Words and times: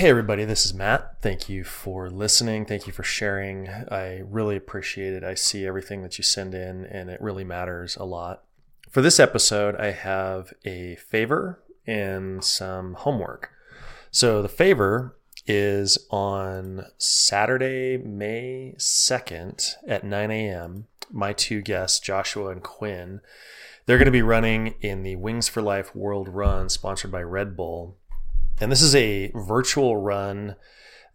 Hey, 0.00 0.08
everybody, 0.08 0.46
this 0.46 0.64
is 0.64 0.72
Matt. 0.72 1.16
Thank 1.20 1.50
you 1.50 1.62
for 1.62 2.08
listening. 2.08 2.64
Thank 2.64 2.86
you 2.86 2.92
for 2.94 3.02
sharing. 3.02 3.68
I 3.68 4.22
really 4.24 4.56
appreciate 4.56 5.12
it. 5.12 5.22
I 5.22 5.34
see 5.34 5.66
everything 5.66 6.00
that 6.00 6.16
you 6.16 6.24
send 6.24 6.54
in, 6.54 6.86
and 6.86 7.10
it 7.10 7.20
really 7.20 7.44
matters 7.44 7.96
a 7.96 8.04
lot. 8.04 8.44
For 8.88 9.02
this 9.02 9.20
episode, 9.20 9.76
I 9.76 9.90
have 9.90 10.54
a 10.64 10.96
favor 10.96 11.62
and 11.86 12.42
some 12.42 12.94
homework. 12.94 13.50
So, 14.10 14.40
the 14.40 14.48
favor 14.48 15.18
is 15.46 15.98
on 16.08 16.86
Saturday, 16.96 17.98
May 17.98 18.76
2nd 18.78 19.74
at 19.86 20.02
9 20.02 20.30
a.m. 20.30 20.86
My 21.10 21.34
two 21.34 21.60
guests, 21.60 22.00
Joshua 22.00 22.52
and 22.52 22.62
Quinn, 22.62 23.20
they're 23.84 23.98
going 23.98 24.06
to 24.06 24.10
be 24.10 24.22
running 24.22 24.76
in 24.80 25.02
the 25.02 25.16
Wings 25.16 25.50
for 25.50 25.60
Life 25.60 25.94
World 25.94 26.30
Run 26.30 26.70
sponsored 26.70 27.12
by 27.12 27.22
Red 27.22 27.54
Bull. 27.54 27.98
And 28.60 28.70
this 28.70 28.82
is 28.82 28.94
a 28.94 29.32
virtual 29.34 29.96
run 29.96 30.56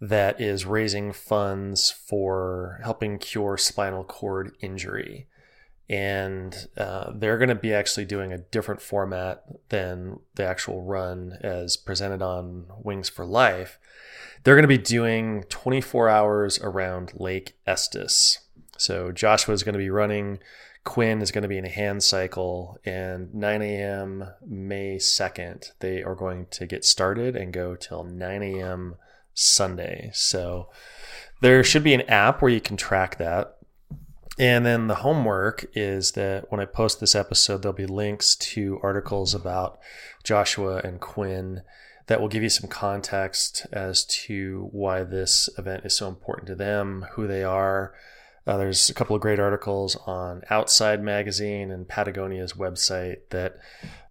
that 0.02 0.42
is 0.42 0.66
raising 0.66 1.14
funds 1.14 1.92
for 1.92 2.82
helping 2.84 3.20
cure 3.20 3.56
spinal 3.56 4.04
cord 4.04 4.56
injury. 4.62 5.28
And 5.88 6.68
uh, 6.76 7.12
they're 7.14 7.38
going 7.38 7.50
to 7.50 7.56
be 7.56 7.72
actually 7.72 8.06
doing 8.06 8.34
a 8.34 8.40
different 8.40 8.82
format 8.82 9.44
than 9.70 10.20
the 10.34 10.44
actual 10.44 10.82
run 10.82 11.38
as 11.42 11.78
presented 11.78 12.24
on 12.24 12.66
Wings 12.84 13.10
for 13.10 13.26
Life. 13.26 13.78
They're 14.44 14.56
going 14.56 14.64
to 14.64 14.68
be 14.68 14.80
doing 14.80 15.44
24 15.50 16.10
hours 16.10 16.60
around 16.60 17.14
Lake 17.16 17.54
Estes. 17.68 18.40
So 18.78 19.12
Joshua 19.12 19.54
is 19.54 19.62
going 19.62 19.74
to 19.74 19.80
be 19.80 19.92
running 19.92 20.40
Quinn 20.86 21.22
is 21.22 21.32
going 21.32 21.42
to 21.42 21.48
be 21.48 21.58
in 21.58 21.66
a 21.66 21.70
hand 21.70 22.04
cycle, 22.04 22.78
and 22.86 23.34
9 23.34 23.62
a.m. 23.62 24.30
May 24.46 24.98
2nd, 24.98 25.72
they 25.80 26.04
are 26.04 26.16
going 26.16 26.46
to 26.52 26.66
get 26.66 26.86
started 26.86 27.36
and 27.36 27.52
go 27.52 27.76
till 27.76 28.04
9 28.04 28.44
a.m. 28.44 28.96
Sunday. 29.34 30.12
So 30.14 30.70
there 31.42 31.64
should 31.64 31.84
be 31.84 31.96
an 31.96 32.02
app 32.02 32.42
where 32.42 32.52
you 32.52 32.62
can 32.62 32.78
track 32.78 33.18
that. 33.18 33.58
And 34.38 34.66
then 34.66 34.88
the 34.88 34.96
homework 34.96 35.66
is 35.74 36.12
that 36.12 36.52
when 36.52 36.62
I 36.62 36.66
post 36.66 37.00
this 37.00 37.16
episode, 37.16 37.62
there'll 37.62 37.74
be 37.74 37.86
links 37.86 38.36
to 38.36 38.80
articles 38.84 39.34
about 39.34 39.80
Joshua 40.24 40.82
and 40.84 41.02
Quinn 41.02 41.64
that 42.08 42.22
will 42.22 42.28
give 42.28 42.44
you 42.44 42.50
some 42.50 42.70
context 42.70 43.66
as 43.72 44.06
to 44.06 44.70
why 44.72 45.04
this 45.04 45.50
event 45.58 45.86
is 45.86 45.96
so 45.96 46.08
important 46.08 46.48
to 46.48 46.56
them, 46.56 47.08
who 47.14 47.28
they 47.28 47.44
are 47.44 47.94
uh, 48.48 48.58
there's 48.58 48.90
a 48.90 48.94
couple 48.94 49.16
of 49.16 49.22
great 49.22 49.40
articles 49.40 49.96
on 50.06 50.44
Outside 50.50 51.02
Magazine 51.02 51.72
and 51.72 51.88
Patagonia's 51.88 52.54
website 52.54 53.30
that 53.30 53.58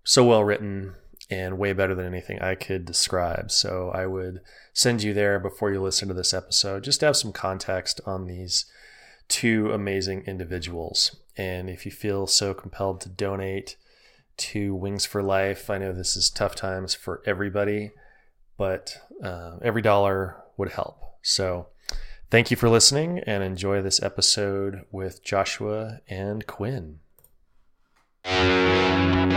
so 0.03 0.25
well 0.25 0.45
written 0.45 0.95
and 1.31 1.59
way 1.59 1.73
better 1.73 1.95
than 1.95 2.07
anything 2.07 2.41
I 2.41 2.55
could 2.55 2.85
describe. 2.85 3.51
So 3.51 3.91
I 3.95 4.07
would 4.07 4.41
send 4.73 5.03
you 5.03 5.15
there 5.15 5.39
before 5.39 5.73
you 5.73 5.81
listen 5.81 6.09
to 6.09 6.15
this 6.15 6.35
episode, 6.35 6.85
just 6.85 7.01
to 7.01 7.07
have 7.07 7.17
some 7.17 7.33
context 7.33 8.01
on 8.05 8.27
these 8.27 8.67
two 9.29 9.73
amazing 9.73 10.25
individuals. 10.27 11.17
And 11.37 11.71
if 11.71 11.87
you 11.87 11.93
feel 11.93 12.27
so 12.27 12.55
compelled 12.55 13.01
to 13.03 13.09
donate 13.09 13.77
to 14.37 14.75
Wings 14.75 15.07
for 15.07 15.23
Life, 15.23 15.71
I 15.71 15.79
know 15.79 15.93
this 15.93 16.17
is 16.17 16.29
tough 16.29 16.55
times 16.55 16.95
for 16.95 17.23
everybody, 17.25 17.93
but 18.59 18.98
uh, 19.23 19.59
every 19.63 19.83
dollar 19.83 20.37
would 20.57 20.73
help. 20.73 21.03
So 21.23 21.69
Thank 22.35 22.51
you 22.51 22.57
for 22.57 22.69
listening 22.69 23.21
and 23.29 23.45
enjoy 23.45 23.81
this 23.81 24.03
episode 24.03 24.87
with 24.91 25.23
Joshua 25.23 26.01
and 26.09 26.45
Quinn. 26.49 26.99
I 28.25 29.29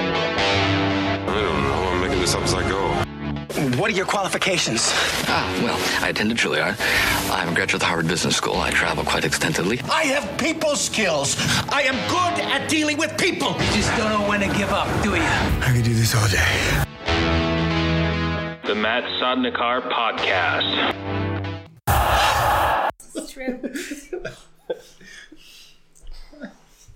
don't 1.28 1.62
know. 1.62 1.90
I'm 1.92 2.02
making 2.02 2.20
this 2.20 2.34
up 2.34 2.42
as 2.42 2.56
I 2.56 2.68
go. 2.68 2.88
What 3.80 3.92
are 3.92 3.94
your 3.94 4.08
qualifications? 4.08 4.90
Ah, 5.28 5.60
well, 5.64 5.78
I 6.04 6.10
attended 6.10 6.38
Juilliard. 6.38 6.76
I'm 7.30 7.50
a 7.50 7.54
graduate 7.54 7.76
of 7.76 7.82
the 7.82 7.86
Harvard 7.86 8.08
Business 8.08 8.36
School. 8.36 8.56
I 8.56 8.72
travel 8.72 9.04
quite 9.04 9.26
extensively. 9.26 9.80
I 9.92 10.06
have 10.06 10.36
people 10.40 10.76
skills. 10.76 11.36
I 11.70 11.84
am 11.84 11.94
good 12.10 12.44
at 12.46 12.68
dealing 12.68 12.98
with 12.98 13.16
people. 13.16 13.50
You 13.50 13.74
just 13.74 13.96
don't 13.96 14.10
know 14.10 14.28
when 14.28 14.40
to 14.40 14.48
give 14.58 14.72
up, 14.72 14.88
do 15.04 15.12
you? 15.12 15.22
I 15.22 15.72
could 15.72 15.86
do 15.86 15.94
this 15.94 16.16
all 16.16 16.28
day. 16.30 16.84
The 18.66 18.74
Matt 18.74 19.04
Sodnikar 19.22 19.88
Podcast. 19.92 21.27
It's 23.18 23.32
true. 23.32 23.60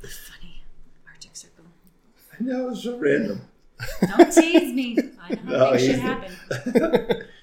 Funny. 0.02 0.64
Arctic 1.08 1.36
Circle. 1.36 1.66
I 2.40 2.44
know, 2.44 2.70
it's 2.70 2.84
so 2.84 2.98
random. 2.98 3.42
Don't 4.02 4.32
tease 4.32 4.74
me. 4.74 4.98
I 5.22 5.36
know 5.44 5.58
how 5.58 5.72
No, 5.72 5.72
things 5.78 5.82
should 5.86 5.96
he's- 5.96 6.02
happen. 6.74 7.24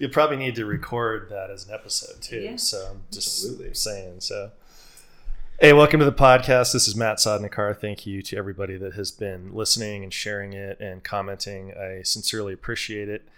You 0.00 0.08
probably 0.08 0.36
need 0.36 0.54
to 0.54 0.64
record 0.64 1.26
that 1.30 1.50
as 1.50 1.66
an 1.66 1.74
episode 1.74 2.22
too. 2.22 2.38
Yeah. 2.38 2.54
So 2.54 2.86
I'm 2.92 3.00
just 3.10 3.26
Absolutely. 3.44 3.74
saying. 3.74 4.20
So, 4.20 4.52
hey, 5.60 5.72
welcome 5.72 5.98
to 5.98 6.06
the 6.06 6.12
podcast. 6.12 6.72
This 6.72 6.86
is 6.86 6.94
Matt 6.94 7.16
Sodnikar. 7.16 7.76
Thank 7.76 8.06
you 8.06 8.22
to 8.22 8.36
everybody 8.36 8.76
that 8.76 8.92
has 8.94 9.10
been 9.10 9.52
listening 9.52 10.04
and 10.04 10.14
sharing 10.14 10.52
it 10.52 10.78
and 10.78 11.02
commenting. 11.02 11.72
I 11.76 12.02
sincerely 12.04 12.52
appreciate 12.52 13.08
it. 13.08 13.28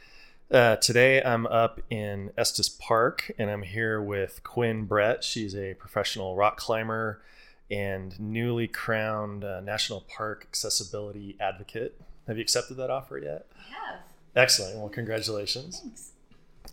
Uh, 0.50 0.74
today 0.76 1.22
I'm 1.22 1.46
up 1.46 1.80
in 1.90 2.32
Estes 2.36 2.68
Park 2.68 3.30
and 3.38 3.48
I'm 3.48 3.62
here 3.62 4.02
with 4.02 4.42
Quinn 4.42 4.84
Brett. 4.84 5.22
She's 5.22 5.54
a 5.54 5.74
professional 5.74 6.34
rock 6.34 6.56
climber 6.56 7.22
and 7.70 8.18
newly 8.18 8.66
crowned 8.66 9.44
uh, 9.44 9.60
National 9.60 10.00
Park 10.00 10.46
accessibility 10.48 11.36
advocate. 11.40 12.00
Have 12.26 12.36
you 12.36 12.42
accepted 12.42 12.78
that 12.78 12.90
offer 12.90 13.18
yet? 13.18 13.46
I 13.56 13.92
have. 13.92 14.00
Excellent. 14.34 14.76
Well, 14.78 14.88
congratulations. 14.88 15.80
Thanks. 15.80 16.10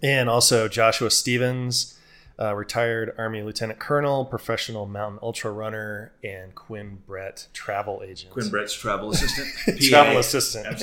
And 0.02 0.28
also 0.28 0.68
Joshua 0.68 1.12
Stevens, 1.12 2.00
uh, 2.40 2.56
retired 2.56 3.14
Army 3.16 3.44
Lieutenant 3.44 3.78
Colonel, 3.78 4.26
professional 4.26 4.88
mountain 4.88 5.20
ultra 5.22 5.52
runner, 5.52 6.14
and 6.24 6.56
Quinn 6.56 6.98
Brett, 7.06 7.48
travel 7.54 8.02
agent. 8.04 8.34
Quinn 8.34 8.50
Brett's 8.50 8.74
travel 8.74 9.12
assistant. 9.12 9.80
travel 9.82 10.14
PA. 10.14 10.20
assistant. 10.20 10.80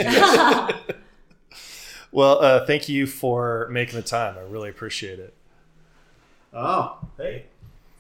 Absolutely. 2.15 2.43
Well, 2.43 2.43
uh, 2.63 2.67
thank 2.67 2.89
you 2.89 3.07
for 3.07 3.69
making 3.71 3.97
the 3.97 4.03
time. 4.07 4.37
I 4.39 4.43
really 4.43 4.71
appreciate 4.71 5.19
it. 5.19 5.35
Oh, 6.53 6.99
hey. 7.17 7.47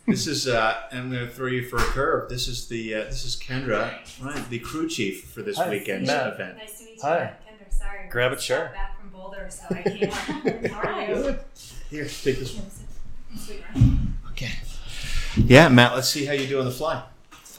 This 0.06 0.26
is 0.26 0.46
uh 0.46 0.82
I'm 0.92 1.10
gonna 1.10 1.26
throw 1.26 1.46
you 1.46 1.66
for 1.66 1.76
a 1.76 1.80
curve. 1.86 2.28
This 2.28 2.46
is 2.46 2.68
the 2.68 2.94
uh, 2.94 3.04
this 3.04 3.24
is 3.24 3.36
Kendra, 3.36 3.94
right, 4.22 4.50
the 4.50 4.58
crew 4.58 4.86
chief 4.86 5.24
for 5.24 5.40
this 5.40 5.56
Hi, 5.56 5.70
weekend's 5.70 6.06
Matt. 6.08 6.34
event. 6.34 6.58
Nice 6.58 6.78
to 6.78 6.84
meet 6.84 6.96
you. 6.96 7.00
Hi. 7.02 7.32
Kendra, 7.48 7.72
sorry. 7.72 8.08
Grab 8.10 8.30
I 8.30 8.34
it, 8.34 8.36
just 8.36 8.46
sure. 8.46 8.70
Back 8.74 9.00
from 9.00 9.08
Boulder, 9.08 9.48
so 9.48 9.64
I 9.70 9.82
can't. 9.82 10.66
How 10.70 10.80
are 10.90 11.02
you? 11.08 11.38
Here, 11.90 12.04
take 12.04 12.38
this 12.38 12.54
one. 12.54 14.14
Okay. 14.32 14.50
Yeah, 15.38 15.68
Matt, 15.70 15.94
let's 15.94 16.10
see 16.10 16.26
how 16.26 16.34
you 16.34 16.46
do 16.46 16.58
on 16.58 16.66
the 16.66 16.70
fly. 16.70 17.02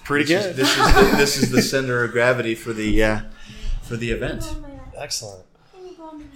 Pretty 0.03 0.25
This 0.25 0.45
is, 0.45 0.55
good. 0.55 0.55
this 0.55 0.77
is 0.77 0.93
the, 0.93 1.17
this 1.17 1.37
is 1.37 1.51
the 1.51 1.61
center 1.63 2.03
of 2.03 2.11
gravity 2.11 2.53
for 2.53 2.73
the 2.73 3.03
uh, 3.03 3.19
for 3.81 3.97
the 3.97 4.11
event. 4.11 4.45
Excellent. 4.95 5.44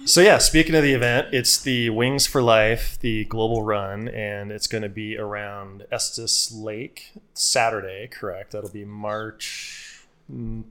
So 0.06 0.20
yeah, 0.20 0.38
speaking 0.38 0.74
of 0.74 0.82
the 0.82 0.92
event, 0.94 1.28
it's 1.32 1.60
the 1.60 1.90
Wings 1.90 2.26
for 2.26 2.42
Life, 2.42 2.98
the 3.00 3.24
global 3.26 3.62
run, 3.62 4.08
and 4.08 4.50
it's 4.50 4.66
going 4.66 4.82
to 4.82 4.88
be 4.88 5.16
around 5.16 5.84
Estes 5.92 6.52
Lake 6.52 7.12
Saturday. 7.34 8.08
Correct? 8.08 8.52
That'll 8.52 8.70
be 8.70 8.84
March 8.84 10.00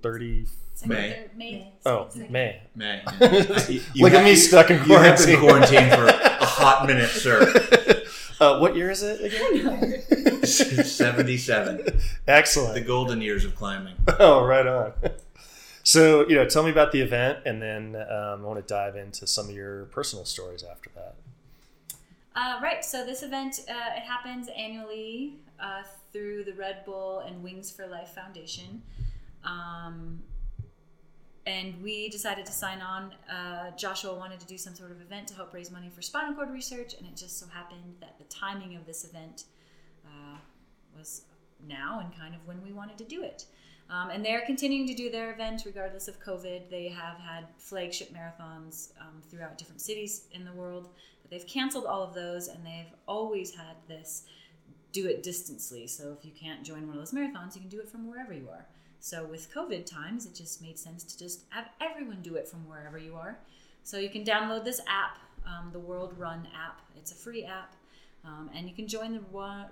thirty. 0.02 0.46
May. 0.86 1.26
May. 1.36 1.74
Oh, 1.86 2.08
second. 2.10 2.32
May. 2.32 2.62
May. 2.74 3.02
Look 3.96 4.14
at 4.14 4.24
me 4.24 4.36
stuck 4.36 4.72
in 4.72 4.78
You 4.88 4.96
have 4.98 5.18
been 5.26 5.40
quarantine. 5.40 5.90
quarantined 5.90 5.92
for 5.94 6.06
a 6.42 6.46
hot 6.46 6.88
minute, 6.88 7.10
sir. 7.10 7.54
Uh, 8.42 8.58
what 8.60 8.74
year 8.74 8.90
is 8.90 9.04
it 9.04 9.20
again? 9.22 10.02
Seventy-seven. 10.46 11.82
Excellent. 12.26 12.74
The 12.74 12.80
golden 12.80 13.20
years 13.22 13.44
of 13.44 13.54
climbing. 13.54 13.96
Oh, 14.18 14.46
right 14.46 14.66
on. 14.66 14.94
So, 15.90 16.30
you 16.30 16.36
know, 16.36 16.46
tell 16.46 16.62
me 16.62 16.70
about 16.70 16.92
the 16.92 17.02
event, 17.02 17.40
and 17.48 17.60
then 17.60 17.96
um, 17.96 18.46
I 18.46 18.48
want 18.48 18.60
to 18.60 18.74
dive 18.74 18.96
into 18.96 19.26
some 19.26 19.50
of 19.50 19.56
your 19.56 19.86
personal 19.86 20.24
stories 20.24 20.64
after 20.64 20.92
that. 20.94 21.16
Uh, 22.36 22.60
right. 22.62 22.86
So 22.86 23.04
this 23.04 23.24
event 23.24 23.62
uh, 23.68 23.98
it 23.98 24.04
happens 24.04 24.50
annually 24.56 25.40
uh, 25.60 25.82
through 26.14 26.44
the 26.44 26.54
Red 26.54 26.86
Bull 26.86 27.22
and 27.22 27.42
Wings 27.42 27.72
for 27.72 27.88
Life 27.88 28.10
Foundation, 28.10 28.84
um, 29.44 30.22
and 31.48 31.82
we 31.82 32.08
decided 32.10 32.46
to 32.46 32.52
sign 32.52 32.82
on. 32.82 33.16
Uh, 33.28 33.72
Joshua 33.76 34.14
wanted 34.14 34.40
to 34.42 34.46
do 34.46 34.60
some 34.60 34.76
sort 34.76 34.92
of 34.92 35.02
event 35.02 35.28
to 35.30 35.34
help 35.34 35.56
raise 35.56 35.72
money 35.72 35.90
for 35.90 36.04
spinal 36.04 36.36
cord 36.36 36.52
research, 36.52 36.94
and 37.00 37.08
it 37.08 37.16
just 37.16 37.40
so 37.40 37.48
happened 37.48 37.96
that 38.00 38.20
the 38.20 38.26
timing 38.26 38.76
of 38.76 38.86
this 38.86 39.06
event 39.06 39.46
uh, 40.06 40.38
was 40.96 41.24
now 41.68 42.00
and 42.00 42.16
kind 42.16 42.36
of 42.36 42.46
when 42.46 42.62
we 42.62 42.74
wanted 42.74 43.00
to 43.00 43.06
do 43.06 43.24
it. 43.24 43.46
Um, 43.90 44.12
and 44.12 44.24
they're 44.24 44.46
continuing 44.46 44.88
to 44.88 44.94
do 44.94 45.10
their 45.10 45.32
event 45.32 45.64
regardless 45.66 46.08
of 46.08 46.22
COVID. 46.24 46.70
They 46.70 46.90
have 46.90 47.18
had 47.18 47.46
flagship 47.58 48.14
marathons 48.14 48.92
um, 49.02 49.22
throughout 49.30 49.58
different 49.58 49.82
cities 49.82 50.26
in 50.32 50.46
the 50.46 50.54
world, 50.54 50.90
but 51.22 51.32
they've 51.32 51.48
canceled 51.48 51.86
all 51.86 52.04
of 52.04 52.14
those, 52.14 52.50
and 52.50 52.64
they've 52.66 52.94
always 53.08 53.56
had 53.56 53.76
this 53.88 54.26
do 54.92 55.08
it 55.08 55.24
distantly. 55.24 55.88
So 55.88 56.16
if 56.18 56.26
you 56.26 56.32
can't 56.32 56.64
join 56.64 56.88
one 56.88 56.98
of 56.98 57.02
those 57.02 57.14
marathons, 57.14 57.56
you 57.56 57.62
can 57.62 57.70
do 57.70 57.80
it 57.80 57.90
from 57.90 58.10
wherever 58.10 58.34
you 58.34 58.48
are. 58.52 58.66
So 59.00 59.26
with 59.26 59.54
COVID 59.54 59.86
times, 59.86 60.26
it 60.26 60.36
just 60.36 60.62
made 60.62 60.78
sense 60.78 61.04
to 61.04 61.18
just 61.18 61.44
have 61.50 61.70
everyone 61.82 62.22
do 62.22 62.36
it 62.36 62.48
from 62.48 62.68
wherever 62.68 62.98
you 62.98 63.16
are. 63.16 63.38
So 63.84 63.98
you 63.98 64.10
can 64.10 64.24
download 64.24 64.66
this 64.66 64.82
app 64.88 65.18
um, 65.46 65.70
the 65.72 65.80
World 65.80 66.14
Run 66.18 66.48
app. 66.56 66.82
It's 66.96 67.12
a 67.12 67.16
free 67.16 67.44
app, 67.44 67.76
um, 68.26 68.50
and 68.54 68.68
you 68.68 68.76
can 68.76 68.88
join 68.88 69.14
the 69.14 69.22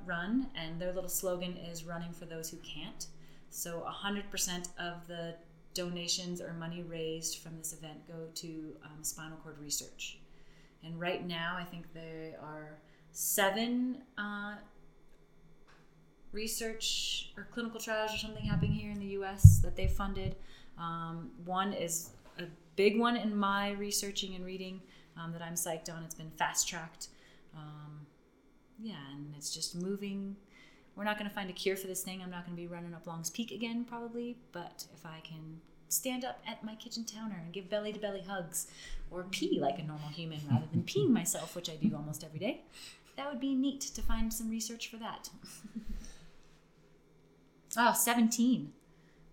run. 0.05 0.47
And 0.55 0.79
their 0.79 0.93
little 0.93 1.09
slogan 1.09 1.57
is 1.57 1.83
"Running 1.83 2.11
for 2.11 2.25
those 2.25 2.49
who 2.49 2.57
can't." 2.57 3.07
So 3.49 3.85
100% 3.87 4.67
of 4.79 5.07
the 5.07 5.35
donations 5.73 6.41
or 6.41 6.53
money 6.53 6.83
raised 6.83 7.39
from 7.39 7.57
this 7.57 7.73
event 7.73 8.07
go 8.07 8.27
to 8.35 8.75
um, 8.83 9.03
spinal 9.03 9.37
cord 9.43 9.57
research. 9.59 10.19
And 10.83 10.99
right 10.99 11.25
now, 11.25 11.55
I 11.59 11.63
think 11.63 11.93
there 11.93 12.35
are 12.41 12.79
seven 13.11 13.97
uh, 14.17 14.55
research 16.31 17.31
or 17.37 17.47
clinical 17.51 17.79
trials 17.79 18.13
or 18.13 18.17
something 18.17 18.45
happening 18.45 18.71
here 18.71 18.91
in 18.91 18.99
the 18.99 19.17
US 19.19 19.59
that 19.59 19.75
they 19.75 19.87
funded. 19.87 20.35
Um, 20.77 21.31
one 21.45 21.73
is 21.73 22.11
a 22.39 22.43
big 22.75 22.99
one 22.99 23.17
in 23.17 23.35
my 23.35 23.71
researching 23.71 24.35
and 24.35 24.45
reading 24.45 24.81
um, 25.19 25.31
that 25.33 25.41
I'm 25.41 25.55
psyched 25.55 25.91
on. 25.93 26.03
It's 26.03 26.15
been 26.15 26.31
fast 26.31 26.67
tracked. 26.67 27.07
Um, 27.55 28.05
yeah, 28.79 28.95
and 29.11 29.33
it's 29.35 29.53
just 29.53 29.75
moving. 29.75 30.35
We're 30.97 31.03
not 31.03 31.19
going 31.19 31.29
to 31.29 31.35
find 31.35 31.49
a 31.49 31.53
cure 31.53 31.75
for 31.75 31.85
this 31.85 32.01
thing. 32.01 32.23
I'm 32.23 32.31
not 32.31 32.43
going 32.45 32.57
to 32.57 32.61
be 32.61 32.67
running 32.67 32.95
up 32.95 33.05
Longs 33.05 33.29
Peak 33.29 33.51
again, 33.51 33.85
probably. 33.85 34.35
But 34.51 34.85
if 34.95 35.05
I 35.05 35.21
can 35.23 35.61
stand 35.89 36.25
up 36.25 36.41
at 36.47 36.63
my 36.63 36.73
kitchen 36.73 37.05
counter 37.09 37.37
and 37.41 37.53
give 37.53 37.69
belly 37.69 37.93
to 37.93 37.99
belly 37.99 38.23
hugs 38.27 38.67
or 39.11 39.23
pee 39.23 39.59
like 39.59 39.77
a 39.77 39.83
normal 39.83 40.09
human 40.09 40.39
rather 40.51 40.65
than 40.71 40.81
peeing 40.81 41.09
myself, 41.09 41.55
which 41.55 41.69
I 41.69 41.75
do 41.75 41.95
almost 41.95 42.23
every 42.23 42.39
day, 42.39 42.61
that 43.15 43.29
would 43.29 43.39
be 43.39 43.53
neat 43.53 43.81
to 43.81 44.01
find 44.01 44.33
some 44.33 44.49
research 44.49 44.89
for 44.89 44.97
that. 44.97 45.29
oh, 47.77 47.93
17. 47.97 48.73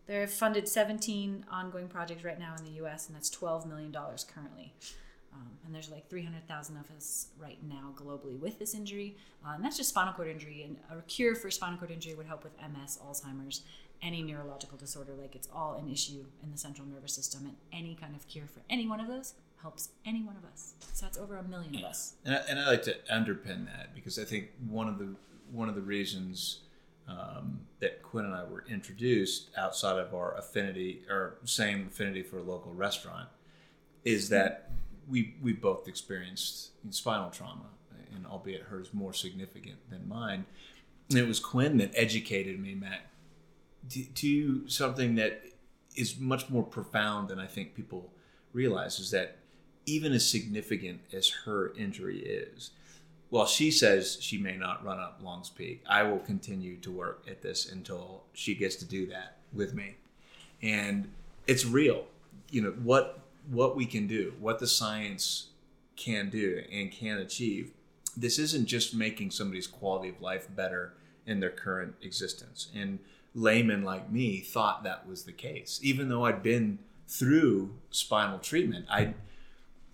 They're 0.06 0.26
funded 0.26 0.68
17 0.68 1.46
ongoing 1.50 1.88
projects 1.88 2.24
right 2.24 2.38
now 2.38 2.54
in 2.58 2.64
the 2.64 2.84
US, 2.84 3.06
and 3.06 3.16
that's 3.16 3.30
$12 3.30 3.66
million 3.66 3.90
currently. 3.92 4.74
Um, 5.34 5.50
and 5.64 5.74
there's 5.74 5.90
like 5.90 6.08
300,000 6.08 6.76
of 6.76 6.90
us 6.96 7.28
right 7.38 7.58
now 7.68 7.92
globally 7.96 8.38
with 8.38 8.58
this 8.58 8.74
injury. 8.74 9.16
Uh, 9.44 9.54
and 9.54 9.64
that's 9.64 9.76
just 9.76 9.88
spinal 9.88 10.12
cord 10.12 10.28
injury. 10.28 10.62
And 10.62 10.76
a 10.96 11.02
cure 11.02 11.34
for 11.34 11.50
spinal 11.50 11.78
cord 11.78 11.90
injury 11.90 12.14
would 12.14 12.26
help 12.26 12.44
with 12.44 12.52
MS, 12.60 12.98
Alzheimer's, 13.04 13.62
any 14.02 14.22
neurological 14.22 14.78
disorder. 14.78 15.14
Like 15.20 15.34
it's 15.34 15.48
all 15.52 15.74
an 15.74 15.90
issue 15.90 16.24
in 16.42 16.52
the 16.52 16.58
central 16.58 16.86
nervous 16.86 17.12
system. 17.12 17.46
And 17.46 17.56
any 17.72 17.94
kind 17.94 18.14
of 18.14 18.26
cure 18.28 18.46
for 18.46 18.60
any 18.70 18.86
one 18.86 19.00
of 19.00 19.08
those 19.08 19.34
helps 19.60 19.88
any 20.04 20.22
one 20.22 20.36
of 20.36 20.44
us. 20.44 20.74
So 20.92 21.06
that's 21.06 21.18
over 21.18 21.36
a 21.36 21.42
million 21.42 21.74
of 21.76 21.84
us. 21.84 22.14
And 22.24 22.34
I, 22.34 22.38
and 22.48 22.58
I 22.60 22.66
like 22.66 22.82
to 22.82 22.94
underpin 23.10 23.66
that 23.66 23.94
because 23.94 24.18
I 24.18 24.24
think 24.24 24.50
one 24.68 24.88
of 24.88 24.98
the 24.98 25.14
one 25.50 25.68
of 25.68 25.74
the 25.74 25.80
reasons 25.80 26.60
um, 27.08 27.60
that 27.80 28.02
Quinn 28.02 28.24
and 28.24 28.34
I 28.34 28.44
were 28.44 28.64
introduced 28.68 29.50
outside 29.56 29.98
of 29.98 30.14
our 30.14 30.36
affinity 30.36 31.02
or 31.08 31.38
same 31.44 31.88
affinity 31.88 32.22
for 32.22 32.38
a 32.38 32.42
local 32.42 32.72
restaurant 32.72 33.28
is 34.04 34.28
that 34.30 34.70
we 35.08 35.34
we 35.42 35.52
both 35.52 35.88
experienced 35.88 36.70
spinal 36.90 37.30
trauma, 37.30 37.66
and 38.14 38.26
albeit 38.26 38.62
hers 38.62 38.88
more 38.92 39.12
significant 39.12 39.78
than 39.90 40.08
mine. 40.08 40.46
And 41.10 41.18
it 41.18 41.26
was 41.26 41.40
Quinn 41.40 41.78
that 41.78 41.90
educated 41.94 42.58
me, 42.58 42.74
Matt, 42.74 43.10
to, 43.90 44.04
to 44.04 44.68
something 44.68 45.16
that 45.16 45.42
is 45.94 46.18
much 46.18 46.48
more 46.48 46.62
profound 46.62 47.28
than 47.28 47.38
I 47.38 47.46
think 47.46 47.74
people 47.74 48.10
realize. 48.52 48.98
Is 48.98 49.10
that 49.10 49.36
even 49.86 50.12
as 50.12 50.26
significant 50.28 51.00
as 51.12 51.28
her 51.44 51.74
injury 51.76 52.20
is, 52.20 52.70
while 53.30 53.46
she 53.46 53.70
says 53.70 54.16
she 54.20 54.38
may 54.38 54.56
not 54.56 54.84
run 54.84 54.98
up 54.98 55.20
Longs 55.22 55.50
Peak, 55.50 55.82
I 55.88 56.04
will 56.04 56.20
continue 56.20 56.76
to 56.78 56.90
work 56.90 57.24
at 57.28 57.42
this 57.42 57.70
until 57.70 58.22
she 58.32 58.54
gets 58.54 58.76
to 58.76 58.84
do 58.84 59.06
that 59.08 59.38
with 59.52 59.74
me. 59.74 59.96
And 60.62 61.10
it's 61.46 61.66
real. 61.66 62.06
You 62.50 62.62
know 62.62 62.70
what 62.82 63.23
what 63.50 63.76
we 63.76 63.86
can 63.86 64.06
do, 64.06 64.34
what 64.40 64.58
the 64.58 64.66
science 64.66 65.48
can 65.96 66.30
do 66.30 66.62
and 66.72 66.90
can 66.90 67.18
achieve. 67.18 67.72
This 68.16 68.38
isn't 68.38 68.66
just 68.66 68.94
making 68.94 69.30
somebody's 69.30 69.66
quality 69.66 70.08
of 70.08 70.20
life 70.20 70.46
better 70.54 70.94
in 71.26 71.40
their 71.40 71.50
current 71.50 71.94
existence. 72.02 72.68
And 72.74 72.98
laymen 73.34 73.82
like 73.82 74.10
me 74.10 74.40
thought 74.40 74.84
that 74.84 75.06
was 75.06 75.24
the 75.24 75.32
case, 75.32 75.80
even 75.82 76.08
though 76.08 76.24
I'd 76.24 76.42
been 76.42 76.78
through 77.08 77.74
spinal 77.90 78.38
treatment. 78.38 78.86
I, 78.90 79.14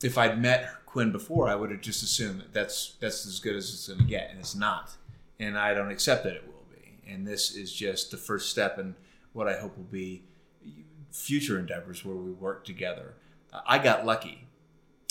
if 0.02 0.18
I'd 0.18 0.40
met 0.40 0.68
Quinn 0.86 1.12
before, 1.12 1.48
I 1.48 1.54
would 1.54 1.70
have 1.70 1.80
just 1.80 2.02
assumed 2.02 2.40
that 2.40 2.52
that's 2.52 2.96
that's 3.00 3.26
as 3.26 3.38
good 3.38 3.56
as 3.56 3.70
it's 3.70 3.88
going 3.88 4.00
to 4.00 4.06
get, 4.06 4.30
and 4.30 4.38
it's 4.38 4.54
not. 4.54 4.96
And 5.38 5.58
I 5.58 5.74
don't 5.74 5.90
accept 5.90 6.24
that 6.24 6.34
it 6.34 6.46
will 6.46 6.66
be. 6.70 7.10
And 7.10 7.26
this 7.26 7.54
is 7.54 7.72
just 7.72 8.10
the 8.10 8.16
first 8.16 8.50
step 8.50 8.78
in 8.78 8.94
what 9.32 9.48
I 9.48 9.58
hope 9.58 9.76
will 9.76 9.84
be 9.84 10.24
future 11.10 11.58
endeavors 11.58 12.04
where 12.04 12.16
we 12.16 12.30
work 12.30 12.64
together. 12.64 13.14
I 13.66 13.78
got 13.78 14.06
lucky, 14.06 14.46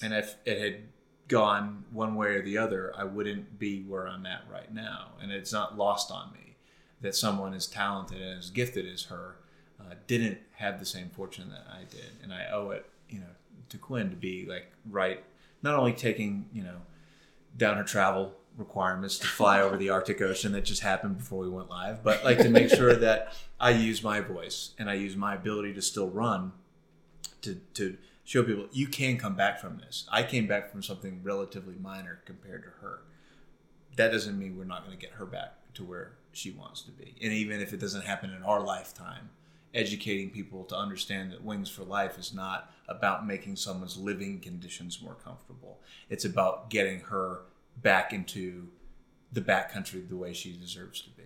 and 0.01 0.13
if 0.13 0.35
it 0.45 0.59
had 0.59 0.81
gone 1.27 1.85
one 1.91 2.15
way 2.15 2.29
or 2.29 2.41
the 2.41 2.57
other, 2.57 2.93
I 2.97 3.03
wouldn't 3.03 3.59
be 3.59 3.83
where 3.83 4.07
I'm 4.07 4.25
at 4.25 4.43
right 4.51 4.73
now. 4.73 5.11
And 5.21 5.31
it's 5.31 5.53
not 5.53 5.77
lost 5.77 6.11
on 6.11 6.31
me 6.33 6.55
that 7.01 7.15
someone 7.15 7.53
as 7.53 7.67
talented 7.67 8.21
and 8.21 8.39
as 8.39 8.49
gifted 8.49 8.85
as 8.91 9.03
her 9.03 9.35
uh, 9.79 9.93
didn't 10.07 10.39
have 10.55 10.79
the 10.79 10.85
same 10.85 11.09
fortune 11.09 11.49
that 11.49 11.65
I 11.71 11.83
did, 11.89 12.11
and 12.23 12.33
I 12.33 12.47
owe 12.51 12.71
it, 12.71 12.89
you 13.09 13.19
know, 13.19 13.27
to 13.69 13.77
Quinn 13.77 14.09
to 14.09 14.15
be 14.15 14.45
like 14.45 14.71
right, 14.89 15.23
not 15.61 15.75
only 15.75 15.93
taking 15.93 16.45
you 16.53 16.63
know 16.63 16.81
down 17.57 17.77
her 17.77 17.83
travel 17.83 18.33
requirements 18.57 19.17
to 19.19 19.27
fly 19.27 19.61
over 19.61 19.77
the 19.77 19.89
Arctic 19.89 20.21
Ocean 20.21 20.51
that 20.51 20.65
just 20.65 20.81
happened 20.81 21.17
before 21.17 21.39
we 21.39 21.49
went 21.49 21.69
live, 21.69 22.03
but 22.03 22.25
like 22.25 22.39
to 22.39 22.49
make 22.49 22.69
sure 22.69 22.95
that 22.95 23.33
I 23.59 23.71
use 23.71 24.03
my 24.03 24.19
voice 24.19 24.71
and 24.77 24.89
I 24.89 24.95
use 24.95 25.15
my 25.15 25.35
ability 25.35 25.73
to 25.73 25.81
still 25.81 26.09
run 26.09 26.51
to 27.41 27.55
to 27.75 27.97
show 28.29 28.43
people 28.43 28.67
you 28.71 28.85
can 28.85 29.17
come 29.17 29.33
back 29.33 29.59
from 29.59 29.79
this. 29.79 30.05
I 30.11 30.21
came 30.21 30.45
back 30.45 30.69
from 30.69 30.83
something 30.83 31.21
relatively 31.23 31.73
minor 31.81 32.21
compared 32.25 32.61
to 32.61 32.69
her. 32.79 32.99
That 33.95 34.11
doesn't 34.11 34.37
mean 34.37 34.55
we're 34.55 34.65
not 34.65 34.85
going 34.85 34.95
to 34.95 35.03
get 35.03 35.15
her 35.15 35.25
back 35.25 35.55
to 35.73 35.83
where 35.83 36.11
she 36.31 36.51
wants 36.51 36.83
to 36.83 36.91
be. 36.91 37.15
And 37.23 37.33
even 37.33 37.59
if 37.59 37.73
it 37.73 37.79
doesn't 37.79 38.05
happen 38.05 38.31
in 38.31 38.43
our 38.43 38.61
lifetime, 38.61 39.31
educating 39.73 40.29
people 40.29 40.63
to 40.65 40.75
understand 40.75 41.31
that 41.31 41.43
Wings 41.43 41.69
for 41.69 41.81
Life 41.81 42.19
is 42.19 42.31
not 42.31 42.71
about 42.87 43.25
making 43.25 43.55
someone's 43.55 43.97
living 43.97 44.39
conditions 44.39 45.01
more 45.01 45.15
comfortable. 45.15 45.79
It's 46.07 46.25
about 46.25 46.69
getting 46.69 46.99
her 46.99 47.39
back 47.77 48.13
into 48.13 48.67
the 49.33 49.41
backcountry 49.41 50.07
the 50.07 50.15
way 50.15 50.33
she 50.33 50.53
deserves 50.53 51.01
to 51.01 51.09
be. 51.09 51.18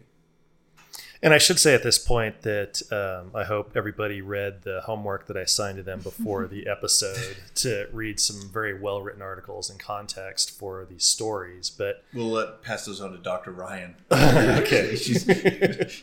And 1.23 1.33
I 1.33 1.37
should 1.37 1.57
say 1.57 1.73
at 1.73 1.83
this 1.83 1.97
point 1.97 2.41
that 2.41 2.81
um, 2.91 3.31
I 3.33 3.45
hope 3.45 3.71
everybody 3.75 4.21
read 4.21 4.63
the 4.63 4.81
homework 4.81 5.27
that 5.27 5.37
I 5.37 5.45
signed 5.45 5.77
to 5.77 5.83
them 5.83 6.01
before 6.01 6.45
the 6.51 6.67
episode 6.67 7.37
to 7.55 7.87
read 7.93 8.19
some 8.19 8.49
very 8.51 8.77
well 8.77 9.01
written 9.01 9.21
articles 9.21 9.69
and 9.69 9.79
context 9.79 10.51
for 10.51 10.85
these 10.85 11.05
stories. 11.05 11.69
But 11.69 12.03
We'll 12.13 12.27
let 12.27 12.61
pass 12.61 12.85
those 12.85 12.99
on 12.99 13.13
to 13.13 13.17
Dr. 13.17 13.51
Ryan. 13.51 13.95
okay, 14.11 14.95
she's 14.97 15.25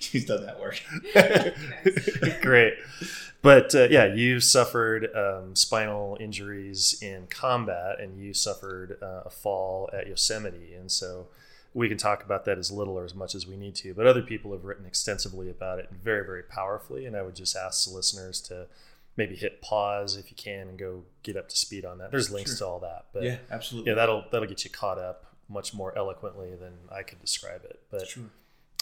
she's 0.00 0.24
done 0.24 0.46
that 0.46 0.58
work. 0.58 0.80
great. 2.40 2.74
But 3.42 3.74
uh, 3.74 3.88
yeah, 3.90 4.06
you 4.06 4.40
suffered 4.40 5.14
um, 5.14 5.54
spinal 5.54 6.16
injuries 6.18 6.98
in 7.02 7.26
combat, 7.28 8.00
and 8.00 8.18
you 8.18 8.32
suffered 8.32 8.98
uh, 9.02 9.22
a 9.26 9.30
fall 9.30 9.90
at 9.92 10.06
Yosemite, 10.06 10.74
and 10.74 10.90
so 10.90 11.26
we 11.72 11.88
can 11.88 11.98
talk 11.98 12.24
about 12.24 12.44
that 12.46 12.58
as 12.58 12.70
little 12.70 12.98
or 12.98 13.04
as 13.04 13.14
much 13.14 13.34
as 13.34 13.46
we 13.46 13.56
need 13.56 13.74
to. 13.76 13.94
But 13.94 14.06
other 14.06 14.22
people 14.22 14.52
have 14.52 14.64
written 14.64 14.86
extensively 14.86 15.48
about 15.48 15.78
it 15.78 15.88
very, 15.90 16.24
very 16.24 16.42
powerfully. 16.42 17.06
And 17.06 17.16
I 17.16 17.22
would 17.22 17.36
just 17.36 17.56
ask 17.56 17.88
the 17.88 17.94
listeners 17.94 18.40
to 18.42 18.66
maybe 19.16 19.36
hit 19.36 19.60
pause 19.62 20.16
if 20.16 20.30
you 20.30 20.36
can 20.36 20.68
and 20.68 20.78
go 20.78 21.04
get 21.22 21.36
up 21.36 21.48
to 21.48 21.56
speed 21.56 21.84
on 21.84 21.98
that. 21.98 22.10
There's 22.10 22.30
links 22.30 22.58
to 22.58 22.66
all 22.66 22.80
that. 22.80 23.06
But 23.12 23.22
Yeah, 23.22 23.36
absolutely. 23.50 23.90
Yeah, 23.90 23.96
that'll 23.96 24.24
that'll 24.32 24.48
get 24.48 24.64
you 24.64 24.70
caught 24.70 24.98
up 24.98 25.26
much 25.48 25.74
more 25.74 25.96
eloquently 25.96 26.54
than 26.56 26.72
I 26.90 27.02
could 27.02 27.20
describe 27.20 27.64
it. 27.64 27.80
But 27.90 28.08
Sure. 28.08 28.24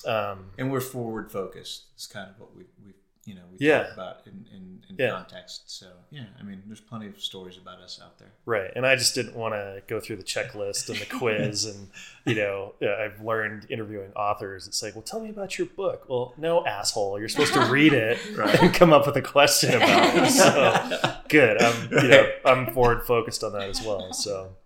um, 0.07 0.51
And 0.59 0.71
we're 0.71 0.81
forward 0.81 1.31
focused. 1.31 1.85
It's 1.95 2.07
kind 2.07 2.31
of 2.31 2.39
what 2.41 2.55
we 2.57 2.65
we 2.85 2.93
you 3.29 3.35
know 3.35 3.43
we 3.51 3.57
Yeah. 3.67 3.83
talk 3.85 3.93
about 3.93 4.17
in 4.27 4.47
in, 4.57 4.63
in 4.89 4.97
Yeah. 4.99 5.11
context. 5.11 5.71
So 5.79 5.87
yeah, 6.11 6.25
I 6.41 6.43
mean, 6.43 6.63
there's 6.67 6.81
plenty 6.81 7.07
of 7.09 7.21
stories 7.21 7.57
about 7.59 7.79
us 7.81 8.01
out 8.03 8.19
there. 8.19 8.33
Right. 8.47 8.71
And 8.75 8.87
I 8.87 8.97
just 8.97 9.15
didn't 9.15 9.37
want 9.37 9.53
to 9.55 9.83
go 9.87 10.01
through 10.01 10.17
the 10.17 10.29
checklist 10.35 10.89
and 10.89 10.99
the 10.99 11.07
quiz. 11.19 11.67
and, 11.67 11.89
you 12.25 12.35
know, 12.41 12.75
I've 12.81 13.21
learned 13.21 13.67
interviewing 13.71 14.13
authors. 14.15 14.67
It's 14.67 14.83
like, 14.83 14.95
well, 14.95 15.03
tell 15.03 15.21
me 15.21 15.29
about 15.31 15.59
your 15.59 15.67
book. 15.67 16.07
Well, 16.09 16.33
no, 16.39 16.65
asshole. 16.67 17.19
You're 17.19 17.29
supposed 17.29 17.53
to 17.55 17.67
read 17.71 17.93
it 17.93 18.19
and 18.63 18.73
come 18.73 18.93
up 18.93 19.05
with 19.07 19.17
a 19.17 19.23
question 19.23 19.75
about 19.75 20.17
it. 20.17 20.31
So 20.31 21.19
good. 21.29 21.61
I'm, 21.63 21.93
you 21.93 22.09
know, 22.09 22.25
I'm 22.47 22.73
forward 22.73 23.05
focused 23.07 23.45
on 23.45 23.53
that 23.53 23.69
as 23.69 23.83
well. 23.83 24.13
So 24.15 24.57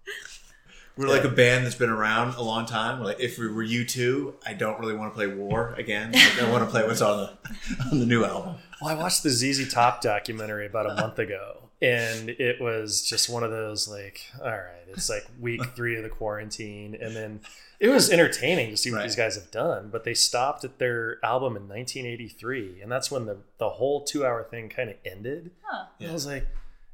We're 0.96 1.08
like 1.08 1.24
a 1.24 1.28
band 1.30 1.64
that's 1.64 1.74
been 1.74 1.88
around 1.90 2.34
a 2.34 2.42
long 2.42 2.66
time. 2.66 2.98
We're 3.00 3.06
like 3.06 3.20
if 3.20 3.38
we 3.38 3.48
were 3.48 3.62
you 3.62 3.84
two, 3.84 4.34
I 4.46 4.52
don't 4.52 4.78
really 4.78 4.94
want 4.94 5.12
to 5.12 5.16
play 5.16 5.26
War 5.26 5.74
again. 5.78 6.12
Like, 6.12 6.42
I 6.42 6.50
want 6.50 6.64
to 6.64 6.70
play 6.70 6.86
what's 6.86 7.00
on 7.00 7.16
the 7.18 7.84
on 7.92 7.98
the 8.00 8.06
new 8.06 8.24
album. 8.24 8.56
Well, 8.80 8.90
I 8.90 8.94
watched 9.00 9.22
the 9.22 9.30
ZZ 9.30 9.72
Top 9.72 10.00
documentary 10.02 10.66
about 10.66 10.86
a 10.90 10.94
month 10.94 11.18
ago, 11.18 11.70
and 11.80 12.28
it 12.30 12.60
was 12.60 13.02
just 13.02 13.28
one 13.30 13.42
of 13.42 13.50
those 13.50 13.88
like, 13.88 14.20
all 14.40 14.50
right, 14.50 14.84
it's 14.88 15.08
like 15.08 15.24
week 15.40 15.62
three 15.76 15.96
of 15.96 16.02
the 16.02 16.10
quarantine, 16.10 16.94
and 17.00 17.16
then 17.16 17.40
it 17.80 17.88
was 17.88 18.10
entertaining 18.10 18.70
to 18.70 18.76
see 18.76 18.90
what 18.90 18.98
Right. 18.98 19.04
these 19.04 19.16
guys 19.16 19.34
have 19.36 19.50
done. 19.50 19.88
But 19.90 20.04
they 20.04 20.14
stopped 20.14 20.62
at 20.62 20.78
their 20.78 21.18
album 21.24 21.56
in 21.56 21.68
1983, 21.68 22.82
and 22.82 22.92
that's 22.92 23.10
when 23.10 23.24
the 23.26 23.38
the 23.58 23.70
whole 23.70 24.04
two 24.04 24.26
hour 24.26 24.42
thing 24.44 24.68
kind 24.68 24.90
of 24.90 24.96
ended. 25.06 25.52
Huh. 25.62 25.86
And 26.00 26.10
I 26.10 26.12
was 26.12 26.26
like, 26.26 26.46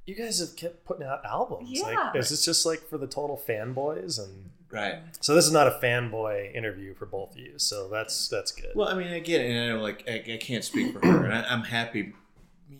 you 0.09 0.15
guys 0.15 0.41
have 0.41 0.57
kept 0.57 0.85
putting 0.85 1.07
out 1.07 1.25
albums. 1.25 1.69
Yeah. 1.71 1.83
Like, 1.83 2.17
is 2.17 2.31
this 2.31 2.45
just 2.45 2.65
like 2.65 2.81
for 2.89 2.97
the 2.97 3.07
total 3.07 3.41
fanboys? 3.47 4.19
And 4.19 4.51
Right. 4.71 5.01
so 5.21 5.35
this 5.35 5.47
is 5.47 5.53
not 5.53 5.67
a 5.67 5.79
fanboy 5.83 6.55
interview 6.55 6.95
for 6.95 7.07
both 7.07 7.33
of 7.33 7.39
you. 7.39 7.59
So 7.59 7.89
that's 7.89 8.29
that's 8.29 8.53
good. 8.53 8.71
Well, 8.75 8.89
I 8.89 8.95
mean, 8.95 9.13
again, 9.13 9.41
and 9.51 9.65
I 9.65 9.75
know, 9.77 9.83
like, 9.83 10.05
I, 10.09 10.35
I 10.35 10.37
can't 10.39 10.65
speak 10.65 10.93
for 10.93 11.07
her, 11.07 11.25
and 11.25 11.33
I, 11.35 11.43
I'm 11.49 11.63
happy, 11.63 12.13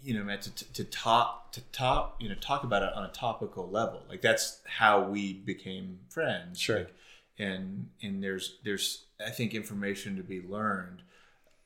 you 0.03 0.13
know, 0.15 0.23
Matt, 0.25 0.43
to, 0.43 0.73
to 0.73 0.85
talk 0.85 1.53
to 1.53 1.61
talk, 1.73 2.17
you 2.21 2.29
know, 2.29 2.35
talk 2.35 2.65
about 2.65 2.83
it 2.83 2.93
on 2.95 3.05
a 3.05 3.09
topical 3.13 3.69
level. 3.71 4.03
Like 4.09 4.21
that's 4.21 4.61
how 4.67 5.03
we 5.05 5.35
became 5.35 6.01
friends. 6.09 6.61
Sure. 6.61 6.79
Like, 6.79 6.95
and 7.39 7.89
and 8.03 8.23
there's 8.23 8.59
there's 8.65 9.05
I 9.25 9.31
think 9.31 9.55
information 9.55 10.17
to 10.17 10.23
be 10.23 10.41
learned. 10.43 11.03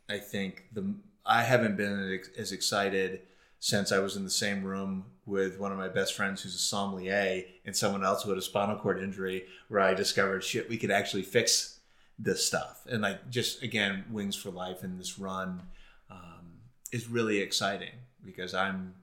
I 0.08 0.18
think 0.18 0.66
the 0.72 0.94
I 1.24 1.42
haven't 1.42 1.76
been 1.76 2.20
as 2.36 2.52
excited 2.52 3.22
since 3.58 3.92
I 3.92 3.98
was 4.00 4.16
in 4.16 4.24
the 4.24 4.30
same 4.30 4.64
room 4.64 5.04
with 5.24 5.58
one 5.58 5.70
of 5.72 5.78
my 5.78 5.88
best 5.88 6.14
friends 6.14 6.42
who's 6.42 6.54
a 6.54 6.58
sommelier 6.58 7.44
and 7.64 7.76
someone 7.76 8.04
else 8.04 8.22
who 8.22 8.30
had 8.30 8.38
a 8.38 8.42
spinal 8.42 8.76
cord 8.76 9.00
injury 9.00 9.44
where 9.68 9.80
I 9.80 9.94
discovered 9.94 10.42
shit 10.42 10.68
we 10.68 10.76
could 10.76 10.90
actually 10.90 11.22
fix 11.22 11.80
this 12.18 12.44
stuff 12.44 12.86
and 12.90 13.02
like 13.02 13.30
just 13.30 13.62
again 13.62 14.04
wings 14.10 14.36
for 14.36 14.50
life 14.50 14.82
and 14.82 14.98
this 14.98 15.18
run 15.18 15.62
um, 16.10 16.58
is 16.92 17.08
really 17.08 17.38
exciting 17.38 17.92
because 18.24 18.54
I'm 18.54 18.94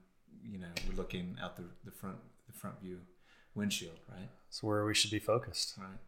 you 0.44 0.58
know 0.58 0.68
we're 0.88 0.96
looking 0.96 1.36
out 1.42 1.56
the, 1.56 1.64
the 1.84 1.90
front 1.90 2.16
the 2.46 2.52
front 2.52 2.80
view 2.80 2.98
windshield 3.54 3.98
right 4.08 4.28
It's 4.48 4.62
where 4.62 4.84
we 4.84 4.94
should 4.94 5.10
be 5.10 5.18
focused. 5.18 5.74
right 5.78 5.98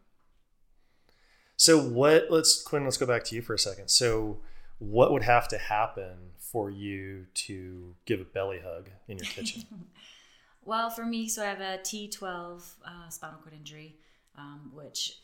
So 1.55 1.79
what? 1.79 2.27
Let's 2.29 2.61
Quinn. 2.61 2.83
Let's 2.83 2.97
go 2.97 3.05
back 3.05 3.23
to 3.25 3.35
you 3.35 3.41
for 3.41 3.53
a 3.53 3.59
second. 3.59 3.89
So 3.89 4.39
what 4.79 5.11
would 5.11 5.23
have 5.23 5.47
to 5.49 5.57
happen 5.57 6.31
for 6.37 6.69
you 6.69 7.27
to 7.33 7.95
give 8.05 8.19
a 8.19 8.25
belly 8.25 8.59
hug 8.63 8.89
in 9.07 9.17
your 9.17 9.27
kitchen? 9.27 9.63
Well, 10.65 10.89
for 10.89 11.05
me, 11.05 11.27
so 11.27 11.43
I 11.43 11.47
have 11.47 11.59
a 11.59 11.79
T12 11.79 12.61
uh, 12.85 13.09
spinal 13.09 13.39
cord 13.41 13.53
injury, 13.53 13.97
um, 14.37 14.71
which 14.73 15.19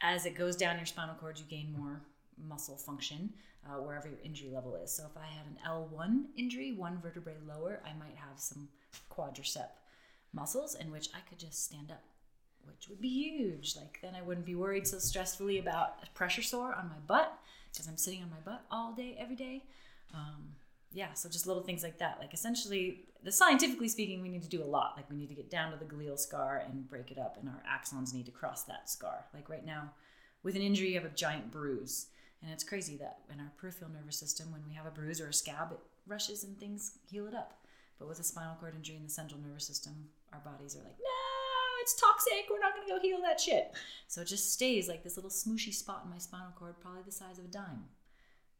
as 0.00 0.24
it 0.24 0.34
goes 0.34 0.56
down 0.56 0.76
your 0.76 0.86
spinal 0.86 1.14
cord, 1.14 1.38
you 1.38 1.44
gain 1.44 1.74
more 1.76 2.00
muscle 2.48 2.76
function 2.76 3.34
uh, 3.66 3.74
wherever 3.80 4.08
your 4.08 4.18
injury 4.24 4.50
level 4.50 4.74
is. 4.76 4.90
So 4.90 5.04
if 5.04 5.16
I 5.16 5.26
had 5.26 5.46
an 5.46 5.58
L1 5.66 6.24
injury, 6.38 6.72
one 6.72 7.00
vertebrae 7.02 7.36
lower, 7.46 7.80
I 7.84 7.90
might 7.98 8.16
have 8.16 8.38
some 8.38 8.68
quadricep 9.10 9.68
muscles 10.32 10.74
in 10.74 10.90
which 10.90 11.10
I 11.14 11.20
could 11.28 11.38
just 11.38 11.62
stand 11.64 11.90
up, 11.90 12.02
which 12.66 12.88
would 12.88 13.00
be 13.00 13.08
huge. 13.08 13.76
Like 13.76 13.98
then 14.00 14.14
I 14.14 14.22
wouldn't 14.22 14.46
be 14.46 14.54
worried 14.54 14.86
so 14.86 14.96
stressfully 14.96 15.60
about 15.60 15.98
a 16.02 16.10
pressure 16.16 16.42
sore 16.42 16.74
on 16.74 16.88
my 16.88 16.98
butt 17.06 17.38
because 17.70 17.86
I'm 17.86 17.98
sitting 17.98 18.22
on 18.22 18.30
my 18.30 18.40
butt 18.44 18.64
all 18.70 18.94
day, 18.94 19.16
every 19.18 19.36
day. 19.36 19.64
Um, 20.14 20.54
yeah, 20.92 21.12
so 21.12 21.28
just 21.28 21.46
little 21.46 21.62
things 21.62 21.82
like 21.82 21.98
that. 21.98 22.18
Like 22.20 22.34
essentially, 22.34 23.00
the 23.24 23.32
scientifically 23.32 23.88
speaking, 23.88 24.22
we 24.22 24.28
need 24.28 24.42
to 24.42 24.48
do 24.48 24.62
a 24.62 24.64
lot. 24.64 24.94
Like 24.96 25.10
we 25.10 25.16
need 25.16 25.28
to 25.28 25.34
get 25.34 25.50
down 25.50 25.72
to 25.72 25.78
the 25.78 25.84
glial 25.84 26.18
scar 26.18 26.62
and 26.66 26.88
break 26.88 27.10
it 27.10 27.18
up, 27.18 27.36
and 27.38 27.48
our 27.48 27.62
axons 27.68 28.14
need 28.14 28.26
to 28.26 28.32
cross 28.32 28.64
that 28.64 28.88
scar. 28.88 29.26
Like 29.34 29.48
right 29.48 29.64
now, 29.64 29.90
with 30.42 30.56
an 30.56 30.62
injury, 30.62 30.88
you 30.88 30.94
have 31.00 31.04
a 31.04 31.14
giant 31.14 31.50
bruise, 31.50 32.06
and 32.42 32.50
it's 32.50 32.64
crazy 32.64 32.96
that 32.96 33.18
in 33.32 33.40
our 33.40 33.52
peripheral 33.56 33.90
nervous 33.90 34.18
system, 34.18 34.50
when 34.50 34.62
we 34.66 34.74
have 34.74 34.86
a 34.86 34.90
bruise 34.90 35.20
or 35.20 35.28
a 35.28 35.34
scab, 35.34 35.72
it 35.72 35.78
rushes 36.06 36.44
and 36.44 36.58
things 36.58 36.98
heal 37.08 37.26
it 37.26 37.34
up. 37.34 37.64
But 37.98 38.08
with 38.08 38.18
a 38.18 38.24
spinal 38.24 38.56
cord 38.58 38.74
injury 38.74 38.96
in 38.96 39.04
the 39.04 39.08
central 39.08 39.40
nervous 39.40 39.66
system, 39.66 40.08
our 40.32 40.40
bodies 40.40 40.74
are 40.74 40.82
like, 40.82 40.98
no, 40.98 41.80
it's 41.80 42.00
toxic. 42.00 42.46
We're 42.50 42.58
not 42.58 42.74
going 42.74 42.88
to 42.88 42.94
go 42.94 43.00
heal 43.00 43.22
that 43.22 43.40
shit. 43.40 43.72
So 44.08 44.22
it 44.22 44.26
just 44.26 44.52
stays 44.52 44.88
like 44.88 45.04
this 45.04 45.16
little 45.16 45.30
smooshy 45.30 45.72
spot 45.72 46.02
in 46.04 46.10
my 46.10 46.18
spinal 46.18 46.52
cord, 46.56 46.80
probably 46.80 47.02
the 47.06 47.12
size 47.12 47.38
of 47.38 47.44
a 47.44 47.48
dime 47.48 47.84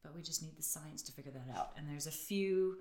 but 0.03 0.15
we 0.15 0.23
just 0.23 0.43
need 0.43 0.57
the 0.57 0.63
science 0.63 1.03
to 1.03 1.13
figure 1.13 1.33
that 1.33 1.57
out. 1.57 1.71
And 1.77 1.89
there's 1.89 2.07
a 2.07 2.13
few, 2.13 2.79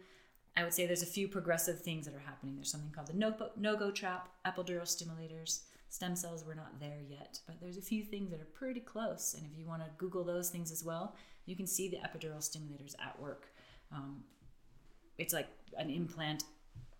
I 0.56 0.64
would 0.64 0.74
say 0.74 0.86
there's 0.86 1.04
a 1.04 1.08
few 1.08 1.28
progressive 1.28 1.82
things 1.82 2.06
that 2.06 2.16
are 2.16 2.20
happening. 2.20 2.56
There's 2.56 2.72
something 2.72 2.92
called 2.92 3.08
the 3.08 3.14
Nogo 3.14 3.94
Trap, 3.94 4.30
epidural 4.46 4.84
stimulators, 4.84 5.62
stem 5.90 6.16
cells. 6.16 6.44
We're 6.46 6.56
not 6.56 6.80
there 6.80 7.00
yet, 7.08 7.40
but 7.48 7.62
there's 7.62 7.78
a 7.78 7.82
few 7.82 8.04
things 8.04 8.32
that 8.32 8.42
are 8.42 8.48
pretty 8.54 8.82
close. 8.82 9.34
And 9.34 9.46
if 9.50 9.58
you 9.58 9.66
want 9.66 9.82
to 9.84 9.90
Google 9.98 10.24
those 10.24 10.50
things 10.50 10.72
as 10.72 10.84
well, 10.84 11.16
you 11.46 11.56
can 11.56 11.68
see 11.68 11.88
the 11.88 11.98
epidural 11.98 12.40
stimulators 12.40 12.96
at 13.06 13.20
work. 13.20 13.48
Um, 13.94 14.24
it's 15.18 15.34
like 15.34 15.48
an 15.78 15.90
implant, 15.90 16.44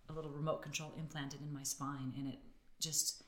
a 0.08 0.12
little 0.12 0.30
remote 0.30 0.62
control 0.62 0.92
implanted 0.98 1.40
in 1.42 1.52
my 1.52 1.62
spine, 1.62 2.14
and 2.16 2.28
it 2.28 2.38
just 2.80 3.22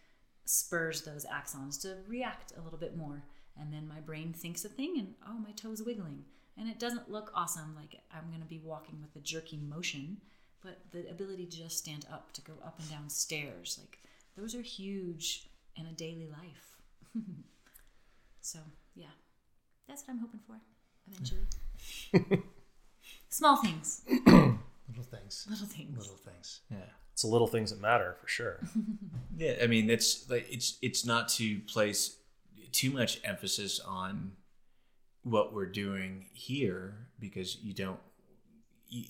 spurs 0.47 1.03
those 1.03 1.27
axons 1.27 1.81
to 1.83 1.99
react 2.09 2.53
a 2.57 2.63
little 2.63 2.79
bit 2.79 2.97
more. 2.97 3.25
And 3.59 3.73
then 3.73 3.87
my 3.87 4.01
brain 4.01 4.33
thinks 4.33 4.65
a 4.65 4.69
thing, 4.69 4.97
and 4.99 5.15
oh, 5.29 5.39
my 5.39 5.53
toe's 5.53 5.83
wiggling 5.83 6.25
and 6.59 6.69
it 6.69 6.79
doesn't 6.79 7.11
look 7.11 7.31
awesome 7.35 7.75
like 7.77 8.01
i'm 8.15 8.29
going 8.31 8.41
to 8.43 8.47
be 8.49 8.61
walking 8.65 9.01
with 9.01 9.15
a 9.17 9.25
jerky 9.25 9.57
motion 9.57 10.19
but 10.63 10.81
the 10.93 11.09
ability 11.11 11.47
to 11.47 11.59
just 11.59 11.79
stand 11.79 12.07
up 12.13 12.33
to 12.33 12.41
go 12.41 12.53
up 12.65 12.79
and 12.79 12.91
down 12.91 13.09
stairs 13.09 13.79
like 13.81 13.99
those 14.37 14.55
are 14.55 14.63
huge 14.63 15.49
in 15.77 15.87
a 15.87 15.93
daily 15.93 16.29
life 16.29 16.77
so 18.41 18.59
yeah 18.95 19.07
that's 19.89 20.03
what 20.03 20.15
i'm 20.15 20.21
hoping 20.21 20.41
for 20.47 20.57
eventually 21.11 22.43
small 23.29 23.57
things 23.57 24.03
Little 24.87 25.05
things. 25.05 25.47
little 25.51 25.67
things 25.67 25.99
Little 25.99 26.17
things. 26.17 26.61
yeah 26.71 26.77
It's 27.13 27.23
the 27.23 27.29
little 27.29 27.47
things 27.49 27.71
that 27.71 27.81
matter 27.81 28.17
for 28.21 28.29
sure. 28.29 28.61
Yeah, 29.37 29.55
I 29.61 29.67
mean 29.67 29.91
it's 29.91 30.31
like 30.31 30.47
it's 30.49 30.79
it's 30.81 31.05
not 31.05 31.29
to 31.31 31.59
place 31.61 32.19
too 32.71 32.91
much 32.93 33.19
emphasis 33.25 33.81
on 33.81 34.33
what 35.25 35.53
we're 35.53 35.67
doing 35.67 36.27
here 36.33 37.09
because 37.19 37.57
you 37.63 37.75
don't 37.75 37.99
you, 38.89 39.05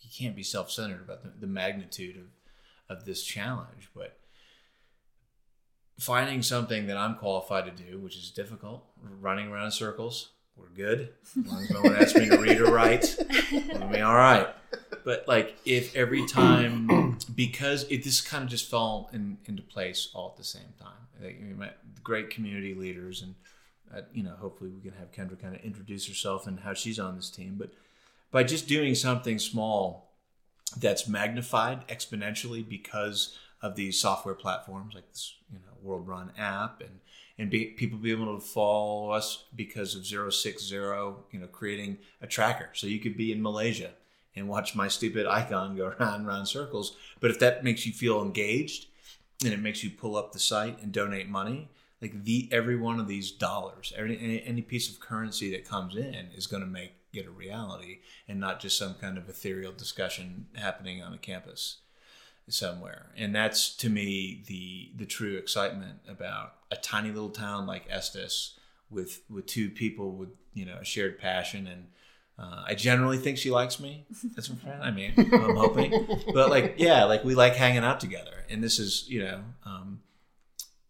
you 0.00 0.10
can't 0.16 0.36
be 0.36 0.42
self-centered 0.42 1.00
about 1.00 1.22
the, 1.22 1.32
the 1.40 1.46
magnitude 1.46 2.16
of 2.16 2.26
of 2.96 3.06
this 3.06 3.22
challenge, 3.22 3.88
but 3.94 4.18
finding 5.98 6.42
something 6.42 6.86
that 6.88 6.96
I'm 6.96 7.14
qualified 7.14 7.64
to 7.64 7.84
do, 7.84 7.98
which 7.98 8.16
is 8.16 8.30
difficult, 8.30 8.84
running 9.20 9.48
around 9.48 9.66
in 9.66 9.70
circles, 9.70 10.30
we're 10.56 10.68
good. 10.68 11.10
As 11.38 11.46
long 11.50 11.62
as 11.62 11.70
no 11.70 11.82
one 11.82 11.96
asks 11.96 12.14
me 12.14 12.28
to 12.28 12.36
read 12.36 12.60
or 12.60 12.72
write, 12.72 13.16
we'll 13.50 13.88
be 13.88 14.00
all 14.00 14.14
right. 14.14 14.48
But 15.04 15.26
like, 15.26 15.56
if 15.64 15.96
every 15.96 16.26
time, 16.26 17.18
because 17.34 17.84
it 17.84 18.04
this 18.04 18.20
kind 18.20 18.44
of 18.44 18.50
just 18.50 18.70
fell 18.70 19.08
in, 19.12 19.38
into 19.46 19.62
place 19.62 20.10
all 20.14 20.30
at 20.30 20.36
the 20.36 20.44
same 20.44 20.74
time. 20.78 21.58
Like, 21.58 21.74
great 22.02 22.30
community 22.30 22.74
leaders, 22.74 23.22
and 23.22 23.34
uh, 23.94 24.02
you 24.12 24.22
know, 24.22 24.34
hopefully 24.38 24.70
we 24.70 24.80
can 24.80 24.98
have 24.98 25.12
Kendra 25.12 25.40
kind 25.40 25.54
of 25.54 25.62
introduce 25.62 26.06
herself 26.08 26.46
and 26.46 26.60
how 26.60 26.74
she's 26.74 26.98
on 26.98 27.16
this 27.16 27.30
team. 27.30 27.56
But 27.58 27.70
by 28.30 28.42
just 28.44 28.66
doing 28.66 28.94
something 28.94 29.38
small 29.38 30.10
that's 30.76 31.06
magnified 31.06 31.86
exponentially 31.88 32.66
because 32.68 33.36
of 33.62 33.76
these 33.76 34.00
software 34.00 34.34
platforms 34.34 34.94
like 34.94 35.08
this, 35.08 35.34
you 35.52 35.58
know, 35.58 35.72
World 35.82 36.08
Run 36.08 36.32
app 36.36 36.80
and 36.80 37.00
and 37.38 37.50
be, 37.50 37.66
people 37.66 37.98
be 37.98 38.12
able 38.12 38.38
to 38.38 38.40
follow 38.40 39.10
us 39.10 39.44
because 39.56 39.96
of 39.96 40.06
060, 40.06 40.74
you 40.74 41.40
know, 41.40 41.46
creating 41.50 41.98
a 42.22 42.28
tracker. 42.28 42.68
So 42.74 42.86
you 42.86 43.00
could 43.00 43.16
be 43.16 43.32
in 43.32 43.42
Malaysia 43.42 43.90
and 44.36 44.48
watch 44.48 44.74
my 44.74 44.88
stupid 44.88 45.26
icon 45.26 45.76
go 45.76 45.86
around 45.98 46.20
and 46.20 46.28
around 46.28 46.46
circles. 46.46 46.96
But 47.20 47.30
if 47.30 47.38
that 47.40 47.64
makes 47.64 47.86
you 47.86 47.92
feel 47.92 48.22
engaged 48.22 48.86
and 49.44 49.52
it 49.52 49.60
makes 49.60 49.82
you 49.82 49.90
pull 49.90 50.16
up 50.16 50.32
the 50.32 50.38
site 50.38 50.80
and 50.80 50.92
donate 50.92 51.28
money, 51.28 51.68
like 52.04 52.24
the 52.24 52.50
every 52.52 52.76
one 52.76 53.00
of 53.00 53.08
these 53.08 53.30
dollars, 53.30 53.94
every 53.96 54.18
any, 54.18 54.42
any 54.44 54.60
piece 54.60 54.90
of 54.90 55.00
currency 55.00 55.50
that 55.52 55.64
comes 55.64 55.96
in 55.96 56.28
is 56.36 56.46
going 56.46 56.62
to 56.62 56.68
make 56.68 56.92
it 57.14 57.26
a 57.26 57.30
reality 57.30 58.00
and 58.28 58.38
not 58.38 58.60
just 58.60 58.76
some 58.76 58.94
kind 58.94 59.16
of 59.16 59.26
ethereal 59.26 59.72
discussion 59.72 60.46
happening 60.54 61.02
on 61.02 61.14
a 61.14 61.18
campus 61.18 61.78
somewhere. 62.46 63.06
And 63.16 63.34
that's 63.34 63.74
to 63.76 63.88
me 63.88 64.42
the 64.46 64.92
the 64.94 65.06
true 65.06 65.36
excitement 65.36 66.00
about 66.06 66.56
a 66.70 66.76
tiny 66.76 67.08
little 67.08 67.30
town 67.30 67.66
like 67.66 67.86
Estes 67.88 68.58
with 68.90 69.22
with 69.30 69.46
two 69.46 69.70
people 69.70 70.12
with 70.12 70.28
you 70.52 70.66
know 70.66 70.76
a 70.82 70.84
shared 70.84 71.18
passion 71.18 71.66
and 71.66 71.86
uh, 72.38 72.64
I 72.66 72.74
generally 72.74 73.16
think 73.16 73.38
she 73.38 73.50
likes 73.50 73.80
me 73.80 74.04
as 74.36 74.50
a 74.50 74.56
friend. 74.56 74.82
I 74.82 74.90
mean, 74.90 75.14
I'm 75.16 75.54
hoping, 75.56 75.92
but 76.34 76.50
like, 76.50 76.74
yeah, 76.78 77.04
like 77.04 77.24
we 77.24 77.36
like 77.36 77.54
hanging 77.54 77.84
out 77.84 78.00
together. 78.00 78.44
And 78.50 78.62
this 78.62 78.80
is, 78.80 79.08
you 79.08 79.22
know, 79.22 79.44
um, 79.64 80.00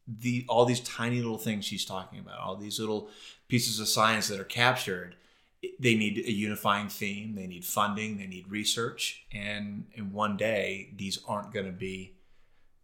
the 0.06 0.44
all 0.48 0.64
these 0.64 0.80
tiny 0.80 1.16
little 1.16 1.38
things 1.38 1.64
she's 1.64 1.84
talking 1.84 2.18
about, 2.18 2.40
all 2.40 2.56
these 2.56 2.78
little 2.78 3.08
pieces 3.48 3.80
of 3.80 3.88
science 3.88 4.28
that 4.28 4.40
are 4.40 4.44
captured. 4.44 5.16
They 5.80 5.94
need 5.94 6.18
a 6.18 6.32
unifying 6.32 6.88
theme. 6.88 7.36
They 7.36 7.46
need 7.46 7.64
funding. 7.64 8.18
They 8.18 8.26
need 8.26 8.48
research. 8.48 9.24
And 9.32 9.86
in 9.94 10.12
one 10.12 10.36
day, 10.36 10.90
these 10.94 11.18
aren't 11.26 11.54
going 11.54 11.64
to 11.64 11.72
be, 11.72 12.16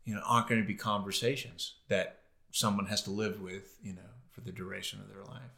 you 0.07 0.15
know, 0.15 0.23
aren't 0.25 0.49
going 0.49 0.63
to 0.63 0.67
be 0.67 0.75
conversations 0.75 1.75
that 1.89 2.21
someone 2.53 2.87
has 2.87 3.03
to 3.03 3.11
live 3.11 3.43
with, 3.43 3.77
you 3.83 3.93
know, 3.93 4.01
for 4.31 4.41
the 4.41 4.51
duration 4.51 4.99
of 5.01 5.09
their 5.09 5.23
life. 5.25 5.53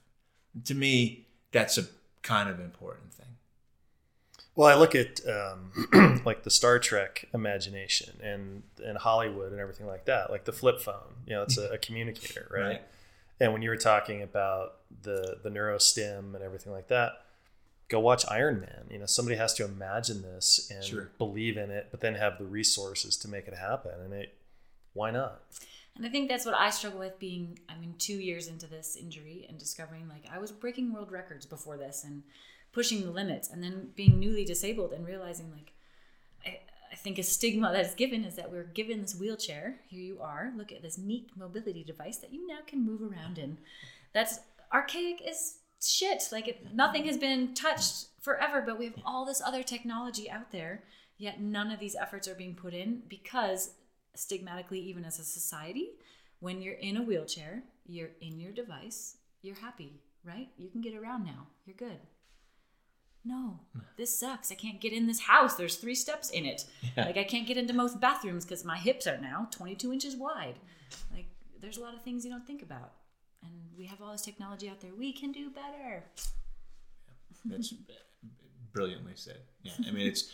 To 0.65 0.75
me, 0.75 1.29
that's 1.53 1.79
a 1.79 1.85
kind 2.23 2.49
of 2.49 2.59
important 2.59 3.13
thing. 3.13 3.37
Well, 4.55 4.69
I 4.69 4.79
look 4.79 4.95
at 4.95 5.21
um, 5.27 6.23
like 6.27 6.43
the 6.43 6.51
Star 6.51 6.79
Trek 6.79 7.27
imagination 7.33 8.19
and 8.23 8.63
and 8.85 8.99
Hollywood 8.99 9.53
and 9.53 9.61
everything 9.61 9.87
like 9.87 10.05
that, 10.07 10.31
like 10.31 10.45
the 10.45 10.53
flip 10.53 10.81
phone. 10.81 11.15
You 11.27 11.35
know, 11.37 11.43
it's 11.43 11.57
a, 11.59 11.69
a 11.71 11.79
communicator, 11.79 12.49
right? 12.53 12.63
Right. 12.63 12.83
And 13.41 13.53
when 13.53 13.63
you 13.63 13.71
were 13.71 13.77
talking 13.79 14.23
about 14.23 14.75
the 15.03 15.39
the 15.43 15.49
neurostim 15.51 16.35
and 16.35 16.43
everything 16.45 16.73
like 16.73 16.89
that, 16.89 17.13
go 17.89 17.99
watch 17.99 18.25
Iron 18.31 18.61
Man. 18.61 18.85
You 18.91 18.99
know, 18.99 19.07
somebody 19.07 19.37
has 19.37 19.55
to 19.55 19.65
imagine 19.65 20.23
this 20.23 20.71
and 20.71 20.85
Sure. 20.85 21.11
believe 21.19 21.57
in 21.57 21.71
it, 21.71 21.89
but 21.91 22.01
then 22.01 22.15
have 22.17 22.39
the 22.39 22.45
resources 22.45 23.17
to 23.19 23.29
make 23.29 23.49
it 23.49 23.55
happen. 23.55 23.93
And 24.05 24.13
it, 24.13 24.35
why 24.93 25.11
not? 25.11 25.43
And 25.97 26.07
I 26.07 26.09
think 26.09 26.29
that's 26.29 26.47
what 26.47 26.55
I 26.55 26.71
struggle 26.71 27.01
with 27.01 27.19
being, 27.19 27.59
I 27.69 27.77
mean, 27.77 27.95
two 27.99 28.15
years 28.15 28.49
into 28.49 28.67
this 28.67 28.97
injury 28.97 29.45
and 29.49 29.59
discovering 29.59 30.09
like 30.09 30.25
I 30.33 30.39
was 30.39 30.51
breaking 30.51 30.93
world 30.93 31.13
records 31.13 31.45
before 31.45 31.77
this 31.77 32.05
and 32.05 32.23
pushing 32.73 33.05
the 33.05 33.11
limits 33.11 33.51
and 33.51 33.63
then 33.63 33.91
being 33.95 34.19
newly 34.19 34.45
disabled 34.45 34.93
and 34.93 35.07
realizing 35.07 35.51
like, 35.53 35.73
I, 36.45 36.61
I 36.93 36.97
think 36.97 37.19
a 37.19 37.23
stigma 37.23 37.71
that 37.73 37.87
is 37.87 37.95
given 37.95 38.25
is 38.25 38.37
that 38.37 38.51
we're 38.51 38.65
given 38.65 39.03
this 39.03 39.15
wheelchair. 39.15 39.81
Here 39.89 40.01
you 40.01 40.21
are. 40.21 40.53
Look 40.57 40.73
at 40.73 40.83
this 40.83 40.99
neat 40.99 41.31
mobility 41.37 41.85
device 41.85 42.19
that 42.19 42.33
you 42.33 42.47
now 42.47 42.59
can 42.67 42.85
move 42.85 43.03
around 43.03 43.39
in. 43.39 43.59
That's 44.13 44.41
archaic 44.73 45.23
as 45.23 45.59
shit. 45.81 46.23
Like 46.33 46.49
it, 46.49 46.75
nothing 46.75 47.05
has 47.05 47.19
been 47.19 47.55
touched 47.55 48.07
forever, 48.21 48.63
but 48.65 48.79
we 48.79 48.87
have 48.87 48.95
all 49.05 49.25
this 49.25 49.43
other 49.45 49.63
technology 49.63 50.31
out 50.31 50.51
there. 50.51 50.83
Yet 51.19 51.41
none 51.41 51.71
of 51.71 51.79
these 51.79 51.95
efforts 51.95 52.27
are 52.27 52.35
being 52.35 52.55
put 52.55 52.75
in 52.75 53.03
because 53.09 53.75
stigmatically, 54.17 54.79
even 54.79 55.05
as 55.05 55.19
a 55.19 55.25
society, 55.25 55.91
when 56.41 56.61
you're 56.61 56.75
in 56.75 56.97
a 56.97 57.03
wheelchair, 57.03 57.63
you're 57.87 58.11
in 58.21 58.41
your 58.41 58.53
device, 58.53 59.17
you're 59.43 59.57
happy, 59.57 60.01
right? 60.25 60.49
You 60.57 60.69
can 60.69 60.81
get 60.81 60.95
around 60.95 61.25
now. 61.25 61.47
You're 61.65 61.77
good. 61.77 61.99
No, 63.25 63.61
this 63.97 64.19
sucks. 64.19 64.51
I 64.51 64.57
can't 64.57 64.81
get 64.81 64.93
in 64.93 65.07
this 65.07 65.21
house. 65.21 65.55
There's 65.55 65.77
three 65.77 65.95
steps 65.95 66.31
in 66.31 66.45
it. 66.45 66.65
Like 66.97 67.17
I 67.17 67.25
can't 67.25 67.47
get 67.47 67.57
into 67.57 67.73
most 67.73 68.01
bathrooms 68.01 68.45
because 68.45 68.65
my 68.65 68.77
hips 68.77 69.07
are 69.07 69.19
now 69.19 69.49
22 69.53 69.93
inches 69.93 70.17
wide. 70.17 70.57
Like 71.15 71.27
there's 71.61 71.79
a 71.79 71.81
lot 71.81 71.95
of 71.95 72.03
things 72.03 72.25
you 72.25 72.31
don't 72.31 72.47
think 72.47 72.63
about. 72.63 72.93
And 73.43 73.53
we 73.79 73.87
have 73.87 74.03
all 74.03 74.13
this 74.13 74.23
technology 74.23 74.69
out 74.69 74.81
there. 74.81 74.91
We 74.99 75.13
can 75.13 75.31
do 75.31 75.51
better. 75.51 76.05
That's 77.45 77.75
brilliantly 78.73 79.13
said. 79.15 79.39
Yeah, 79.63 79.73
I 79.87 79.93
mean 79.93 80.07
it's 80.07 80.33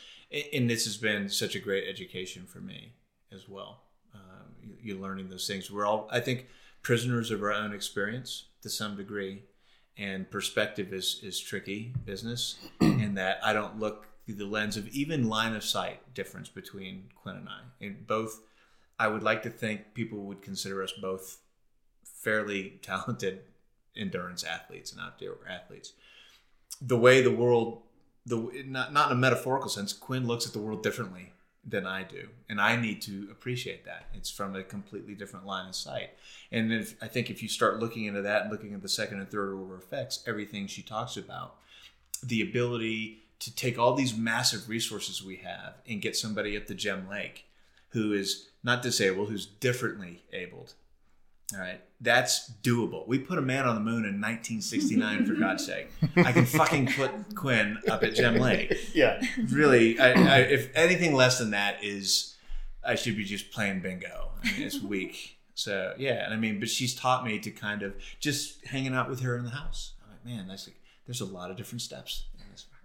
and 0.52 0.68
this 0.68 0.85
has 0.85 0.97
been 0.97 1.28
such 1.28 1.54
a 1.54 1.61
great 1.61 1.88
education 1.88 2.45
for 2.47 2.59
me 2.59 2.92
as 3.33 3.49
well. 3.49 3.83
Um, 4.14 4.54
you, 4.62 4.76
you're 4.83 5.00
learning 5.00 5.28
those 5.28 5.47
things. 5.47 5.71
We're 5.71 5.87
all, 5.87 6.09
I 6.11 6.21
think, 6.21 6.49
prisoners 6.83 7.30
of 7.30 7.42
our 7.42 7.52
own 7.52 7.73
experience 7.73 8.45
to 8.62 8.68
some 8.71 8.97
degree, 8.97 9.42
and 9.99 10.31
perspective 10.31 10.93
is 10.93 11.21
is 11.23 11.38
tricky 11.40 11.93
business. 12.05 12.59
in 12.81 13.14
that 13.14 13.40
I 13.43 13.52
don't 13.52 13.78
look 13.78 14.07
through 14.25 14.37
the 14.37 14.47
lens 14.47 14.76
of 14.76 14.88
even 14.88 15.28
line 15.28 15.55
of 15.55 15.64
sight 15.64 16.14
difference 16.14 16.49
between 16.49 17.05
Quinn 17.14 17.37
and 17.37 17.49
I. 17.49 17.61
And 17.85 18.07
both, 18.07 18.40
I 18.99 19.09
would 19.09 19.23
like 19.23 19.43
to 19.45 19.50
think 19.50 19.95
people 19.95 20.19
would 20.25 20.43
consider 20.43 20.83
us 20.83 20.93
both 20.93 21.38
fairly 22.05 22.78
talented 22.83 23.40
endurance 23.97 24.45
athletes 24.45 24.93
and 24.93 25.00
outdoor 25.00 25.38
athletes. 25.49 25.93
The 26.81 26.99
way 26.99 27.23
the 27.23 27.33
world, 27.33 27.83
the 28.25 28.37
not 28.67 28.93
not 28.93 29.11
in 29.11 29.17
a 29.17 29.21
metaphorical 29.21 29.69
sense, 29.69 29.93
Quinn 29.93 30.26
looks 30.26 30.47
at 30.47 30.52
the 30.52 30.61
world 30.61 30.83
differently 30.83 31.33
than 31.65 31.87
I 31.87 32.03
do, 32.03 32.29
and 32.49 32.61
I 32.61 32.77
need 32.77 33.03
to 33.03 33.29
appreciate 33.31 33.85
that. 33.85 34.07
It's 34.15 34.31
from 34.31 34.57
a 34.57 34.62
completely 34.62 35.15
different 35.15 35.47
line 35.47 35.69
of 35.69 35.75
sight, 35.75 36.11
and 36.50 36.73
if, 36.73 36.95
I 37.03 37.09
think 37.09 37.31
if 37.31 37.43
you 37.43 37.49
start 37.49 37.81
looking 37.81 38.05
into 38.05 38.23
that 38.23 38.43
and 38.43 38.50
looking 38.50 38.75
at 38.75 38.83
the 38.83 38.88
second 38.88 39.21
and 39.21 39.31
third 39.31 39.53
order 39.53 39.77
effects, 39.77 40.23
everything 40.27 40.67
she 40.67 40.83
talks 40.83 41.17
about, 41.17 41.57
the 42.23 42.43
ability 42.43 43.23
to 43.41 43.55
take 43.55 43.79
all 43.79 43.95
these 43.95 44.17
massive 44.17 44.69
resources 44.69 45.23
we 45.23 45.37
have 45.37 45.75
and 45.88 46.03
get 46.03 46.17
somebody 46.17 46.57
at 46.57 46.67
the 46.67 46.75
Gem 46.75 47.09
Lake 47.09 47.45
who 47.91 48.12
is 48.12 48.49
not 48.62 48.83
disabled, 48.83 49.29
who's 49.29 49.47
differently 49.47 50.23
abled. 50.33 50.75
All 51.55 51.61
right, 51.61 51.81
that's 52.00 52.52
doable. 52.62 53.09
We 53.09 53.19
put 53.19 53.38
a 53.38 53.43
man 53.43 53.64
on 53.64 53.75
the 53.75 53.81
moon 53.81 54.05
in 54.05 54.21
1969, 54.21 55.25
for 55.25 55.33
God's 55.33 55.64
sake. 55.64 55.88
I 56.17 56.31
can 56.33 56.45
fucking 56.45 56.88
put 56.88 57.11
Quinn 57.35 57.78
up 57.90 58.02
at 58.02 58.14
Gem 58.14 58.37
Lake. 58.37 58.75
Yeah. 58.95 59.21
Really, 59.50 59.99
I, 59.99 60.11
I, 60.11 60.38
if 60.40 60.71
anything 60.75 61.14
less 61.14 61.38
than 61.38 61.52
that 61.52 61.83
is, 61.83 62.37
I 62.85 62.97
should 62.97 63.17
be 63.17 63.25
just 63.25 63.50
playing 63.50 63.81
bingo. 63.81 64.31
I 64.43 64.52
mean, 64.52 64.67
it's 64.67 64.83
weak. 64.83 65.38
So 65.55 65.95
yeah, 65.99 66.25
and 66.25 66.35
I 66.35 66.37
mean, 66.37 66.61
but 66.61 66.69
she's 66.69 66.95
taught 66.95 67.25
me 67.25 67.38
to 67.38 67.50
kind 67.50 67.83
of 67.83 67.95
just 68.21 68.64
hanging 68.67 68.95
out 68.95 69.09
with 69.09 69.21
her 69.21 69.37
in 69.37 69.45
the 69.45 69.50
house. 69.50 69.95
I'm 70.05 70.11
like, 70.11 70.25
man, 70.25 70.49
that's 70.49 70.69
like, 70.69 70.76
there's 71.07 71.21
a 71.23 71.25
lot 71.25 71.50
of 71.50 71.57
different 71.57 71.81
steps 71.81 72.25
in 72.39 72.45
this 72.52 72.63
for 72.63 72.75
her. 72.75 72.80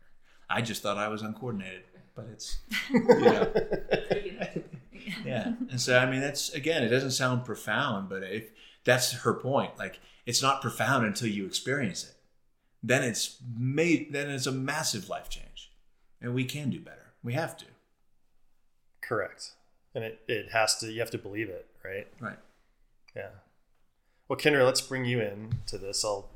I 0.57 0.61
just 0.61 0.81
thought 0.81 0.97
I 0.97 1.09
was 1.09 1.21
uncoordinated, 1.21 1.83
but 2.15 2.27
it's, 2.31 2.57
you 2.89 3.03
know. 3.03 3.51
yeah. 5.25 5.53
And 5.69 5.79
so, 5.79 5.97
I 5.97 6.09
mean, 6.09 6.21
that's 6.21 6.53
again, 6.53 6.83
it 6.83 6.89
doesn't 6.89 7.11
sound 7.11 7.45
profound, 7.45 8.09
but 8.09 8.23
if 8.23 8.51
that's 8.83 9.13
her 9.13 9.33
point, 9.33 9.77
like 9.77 9.99
it's 10.25 10.41
not 10.41 10.61
profound 10.61 11.05
until 11.05 11.27
you 11.27 11.45
experience 11.45 12.03
it, 12.03 12.15
then 12.81 13.03
it's 13.03 13.37
made, 13.57 14.11
then 14.11 14.29
it's 14.29 14.45
a 14.45 14.51
massive 14.51 15.09
life 15.09 15.29
change, 15.29 15.71
and 16.21 16.33
we 16.33 16.45
can 16.45 16.69
do 16.69 16.79
better. 16.79 17.13
We 17.23 17.33
have 17.33 17.55
to. 17.57 17.65
Correct. 19.01 19.51
And 19.95 20.03
it, 20.03 20.21
it 20.27 20.51
has 20.51 20.77
to, 20.79 20.91
you 20.91 20.99
have 20.99 21.11
to 21.11 21.17
believe 21.17 21.49
it, 21.49 21.67
right? 21.83 22.07
Right. 22.19 22.39
Yeah. 23.15 23.29
Well, 24.27 24.39
Kendra, 24.39 24.65
let's 24.65 24.81
bring 24.81 25.05
you 25.05 25.21
in 25.21 25.59
to 25.67 25.77
this. 25.77 26.03
I'll 26.03 26.29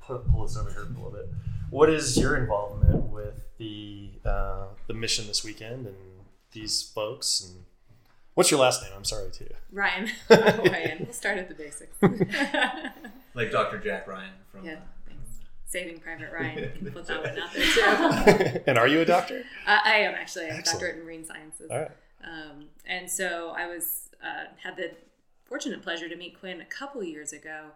pull, 0.00 0.18
pull 0.18 0.46
this 0.46 0.56
over 0.56 0.70
here 0.70 0.82
a 0.82 0.86
little 0.86 1.10
bit. 1.10 1.28
What 1.70 1.90
is 1.90 2.16
your 2.16 2.36
involvement 2.36 3.04
with 3.10 3.46
the 3.58 4.10
uh, 4.24 4.66
the 4.86 4.94
mission 4.94 5.26
this 5.26 5.44
weekend 5.44 5.86
and 5.86 5.96
these 6.52 6.82
folks? 6.82 7.40
And 7.40 7.64
what's 8.36 8.50
your 8.52 8.60
last 8.60 8.82
name? 8.82 8.92
I'm 8.96 9.04
sorry 9.04 9.30
too. 9.32 9.48
Ryan. 9.72 10.08
Ryan. 10.30 10.98
We'll 11.00 11.12
start 11.12 11.38
at 11.38 11.48
the 11.48 11.54
basics. 11.56 11.96
Like 13.34 13.50
Dr. 13.50 13.76
Jack 13.78 14.06
Ryan 14.08 14.30
from. 14.50 14.64
yeah, 14.64 14.76
thanks. 15.06 15.28
Saving 15.66 15.98
Private 15.98 16.32
Ryan. 16.32 16.72
Can 16.72 16.90
put 16.90 17.06
that 17.06 17.22
one 17.22 17.38
out 17.38 17.52
there 17.52 18.52
too. 18.54 18.60
and 18.66 18.78
are 18.78 18.88
you 18.88 19.00
a 19.00 19.04
doctor? 19.04 19.42
Uh, 19.66 19.78
I 19.84 19.96
am 19.96 20.14
actually 20.14 20.44
a 20.46 20.54
Excellent. 20.54 20.64
doctorate 20.64 20.96
in 20.96 21.04
marine 21.04 21.22
sciences. 21.26 21.70
All 21.70 21.80
right. 21.80 21.90
Um, 22.24 22.68
and 22.86 23.10
so 23.10 23.52
I 23.54 23.66
was 23.66 24.08
uh, 24.24 24.44
had 24.62 24.76
the 24.78 24.92
fortunate 25.44 25.82
pleasure 25.82 26.08
to 26.08 26.16
meet 26.16 26.40
Quinn 26.40 26.62
a 26.62 26.64
couple 26.64 27.04
years 27.04 27.34
ago 27.34 27.66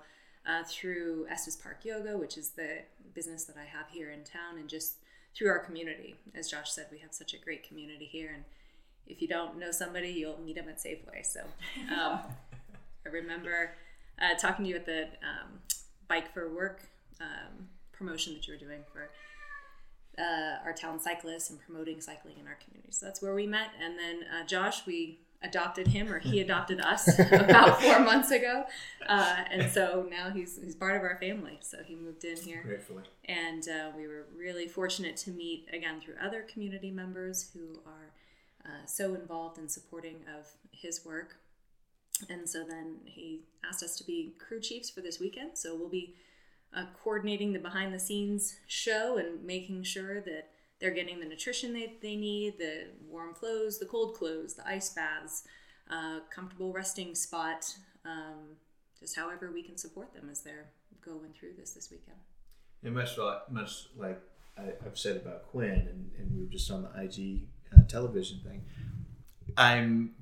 uh, 0.47 0.63
through 0.67 1.27
Estes 1.31 1.57
Park 1.57 1.81
Yoga, 1.85 2.17
which 2.17 2.39
is 2.39 2.53
the 2.53 2.79
business 3.13 3.45
that 3.45 3.57
I 3.59 3.67
have 3.67 3.91
here 3.93 4.11
in 4.11 4.25
town, 4.25 4.59
and 4.59 4.67
just 4.67 4.95
through 5.37 5.51
our 5.51 5.59
community. 5.59 6.17
As 6.35 6.51
Josh 6.51 6.71
said, 6.73 6.87
we 6.91 7.01
have 7.01 7.13
such 7.13 7.35
a 7.35 7.37
great 7.39 7.69
community 7.69 8.07
here, 8.07 8.31
and 8.35 8.45
if 9.07 9.21
you 9.21 9.29
don't 9.29 9.59
know 9.59 9.71
somebody, 9.71 10.11
you'll 10.11 10.41
meet 10.41 10.57
them 10.57 10.69
at 10.69 10.79
Safeway. 10.79 11.25
So 11.25 11.41
um, 11.93 12.21
I 13.07 13.09
remember 13.11 13.73
uh, 14.21 14.37
talking 14.39 14.65
to 14.65 14.69
you 14.71 14.77
at 14.77 14.87
the 14.87 15.05
um, 15.23 15.61
Bike 16.09 16.33
for 16.33 16.53
Work 16.53 16.83
um, 17.21 17.69
promotion 17.93 18.35
that 18.35 18.47
you 18.47 18.55
were 18.55 18.59
doing 18.59 18.83
for 18.93 19.11
uh, 20.19 20.65
our 20.65 20.73
town 20.73 20.99
cyclists 20.99 21.51
and 21.51 21.61
promoting 21.61 22.01
cycling 22.01 22.39
in 22.39 22.47
our 22.47 22.59
community. 22.65 22.93
So 22.93 23.07
that's 23.07 23.23
where 23.23 23.35
we 23.35 23.47
met. 23.47 23.69
And 23.83 23.99
then 23.99 24.21
uh, 24.25 24.47
Josh, 24.47 24.87
we 24.87 25.21
adopted 25.43 25.87
him, 25.89 26.13
or 26.13 26.19
he 26.19 26.41
adopted 26.41 26.81
us 26.81 27.19
about 27.33 27.81
four 27.81 28.01
months 28.01 28.31
ago. 28.31 28.65
Uh, 29.09 29.37
and 29.51 29.71
so 29.71 30.07
now 30.11 30.31
he's, 30.31 30.59
he's 30.63 30.75
part 30.75 30.97
of 30.97 31.03
our 31.03 31.17
family. 31.19 31.59
So 31.63 31.79
he 31.85 31.95
moved 31.95 32.25
in 32.25 32.37
here. 32.37 32.63
Gratefully. 32.63 33.05
And 33.25 33.67
uh, 33.69 33.91
we 33.97 34.07
were 34.07 34.27
really 34.37 34.69
fortunate 34.69 35.17
to 35.19 35.31
meet 35.31 35.67
again 35.73 36.01
through 36.01 36.15
other 36.23 36.43
community 36.43 36.91
members 36.91 37.51
who 37.55 37.81
are 37.87 38.13
uh, 38.65 38.87
so 38.87 39.15
involved 39.15 39.59
and 39.59 39.71
supporting 39.71 40.17
of 40.39 40.47
his 40.71 41.05
work. 41.05 41.37
And 42.29 42.49
so 42.49 42.65
then 42.65 42.97
he 43.05 43.45
asked 43.67 43.83
us 43.83 43.97
to 43.97 44.05
be 44.05 44.35
crew 44.39 44.61
chiefs 44.61 44.91
for 44.91 45.01
this 45.01 45.19
weekend. 45.19 45.57
So 45.57 45.75
we'll 45.75 45.89
be 45.89 46.15
uh, 46.75 46.85
coordinating 47.03 47.53
the 47.53 47.59
behind 47.59 47.95
the 47.95 47.99
scenes 47.99 48.57
show 48.67 49.17
and 49.19 49.43
making 49.45 49.83
sure 49.85 50.21
that 50.21 50.51
they're 50.81 50.91
getting 50.91 51.21
the 51.21 51.27
nutrition 51.27 51.73
they, 51.73 51.95
they 52.01 52.17
need, 52.17 52.59
the 52.59 52.87
warm 53.09 53.35
clothes, 53.35 53.79
the 53.79 53.87
cold 53.87 54.15
clothes, 54.15 54.55
the 54.55 54.67
ice 54.67 54.91
baths, 54.91 55.45
uh, 55.91 56.21
comfortable 56.35 56.73
resting 56.73 57.15
spot, 57.15 57.67
um, 58.05 58.57
just 58.99 59.17
however 59.17 59.51
we 59.53 59.63
can 59.63 59.77
support 59.77 60.13
them 60.15 60.29
as 60.31 60.41
they're 60.41 60.71
going 61.05 61.33
through 61.39 61.53
this 61.59 61.73
this 61.73 61.91
weekend. 61.91 62.19
And 62.83 62.95
much 62.95 63.19
like, 63.19 63.51
much 63.51 63.87
like 63.97 64.21
I, 64.57 64.73
I've 64.87 64.99
said 64.99 65.17
about 65.17 65.49
Quinn, 65.49 65.71
and, 65.71 66.11
and 66.19 66.35
we 66.35 66.45
were 66.45 66.51
just 66.51 66.71
on 66.71 66.83
the 66.83 67.03
IG 67.03 67.43
uh, 67.77 67.83
television 67.89 68.41
thing, 68.41 68.63
I'm 69.57 70.15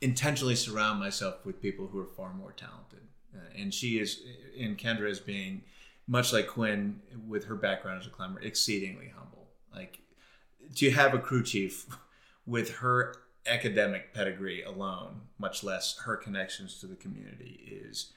intentionally 0.00 0.56
surround 0.56 1.00
myself 1.00 1.44
with 1.44 1.60
people 1.60 1.86
who 1.86 2.00
are 2.00 2.06
far 2.06 2.32
more 2.32 2.52
talented. 2.52 3.00
Uh, 3.34 3.60
and 3.60 3.72
she 3.72 3.98
is, 3.98 4.22
and 4.58 4.78
Kendra 4.78 5.08
is 5.08 5.20
being, 5.20 5.62
much 6.06 6.32
like 6.32 6.46
Quinn 6.46 7.00
with 7.26 7.44
her 7.46 7.54
background 7.54 8.00
as 8.00 8.06
a 8.06 8.10
climber, 8.10 8.40
exceedingly 8.40 9.12
humble. 9.14 9.48
Like 9.74 9.98
to 10.76 10.90
have 10.90 11.14
a 11.14 11.18
crew 11.18 11.42
chief 11.42 11.86
with 12.46 12.76
her 12.76 13.14
academic 13.46 14.14
pedigree 14.14 14.62
alone, 14.62 15.22
much 15.38 15.62
less 15.62 15.98
her 16.04 16.16
connections 16.16 16.80
to 16.80 16.86
the 16.86 16.96
community, 16.96 17.82
is 17.84 18.12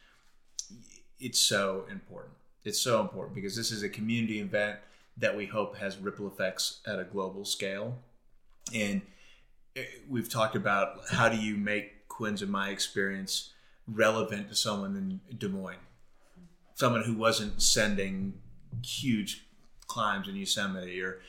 it's 1.19 1.39
so 1.39 1.85
important. 1.91 2.35
It's 2.63 2.79
so 2.79 3.01
important 3.01 3.35
because 3.35 3.55
this 3.55 3.71
is 3.71 3.83
a 3.83 3.89
community 3.89 4.39
event 4.39 4.79
that 5.17 5.35
we 5.35 5.45
hope 5.45 5.77
has 5.77 5.97
ripple 5.97 6.27
effects 6.27 6.79
at 6.85 6.99
a 6.99 7.03
global 7.03 7.45
scale. 7.45 7.97
And 8.73 9.01
eh, 9.75 9.83
we've 10.07 10.29
talked 10.29 10.55
about 10.55 10.99
how 11.11 11.29
do 11.29 11.37
you 11.37 11.55
make 11.57 12.07
Quinn's 12.07 12.41
and 12.41 12.51
my 12.51 12.69
experience 12.69 13.51
relevant 13.87 14.49
to 14.49 14.55
someone 14.55 14.95
in 14.95 15.37
Des 15.37 15.47
Moines, 15.47 15.77
someone 16.75 17.03
who 17.03 17.13
wasn't 17.15 17.61
sending 17.61 18.33
huge 18.83 19.45
climbs 19.87 20.27
in 20.27 20.35
Yosemite 20.35 21.01
or 21.01 21.19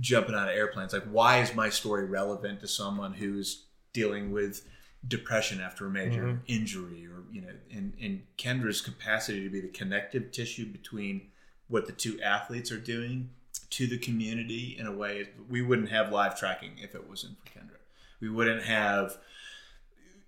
jumping 0.00 0.34
out 0.34 0.48
of 0.48 0.54
airplanes. 0.54 0.92
Like, 0.92 1.04
why 1.04 1.38
is 1.40 1.54
my 1.54 1.68
story 1.70 2.04
relevant 2.04 2.60
to 2.60 2.68
someone 2.68 3.14
who's 3.14 3.64
dealing 3.92 4.32
with 4.32 4.66
depression 5.06 5.60
after 5.60 5.86
a 5.86 5.90
major 5.90 6.22
Mhm. 6.22 6.40
injury 6.46 7.06
or 7.08 7.24
you 7.32 7.40
know 7.40 7.52
in, 7.68 7.92
in 7.98 8.22
kendra's 8.36 8.80
capacity 8.80 9.42
to 9.42 9.50
be 9.50 9.60
the 9.60 9.66
connective 9.66 10.30
tissue 10.30 10.64
between 10.64 11.28
what 11.66 11.86
the 11.86 11.92
two 11.92 12.20
athletes 12.22 12.70
are 12.70 12.78
doing 12.78 13.30
to 13.70 13.86
the 13.86 13.98
community 13.98 14.76
in 14.78 14.86
a 14.86 14.92
way 14.92 15.28
we 15.48 15.62
wouldn't 15.62 15.90
have 15.90 16.12
live 16.12 16.38
tracking 16.38 16.72
if 16.78 16.94
it 16.94 17.08
wasn't 17.08 17.36
for 17.38 17.58
kendra 17.58 17.78
we 18.20 18.28
wouldn't 18.28 18.62
have 18.62 19.18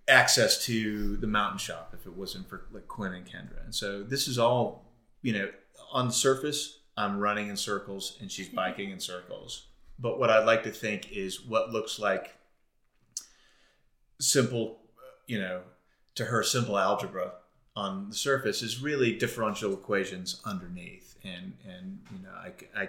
access 0.09 0.65
to 0.67 1.17
the 1.17 1.27
mountain 1.27 1.59
shop 1.59 1.95
if 1.99 2.07
it 2.07 2.15
wasn't 2.15 2.47
for 2.49 2.67
like 2.73 2.87
quinn 2.89 3.15
and 3.15 3.27
kendra. 3.27 3.65
And 3.65 3.75
so 3.75 4.03
this 4.03 4.29
is 4.29 4.39
all 4.39 4.85
you 5.23 5.33
know 5.33 5.49
on 5.93 6.09
the 6.09 6.13
surface 6.13 6.81
i'm 6.97 7.19
running 7.19 7.49
in 7.49 7.57
circles 7.57 8.19
and 8.21 8.31
she's 8.31 8.49
biking 8.61 8.91
in 8.91 9.01
circles. 9.01 9.67
But 9.99 10.19
what 10.19 10.29
i'd 10.29 10.45
like 10.45 10.65
to 10.65 10.71
think 10.71 11.13
is 11.13 11.45
what 11.45 11.71
looks 11.71 11.99
like 11.99 12.37
simple, 14.21 14.81
you 15.27 15.39
know, 15.39 15.63
to 16.15 16.27
her 16.27 16.43
simple 16.43 16.79
algebra 16.79 17.33
on 17.77 18.09
the 18.09 18.15
surface 18.15 18.63
is 18.63 18.81
really 18.81 19.17
differential 19.17 19.73
equations 19.73 20.41
underneath. 20.45 21.14
And, 21.25 21.55
and 21.67 22.01
you 22.13 22.23
know, 22.23 22.31
I, 22.33 22.53
I 22.83 22.89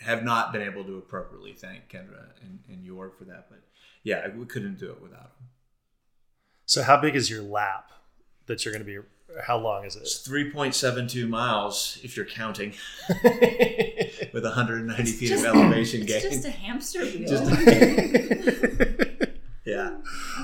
have 0.00 0.24
not 0.24 0.52
been 0.52 0.62
able 0.62 0.84
to 0.84 0.96
appropriately 0.98 1.52
thank 1.52 1.88
Kendra 1.88 2.24
and, 2.42 2.60
and 2.68 2.84
York 2.84 3.18
for 3.18 3.24
that. 3.24 3.46
But 3.50 3.60
yeah, 4.02 4.28
we 4.34 4.46
couldn't 4.46 4.78
do 4.78 4.90
it 4.90 5.02
without 5.02 5.20
him. 5.38 5.48
So 6.66 6.82
how 6.82 6.96
big 7.00 7.14
is 7.14 7.28
your 7.28 7.42
lap 7.42 7.90
that 8.46 8.64
you're 8.64 8.72
going 8.72 8.84
to 8.84 8.90
be? 8.90 8.98
How 9.46 9.58
long 9.58 9.84
is 9.84 9.96
it? 9.96 10.02
It's 10.02 10.26
3.72 10.26 11.28
miles 11.28 11.98
if 12.02 12.16
you're 12.16 12.24
counting 12.26 12.72
with 14.32 14.44
190 14.44 15.04
feet 15.12 15.28
Just- 15.28 15.44
of 15.44 15.54
elevation 15.56 16.02
it's 16.02 16.12
gain. 16.12 16.22
just 16.32 16.44
a 16.46 16.50
hamster 16.50 17.00
wheel. 17.04 17.28
Just- 17.28 17.44
yeah. 19.64 19.96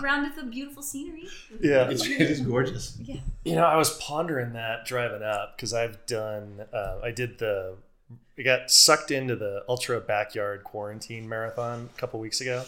Around 0.03 0.23
with 0.25 0.37
the 0.37 0.45
beautiful 0.45 0.83
scenery. 0.83 1.29
Yeah. 1.61 1.89
It's, 1.91 2.07
it 2.07 2.21
is 2.23 2.41
gorgeous. 2.41 2.97
Yeah. 3.03 3.17
You 3.45 3.55
know, 3.57 3.65
I 3.65 3.77
was 3.77 3.97
pondering 3.99 4.53
that 4.55 4.85
driving 4.87 5.23
up 5.23 5.57
because 5.57 5.73
I've 5.75 6.05
done, 6.07 6.63
uh, 6.73 7.01
I 7.03 7.11
did 7.11 7.39
the, 7.39 7.77
I 8.39 8.43
got 8.43 8.71
sucked 8.71 9.11
into 9.11 9.37
the 9.37 9.63
ultra 9.69 10.01
backyard 10.01 10.65
quarantine 10.65 11.29
marathon 11.29 11.91
a 11.95 11.99
couple 12.01 12.19
weeks 12.21 12.41
ago. 12.41 12.65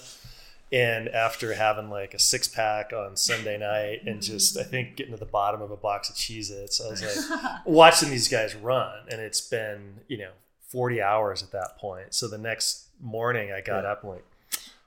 And 0.70 1.08
after 1.10 1.52
having 1.52 1.90
like 1.90 2.14
a 2.14 2.18
six 2.18 2.48
pack 2.48 2.92
on 2.94 3.16
Sunday 3.16 3.58
night 3.58 4.04
and 4.06 4.22
just, 4.22 4.56
I 4.58 4.62
think, 4.62 4.96
getting 4.96 5.12
to 5.12 5.18
the 5.18 5.26
bottom 5.26 5.60
of 5.60 5.70
a 5.70 5.76
box 5.76 6.08
of 6.08 6.16
Cheez 6.16 6.50
Its, 6.50 6.80
I 6.80 6.88
was 6.90 7.02
like 7.02 7.42
watching 7.66 8.08
these 8.10 8.28
guys 8.28 8.54
run. 8.54 8.94
And 9.10 9.20
it's 9.20 9.40
been, 9.42 10.00
you 10.08 10.16
know, 10.18 10.30
40 10.68 11.02
hours 11.02 11.42
at 11.42 11.52
that 11.52 11.76
point. 11.76 12.14
So 12.14 12.26
the 12.28 12.38
next 12.38 12.86
morning 13.00 13.52
I 13.52 13.60
got 13.60 13.84
Yeah. 13.84 13.90
up 13.92 14.02
and 14.04 14.12
like, 14.12 14.24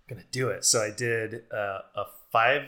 To 0.09 0.15
do 0.31 0.49
it. 0.49 0.63
So 0.63 0.81
I 0.81 0.91
did 0.91 1.43
uh, 1.51 1.79
a 1.95 2.05
five 2.31 2.63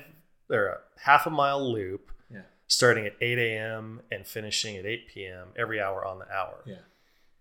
or 0.50 0.66
a 0.68 0.78
half 1.02 1.28
a 1.28 1.30
mile 1.30 1.72
loop 1.72 2.12
Yeah. 2.34 2.42
starting 2.68 3.06
at 3.06 3.14
8 3.22 3.38
a.m. 3.38 4.02
and 4.12 4.26
finishing 4.26 4.76
at 4.76 4.86
8 4.88 5.08
p.m. 5.08 5.48
every 5.56 5.80
hour 5.80 6.04
on 6.06 6.18
the 6.20 6.32
hour. 6.32 6.64
Yeah. 6.66 6.76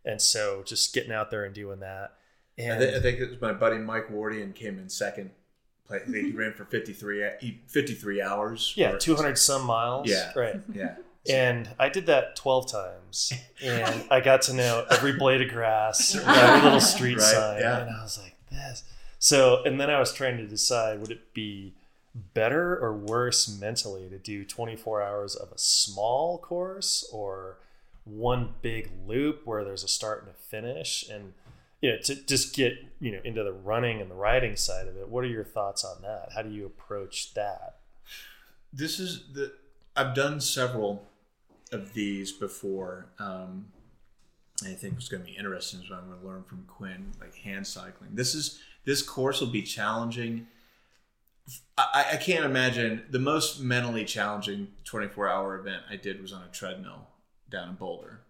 And 0.04 0.20
so 0.20 0.62
just 0.66 0.92
getting 0.94 1.12
out 1.12 1.30
there 1.30 1.44
and 1.44 1.54
doing 1.54 1.80
that. 1.80 2.12
I, 2.59 2.62
And 2.62 2.82
I 2.85 3.00
think 3.00 3.20
it 3.20 3.30
was 3.30 3.40
my 3.40 3.52
buddy 3.52 3.78
Mike 3.78 4.09
Wardian 4.11 4.54
came 4.54 4.78
in 4.78 4.88
second. 4.90 5.30
Play, 5.87 6.00
he 6.06 6.32
ran 6.32 6.52
for 6.52 6.64
53, 6.64 7.22
53 7.66 8.20
hours. 8.22 8.72
yeah, 8.76 8.96
200 8.98 9.38
some 9.38 9.64
miles. 9.64 10.09
Yeah. 10.11 10.32
Right. 10.37 10.61
Yeah. 10.72 10.96
And 11.28 11.68
I 11.76 11.88
did 11.88 12.06
that 12.06 12.37
12 12.37 12.70
times. 12.70 13.32
And 13.61 14.04
I 14.12 14.20
got 14.20 14.42
to 14.42 14.52
know 14.52 14.87
every 14.88 15.14
blade 15.14 15.42
of 15.42 15.48
grass, 15.48 16.14
every 16.24 16.62
little 16.62 16.80
street 16.80 17.16
Right, 17.16 17.24
sign. 17.24 17.61
yeah. 17.62 17.80
And 17.80 17.90
I 17.90 18.02
was 18.04 18.16
like, 18.22 18.37
this. 18.48 18.85
So, 19.27 19.65
and 19.65 19.81
then 19.81 19.91
I 19.91 19.99
was 19.99 20.12
trying 20.12 20.37
to 20.37 20.47
decide 20.47 21.01
would 21.01 21.11
it 21.11 21.35
be 21.35 21.75
better 22.15 22.79
or 22.79 22.93
worse 22.93 23.49
mentally 23.61 24.09
to 24.09 24.19
do 24.19 24.45
24 24.45 25.03
hours 25.03 25.35
of 25.35 25.51
a 25.51 25.59
small 25.59 26.39
course 26.39 27.05
or 27.12 27.59
one 28.05 28.55
big 28.62 28.89
loop 29.05 29.43
where 29.45 29.65
there's 29.65 29.83
a 29.83 29.89
start 29.89 30.23
and 30.23 30.31
a 30.31 30.33
finish 30.33 31.05
and 31.11 31.33
you 31.81 31.91
know 31.91 31.99
to 32.05 32.15
just 32.15 32.55
get 32.55 32.75
you 33.01 33.11
know 33.11 33.19
into 33.25 33.43
the 33.43 33.53
running 33.53 34.01
and 34.01 34.09
the 34.09 34.15
riding 34.15 34.55
side 34.55 34.87
of 34.87 34.97
it 34.97 35.09
what 35.09 35.25
are 35.25 35.27
your 35.29 35.45
thoughts 35.45 35.85
on 35.85 36.01
that 36.03 36.29
how 36.37 36.41
do 36.41 36.51
you 36.51 36.65
approach 36.65 37.35
that 37.35 37.75
This 38.73 39.01
is 39.01 39.25
the, 39.33 39.53
I've 39.97 40.15
done 40.15 40.41
several 40.41 41.07
of 41.73 41.95
these 41.95 42.31
before. 42.31 43.07
Um, 43.19 43.67
I 44.65 44.73
think 44.73 44.95
what's 44.95 45.09
going 45.09 45.23
to 45.23 45.27
be 45.27 45.37
interesting 45.37 45.81
is 45.81 45.91
what 45.91 45.99
I'm 45.99 46.09
going 46.09 46.21
to 46.21 46.27
learn 46.27 46.45
from 46.45 46.65
Quinn, 46.67 47.12
like 47.21 47.35
hand 47.37 47.67
cycling. 47.67 48.11
This 48.15 48.35
is, 48.35 48.61
this 48.87 49.03
course 49.03 49.40
will 49.40 49.49
be 49.49 49.62
challenging. 49.62 50.46
I, 51.77 52.07
I 52.12 52.16
can't 52.16 52.44
imagine 52.44 53.05
the 53.11 53.18
most 53.18 53.61
mentally 53.61 54.05
challenging 54.05 54.68
24 54.85 55.29
hour 55.29 55.59
event 55.59 55.83
I 55.90 55.96
did 55.96 56.22
was 56.22 56.33
on 56.33 56.42
a 56.42 56.49
treadmill 56.49 57.09
down 57.51 57.68
in 57.68 57.75
Boulder. 57.75 58.22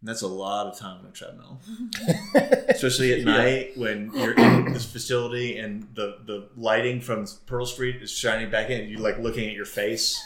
And 0.00 0.08
that's 0.08 0.22
a 0.22 0.28
lot 0.28 0.66
of 0.66 0.76
time 0.76 0.98
on 0.98 1.06
a 1.06 1.12
treadmill, 1.12 1.60
especially 2.68 3.12
at 3.12 3.24
night 3.24 3.78
when 3.78 4.10
you're 4.12 4.34
in 4.34 4.72
this 4.72 4.84
facility 4.84 5.58
and 5.58 5.86
the, 5.94 6.18
the 6.26 6.48
lighting 6.56 7.00
from 7.00 7.24
Pearl 7.46 7.64
Street 7.64 8.02
is 8.02 8.10
shining 8.10 8.50
back 8.50 8.68
in. 8.68 8.88
You're 8.88 8.98
like 8.98 9.20
looking 9.20 9.48
at 9.48 9.54
your 9.54 9.64
face. 9.64 10.20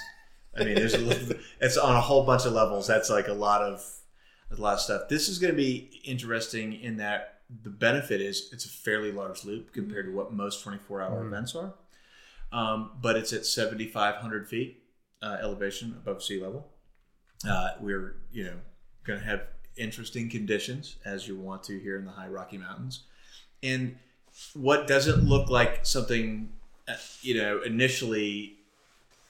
I 0.59 0.65
mean, 0.65 0.77
there's 0.77 0.95
a 0.95 0.99
little, 0.99 1.37
it's 1.61 1.77
on 1.77 1.95
a 1.95 2.01
whole 2.01 2.25
bunch 2.25 2.47
of 2.47 2.55
levels. 2.55 2.87
That's 2.87 3.11
like 3.11 3.29
a 3.29 3.35
lot 3.35 3.61
of 3.61 3.85
a 4.51 4.55
lot 4.61 4.75
of 4.75 4.81
stuff. 4.81 5.09
This 5.11 5.29
is 5.29 5.39
going 5.39 5.53
to 5.53 5.57
be 5.57 6.01
interesting 6.05 6.73
in 6.81 6.97
that 6.97 7.36
the 7.63 7.71
benefit 7.71 8.21
is 8.21 8.49
it's 8.53 8.65
a 8.65 8.69
fairly 8.69 9.13
large 9.13 9.45
loop 9.45 9.73
compared 9.73 10.07
to 10.07 10.13
what 10.13 10.33
most 10.33 10.63
24 10.63 11.03
hour 11.03 11.23
Mhm. 11.23 11.27
events 11.29 11.55
are. 11.55 11.75
Um, 12.53 12.93
but 13.01 13.17
it's 13.17 13.33
at 13.33 13.45
7,500 13.47 14.49
feet 14.49 14.83
uh, 15.23 15.39
elevation 15.41 15.93
above 15.93 16.23
sea 16.23 16.41
level. 16.41 16.71
Uh, 17.49 17.71
we're 17.81 18.17
you 18.33 18.45
know 18.45 18.61
going 19.05 19.19
to 19.21 19.25
have 19.25 19.47
interesting 19.77 20.29
conditions 20.31 20.97
as 21.05 21.29
you 21.29 21.37
want 21.37 21.63
to 21.65 21.79
here 21.79 21.97
in 21.99 22.05
the 22.05 22.11
high 22.13 22.29
Rocky 22.29 22.59
Mountains, 22.59 23.05
and 23.63 23.99
what 24.55 24.87
doesn't 24.87 25.23
look 25.25 25.49
like 25.49 25.85
something 25.87 26.53
uh, 26.89 26.97
you 27.23 27.35
know 27.35 27.63
initially 27.63 28.59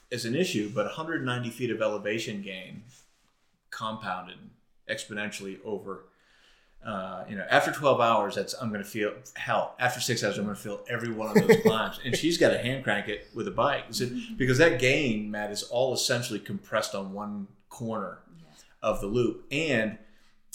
is 0.09 0.25
an 0.25 0.35
issue, 0.35 0.69
but 0.73 0.85
190 0.85 1.49
feet 1.49 1.69
of 1.69 1.81
elevation 1.81 2.41
gain 2.41 2.83
compounded 3.69 4.37
exponentially 4.89 5.59
over. 5.65 6.05
Uh, 6.87 7.25
you 7.27 7.35
know, 7.35 7.45
after 7.49 7.69
12 7.69 7.99
hours, 7.99 8.35
that's 8.35 8.53
I'm 8.53 8.69
going 8.69 8.81
to 8.81 8.89
feel 8.89 9.11
hell. 9.35 9.75
After 9.77 9.99
six 9.99 10.23
hours, 10.23 10.37
I'm 10.37 10.45
going 10.45 10.55
to 10.55 10.61
feel 10.61 10.79
every 10.89 11.11
one 11.11 11.37
of 11.37 11.45
those 11.47 11.57
climbs. 11.63 11.99
And 12.05 12.15
she's 12.15 12.37
got 12.37 12.51
to 12.51 12.57
hand 12.59 12.85
crank 12.85 13.09
it 13.09 13.27
with 13.35 13.45
a 13.47 13.51
bike 13.51 13.83
So- 13.91 14.07
because 14.37 14.57
that 14.59 14.79
gain, 14.79 15.29
Matt, 15.29 15.51
is 15.51 15.63
all 15.63 15.93
essentially 15.93 16.39
compressed 16.39 16.95
on 16.95 17.11
one 17.11 17.47
corner 17.69 18.19
of 18.81 19.01
the 19.01 19.07
loop. 19.07 19.45
And 19.51 19.97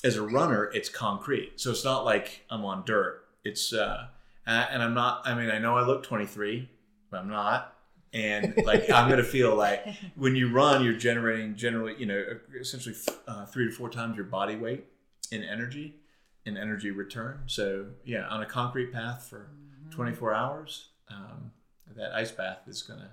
as 0.03 0.17
a 0.17 0.23
runner, 0.23 0.71
it's 0.73 0.89
concrete, 0.89 1.61
so 1.61 1.71
it's 1.71 1.85
not 1.85 2.05
like 2.07 2.45
I'm 2.51 2.65
on 2.65 2.85
dirt. 2.87 3.25
It's 3.45 3.73
uh, 3.75 4.07
uh, 4.47 4.67
and 4.71 4.83
I'm 4.83 4.95
not. 4.95 5.23
I 5.27 5.35
mean, 5.35 5.51
I 5.51 5.59
know 5.59 5.77
I 5.77 5.85
look 5.85 6.03
23, 6.03 6.69
but 7.11 7.19
I'm 7.21 7.29
not. 7.29 7.75
And 8.15 8.55
like 8.65 8.91
I'm 8.91 9.09
gonna 9.09 9.23
feel 9.23 9.55
like 9.55 9.87
when 10.17 10.35
you 10.35 10.51
run, 10.51 10.83
you're 10.85 10.95
generating 10.95 11.57
generally, 11.57 11.95
you 11.99 12.07
know, 12.07 12.25
essentially 12.59 12.95
uh, 13.29 13.45
three 13.47 13.67
to 13.67 13.71
four 13.71 13.91
times 13.91 14.17
your 14.17 14.25
body 14.25 14.57
weight 14.57 14.85
in 15.31 15.43
energy, 15.45 15.97
in 16.45 16.57
energy 16.57 16.91
return. 16.91 17.41
So 17.47 17.87
yeah, 18.05 18.27
on 18.29 18.43
a 18.43 18.47
concrete 18.47 18.93
path 18.93 19.27
for 19.29 19.49
24 19.91 20.35
hours, 20.35 20.89
um, 21.11 21.53
that 21.97 22.13
ice 22.15 22.31
bath 22.31 22.61
is 22.67 22.83
gonna 22.83 23.11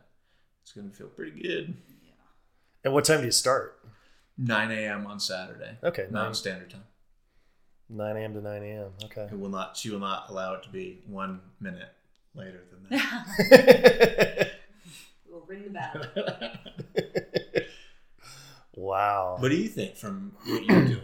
it's 0.61 0.71
gonna 0.71 0.89
feel 0.91 1.07
pretty 1.07 1.39
good. 1.41 1.75
and 2.83 2.93
what 2.93 3.05
time 3.05 3.19
do 3.19 3.25
you 3.25 3.31
start 3.31 3.79
9 4.37 4.71
a.m. 4.71 5.05
on 5.05 5.19
Saturday. 5.19 5.77
Okay, 5.83 6.03
Mountain 6.03 6.13
nine- 6.13 6.33
Standard 6.33 6.69
Time. 6.69 6.83
9 7.91 8.17
a.m 8.17 8.33
to 8.35 8.41
9 8.41 8.63
a.m 8.63 8.91
okay 9.05 9.27
It 9.31 9.39
will 9.39 9.49
not. 9.49 9.75
She 9.75 9.89
will 9.89 9.99
not 9.99 10.29
allow 10.29 10.53
it 10.53 10.63
to 10.63 10.69
be 10.69 11.01
one 11.07 11.41
minute 11.59 11.89
later 12.35 12.63
than 12.71 12.99
that. 12.99 14.51
We'll 15.29 15.41
ring 15.47 15.63
the 15.63 15.69
bell. 15.71 16.53
wow 18.75 19.35
what 19.39 19.49
do 19.49 19.55
you 19.55 19.67
think 19.67 19.95
from 19.95 20.33
what 20.45 20.63
you're 20.65 20.85
doing? 20.85 21.01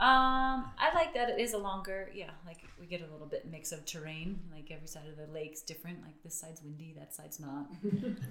Um, 0.00 0.64
I 0.64 0.67
like 0.98 1.14
that 1.14 1.28
it 1.28 1.38
is 1.38 1.52
a 1.52 1.58
longer, 1.58 2.10
yeah, 2.14 2.30
like 2.44 2.58
we 2.80 2.86
get 2.86 3.00
a 3.00 3.12
little 3.12 3.26
bit 3.26 3.46
mix 3.50 3.72
of 3.72 3.86
terrain. 3.86 4.40
Like 4.52 4.70
every 4.70 4.88
side 4.88 5.06
of 5.08 5.16
the 5.16 5.32
lake's 5.32 5.62
different. 5.62 6.02
Like 6.02 6.22
this 6.22 6.34
side's 6.34 6.62
windy, 6.62 6.94
that 6.98 7.14
side's 7.14 7.38
not. 7.38 7.66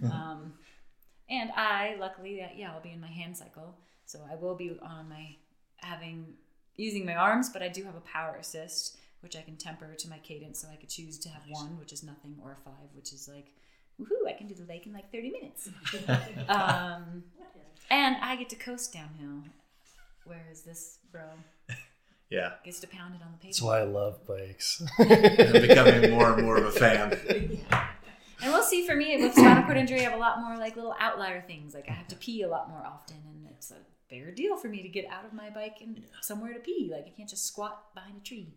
um, 0.12 0.53
and 1.30 1.51
I, 1.56 1.95
luckily, 1.99 2.38
that 2.39 2.58
yeah, 2.58 2.71
I'll 2.71 2.82
be 2.82 2.91
in 2.91 3.01
my 3.01 3.08
hand 3.08 3.38
cycle, 3.38 3.77
so 4.06 4.19
I 4.30 4.36
will 4.36 4.56
be 4.56 4.77
on 4.82 5.10
my 5.10 5.36
having 5.77 6.34
using 6.75 7.06
my 7.06 7.15
arms, 7.15 7.49
but 7.49 7.62
I 7.62 7.69
do 7.69 7.84
have 7.86 7.95
a 7.95 8.01
power 8.01 8.36
assist, 8.39 8.97
which 9.21 9.36
I 9.36 9.41
can 9.41 9.56
temper 9.56 9.93
to 9.95 10.10
my 10.10 10.19
cadence. 10.19 10.60
So 10.60 10.67
I 10.71 10.75
could 10.75 10.89
choose 10.89 11.17
to 11.19 11.30
have 11.30 11.43
one, 11.49 11.77
which 11.80 11.93
is 11.93 12.03
nothing, 12.03 12.36
or 12.43 12.58
a 12.60 12.63
five, 12.63 12.89
which 12.93 13.13
is 13.13 13.30
like, 13.32 13.53
woohoo, 13.99 14.27
I 14.27 14.34
can 14.34 14.47
do 14.47 14.53
the 14.53 14.65
lake 14.65 14.86
in 14.86 14.93
like 14.93 15.12
thirty 15.12 15.32
minutes. 15.32 15.69
um, 16.49 17.23
and 17.89 18.17
I 18.21 18.36
get 18.36 18.49
to 18.49 18.56
coast 18.56 18.93
downhill. 18.93 19.43
Where 20.25 20.45
is 20.51 20.63
this, 20.63 20.99
bro? 21.12 21.23
Yeah, 22.30 22.54
Gets 22.66 22.82
to 22.82 22.88
pound 22.88 23.16
it 23.16 23.22
on 23.24 23.32
the 23.40 23.48
That's 23.48 23.62
why 23.62 23.80
I 23.80 23.84
love 23.84 24.26
bikes. 24.28 24.84
I'm 25.00 25.08
becoming 25.62 26.12
more 26.12 26.34
and 26.34 26.44
more 26.44 26.58
of 26.58 26.66
a 26.66 26.72
fan. 26.72 27.18
And 28.42 28.52
we'll 28.54 28.63
see. 28.63 28.86
For 28.86 28.96
me, 28.96 29.16
with 29.22 29.34
spinal 29.34 29.63
cord 29.63 29.78
injury, 29.78 30.02
I 30.02 30.04
have 30.04 30.13
a 30.13 30.18
lot 30.18 30.40
more 30.42 30.58
like 30.58 30.76
little 30.76 30.94
outlier 31.00 31.42
things. 31.42 31.74
Like 31.74 31.88
I 31.90 31.94
have 31.94 32.08
to 32.10 32.16
pee 32.18 32.42
a 32.44 32.50
lot 32.50 32.70
more 32.70 32.86
often, 32.86 33.16
and 33.26 33.48
it's 33.50 33.72
a 33.72 33.78
fair 34.10 34.32
deal 34.32 34.58
for 34.58 34.68
me 34.68 34.82
to 34.84 34.90
get 34.90 35.06
out 35.10 35.26
of 35.26 35.32
my 35.34 35.50
bike 35.50 35.78
and 35.82 36.04
somewhere 36.22 36.54
to 36.54 36.60
pee. 36.60 36.90
Like 36.92 37.06
I 37.08 37.10
can't 37.16 37.30
just 37.30 37.46
squat 37.46 37.94
behind 37.96 38.18
a 38.18 38.24
tree. 38.24 38.54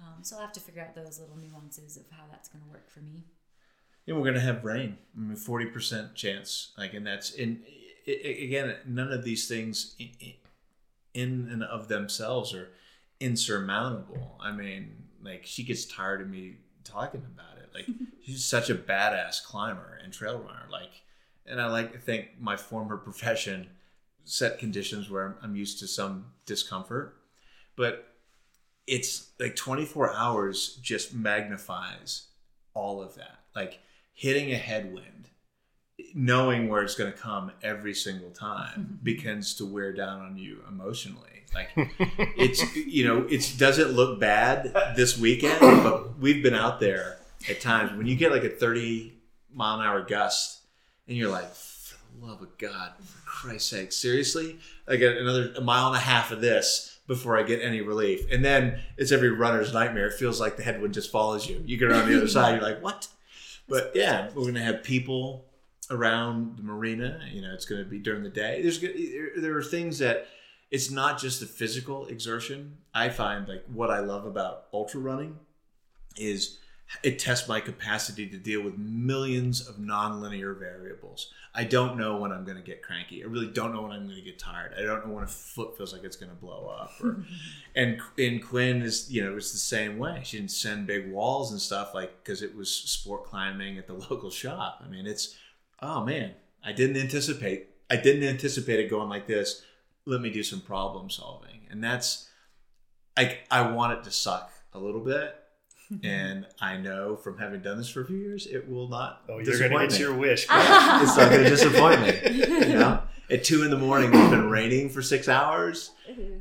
Um, 0.00 0.22
so 0.22 0.36
I'll 0.36 0.42
have 0.42 0.52
to 0.52 0.60
figure 0.60 0.80
out 0.80 0.94
those 0.94 1.18
little 1.20 1.36
nuances 1.36 1.96
of 1.96 2.04
how 2.10 2.22
that's 2.30 2.48
going 2.48 2.64
to 2.64 2.70
work 2.70 2.88
for 2.90 3.00
me. 3.00 3.24
And 4.06 4.16
we're 4.16 4.24
gonna 4.24 4.40
have 4.40 4.64
rain. 4.64 4.96
I 5.16 5.20
mean, 5.20 5.36
forty 5.36 5.66
percent 5.66 6.14
chance. 6.14 6.72
Like, 6.78 6.94
and 6.94 7.06
that's 7.06 7.32
in 7.32 7.62
i- 8.08 8.10
i- 8.24 8.44
again, 8.44 8.76
none 8.86 9.12
of 9.12 9.24
these 9.24 9.46
things 9.48 9.94
i- 10.00 10.12
i- 10.22 10.36
in 11.12 11.48
and 11.52 11.62
of 11.62 11.88
themselves 11.88 12.54
are 12.54 12.70
insurmountable. 13.20 14.36
I 14.40 14.52
mean, 14.52 15.04
like 15.22 15.42
she 15.44 15.62
gets 15.62 15.84
tired 15.84 16.20
of 16.20 16.28
me 16.28 16.56
talking 16.84 17.22
about 17.22 17.58
it. 17.58 17.70
Like 17.74 17.86
she's 18.24 18.44
such 18.44 18.70
a 18.70 18.74
badass 18.74 19.44
climber 19.44 19.98
and 20.02 20.12
trail 20.12 20.38
runner. 20.38 20.66
Like, 20.70 20.90
and 21.46 21.60
I 21.60 21.66
like 21.66 21.92
to 21.92 21.98
think 21.98 22.40
my 22.40 22.56
former 22.56 22.96
profession 22.96 23.68
set 24.24 24.58
conditions 24.58 25.10
where 25.10 25.26
I'm, 25.26 25.34
I'm 25.42 25.56
used 25.56 25.78
to 25.80 25.86
some 25.86 26.26
discomfort, 26.46 27.16
but 27.76 28.06
it's 28.86 29.30
like 29.38 29.56
24 29.56 30.14
hours 30.14 30.78
just 30.82 31.14
magnifies 31.14 32.28
all 32.74 33.02
of 33.02 33.14
that. 33.16 33.40
Like 33.54 33.80
hitting 34.12 34.52
a 34.52 34.56
headwind, 34.56 35.29
knowing 36.14 36.68
where 36.68 36.82
it's 36.82 36.94
going 36.94 37.12
to 37.12 37.18
come 37.18 37.52
every 37.62 37.94
single 37.94 38.30
time 38.30 38.80
mm-hmm. 38.80 39.04
begins 39.04 39.54
to 39.54 39.66
wear 39.66 39.92
down 39.92 40.20
on 40.20 40.36
you 40.36 40.62
emotionally. 40.68 41.44
Like 41.54 41.70
it's 42.36 42.76
you 42.76 43.06
know 43.06 43.26
it 43.28 43.54
doesn't 43.58 43.92
look 43.92 44.20
bad 44.20 44.72
this 44.96 45.18
weekend, 45.18 45.60
but 45.60 46.18
we've 46.18 46.42
been 46.42 46.54
out 46.54 46.80
there 46.80 47.18
at 47.48 47.60
times 47.60 47.92
when 47.96 48.06
you 48.06 48.16
get 48.16 48.30
like 48.30 48.44
a 48.44 48.48
30 48.48 49.14
mile 49.52 49.80
an 49.80 49.86
hour 49.86 50.02
gust 50.02 50.60
and 51.08 51.16
you're 51.16 51.30
like, 51.30 51.52
for 51.52 51.96
the 52.18 52.26
love 52.26 52.42
of 52.42 52.56
God, 52.58 52.92
for 53.02 53.26
Christ's 53.26 53.70
sake, 53.70 53.92
seriously? 53.92 54.58
I 54.86 54.96
get 54.96 55.16
another 55.16 55.52
a 55.56 55.60
mile 55.60 55.88
and 55.88 55.96
a 55.96 56.00
half 56.00 56.30
of 56.30 56.40
this 56.40 56.98
before 57.06 57.36
I 57.36 57.42
get 57.42 57.60
any 57.60 57.80
relief. 57.80 58.30
And 58.30 58.44
then 58.44 58.78
it's 58.96 59.10
every 59.10 59.30
runner's 59.30 59.72
nightmare. 59.72 60.06
It 60.06 60.14
feels 60.14 60.40
like 60.40 60.56
the 60.56 60.62
headwind 60.62 60.94
just 60.94 61.10
follows 61.10 61.48
you. 61.48 61.60
You 61.66 61.76
get 61.76 61.90
around 61.90 62.08
the 62.08 62.16
other 62.16 62.28
side, 62.28 62.52
you're 62.52 62.62
like, 62.62 62.80
what? 62.82 63.08
But 63.68 63.92
yeah, 63.94 64.28
we're 64.28 64.42
going 64.42 64.54
to 64.54 64.60
have 64.60 64.84
people 64.84 65.46
around 65.90 66.56
the 66.56 66.62
marina. 66.62 67.20
You 67.32 67.42
know, 67.42 67.52
it's 67.52 67.64
going 67.64 67.82
to 67.82 67.88
be 67.88 67.98
during 67.98 68.22
the 68.22 68.30
day. 68.30 68.62
There's 68.62 68.80
there 68.80 69.56
are 69.56 69.62
things 69.62 69.98
that 69.98 70.28
it's 70.70 70.90
not 70.90 71.18
just 71.18 71.40
the 71.40 71.46
physical 71.46 72.06
exertion. 72.06 72.78
I 72.94 73.08
find 73.08 73.48
like 73.48 73.64
what 73.72 73.90
I 73.90 74.00
love 74.00 74.24
about 74.24 74.66
ultra 74.72 75.00
running 75.00 75.38
is 76.16 76.58
it 77.02 77.18
tests 77.18 77.48
my 77.48 77.60
capacity 77.60 78.26
to 78.28 78.36
deal 78.36 78.62
with 78.62 78.76
millions 78.76 79.66
of 79.66 79.76
nonlinear 79.76 80.58
variables. 80.58 81.32
I 81.54 81.64
don't 81.64 81.96
know 81.96 82.16
when 82.16 82.32
I'm 82.32 82.44
going 82.44 82.56
to 82.56 82.62
get 82.62 82.82
cranky. 82.82 83.22
I 83.22 83.26
really 83.26 83.48
don't 83.48 83.72
know 83.72 83.82
when 83.82 83.92
I'm 83.92 84.04
going 84.04 84.16
to 84.16 84.24
get 84.24 84.38
tired. 84.38 84.74
I 84.76 84.82
don't 84.82 85.06
know 85.06 85.14
when 85.14 85.24
a 85.24 85.28
foot 85.28 85.76
feels 85.76 85.92
like 85.92 86.04
it's 86.04 86.16
going 86.16 86.30
to 86.30 86.36
blow 86.36 86.68
up. 86.68 86.92
Or, 87.02 87.24
and 87.76 88.00
and 88.18 88.44
Quinn 88.44 88.82
is 88.82 89.10
you 89.10 89.24
know 89.24 89.36
it's 89.36 89.52
the 89.52 89.58
same 89.58 89.98
way. 89.98 90.20
She 90.24 90.38
didn't 90.38 90.52
send 90.52 90.86
big 90.86 91.10
walls 91.10 91.52
and 91.52 91.60
stuff 91.60 91.94
like 91.94 92.22
because 92.22 92.42
it 92.42 92.54
was 92.54 92.72
sport 92.72 93.24
climbing 93.24 93.78
at 93.78 93.86
the 93.86 93.94
local 94.10 94.30
shop. 94.30 94.82
I 94.84 94.88
mean 94.88 95.06
it's 95.06 95.36
oh 95.82 96.04
man, 96.04 96.32
I 96.64 96.72
didn't 96.72 96.96
anticipate. 96.96 97.68
I 97.90 97.96
didn't 97.96 98.22
anticipate 98.22 98.80
it 98.80 98.90
going 98.90 99.08
like 99.08 99.26
this. 99.26 99.62
Let 100.06 100.20
me 100.20 100.30
do 100.30 100.42
some 100.42 100.60
problem 100.60 101.10
solving, 101.10 101.66
and 101.70 101.82
that's 101.82 102.28
I 103.16 103.38
I 103.50 103.70
want 103.70 103.98
it 103.98 104.04
to 104.04 104.10
suck 104.10 104.50
a 104.72 104.78
little 104.78 105.00
bit. 105.00 105.36
And 106.04 106.46
I 106.60 106.76
know 106.76 107.16
from 107.16 107.36
having 107.38 107.62
done 107.62 107.76
this 107.76 107.88
for 107.88 108.02
a 108.02 108.06
few 108.06 108.16
years, 108.16 108.46
it 108.46 108.70
will 108.70 108.86
not. 108.86 109.24
Oh, 109.28 109.40
you're 109.40 109.58
gonna 109.58 109.88
get 109.88 109.98
your 109.98 110.14
wish. 110.14 110.42
it's 110.48 111.16
not 111.16 111.30
going 111.30 111.42
to 111.42 111.50
disappoint 111.50 112.02
me. 112.02 112.20
You 112.70 112.78
know, 112.78 113.02
at 113.28 113.42
two 113.42 113.64
in 113.64 113.70
the 113.70 113.76
morning, 113.76 114.14
it's 114.14 114.30
been 114.30 114.48
raining 114.48 114.88
for 114.88 115.02
six 115.02 115.28
hours. 115.28 115.90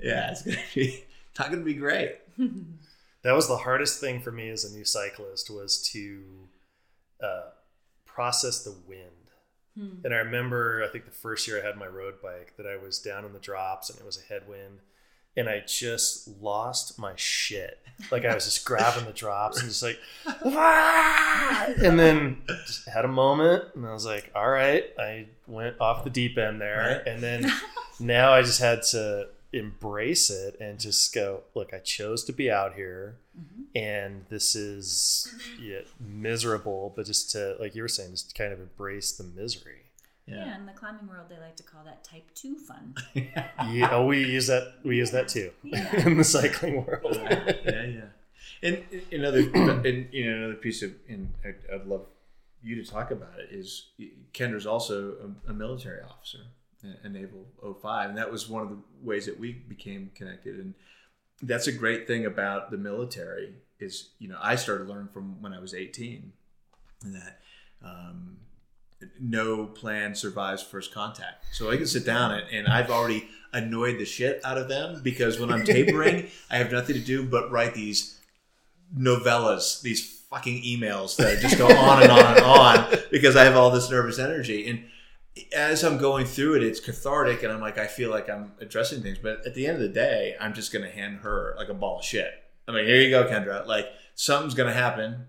Yeah, 0.03 0.29
it's 0.29 0.43
going 0.43 0.55
to 0.55 0.75
be 0.75 1.03
not 1.39 1.47
going 1.47 1.61
to 1.61 1.65
be 1.65 1.73
great. 1.73 2.17
That 3.23 3.33
was 3.33 3.47
the 3.47 3.57
hardest 3.57 3.99
thing 3.99 4.21
for 4.21 4.31
me 4.31 4.49
as 4.49 4.63
a 4.65 4.75
new 4.75 4.85
cyclist 4.85 5.49
was 5.49 5.81
to 5.93 6.23
uh, 7.21 7.49
process 8.05 8.63
the 8.63 8.75
wind. 8.87 9.18
Hmm. 9.79 10.03
And 10.05 10.13
I 10.13 10.17
remember, 10.17 10.83
I 10.83 10.91
think 10.91 11.05
the 11.05 11.11
first 11.11 11.47
year 11.47 11.61
I 11.61 11.65
had 11.65 11.77
my 11.77 11.87
road 11.87 12.15
bike, 12.21 12.53
that 12.57 12.65
I 12.67 12.75
was 12.77 12.99
down 12.99 13.23
in 13.25 13.31
the 13.33 13.39
drops 13.39 13.89
and 13.89 13.97
it 13.99 14.05
was 14.05 14.17
a 14.17 14.33
headwind, 14.33 14.79
and 15.37 15.47
I 15.47 15.63
just 15.65 16.27
lost 16.41 16.99
my 16.99 17.13
shit. 17.15 17.79
Like 18.11 18.25
I 18.25 18.33
was 18.35 18.45
just 18.45 18.65
grabbing 18.65 19.05
the 19.05 19.11
drops 19.13 19.59
and 19.59 19.69
just 19.69 19.83
like, 19.83 19.99
"Wah!" 20.43 21.65
and 21.83 21.99
then 21.99 22.41
just 22.65 22.87
had 22.89 23.05
a 23.05 23.09
moment, 23.09 23.65
and 23.75 23.85
I 23.85 23.93
was 23.93 24.05
like, 24.05 24.31
all 24.35 24.49
right, 24.49 24.85
I 24.99 25.27
went 25.47 25.79
off 25.79 26.03
the 26.03 26.09
deep 26.09 26.37
end 26.37 26.59
there, 26.61 27.01
Right. 27.05 27.13
and 27.13 27.21
then 27.23 27.51
now 27.99 28.33
I 28.33 28.41
just 28.41 28.59
had 28.61 28.81
to 28.91 29.27
embrace 29.51 30.29
it 30.29 30.59
and 30.59 30.79
just 30.79 31.13
go, 31.13 31.41
look, 31.55 31.73
I 31.73 31.79
chose 31.79 32.23
to 32.25 32.33
be 32.33 32.51
out 32.51 32.75
here 32.75 33.17
mm-hmm. 33.37 33.63
and 33.75 34.25
this 34.29 34.55
is 34.55 35.33
yeah, 35.59 35.79
miserable, 35.99 36.93
but 36.95 37.05
just 37.05 37.31
to, 37.31 37.55
like 37.59 37.75
you 37.75 37.81
were 37.81 37.87
saying, 37.87 38.11
just 38.11 38.35
kind 38.35 38.53
of 38.53 38.59
embrace 38.59 39.11
the 39.11 39.23
misery. 39.23 39.85
Yeah. 40.27 40.55
in 40.55 40.67
the 40.67 40.73
climbing 40.73 41.07
world, 41.07 41.25
they 41.27 41.39
like 41.39 41.55
to 41.55 41.63
call 41.63 41.83
that 41.85 42.03
type 42.03 42.29
two 42.35 42.55
fun. 42.55 42.93
Yeah, 43.15 43.89
oh, 43.91 44.05
we 44.05 44.23
use 44.23 44.45
that. 44.47 44.75
We 44.83 44.97
use 44.97 45.11
that 45.11 45.27
too 45.27 45.51
Yeah. 45.63 45.95
in 46.05 46.17
the 46.17 46.23
cycling 46.23 46.85
world. 46.85 47.19
yeah, 47.65 47.85
yeah. 47.85 48.01
And 48.61 48.83
another, 49.11 49.39
and 49.53 50.07
you 50.11 50.29
know, 50.29 50.37
another 50.37 50.55
piece 50.55 50.83
of, 50.83 50.91
and 51.07 51.33
I'd, 51.43 51.55
I'd 51.73 51.87
love 51.87 52.05
you 52.61 52.75
to 52.83 52.89
talk 52.89 53.11
about 53.11 53.39
it 53.39 53.49
is 53.51 53.87
Kendra's 54.33 54.67
also 54.67 55.15
a, 55.47 55.51
a 55.51 55.53
military 55.53 56.01
officer, 56.03 56.39
naval 57.09 57.47
05, 57.81 58.09
and 58.09 58.17
that 58.17 58.31
was 58.31 58.49
one 58.49 58.63
of 58.63 58.69
the 58.69 58.77
ways 59.01 59.25
that 59.25 59.39
we 59.39 59.51
became 59.51 60.11
connected. 60.15 60.59
And 60.59 60.73
that's 61.41 61.67
a 61.67 61.71
great 61.71 62.07
thing 62.07 62.25
about 62.25 62.71
the 62.71 62.77
military 62.77 63.55
is, 63.79 64.09
you 64.19 64.27
know, 64.27 64.37
I 64.41 64.55
started 64.55 64.87
learning 64.87 65.09
from 65.13 65.41
when 65.41 65.53
I 65.53 65.59
was 65.59 65.73
18, 65.73 66.31
and 67.03 67.15
that. 67.15 67.39
Um, 67.83 68.37
no 69.19 69.65
plan 69.65 70.15
survives 70.15 70.61
first 70.61 70.93
contact. 70.93 71.45
So 71.53 71.71
I 71.71 71.77
can 71.77 71.87
sit 71.87 72.05
down 72.05 72.31
and, 72.31 72.43
and 72.51 72.67
I've 72.67 72.91
already 72.91 73.29
annoyed 73.53 73.97
the 73.97 74.05
shit 74.05 74.41
out 74.43 74.57
of 74.57 74.67
them 74.67 75.01
because 75.03 75.39
when 75.39 75.51
I'm 75.51 75.63
tapering, 75.63 76.27
I 76.49 76.57
have 76.57 76.71
nothing 76.71 76.95
to 76.95 77.01
do 77.01 77.23
but 77.23 77.51
write 77.51 77.73
these 77.73 78.19
novellas, 78.95 79.81
these 79.81 80.23
fucking 80.29 80.61
emails 80.63 81.15
that 81.17 81.39
just 81.39 81.57
go 81.57 81.67
on 81.67 82.03
and 82.03 82.11
on 82.11 82.37
and 82.37 82.45
on 82.45 82.99
because 83.11 83.35
I 83.35 83.43
have 83.43 83.55
all 83.55 83.71
this 83.71 83.89
nervous 83.89 84.19
energy. 84.19 84.69
And 84.69 84.83
as 85.55 85.83
I'm 85.83 85.97
going 85.97 86.25
through 86.25 86.55
it, 86.57 86.63
it's 86.63 86.79
cathartic 86.79 87.43
and 87.43 87.51
I'm 87.51 87.61
like, 87.61 87.77
I 87.77 87.87
feel 87.87 88.09
like 88.09 88.29
I'm 88.29 88.53
addressing 88.59 89.01
things. 89.01 89.17
But 89.17 89.45
at 89.45 89.55
the 89.55 89.67
end 89.67 89.75
of 89.75 89.81
the 89.81 89.89
day, 89.89 90.35
I'm 90.39 90.53
just 90.53 90.71
going 90.71 90.83
to 90.83 90.91
hand 90.91 91.19
her 91.19 91.55
like 91.57 91.69
a 91.69 91.73
ball 91.73 91.99
of 91.99 92.05
shit. 92.05 92.31
I 92.67 92.71
mean, 92.71 92.85
here 92.85 93.01
you 93.01 93.09
go, 93.09 93.25
Kendra. 93.25 93.65
Like, 93.65 93.87
something's 94.15 94.53
going 94.53 94.71
to 94.71 94.79
happen. 94.79 95.27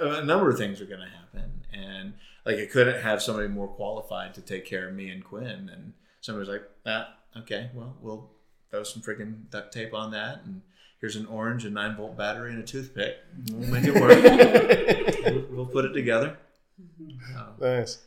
A 0.00 0.24
number 0.24 0.50
of 0.50 0.58
things 0.58 0.80
are 0.80 0.86
going 0.86 1.00
to 1.00 1.06
happen. 1.06 1.64
And 1.72 2.14
like, 2.44 2.58
I 2.58 2.66
couldn't 2.66 3.02
have 3.02 3.22
somebody 3.22 3.48
more 3.48 3.68
qualified 3.68 4.34
to 4.34 4.40
take 4.40 4.64
care 4.64 4.88
of 4.88 4.94
me 4.94 5.10
and 5.10 5.24
Quinn. 5.24 5.70
And 5.72 5.92
somebody's 6.20 6.48
like, 6.48 6.62
ah, 6.86 7.14
okay, 7.38 7.70
well, 7.74 7.96
we'll 8.00 8.30
throw 8.70 8.82
some 8.82 9.02
freaking 9.02 9.50
duct 9.50 9.72
tape 9.72 9.94
on 9.94 10.10
that. 10.12 10.42
And 10.44 10.62
here's 11.00 11.16
an 11.16 11.26
orange, 11.26 11.64
a 11.64 11.70
nine 11.70 11.96
volt 11.96 12.16
battery, 12.16 12.52
and 12.52 12.62
a 12.62 12.66
toothpick. 12.66 13.16
We'll 13.52 13.70
make 13.70 13.84
it 13.84 13.94
work. 13.94 15.24
we'll, 15.50 15.56
we'll 15.56 15.66
put 15.66 15.84
it 15.84 15.92
together. 15.92 16.36
Um, 17.36 17.54
Nice. 17.60 17.98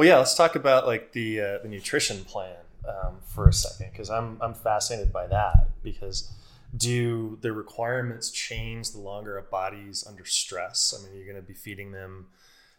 Well, 0.00 0.08
yeah. 0.08 0.16
Let's 0.16 0.34
talk 0.34 0.54
about 0.56 0.86
like 0.86 1.12
the 1.12 1.40
uh, 1.42 1.58
the 1.58 1.68
nutrition 1.68 2.24
plan 2.24 2.56
um, 2.88 3.18
for 3.26 3.48
a 3.48 3.52
second 3.52 3.92
because 3.92 4.08
I'm 4.08 4.38
I'm 4.40 4.54
fascinated 4.54 5.12
by 5.12 5.26
that 5.26 5.68
because 5.82 6.32
do 6.74 7.36
the 7.42 7.52
requirements 7.52 8.30
change 8.30 8.92
the 8.92 8.98
longer 8.98 9.36
a 9.36 9.42
body's 9.42 10.06
under 10.06 10.24
stress? 10.24 10.94
I 10.98 11.04
mean, 11.04 11.18
you're 11.18 11.30
going 11.30 11.36
to 11.36 11.46
be 11.46 11.52
feeding 11.52 11.92
them 11.92 12.28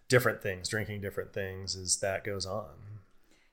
different 0.07 0.41
things, 0.41 0.67
drinking 0.67 1.01
different 1.01 1.31
things 1.31 1.75
as 1.75 1.97
that 1.97 2.23
goes 2.23 2.47
on. 2.47 2.71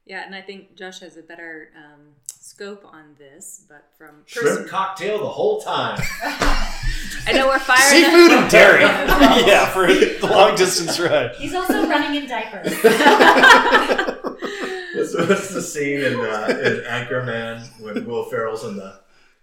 Yeah, 0.09 0.25
and 0.25 0.35
I 0.35 0.41
think 0.41 0.75
Josh 0.75 1.01
has 1.01 1.19
a 1.19 1.23
better 1.23 1.69
um, 1.77 2.01
scope 2.27 2.83
on 2.91 3.15
this, 3.19 3.67
but 3.69 3.85
from 3.99 4.23
Shrimp 4.25 4.67
cocktail 4.67 5.19
the 5.19 5.29
whole 5.29 5.61
time. 5.61 5.99
I 6.23 7.33
know 7.35 7.47
we're 7.49 7.59
firing. 7.59 8.05
Seafood 8.05 8.33
and 8.33 8.51
dairy. 8.51 8.81
yeah, 9.47 9.69
for 9.69 9.87
the 9.87 10.19
long 10.23 10.57
distance 10.57 10.99
ride. 10.99 11.33
He's 11.37 11.55
also 11.55 11.87
running 11.87 12.23
in 12.23 12.27
diapers. 12.29 12.73
What's, 14.95 15.15
what's 15.15 15.51
the 15.51 15.63
scene 15.63 16.01
in, 16.01 16.15
uh, 16.19 16.47
in 16.49 16.81
Anchorman 16.85 17.69
when 17.81 18.07
Will 18.07 18.25
Ferrell's 18.25 18.65
in 18.65 18.77
the 18.77 18.99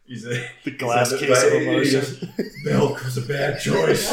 he's 0.06 0.26
a, 0.26 0.44
The 0.66 0.72
glass 0.72 1.12
he's 1.12 1.22
in 1.22 1.28
case 1.28 1.44
of 1.44 1.52
he 1.54 1.68
emotion. 1.68 2.02
goes, 2.02 2.56
Milk 2.66 3.04
was 3.06 3.18
a 3.18 3.22
bad 3.22 3.60
choice. 3.62 4.12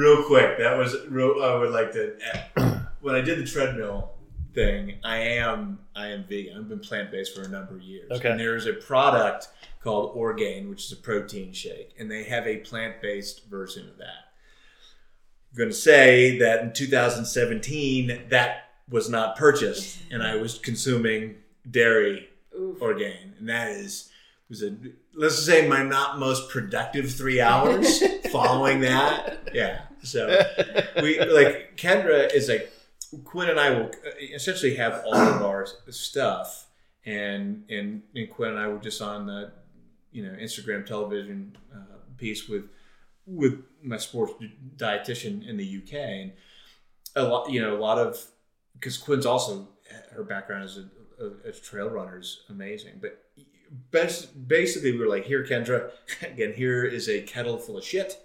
Real 0.00 0.24
quick, 0.24 0.58
that 0.58 0.76
was 0.76 0.96
real. 1.08 1.42
I 1.42 1.54
would 1.56 1.70
like 1.70 1.92
to 1.92 2.16
when 3.00 3.14
I 3.14 3.20
did 3.20 3.38
the 3.38 3.44
treadmill 3.44 4.12
thing, 4.54 4.98
I 5.04 5.18
am 5.18 5.80
I 5.94 6.08
am 6.08 6.24
vegan. 6.24 6.56
I've 6.56 6.68
been 6.68 6.80
plant 6.80 7.10
based 7.10 7.34
for 7.34 7.42
a 7.42 7.48
number 7.48 7.76
of 7.76 7.82
years. 7.82 8.10
Okay. 8.10 8.30
And 8.30 8.40
there's 8.40 8.66
a 8.66 8.72
product 8.72 9.48
called 9.82 10.12
Orgain, 10.14 10.68
which 10.68 10.84
is 10.86 10.92
a 10.92 10.96
protein 10.96 11.52
shake, 11.52 11.94
and 11.98 12.10
they 12.10 12.24
have 12.24 12.46
a 12.46 12.58
plant 12.58 13.00
based 13.00 13.46
version 13.46 13.88
of 13.88 13.98
that. 13.98 14.32
I'm 15.52 15.58
going 15.58 15.68
to 15.68 15.74
say 15.74 16.38
that 16.38 16.62
in 16.62 16.72
2017 16.72 18.28
that 18.28 18.70
was 18.88 19.08
not 19.08 19.36
purchased, 19.36 19.98
and 20.10 20.22
I 20.22 20.36
was 20.36 20.58
consuming 20.58 21.36
dairy 21.70 22.28
Orgain, 22.80 23.34
and 23.38 23.48
that 23.48 23.68
is 23.70 24.10
was 24.48 24.62
a 24.62 24.74
let's 25.14 25.38
say 25.38 25.66
my 25.66 25.82
not 25.82 26.18
most 26.18 26.48
productive 26.48 27.12
three 27.12 27.40
hours 27.40 28.02
following 28.30 28.80
that. 28.80 29.50
Yeah, 29.52 29.82
so 30.02 30.42
we 31.02 31.18
like 31.20 31.76
Kendra 31.76 32.32
is 32.32 32.48
like 32.48 32.72
Quinn 33.24 33.50
and 33.50 33.60
I 33.60 33.70
will 33.70 33.90
essentially 34.32 34.76
have 34.76 35.02
all 35.04 35.14
of 35.14 35.42
our 35.42 35.66
stuff, 35.90 36.66
and 37.04 37.64
and, 37.68 38.02
and 38.14 38.30
Quinn 38.30 38.50
and 38.50 38.58
I 38.58 38.68
were 38.68 38.78
just 38.78 39.02
on 39.02 39.26
the 39.26 39.52
you 40.12 40.24
know 40.24 40.36
Instagram 40.40 40.86
television 40.86 41.56
uh, 41.74 41.96
piece 42.16 42.48
with 42.48 42.64
with 43.26 43.62
my 43.82 43.96
sports 43.96 44.34
dietitian 44.76 45.48
in 45.48 45.56
the 45.56 45.82
UK, 45.82 45.94
and 45.94 46.32
a 47.16 47.24
lot 47.24 47.50
you 47.50 47.60
know 47.60 47.76
a 47.76 47.80
lot 47.80 47.98
of 47.98 48.24
because 48.74 48.96
Quinn's 48.96 49.26
also 49.26 49.68
her 50.12 50.22
background 50.22 50.64
as 50.64 50.78
a, 50.78 50.84
a, 51.24 51.48
a 51.48 51.52
trail 51.52 51.90
runner 51.90 52.18
is 52.18 52.42
amazing, 52.48 52.94
but 53.00 53.24
basically 53.90 54.92
we 54.92 54.98
were 54.98 55.06
like 55.08 55.24
here 55.24 55.44
Kendra 55.44 55.90
again 56.22 56.52
here 56.54 56.84
is 56.84 57.08
a 57.08 57.22
kettle 57.22 57.58
full 57.58 57.78
of 57.78 57.84
shit 57.84 58.20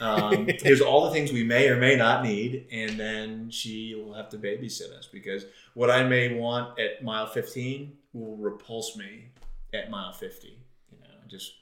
um, 0.00 0.48
here's 0.62 0.80
all 0.80 1.04
the 1.04 1.10
things 1.10 1.32
we 1.32 1.44
may 1.44 1.68
or 1.68 1.76
may 1.76 1.96
not 1.96 2.22
need, 2.24 2.66
and 2.70 2.98
then 2.98 3.50
she 3.50 3.94
will 3.94 4.14
have 4.14 4.28
to 4.30 4.38
babysit 4.38 4.92
us 4.96 5.08
because 5.10 5.46
what 5.74 5.90
I 5.90 6.04
may 6.04 6.34
want 6.34 6.78
at 6.78 7.02
mile 7.02 7.26
15 7.26 7.92
will 8.12 8.36
repulse 8.36 8.96
me 8.96 9.26
at 9.72 9.90
mile 9.90 10.12
50. 10.12 10.48
You 10.48 10.98
know, 11.00 11.14
just 11.28 11.52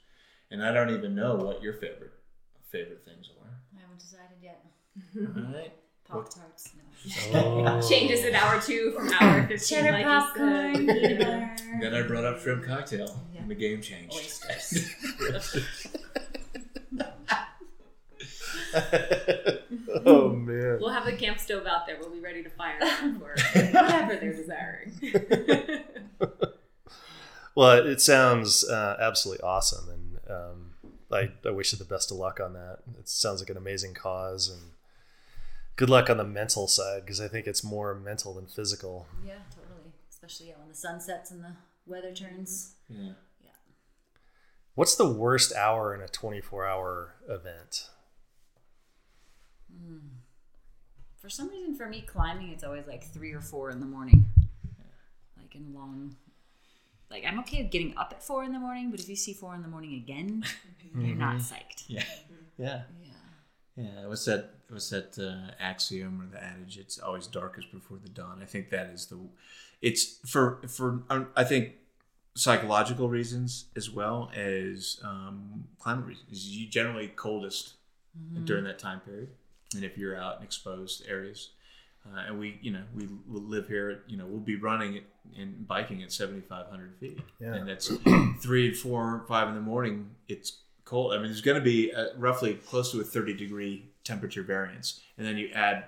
and 0.51 0.63
I 0.63 0.71
don't 0.71 0.91
even 0.91 1.15
know 1.15 1.35
what 1.35 1.61
your 1.61 1.73
favorite 1.73 2.13
favorite 2.69 3.03
things 3.03 3.29
are. 3.41 3.49
I 3.77 3.81
haven't 3.81 3.99
decided 3.99 4.37
yet. 4.41 4.65
All 5.17 5.53
right. 5.53 5.73
Pop 6.07 6.33
tarts. 6.33 6.71
No. 6.75 6.83
Oh. 7.33 7.81
Changes 7.89 8.23
at 8.25 8.33
hour 8.33 8.61
two 8.61 8.91
from 8.91 9.11
hour 9.13 9.45
15. 9.47 9.57
Cheddar 9.59 9.91
like 9.91 10.05
popcorn, 10.05 10.75
said. 10.75 11.01
peanut 11.01 11.19
butter. 11.19 11.49
Then 11.81 11.93
I 11.95 12.01
brought 12.03 12.23
up 12.23 12.39
shrimp 12.39 12.65
cocktail, 12.65 13.19
and 13.37 13.49
the 13.49 13.55
game 13.55 13.81
changed. 13.81 14.13
Oysters. 14.15 14.89
oh 20.05 20.29
man. 20.29 20.77
We'll 20.79 20.89
have 20.91 21.05
the 21.05 21.13
camp 21.13 21.39
stove 21.39 21.65
out 21.65 21.87
there. 21.87 21.97
We'll 21.99 22.11
be 22.11 22.19
ready 22.19 22.43
to 22.43 22.49
fire 22.49 22.79
for 22.79 23.35
whatever 23.71 24.15
they're 24.15 24.33
desiring. 24.33 24.93
Well, 27.55 27.85
it 27.85 28.01
sounds 28.01 28.67
uh, 28.67 28.97
absolutely 28.99 29.43
awesome, 29.43 29.89
and 29.89 30.19
um, 30.31 30.71
I, 31.11 31.31
I 31.47 31.51
wish 31.51 31.71
you 31.71 31.77
the 31.77 31.85
best 31.85 32.09
of 32.11 32.17
luck 32.17 32.39
on 32.39 32.53
that. 32.53 32.79
It 32.99 33.07
sounds 33.07 33.41
like 33.41 33.49
an 33.49 33.57
amazing 33.57 33.93
cause, 33.93 34.49
and 34.49 34.71
good 35.75 35.89
luck 35.89 36.09
on 36.09 36.17
the 36.17 36.23
mental 36.23 36.67
side 36.67 37.01
because 37.01 37.19
I 37.19 37.27
think 37.27 37.47
it's 37.47 37.63
more 37.63 37.95
mental 37.95 38.33
than 38.33 38.47
physical. 38.47 39.07
Yeah, 39.25 39.33
totally. 39.49 39.91
Especially 40.09 40.49
yeah, 40.49 40.53
when 40.59 40.69
the 40.69 40.75
sun 40.75 40.99
sets 40.99 41.31
and 41.31 41.43
the 41.43 41.53
weather 41.85 42.13
turns. 42.13 42.75
Yeah. 42.87 43.11
yeah. 43.41 43.49
What's 44.75 44.95
the 44.95 45.09
worst 45.09 45.53
hour 45.55 45.93
in 45.95 46.01
a 46.01 46.07
24 46.07 46.65
hour 46.65 47.15
event? 47.27 47.89
Hmm. 49.71 49.97
For 51.19 51.29
some 51.29 51.49
reason, 51.49 51.75
for 51.75 51.87
me, 51.87 52.01
climbing, 52.01 52.49
it's 52.49 52.63
always 52.63 52.85
like 52.85 53.03
three 53.03 53.31
or 53.31 53.41
four 53.41 53.69
in 53.69 53.79
the 53.79 53.85
morning. 53.85 54.25
Like 55.37 55.55
in 55.55 55.73
long. 55.73 56.15
Like 57.09 57.23
I'm 57.25 57.39
okay 57.39 57.61
with 57.61 57.71
getting 57.71 57.95
up 57.97 58.11
at 58.11 58.23
four 58.23 58.43
in 58.43 58.53
the 58.53 58.59
morning, 58.59 58.91
but 58.91 58.99
if 58.99 59.07
you 59.07 59.15
see 59.15 59.33
four 59.33 59.55
in 59.55 59.61
the 59.61 59.67
morning 59.67 59.93
again, 59.93 60.43
you're 60.95 61.15
not 61.15 61.37
mm-hmm. 61.37 61.53
psyched. 61.53 61.85
Yeah. 61.87 62.03
Yeah. 62.57 62.81
Yeah. 63.75 63.83
Yeah, 64.01 64.07
what's 64.07 64.25
that? 64.25 64.51
What's 64.69 64.89
that 64.89 65.17
uh, 65.19 65.51
axiom 65.59 66.21
or 66.21 66.27
the 66.27 66.43
adage? 66.43 66.77
It's 66.77 66.99
always 66.99 67.27
darkest 67.27 67.71
before 67.71 67.97
the 68.01 68.09
dawn. 68.09 68.39
I 68.41 68.45
think 68.45 68.69
that 68.69 68.87
is 68.87 69.07
the. 69.07 69.19
It's 69.81 70.19
for 70.25 70.61
for 70.67 71.03
um, 71.09 71.27
I 71.35 71.43
think 71.43 71.73
psychological 72.35 73.09
reasons 73.09 73.65
as 73.75 73.89
well 73.91 74.31
as 74.35 74.99
um, 75.03 75.65
climate 75.79 76.05
reasons. 76.05 76.47
You 76.49 76.67
generally 76.67 77.07
coldest 77.09 77.73
during 78.45 78.63
that 78.65 78.77
time 78.77 78.99
period, 78.99 79.29
and 79.75 79.83
if 79.83 79.97
you're 79.97 80.15
out 80.15 80.37
in 80.37 80.43
exposed 80.43 81.03
areas, 81.07 81.49
uh, 82.05 82.19
and 82.27 82.39
we 82.39 82.59
you 82.61 82.71
know 82.71 82.83
we 82.95 83.07
will 83.27 83.41
live 83.41 83.67
here, 83.67 84.03
you 84.07 84.17
know 84.17 84.25
we'll 84.25 84.39
be 84.39 84.55
running 84.55 84.95
it 84.95 85.03
and 85.37 85.67
biking 85.67 86.03
at 86.03 86.11
7,500 86.11 86.95
feet, 86.99 87.19
Yeah. 87.39 87.55
and 87.55 87.67
that's 87.67 87.91
three, 88.41 88.73
four, 88.73 89.25
five 89.27 89.47
in 89.47 89.55
the 89.55 89.61
morning. 89.61 90.11
It's 90.27 90.59
cold. 90.85 91.13
I 91.13 91.17
mean, 91.17 91.27
there's 91.27 91.41
going 91.41 91.57
to 91.57 91.63
be 91.63 91.91
a, 91.91 92.15
roughly 92.17 92.55
close 92.55 92.91
to 92.91 93.01
a 93.01 93.03
30 93.03 93.33
degree 93.33 93.89
temperature 94.03 94.43
variance, 94.43 95.01
and 95.17 95.25
then 95.25 95.37
you 95.37 95.49
add 95.53 95.85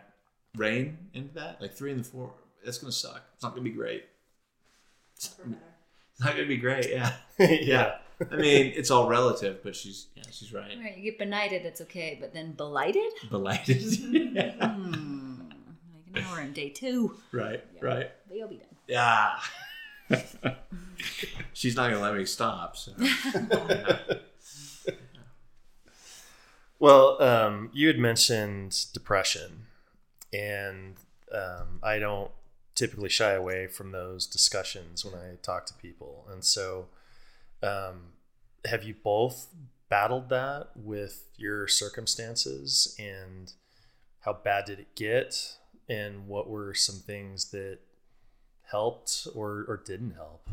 rain 0.56 0.98
into 1.14 1.34
that, 1.36 1.62
like 1.62 1.74
three 1.74 1.92
and 1.92 2.00
the 2.00 2.04
four. 2.04 2.34
That's 2.64 2.78
going 2.78 2.92
to 2.92 2.98
suck. 2.98 3.22
It's 3.34 3.44
not 3.44 3.54
going 3.54 3.64
to 3.64 3.70
be 3.70 3.76
great. 3.76 4.06
It's 5.16 5.36
not 6.20 6.34
going 6.34 6.44
to 6.44 6.48
be 6.48 6.58
great. 6.58 6.90
Yeah, 6.92 7.12
yeah. 7.38 7.96
I 8.32 8.38
mean, 8.38 8.72
it's 8.76 8.92
all 8.92 9.10
relative, 9.10 9.62
but 9.62 9.76
she's 9.76 10.08
yeah, 10.16 10.24
she's 10.32 10.54
right. 10.54 10.72
Right, 10.82 10.98
you 10.98 11.04
get 11.04 11.20
benighted, 11.20 11.66
it's 11.66 11.82
okay, 11.82 12.18
but 12.20 12.34
then 12.34 12.54
belighted? 12.54 13.12
Belighted. 13.30 13.82
Yeah. 13.82 14.54
Hmm. 14.76 15.42
Like 16.14 16.24
now 16.24 16.32
we're 16.32 16.42
in 16.44 16.54
day 16.54 16.70
two. 16.70 17.18
Right. 17.34 17.62
Right. 17.82 18.10
But 18.28 18.38
you'll 18.38 18.48
be 18.48 18.56
done. 18.56 18.68
Yeah. 18.88 19.36
she's 21.52 21.76
not 21.76 21.90
going 21.90 21.96
to 21.96 22.02
let 22.02 22.16
me 22.16 22.24
stop. 22.24 22.78
So. 22.78 22.94
Well, 26.80 27.22
um, 27.22 27.70
you 27.74 27.88
had 27.88 27.98
mentioned 27.98 28.86
depression, 28.94 29.68
and 30.34 30.96
um, 31.32 31.80
I 31.82 32.00
don't 32.00 32.32
typically 32.76 33.10
shy 33.10 33.32
away 33.32 33.68
from 33.68 33.92
those 33.92 34.28
discussions 34.28 35.06
when 35.06 35.14
I 35.14 35.36
talk 35.42 35.66
to 35.68 35.74
people. 35.76 36.28
And 36.30 36.44
so, 36.44 36.88
um, 37.64 38.12
have 38.66 38.84
you 38.84 38.94
both 38.94 39.48
battled 39.88 40.30
that 40.30 40.72
with 40.76 41.24
your 41.38 41.68
circumstances, 41.68 42.96
and 43.00 43.54
how 44.22 44.34
bad 44.34 44.66
did 44.66 44.80
it 44.80 44.96
get, 44.96 45.58
and 45.88 46.28
what 46.28 46.50
were 46.50 46.74
some 46.74 46.96
things 46.96 47.52
that 47.52 47.80
helped 48.64 49.28
or, 49.34 49.66
or 49.68 49.82
didn't 49.86 50.16
help? 50.16 50.50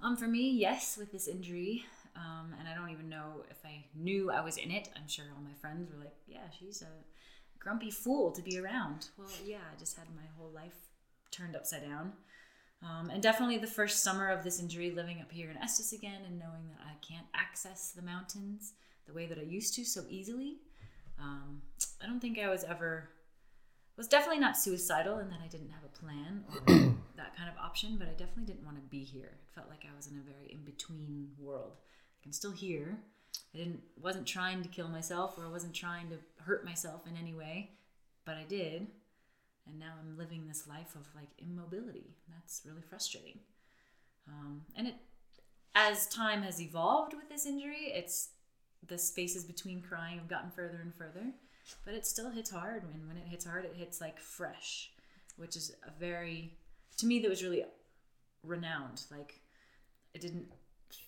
Um, 0.00 0.16
for 0.16 0.28
me, 0.28 0.50
yes, 0.50 0.96
with 0.96 1.12
this 1.12 1.26
injury, 1.26 1.84
um, 2.16 2.54
and 2.58 2.68
I 2.68 2.74
don't 2.74 2.90
even 2.90 3.08
know 3.08 3.44
if 3.50 3.58
I 3.64 3.84
knew 3.94 4.30
I 4.30 4.40
was 4.40 4.56
in 4.56 4.70
it. 4.70 4.88
I'm 4.96 5.08
sure 5.08 5.26
all 5.34 5.42
my 5.42 5.54
friends 5.60 5.90
were 5.90 5.98
like, 5.98 6.16
"Yeah, 6.26 6.48
she's 6.58 6.82
a 6.82 7.04
grumpy 7.58 7.90
fool 7.90 8.32
to 8.32 8.42
be 8.42 8.58
around." 8.58 9.08
Well, 9.18 9.28
yeah, 9.44 9.58
I 9.72 9.78
just 9.78 9.96
had 9.96 10.06
my 10.14 10.26
whole 10.36 10.50
life 10.50 10.88
turned 11.30 11.56
upside 11.56 11.82
down, 11.82 12.12
um, 12.82 13.10
and 13.10 13.22
definitely 13.22 13.58
the 13.58 13.66
first 13.66 14.02
summer 14.02 14.28
of 14.28 14.44
this 14.44 14.60
injury, 14.60 14.90
living 14.90 15.20
up 15.20 15.30
here 15.30 15.50
in 15.50 15.56
Estes 15.56 15.92
again, 15.92 16.22
and 16.26 16.38
knowing 16.38 16.68
that 16.68 16.84
I 16.84 16.94
can't 17.06 17.26
access 17.34 17.90
the 17.90 18.02
mountains 18.02 18.72
the 19.06 19.12
way 19.12 19.26
that 19.26 19.38
I 19.38 19.42
used 19.42 19.74
to 19.74 19.84
so 19.84 20.04
easily. 20.08 20.58
Um, 21.18 21.62
I 22.02 22.06
don't 22.06 22.20
think 22.20 22.38
I 22.38 22.48
was 22.48 22.64
ever 22.64 23.10
was 23.96 24.08
definitely 24.08 24.40
not 24.40 24.56
suicidal 24.56 25.18
in 25.18 25.28
that 25.28 25.40
I 25.44 25.48
didn't 25.48 25.68
have 25.68 25.84
a 25.84 25.98
plan 25.98 26.44
or 26.48 26.60
that 27.16 27.36
kind 27.36 27.50
of 27.50 27.56
option, 27.62 27.96
but 27.98 28.08
I 28.08 28.12
definitely 28.12 28.44
didn't 28.44 28.64
want 28.64 28.78
to 28.78 28.82
be 28.88 29.04
here. 29.04 29.26
It 29.26 29.54
felt 29.54 29.68
like 29.68 29.84
I 29.84 29.94
was 29.94 30.06
in 30.06 30.16
a 30.16 30.22
very 30.22 30.50
in 30.50 30.64
between 30.64 31.32
world. 31.38 31.76
I'm 32.24 32.32
still 32.32 32.52
here. 32.52 32.98
I 33.54 33.58
didn't 33.58 33.80
wasn't 34.00 34.26
trying 34.26 34.62
to 34.62 34.68
kill 34.68 34.88
myself 34.88 35.36
or 35.38 35.46
I 35.46 35.50
wasn't 35.50 35.74
trying 35.74 36.08
to 36.10 36.16
hurt 36.42 36.64
myself 36.64 37.06
in 37.06 37.16
any 37.16 37.34
way, 37.34 37.70
but 38.24 38.36
I 38.36 38.44
did. 38.48 38.86
And 39.66 39.78
now 39.78 39.92
I'm 40.00 40.16
living 40.16 40.46
this 40.46 40.66
life 40.66 40.94
of 40.94 41.06
like 41.14 41.28
immobility. 41.38 42.14
That's 42.28 42.62
really 42.64 42.82
frustrating. 42.82 43.40
Um, 44.28 44.62
and 44.76 44.88
it, 44.88 44.94
as 45.74 46.06
time 46.08 46.42
has 46.42 46.60
evolved 46.60 47.14
with 47.14 47.28
this 47.28 47.46
injury, 47.46 47.92
it's 47.94 48.30
the 48.86 48.98
spaces 48.98 49.44
between 49.44 49.82
crying 49.82 50.18
have 50.18 50.28
gotten 50.28 50.50
further 50.50 50.80
and 50.82 50.94
further 50.94 51.32
but 51.84 51.94
it 51.94 52.06
still 52.06 52.30
hits 52.30 52.50
hard 52.50 52.82
and 52.82 53.06
when 53.06 53.16
it 53.16 53.26
hits 53.28 53.44
hard 53.44 53.64
it 53.64 53.74
hits 53.76 54.00
like 54.00 54.18
fresh 54.18 54.90
which 55.36 55.56
is 55.56 55.74
a 55.86 55.90
very 55.98 56.56
to 56.96 57.06
me 57.06 57.20
that 57.20 57.28
was 57.28 57.42
really 57.42 57.64
renowned 58.42 59.02
like 59.10 59.40
i 60.14 60.18
didn't 60.18 60.46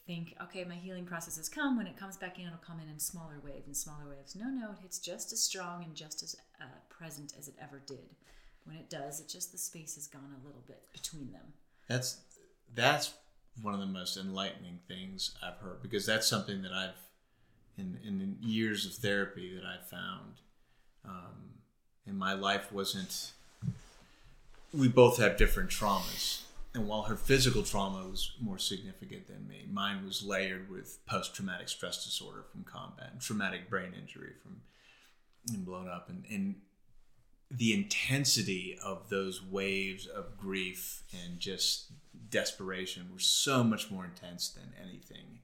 think 0.07 0.35
okay 0.43 0.64
my 0.64 0.74
healing 0.74 1.05
process 1.05 1.37
has 1.37 1.49
come 1.49 1.76
when 1.76 1.87
it 1.87 1.97
comes 1.97 2.16
back 2.16 2.39
in 2.39 2.47
it'll 2.47 2.59
come 2.59 2.80
in 2.80 2.89
in 2.89 2.99
smaller 2.99 3.41
waves 3.45 3.66
and 3.66 3.76
smaller 3.76 4.09
waves 4.09 4.37
no 4.37 4.47
no 4.47 4.70
it 4.72 4.78
hits 4.80 4.99
just 4.99 5.33
as 5.33 5.43
strong 5.43 5.85
and 5.85 5.95
just 5.95 6.22
as 6.22 6.37
uh, 6.61 6.64
present 6.89 7.33
as 7.39 7.49
it 7.49 7.55
ever 7.61 7.83
did 7.87 8.16
when 8.64 8.76
it 8.76 8.89
does 8.91 9.20
it 9.20 9.28
just 9.28 9.53
the 9.53 9.59
space 9.59 9.95
has 9.95 10.07
gone 10.07 10.35
a 10.43 10.47
little 10.47 10.62
bit 10.66 10.85
between 10.93 11.33
them 11.33 11.53
That's 11.89 12.18
that's 12.74 13.12
one 13.61 13.74
of 13.74 13.80
the 13.80 13.87
most 13.87 14.16
enlightening 14.16 14.78
things 14.89 15.35
I've 15.43 15.59
heard 15.59 15.83
because 15.83 16.07
that's 16.07 16.26
something 16.26 16.62
that 16.62 16.72
I've 16.72 16.97
in 17.76 17.99
in 18.05 18.37
years 18.41 18.87
of 18.87 18.95
therapy 18.95 19.55
that 19.55 19.64
I've 19.64 19.89
found. 19.89 20.35
Um, 21.05 21.61
and 22.07 22.18
my 22.18 22.33
life 22.33 22.72
wasn't 22.72 23.33
we 24.72 24.89
both 24.89 25.18
have 25.18 25.37
different 25.37 25.70
traumas. 25.70 26.43
And 26.74 26.88
while 26.88 27.02
her 27.02 27.16
physical 27.16 27.62
trauma 27.62 28.08
was 28.08 28.32
more 28.40 28.58
significant 28.58 29.26
than 29.26 29.46
me, 29.46 29.66
mine 29.70 30.06
was 30.06 30.22
layered 30.22 30.70
with 30.70 31.04
post 31.04 31.34
traumatic 31.34 31.68
stress 31.68 32.04
disorder 32.04 32.44
from 32.50 32.64
combat 32.64 33.10
and 33.12 33.20
traumatic 33.20 33.68
brain 33.68 33.92
injury 33.98 34.32
from 34.42 34.62
and 35.52 35.66
blown 35.66 35.88
up. 35.88 36.08
And, 36.08 36.24
and 36.30 36.54
the 37.50 37.74
intensity 37.74 38.78
of 38.82 39.10
those 39.10 39.42
waves 39.44 40.06
of 40.06 40.38
grief 40.38 41.02
and 41.24 41.38
just 41.38 41.92
desperation 42.30 43.08
were 43.12 43.18
so 43.18 43.62
much 43.62 43.90
more 43.90 44.04
intense 44.04 44.48
than 44.48 44.72
anything 44.82 45.40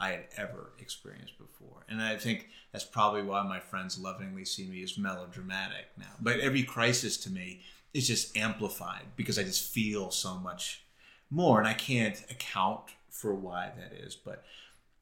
I 0.00 0.10
had 0.10 0.26
ever 0.36 0.72
experienced 0.78 1.38
before. 1.38 1.84
And 1.88 2.02
I 2.02 2.16
think 2.16 2.48
that's 2.72 2.84
probably 2.84 3.22
why 3.22 3.42
my 3.42 3.58
friends 3.58 3.98
lovingly 3.98 4.44
see 4.44 4.66
me 4.66 4.82
as 4.82 4.98
melodramatic 4.98 5.86
now. 5.96 6.12
But 6.20 6.40
every 6.40 6.62
crisis 6.62 7.16
to 7.18 7.30
me 7.30 7.62
is 7.94 8.06
just 8.06 8.36
amplified 8.36 9.06
because 9.16 9.38
I 9.38 9.42
just 9.42 9.72
feel 9.72 10.10
so 10.10 10.34
much 10.36 10.82
more. 11.30 11.58
And 11.58 11.68
I 11.68 11.74
can't 11.74 12.18
account 12.30 12.82
for 13.10 13.34
why 13.34 13.72
that 13.76 13.92
is. 13.98 14.14
But 14.14 14.44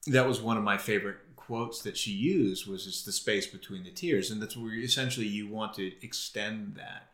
that 0.06 0.26
was 0.26 0.40
one 0.40 0.56
of 0.56 0.64
my 0.64 0.78
favorite 0.78 1.18
quotes 1.36 1.82
that 1.82 1.96
she 1.96 2.12
used 2.12 2.66
was 2.66 2.84
just 2.84 3.04
the 3.04 3.12
space 3.12 3.46
between 3.46 3.84
the 3.84 3.90
tears. 3.90 4.30
And 4.30 4.40
that's 4.40 4.56
where 4.56 4.74
essentially 4.74 5.26
you 5.26 5.48
want 5.48 5.74
to 5.74 5.92
extend 6.04 6.76
that. 6.76 7.08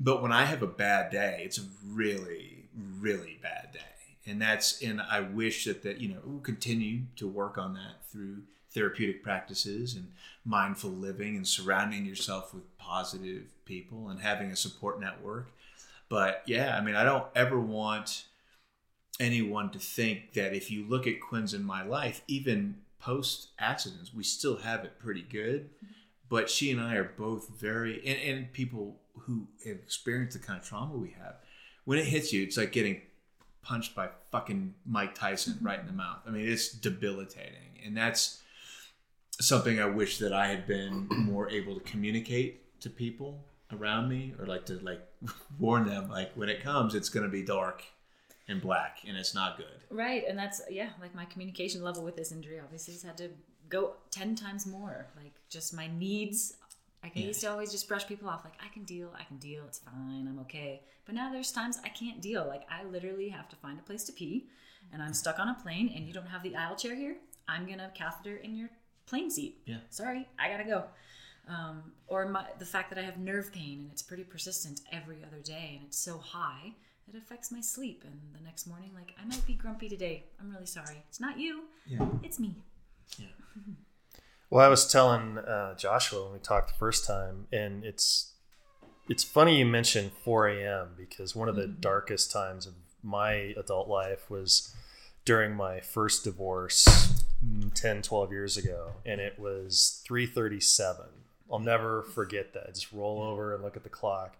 But 0.00 0.22
when 0.22 0.32
I 0.32 0.44
have 0.44 0.62
a 0.62 0.66
bad 0.66 1.10
day, 1.10 1.42
it's 1.44 1.58
a 1.58 1.64
really, 1.84 2.64
really 2.74 3.38
bad 3.42 3.72
day 3.72 3.80
and 4.26 4.40
that's 4.40 4.80
and 4.82 5.00
I 5.00 5.20
wish 5.20 5.64
that 5.64 5.82
that 5.82 6.00
you 6.00 6.08
know 6.08 6.20
we'll 6.24 6.40
continue 6.40 7.02
to 7.16 7.26
work 7.26 7.58
on 7.58 7.74
that 7.74 8.06
through 8.10 8.42
therapeutic 8.70 9.22
practices 9.22 9.94
and 9.94 10.12
mindful 10.44 10.90
living 10.90 11.36
and 11.36 11.46
surrounding 11.46 12.06
yourself 12.06 12.54
with 12.54 12.76
positive 12.78 13.44
people 13.64 14.08
and 14.08 14.20
having 14.20 14.50
a 14.50 14.56
support 14.56 15.00
network. 15.00 15.50
But 16.08 16.42
yeah, 16.46 16.76
I 16.76 16.82
mean, 16.82 16.94
I 16.94 17.04
don't 17.04 17.26
ever 17.34 17.58
want 17.58 18.24
anyone 19.20 19.70
to 19.70 19.78
think 19.78 20.34
that 20.34 20.54
if 20.54 20.70
you 20.70 20.84
look 20.88 21.06
at 21.06 21.20
Quinn's 21.20 21.54
in 21.54 21.64
my 21.64 21.82
life, 21.82 22.22
even 22.28 22.76
post 23.00 23.48
accidents, 23.58 24.12
we 24.14 24.22
still 24.22 24.58
have 24.58 24.84
it 24.84 24.98
pretty 24.98 25.22
good. 25.22 25.70
But 26.28 26.48
she 26.48 26.70
and 26.70 26.80
I 26.80 26.96
are 26.96 27.12
both 27.16 27.48
very, 27.48 27.98
and, 28.06 28.18
and 28.18 28.52
people 28.52 28.96
who 29.20 29.46
have 29.66 29.76
experienced 29.76 30.38
the 30.38 30.44
kind 30.44 30.58
of 30.58 30.66
trauma 30.66 30.96
we 30.96 31.14
have, 31.22 31.34
when 31.84 31.98
it 31.98 32.06
hits 32.06 32.32
you, 32.32 32.42
it's 32.42 32.56
like 32.56 32.72
getting 32.72 33.02
punched 33.62 33.94
by 33.94 34.08
fucking 34.30 34.74
Mike 34.86 35.14
Tyson 35.14 35.58
right 35.60 35.78
in 35.78 35.86
the 35.86 35.92
mouth. 35.92 36.20
I 36.26 36.30
mean, 36.30 36.48
it's 36.48 36.70
debilitating. 36.70 37.78
And 37.84 37.96
that's 37.96 38.40
something 39.40 39.80
I 39.80 39.86
wish 39.86 40.18
that 40.18 40.32
I 40.32 40.46
had 40.46 40.66
been 40.66 41.06
more 41.10 41.50
able 41.50 41.74
to 41.74 41.80
communicate 41.80 42.80
to 42.80 42.90
people 42.90 43.44
around 43.72 44.08
me 44.08 44.34
or 44.38 44.46
like 44.46 44.66
to 44.66 44.74
like 44.82 45.00
warn 45.58 45.86
them 45.86 46.08
like 46.10 46.32
when 46.34 46.48
it 46.48 46.62
comes 46.62 46.94
it's 46.94 47.08
going 47.08 47.24
to 47.24 47.30
be 47.30 47.42
dark 47.42 47.84
and 48.48 48.60
black 48.60 48.98
and 49.06 49.16
it's 49.16 49.34
not 49.34 49.56
good. 49.56 49.66
Right, 49.90 50.24
and 50.28 50.38
that's 50.38 50.60
yeah, 50.70 50.90
like 51.00 51.14
my 51.14 51.24
communication 51.24 51.82
level 51.82 52.02
with 52.02 52.16
this 52.16 52.32
injury 52.32 52.60
obviously 52.60 52.94
has 52.94 53.02
had 53.02 53.16
to 53.18 53.30
go 53.68 53.94
10 54.10 54.34
times 54.36 54.66
more. 54.66 55.06
Like 55.16 55.32
just 55.48 55.74
my 55.74 55.88
needs 55.98 56.54
I 57.04 57.08
can, 57.08 57.22
yeah. 57.22 57.28
used 57.28 57.40
to 57.40 57.50
always 57.50 57.72
just 57.72 57.88
brush 57.88 58.06
people 58.06 58.28
off 58.28 58.44
like 58.44 58.54
I 58.64 58.72
can 58.72 58.84
deal, 58.84 59.12
I 59.18 59.24
can 59.24 59.38
deal, 59.38 59.64
it's 59.66 59.80
fine, 59.80 60.28
I'm 60.28 60.38
okay. 60.42 60.82
But 61.04 61.16
now 61.16 61.32
there's 61.32 61.50
times 61.50 61.80
I 61.84 61.88
can't 61.88 62.20
deal. 62.20 62.46
Like 62.46 62.62
I 62.70 62.84
literally 62.84 63.28
have 63.28 63.48
to 63.48 63.56
find 63.56 63.78
a 63.78 63.82
place 63.82 64.04
to 64.04 64.12
pee 64.12 64.46
and 64.92 65.02
I'm 65.02 65.14
stuck 65.14 65.40
on 65.40 65.48
a 65.48 65.54
plane 65.54 65.92
and 65.94 66.06
you 66.06 66.12
don't 66.12 66.28
have 66.28 66.42
the 66.42 66.54
aisle 66.54 66.76
chair 66.76 66.94
here. 66.94 67.16
I'm 67.48 67.66
gonna 67.66 67.90
catheter 67.94 68.36
in 68.36 68.54
your 68.54 68.70
plane 69.06 69.30
seat. 69.30 69.62
Yeah. 69.66 69.78
Sorry, 69.90 70.28
I 70.38 70.48
gotta 70.48 70.64
go. 70.64 70.84
Um, 71.48 71.92
or 72.06 72.28
my, 72.28 72.44
the 72.58 72.64
fact 72.64 72.90
that 72.90 72.98
I 72.98 73.02
have 73.02 73.18
nerve 73.18 73.52
pain 73.52 73.80
and 73.80 73.90
it's 73.90 74.02
pretty 74.02 74.22
persistent 74.22 74.80
every 74.92 75.18
other 75.26 75.42
day 75.42 75.72
and 75.74 75.86
it's 75.88 75.98
so 75.98 76.18
high 76.18 76.72
it 77.08 77.16
affects 77.16 77.50
my 77.50 77.60
sleep. 77.60 78.04
And 78.04 78.14
the 78.32 78.44
next 78.44 78.66
morning, 78.66 78.90
like 78.94 79.14
I 79.20 79.24
might 79.26 79.44
be 79.46 79.54
grumpy 79.54 79.88
today. 79.88 80.24
I'm 80.40 80.50
really 80.50 80.66
sorry. 80.66 81.02
It's 81.08 81.20
not 81.20 81.38
you. 81.38 81.64
Yeah. 81.86 82.06
It's 82.22 82.38
me. 82.38 82.56
Yeah. 83.18 83.26
Well, 84.50 84.62
I 84.62 84.68
was 84.68 84.86
telling 84.86 85.38
uh, 85.38 85.74
Joshua 85.76 86.24
when 86.24 86.34
we 86.34 86.38
talked 86.38 86.68
the 86.68 86.74
first 86.74 87.06
time, 87.06 87.46
and 87.50 87.86
it's 87.86 88.34
it's 89.08 89.24
funny 89.24 89.58
you 89.58 89.64
mentioned 89.64 90.12
4 90.26 90.48
a.m. 90.48 90.88
because 90.94 91.34
one 91.34 91.48
of 91.48 91.56
the 91.56 91.62
mm-hmm. 91.62 91.80
darkest 91.80 92.30
times 92.30 92.66
of 92.66 92.74
my 93.02 93.54
adult 93.56 93.88
life 93.88 94.28
was 94.28 94.74
during 95.24 95.54
my 95.54 95.80
first 95.80 96.24
divorce 96.24 97.24
mm, 97.42 97.72
10, 97.72 98.02
12 98.02 98.30
years 98.30 98.58
ago, 98.58 98.92
and 99.06 99.22
it 99.22 99.38
was 99.38 100.04
3:37. 100.06 101.06
I'll 101.52 101.58
never 101.58 102.02
forget 102.02 102.54
that. 102.54 102.74
Just 102.74 102.92
roll 102.92 103.22
over 103.22 103.54
and 103.54 103.62
look 103.62 103.76
at 103.76 103.82
the 103.82 103.88
clock, 103.88 104.36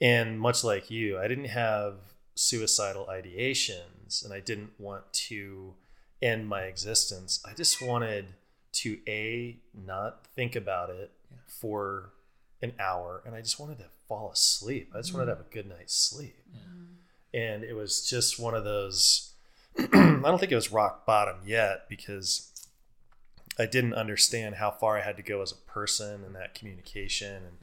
and 0.00 0.38
much 0.38 0.62
like 0.62 0.90
you, 0.90 1.18
I 1.18 1.28
didn't 1.28 1.46
have 1.46 1.94
suicidal 2.34 3.06
ideations, 3.06 4.24
and 4.24 4.32
I 4.32 4.40
didn't 4.40 4.72
want 4.78 5.10
to 5.12 5.74
end 6.20 6.48
my 6.48 6.62
existence. 6.62 7.40
I 7.44 7.54
just 7.54 7.80
wanted 7.80 8.26
to 8.76 8.98
a 9.08 9.56
not 9.74 10.26
think 10.34 10.54
about 10.54 10.90
it 10.90 11.10
yeah. 11.30 11.38
for 11.46 12.10
an 12.62 12.72
hour 12.78 13.22
and 13.24 13.34
i 13.34 13.40
just 13.40 13.58
wanted 13.58 13.78
to 13.78 13.86
fall 14.06 14.30
asleep 14.30 14.90
i 14.94 14.98
just 14.98 15.10
mm 15.10 15.14
wanted 15.14 15.26
to 15.26 15.32
have 15.32 15.40
a 15.40 15.54
good 15.54 15.66
night's 15.66 15.94
sleep 15.94 16.36
yeah. 16.52 17.40
and 17.40 17.64
it 17.64 17.74
was 17.74 18.06
just 18.08 18.38
one 18.38 18.54
of 18.54 18.64
those 18.64 19.32
i 19.78 20.20
don't 20.22 20.38
think 20.38 20.52
it 20.52 20.56
was 20.56 20.70
rock 20.70 21.06
bottom 21.06 21.36
yet 21.46 21.88
because 21.88 22.50
i 23.58 23.66
didn't 23.66 23.94
understand 23.94 24.56
how 24.56 24.70
far 24.70 24.98
i 24.98 25.00
had 25.00 25.16
to 25.16 25.22
go 25.22 25.42
as 25.42 25.52
a 25.52 25.56
person 25.70 26.24
and 26.24 26.34
that 26.34 26.54
communication 26.54 27.36
and 27.36 27.56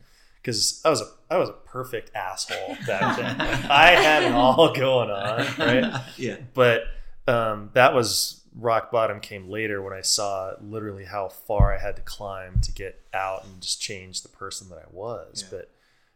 because 0.44 0.82
I 0.84 0.90
was 0.90 1.00
a 1.00 1.06
I 1.30 1.38
was 1.38 1.50
a 1.50 1.54
perfect 1.54 2.12
asshole 2.14 2.76
back 2.86 3.18
then. 3.18 3.40
I 3.72 3.92
had 3.92 4.24
it 4.24 4.34
all 4.34 4.74
going 4.74 5.10
on, 5.10 5.46
right? 5.58 6.02
Yeah. 6.18 6.36
But 6.54 6.84
um, 7.28 7.70
that 7.74 7.94
was 7.94 8.42
rock 8.56 8.92
bottom 8.92 9.20
came 9.20 9.50
later 9.50 9.82
when 9.82 9.94
I 9.94 10.02
saw 10.02 10.54
literally 10.62 11.06
how 11.06 11.30
far 11.30 11.74
I 11.74 11.80
had 11.80 11.96
to 11.96 12.02
climb 12.02 12.60
to 12.62 12.72
get 12.72 13.02
out 13.14 13.46
and 13.46 13.62
just 13.62 13.82
change 13.82 14.22
the 14.22 14.30
person 14.30 14.70
that 14.70 14.78
I 14.78 14.86
was. 14.92 15.44
Yeah. 15.44 15.58
But 15.58 15.72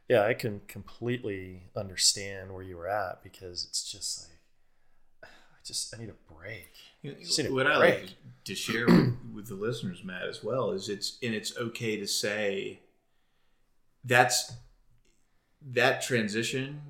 yeah, 0.09 0.25
I 0.25 0.34
can 0.34 0.61
completely 0.67 1.63
understand 1.75 2.53
where 2.53 2.63
you 2.63 2.78
were 2.78 2.88
at 2.88 3.23
because 3.23 3.65
it's 3.65 3.89
just 3.89 4.28
like 4.28 5.32
I 5.32 5.59
just 5.65 5.95
I 5.95 5.99
need 5.99 6.09
a 6.09 6.34
break. 6.34 6.73
You 7.19 7.43
know, 7.43 7.55
what 7.55 7.67
I 7.67 7.77
like 7.77 8.09
to 8.45 8.55
share 8.55 8.85
with, 8.85 9.15
with 9.33 9.47
the 9.47 9.55
listeners, 9.55 10.03
Matt, 10.03 10.23
as 10.23 10.43
well, 10.43 10.71
is 10.71 10.89
it's 10.89 11.17
and 11.21 11.33
it's 11.33 11.55
okay 11.57 11.97
to 11.97 12.07
say 12.07 12.79
that's 14.03 14.53
that 15.61 16.01
transition 16.01 16.81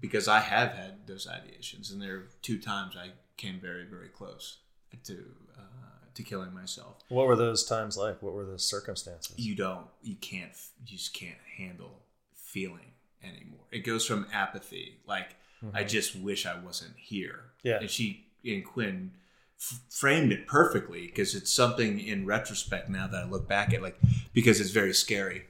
because 0.00 0.28
I 0.28 0.40
have 0.40 0.72
had 0.72 1.06
those 1.06 1.26
ideations, 1.26 1.92
and 1.92 2.00
there 2.00 2.14
are 2.16 2.28
two 2.42 2.58
times 2.58 2.96
I 2.96 3.10
came 3.36 3.60
very, 3.60 3.84
very 3.84 4.08
close 4.08 4.58
to 5.04 5.24
uh, 5.58 6.06
to 6.14 6.22
killing 6.22 6.54
myself. 6.54 6.96
What 7.08 7.26
were 7.26 7.36
those 7.36 7.64
times 7.64 7.96
like? 7.96 8.22
What 8.22 8.34
were 8.34 8.46
the 8.46 8.58
circumstances? 8.58 9.38
You 9.38 9.54
don't, 9.54 9.86
you 10.02 10.16
can't, 10.16 10.52
you 10.80 10.96
just 10.96 11.14
can't 11.14 11.38
handle 11.56 12.02
feeling 12.34 12.92
anymore. 13.22 13.66
It 13.70 13.80
goes 13.80 14.06
from 14.06 14.26
apathy, 14.32 14.98
like 15.06 15.36
mm-hmm. 15.64 15.76
I 15.76 15.84
just 15.84 16.16
wish 16.16 16.46
I 16.46 16.58
wasn't 16.58 16.94
here. 16.96 17.44
Yeah, 17.62 17.78
and 17.80 17.90
she 17.90 18.26
and 18.44 18.64
Quinn 18.64 19.12
f- 19.60 19.80
framed 19.90 20.32
it 20.32 20.46
perfectly 20.46 21.06
because 21.06 21.34
it's 21.34 21.52
something 21.52 22.00
in 22.00 22.26
retrospect 22.26 22.88
now 22.88 23.06
that 23.06 23.24
I 23.24 23.28
look 23.28 23.48
back 23.48 23.74
at, 23.74 23.82
like 23.82 23.98
because 24.32 24.60
it's 24.60 24.70
very 24.70 24.94
scary 24.94 25.44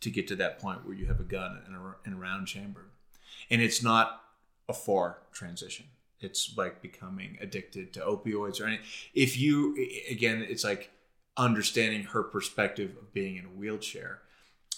to 0.00 0.10
get 0.10 0.28
to 0.28 0.36
that 0.36 0.58
point 0.58 0.84
where 0.84 0.94
you 0.94 1.06
have 1.06 1.20
a 1.20 1.24
gun 1.24 1.62
in 1.66 1.74
a, 1.74 1.94
in 2.04 2.12
a 2.12 2.16
round 2.16 2.46
chamber, 2.46 2.86
and 3.50 3.62
it's 3.62 3.82
not 3.82 4.22
a 4.68 4.74
far 4.74 5.18
transition 5.32 5.86
it's 6.20 6.56
like 6.56 6.82
becoming 6.82 7.38
addicted 7.40 7.92
to 7.94 8.00
opioids 8.00 8.60
or 8.60 8.66
anything. 8.66 8.84
If 9.14 9.38
you, 9.38 9.76
again, 10.10 10.44
it's 10.48 10.64
like 10.64 10.90
understanding 11.36 12.04
her 12.04 12.22
perspective 12.22 12.96
of 13.00 13.12
being 13.12 13.36
in 13.36 13.44
a 13.44 13.48
wheelchair. 13.48 14.20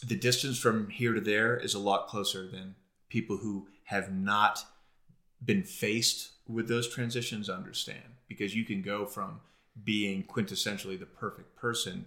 The 0.05 0.17
distance 0.17 0.59
from 0.59 0.91
here 0.91 1.15
to 1.15 1.21
there 1.21 1.57
is 1.57 1.75
a 1.75 1.79
lot 1.79 2.09
closer 2.09 2.47
than 2.47 2.75
people 3.09 3.39
who 3.39 3.69
have 3.85 4.13
not 4.13 4.65
been 5.45 5.63
faced 5.63 6.33
with 6.47 6.69
those 6.69 6.93
transitions 6.93 7.49
understand 7.49 8.15
because 8.29 8.55
you 8.55 8.65
can 8.65 8.83
go 8.83 9.07
from 9.07 9.41
being 9.85 10.25
quintessentially 10.25 10.99
the 10.99 11.07
perfect 11.07 11.57
person 11.57 12.07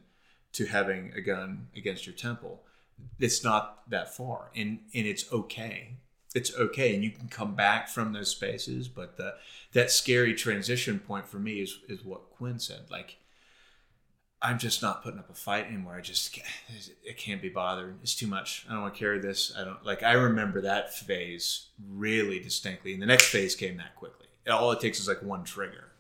to 0.54 0.66
having 0.66 1.12
a 1.16 1.22
gun 1.22 1.68
against 1.76 2.06
your 2.06 2.16
temple. 2.16 2.62
It's 3.20 3.44
not 3.44 3.90
that 3.90 4.16
far, 4.16 4.52
and 4.56 4.80
and 4.94 5.08
it's 5.08 5.32
okay. 5.32 5.96
It's 6.34 6.56
okay 6.56 6.96
and 6.96 7.04
you 7.04 7.12
can 7.12 7.28
come 7.28 7.56
back 7.56 7.90
from 7.90 8.14
those 8.14 8.30
spaces 8.30 8.88
but 8.88 9.18
the 9.18 9.34
that 9.74 9.92
scary 9.92 10.34
transition 10.34 10.98
point 10.98 11.28
for 11.28 11.40
me 11.40 11.62
is 11.62 11.80
is 11.90 12.06
what 12.06 12.30
quinn 12.30 12.58
said 12.58 12.86
like 12.90 13.18
i'm 14.42 14.58
just 14.58 14.82
not 14.82 15.04
putting 15.04 15.20
up 15.20 15.30
a 15.30 15.34
fight 15.34 15.68
anymore. 15.68 15.96
I 15.96 16.02
just 16.02 16.40
it 17.04 17.18
can't 17.18 17.42
be 17.42 17.50
bothered. 17.50 18.00
It's 18.02 18.16
too 18.16 18.28
much. 18.28 18.66
I 18.70 18.74
don't 18.74 18.84
want 18.84 18.94
to 18.94 19.00
carry 19.00 19.20
this. 19.20 19.54
I 19.58 19.66
don't 19.66 19.86
like 19.86 20.04
i 20.04 20.14
remember 20.14 20.62
that 20.62 20.94
phase 20.94 21.68
really 21.90 22.40
distinctly 22.40 22.94
and 22.94 23.02
the 23.02 23.08
next 23.08 23.26
phase 23.26 23.54
came 23.54 23.76
that 23.78 23.98
quickly. 23.98 24.28
All 24.50 24.72
it 24.72 24.80
takes 24.80 25.02
is 25.02 25.10
like 25.10 25.22
one 25.22 25.44
trigger 25.44 25.91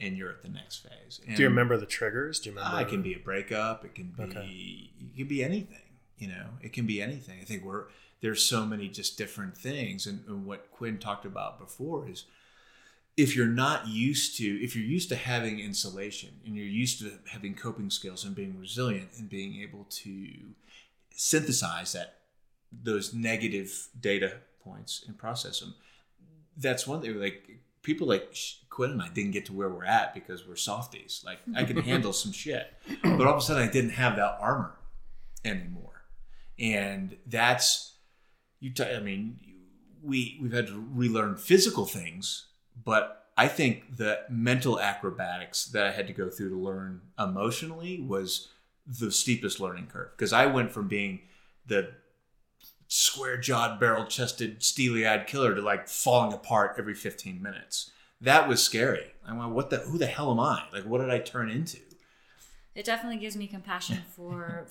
and 0.00 0.16
you're 0.16 0.30
at 0.30 0.42
the 0.42 0.48
next 0.48 0.78
phase. 0.78 1.20
And 1.26 1.36
do 1.36 1.42
you 1.42 1.48
remember 1.48 1.76
the 1.76 1.86
triggers? 1.86 2.40
Do 2.40 2.50
you 2.50 2.56
ah, 2.58 2.64
remember 2.64 2.88
it 2.88 2.90
can 2.90 3.02
be 3.02 3.14
a 3.14 3.18
breakup. 3.18 3.84
It 3.84 3.94
can 3.94 4.08
be 4.16 4.22
okay. 4.22 4.90
it 5.00 5.16
can 5.16 5.26
be 5.28 5.44
anything 5.44 5.78
you 6.18 6.28
know? 6.28 6.46
It 6.62 6.72
can 6.72 6.86
be 6.86 7.02
anything. 7.02 7.38
I 7.40 7.44
think 7.44 7.64
we're 7.64 7.84
there's 8.20 8.42
so 8.42 8.64
many 8.64 8.88
just 8.88 9.18
different 9.18 9.56
things. 9.56 10.06
And, 10.06 10.24
and 10.26 10.46
what 10.46 10.70
Quinn 10.70 10.98
talked 10.98 11.26
about 11.26 11.58
before 11.58 12.08
is 12.08 12.24
if 13.16 13.36
you're 13.36 13.46
not 13.46 13.86
used 13.88 14.36
to 14.38 14.44
if 14.62 14.74
you're 14.74 14.84
used 14.84 15.08
to 15.10 15.16
having 15.16 15.60
insulation 15.60 16.30
and 16.44 16.56
you're 16.56 16.66
used 16.66 17.00
to 17.00 17.12
having 17.30 17.54
coping 17.54 17.90
skills 17.90 18.24
and 18.24 18.34
being 18.34 18.58
resilient 18.58 19.10
and 19.18 19.28
being 19.28 19.60
able 19.60 19.86
to 19.90 20.28
synthesize 21.10 21.92
that 21.92 22.18
those 22.72 23.14
negative 23.14 23.88
data 24.00 24.38
points 24.64 25.04
and 25.06 25.16
process 25.16 25.60
them 25.60 25.76
that's 26.56 26.88
one 26.88 27.00
thing 27.00 27.20
like 27.20 27.48
people 27.84 28.08
like 28.08 28.34
quinn 28.68 28.90
and 28.90 29.02
i 29.02 29.08
didn't 29.08 29.30
get 29.30 29.46
to 29.46 29.52
where 29.52 29.68
we're 29.68 29.84
at 29.84 30.12
because 30.14 30.46
we're 30.46 30.56
softies. 30.56 31.22
Like 31.24 31.38
i 31.54 31.62
can 31.62 31.76
handle 31.92 32.12
some 32.12 32.32
shit. 32.32 32.66
But 33.02 33.20
all 33.20 33.34
of 33.34 33.38
a 33.38 33.40
sudden 33.40 33.62
i 33.62 33.70
didn't 33.70 33.90
have 33.90 34.16
that 34.16 34.38
armor 34.40 34.74
anymore. 35.44 36.02
And 36.58 37.16
that's 37.26 37.94
you 38.58 38.70
t- 38.70 38.82
I 38.84 39.00
mean 39.00 39.38
we 40.02 40.38
we've 40.42 40.52
had 40.52 40.66
to 40.66 40.84
relearn 40.92 41.36
physical 41.36 41.86
things 41.86 42.46
but 42.82 43.26
I 43.36 43.48
think 43.48 43.96
the 43.96 44.20
mental 44.28 44.80
acrobatics 44.80 45.66
that 45.66 45.86
I 45.86 45.92
had 45.92 46.06
to 46.06 46.12
go 46.12 46.30
through 46.30 46.50
to 46.50 46.56
learn 46.56 47.00
emotionally 47.18 48.00
was 48.00 48.48
the 48.86 49.10
steepest 49.10 49.60
learning 49.60 49.88
curve. 49.88 50.10
Because 50.16 50.32
I 50.32 50.46
went 50.46 50.70
from 50.70 50.88
being 50.88 51.20
the 51.66 51.92
square 52.94 53.36
jawed, 53.36 53.80
barrel 53.80 54.06
chested, 54.06 54.62
steely 54.62 55.04
eyed 55.04 55.26
killer 55.26 55.52
to 55.52 55.60
like 55.60 55.88
falling 55.88 56.32
apart 56.32 56.76
every 56.78 56.94
15 56.94 57.42
minutes. 57.42 57.90
That 58.20 58.48
was 58.48 58.62
scary. 58.62 59.14
I 59.26 59.36
went, 59.36 59.50
what 59.50 59.70
the, 59.70 59.78
who 59.78 59.98
the 59.98 60.06
hell 60.06 60.30
am 60.30 60.38
I? 60.38 60.62
Like, 60.72 60.84
what 60.84 61.00
did 61.00 61.10
I 61.10 61.18
turn 61.18 61.50
into? 61.50 61.78
It 62.76 62.84
definitely 62.84 63.18
gives 63.18 63.36
me 63.36 63.48
compassion 63.48 64.02
for 64.14 64.66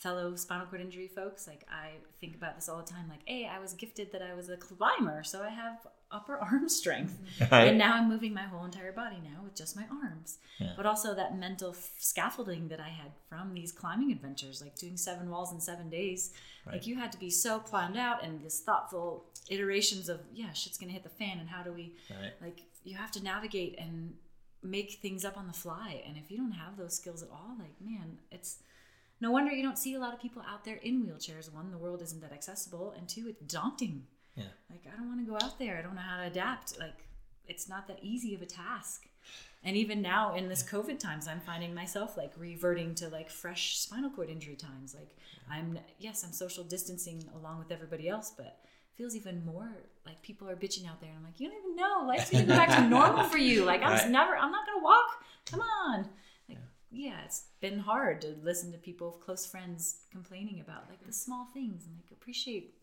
fellow 0.00 0.34
spinal 0.34 0.66
cord 0.66 0.80
injury 0.80 1.08
folks. 1.08 1.46
Like, 1.46 1.64
I 1.70 1.90
think 2.20 2.34
about 2.34 2.56
this 2.56 2.68
all 2.68 2.78
the 2.78 2.90
time. 2.90 3.06
Like, 3.08 3.20
hey, 3.26 3.46
I 3.46 3.58
was 3.60 3.74
gifted 3.74 4.10
that 4.12 4.22
I 4.22 4.34
was 4.34 4.48
a 4.48 4.56
climber, 4.56 5.22
so 5.22 5.42
I 5.42 5.50
have 5.50 5.86
upper 6.10 6.36
arm 6.40 6.68
strength. 6.68 7.18
Right. 7.52 7.68
And 7.68 7.78
now 7.78 7.94
I'm 7.94 8.08
moving 8.08 8.32
my 8.34 8.42
whole 8.44 8.64
entire 8.64 8.92
body 8.92 9.16
now 9.22 9.42
with 9.44 9.54
just 9.54 9.76
my 9.76 9.84
arms. 10.02 10.38
Yeah. 10.58 10.72
But 10.76 10.86
also 10.86 11.14
that 11.14 11.36
mental 11.38 11.70
f- 11.70 11.90
scaffolding 11.98 12.68
that 12.68 12.80
I 12.80 12.88
had 12.88 13.12
from 13.28 13.52
these 13.54 13.72
climbing 13.72 14.10
adventures, 14.10 14.60
like 14.62 14.74
doing 14.74 14.96
seven 14.96 15.28
walls 15.30 15.52
in 15.52 15.60
seven 15.60 15.88
days. 15.90 16.32
Right. 16.66 16.74
Like 16.76 16.86
you 16.86 16.96
had 16.96 17.12
to 17.12 17.18
be 17.18 17.30
so 17.30 17.58
planned 17.60 17.96
out 17.98 18.24
and 18.24 18.40
this 18.42 18.60
thoughtful 18.60 19.26
iterations 19.50 20.08
of, 20.08 20.20
yeah, 20.32 20.52
shit's 20.52 20.78
gonna 20.78 20.92
hit 20.92 21.02
the 21.04 21.08
fan 21.10 21.38
and 21.38 21.48
how 21.48 21.62
do 21.62 21.72
we 21.72 21.94
Right. 22.10 22.32
like 22.40 22.60
you 22.84 22.96
have 22.96 23.12
to 23.12 23.22
navigate 23.22 23.78
and 23.78 24.14
make 24.62 24.92
things 25.02 25.24
up 25.24 25.36
on 25.38 25.46
the 25.46 25.52
fly. 25.52 26.02
And 26.06 26.16
if 26.16 26.30
you 26.30 26.38
don't 26.38 26.52
have 26.52 26.76
those 26.76 26.96
skills 26.96 27.22
at 27.22 27.28
all, 27.30 27.54
like 27.58 27.74
man, 27.80 28.18
it's 28.32 28.58
no 29.20 29.30
wonder 29.30 29.52
you 29.52 29.62
don't 29.62 29.78
see 29.78 29.94
a 29.94 29.98
lot 30.00 30.14
of 30.14 30.20
people 30.20 30.42
out 30.50 30.64
there 30.64 30.76
in 30.76 31.04
wheelchairs. 31.04 31.52
One, 31.52 31.70
the 31.70 31.78
world 31.78 32.02
isn't 32.02 32.20
that 32.22 32.32
accessible, 32.32 32.94
and 32.96 33.08
two, 33.08 33.26
it's 33.28 33.40
daunting. 33.42 34.04
Yeah. 34.36 34.44
Like 34.70 34.84
I 34.92 34.96
don't 34.96 35.08
want 35.08 35.20
to 35.24 35.30
go 35.30 35.36
out 35.44 35.58
there. 35.58 35.76
I 35.78 35.82
don't 35.82 35.94
know 35.94 36.00
how 36.00 36.18
to 36.20 36.26
adapt. 36.26 36.78
Like 36.78 37.04
it's 37.46 37.68
not 37.68 37.86
that 37.88 37.98
easy 38.02 38.34
of 38.34 38.42
a 38.42 38.46
task. 38.46 39.06
And 39.62 39.76
even 39.76 40.00
now 40.00 40.34
in 40.34 40.48
this 40.48 40.62
COVID 40.62 40.98
times, 40.98 41.28
I'm 41.28 41.40
finding 41.40 41.74
myself 41.74 42.16
like 42.16 42.32
reverting 42.38 42.94
to 42.96 43.08
like 43.08 43.28
fresh 43.28 43.76
spinal 43.78 44.08
cord 44.10 44.30
injury 44.30 44.56
times. 44.56 44.94
Like 44.94 45.10
I'm 45.50 45.78
yes, 45.98 46.24
I'm 46.24 46.32
social 46.32 46.64
distancing 46.64 47.22
along 47.34 47.58
with 47.58 47.70
everybody 47.70 48.08
else, 48.08 48.32
but 48.34 48.46
it 48.46 48.96
feels 48.96 49.14
even 49.14 49.44
more 49.44 49.68
like 50.06 50.22
people 50.22 50.48
are 50.48 50.56
bitching 50.56 50.88
out 50.88 51.00
there. 51.00 51.10
And 51.10 51.18
I'm 51.18 51.24
like, 51.24 51.38
you 51.40 51.48
don't 51.50 51.58
even 51.58 51.76
know. 51.76 52.04
Life's 52.06 52.30
gonna 52.30 52.44
go 52.46 52.54
back 52.54 52.70
to 52.70 52.88
normal 52.88 53.24
for 53.24 53.36
you. 53.38 53.64
Like 53.64 53.82
I'm 53.82 53.90
just 53.92 54.04
Right. 54.04 54.12
never. 54.12 54.34
I'm 54.36 54.50
not 54.52 54.64
gonna 54.66 54.82
walk. 54.82 55.22
Come 55.50 55.60
on. 55.60 56.08
Like 56.90 57.00
yeah, 57.00 57.24
it's 57.24 57.44
been 57.60 57.80
hard 57.80 58.20
to 58.22 58.36
listen 58.42 58.72
to 58.72 58.78
people, 58.78 59.08
of 59.08 59.20
close 59.20 59.46
friends, 59.46 60.02
complaining 60.10 60.60
about 60.60 60.88
like 60.88 61.04
the 61.06 61.12
small 61.12 61.46
things 61.52 61.86
and 61.86 61.96
like 61.96 62.10
appreciate 62.12 62.74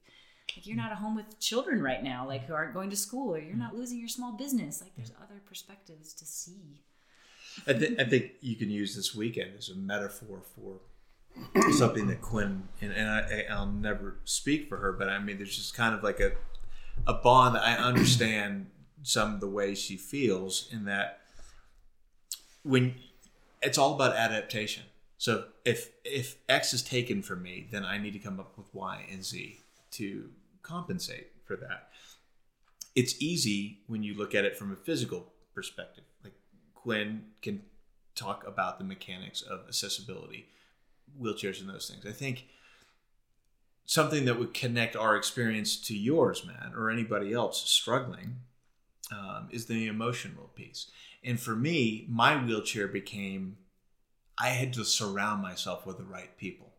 like 0.55 0.65
you're 0.65 0.77
not 0.77 0.91
at 0.91 0.97
home 0.97 1.15
with 1.15 1.39
children 1.39 1.81
right 1.81 2.01
now 2.01 2.25
like 2.25 2.45
who 2.45 2.53
aren't 2.53 2.73
going 2.73 2.89
to 2.89 2.95
school 2.95 3.35
or 3.35 3.39
you're 3.39 3.55
not 3.55 3.71
mm-hmm. 3.71 3.79
losing 3.79 3.99
your 3.99 4.07
small 4.07 4.31
business. 4.31 4.81
Like 4.81 4.95
there's 4.95 5.11
other 5.21 5.41
perspectives 5.45 6.13
to 6.13 6.25
see. 6.25 6.81
I, 7.67 7.73
th- 7.73 7.99
I 7.99 8.03
think 8.03 8.33
you 8.41 8.55
can 8.55 8.69
use 8.69 8.95
this 8.95 9.15
weekend 9.15 9.51
as 9.57 9.69
a 9.69 9.75
metaphor 9.75 10.41
for 10.55 10.79
something 11.71 12.07
that 12.07 12.21
Quinn 12.21 12.63
and, 12.81 12.93
and 12.93 13.09
I, 13.09 13.45
I'll 13.49 13.67
never 13.67 14.17
speak 14.25 14.69
for 14.69 14.77
her, 14.77 14.93
but 14.93 15.09
I 15.09 15.19
mean, 15.19 15.37
there's 15.37 15.55
just 15.55 15.75
kind 15.75 15.93
of 15.93 16.03
like 16.03 16.19
a 16.19 16.33
a 17.05 17.13
bond 17.13 17.55
that 17.55 17.63
I 17.63 17.73
understand 17.77 18.67
some 19.03 19.35
of 19.35 19.39
the 19.39 19.47
way 19.47 19.75
she 19.75 19.97
feels 19.97 20.67
in 20.71 20.85
that 20.85 21.19
when 22.63 22.95
it's 23.61 23.77
all 23.77 23.93
about 23.93 24.15
adaptation. 24.15 24.83
So 25.17 25.45
if 25.65 25.91
if 26.03 26.37
X 26.47 26.73
is 26.73 26.83
taken 26.83 27.21
from 27.21 27.41
me, 27.41 27.67
then 27.71 27.83
I 27.83 27.97
need 27.97 28.13
to 28.13 28.19
come 28.19 28.39
up 28.39 28.57
with 28.57 28.73
Y 28.73 29.05
and 29.11 29.23
Z 29.23 29.59
to 29.91 30.29
compensate 30.61 31.31
for 31.45 31.55
that. 31.55 31.89
It's 32.95 33.19
easy 33.21 33.79
when 33.87 34.03
you 34.03 34.15
look 34.15 34.35
at 34.35 34.45
it 34.45 34.57
from 34.57 34.71
a 34.71 34.75
physical 34.75 35.31
perspective. 35.53 36.03
Like 36.23 36.33
Quinn 36.73 37.25
can 37.41 37.63
talk 38.15 38.45
about 38.45 38.79
the 38.79 38.83
mechanics 38.83 39.41
of 39.41 39.61
accessibility, 39.67 40.47
wheelchairs, 41.19 41.61
and 41.61 41.69
those 41.69 41.89
things. 41.89 42.05
I 42.05 42.11
think 42.11 42.47
something 43.85 44.25
that 44.25 44.37
would 44.37 44.53
connect 44.53 44.95
our 44.95 45.15
experience 45.15 45.77
to 45.87 45.95
yours, 45.95 46.45
Matt, 46.45 46.73
or 46.75 46.89
anybody 46.89 47.33
else 47.33 47.69
struggling, 47.69 48.37
um, 49.11 49.47
is 49.51 49.67
the 49.67 49.87
emotional 49.87 50.51
piece. 50.55 50.91
And 51.23 51.39
for 51.39 51.55
me, 51.55 52.05
my 52.09 52.35
wheelchair 52.41 52.87
became 52.87 53.57
I 54.37 54.49
had 54.49 54.71
to 54.73 54.83
surround 54.85 55.41
myself 55.41 55.85
with 55.85 55.97
the 55.97 56.03
right 56.03 56.35
people. 56.37 56.73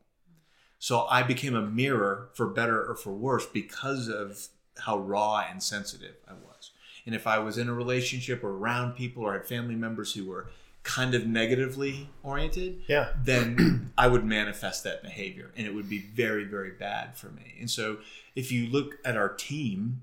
So 0.78 1.06
I 1.10 1.24
became 1.24 1.56
a 1.56 1.62
mirror 1.66 2.28
for 2.34 2.46
better 2.46 2.88
or 2.88 2.94
for 2.94 3.12
worse 3.12 3.44
because 3.46 4.08
of 4.08 4.46
how 4.78 4.98
raw 4.98 5.44
and 5.50 5.60
sensitive 5.60 6.14
I 6.28 6.34
was. 6.34 6.70
And 7.04 7.16
if 7.16 7.26
I 7.26 7.40
was 7.40 7.58
in 7.58 7.68
a 7.68 7.74
relationship 7.74 8.44
or 8.44 8.50
around 8.50 8.94
people 8.94 9.24
or 9.24 9.32
had 9.32 9.44
family 9.46 9.74
members 9.74 10.14
who 10.14 10.26
were 10.26 10.50
kind 10.84 11.14
of 11.16 11.26
negatively 11.26 12.08
oriented, 12.22 12.82
Yeah. 12.86 13.08
then 13.20 13.90
I 13.98 14.06
would 14.06 14.24
manifest 14.24 14.84
that 14.84 15.02
behavior 15.02 15.50
and 15.56 15.66
it 15.66 15.74
would 15.74 15.88
be 15.90 15.98
very, 15.98 16.44
very 16.44 16.70
bad 16.70 17.16
for 17.16 17.28
me. 17.30 17.56
And 17.58 17.68
so 17.68 17.98
if 18.36 18.52
you 18.52 18.68
look 18.68 18.98
at 19.04 19.16
our 19.16 19.28
team 19.34 20.02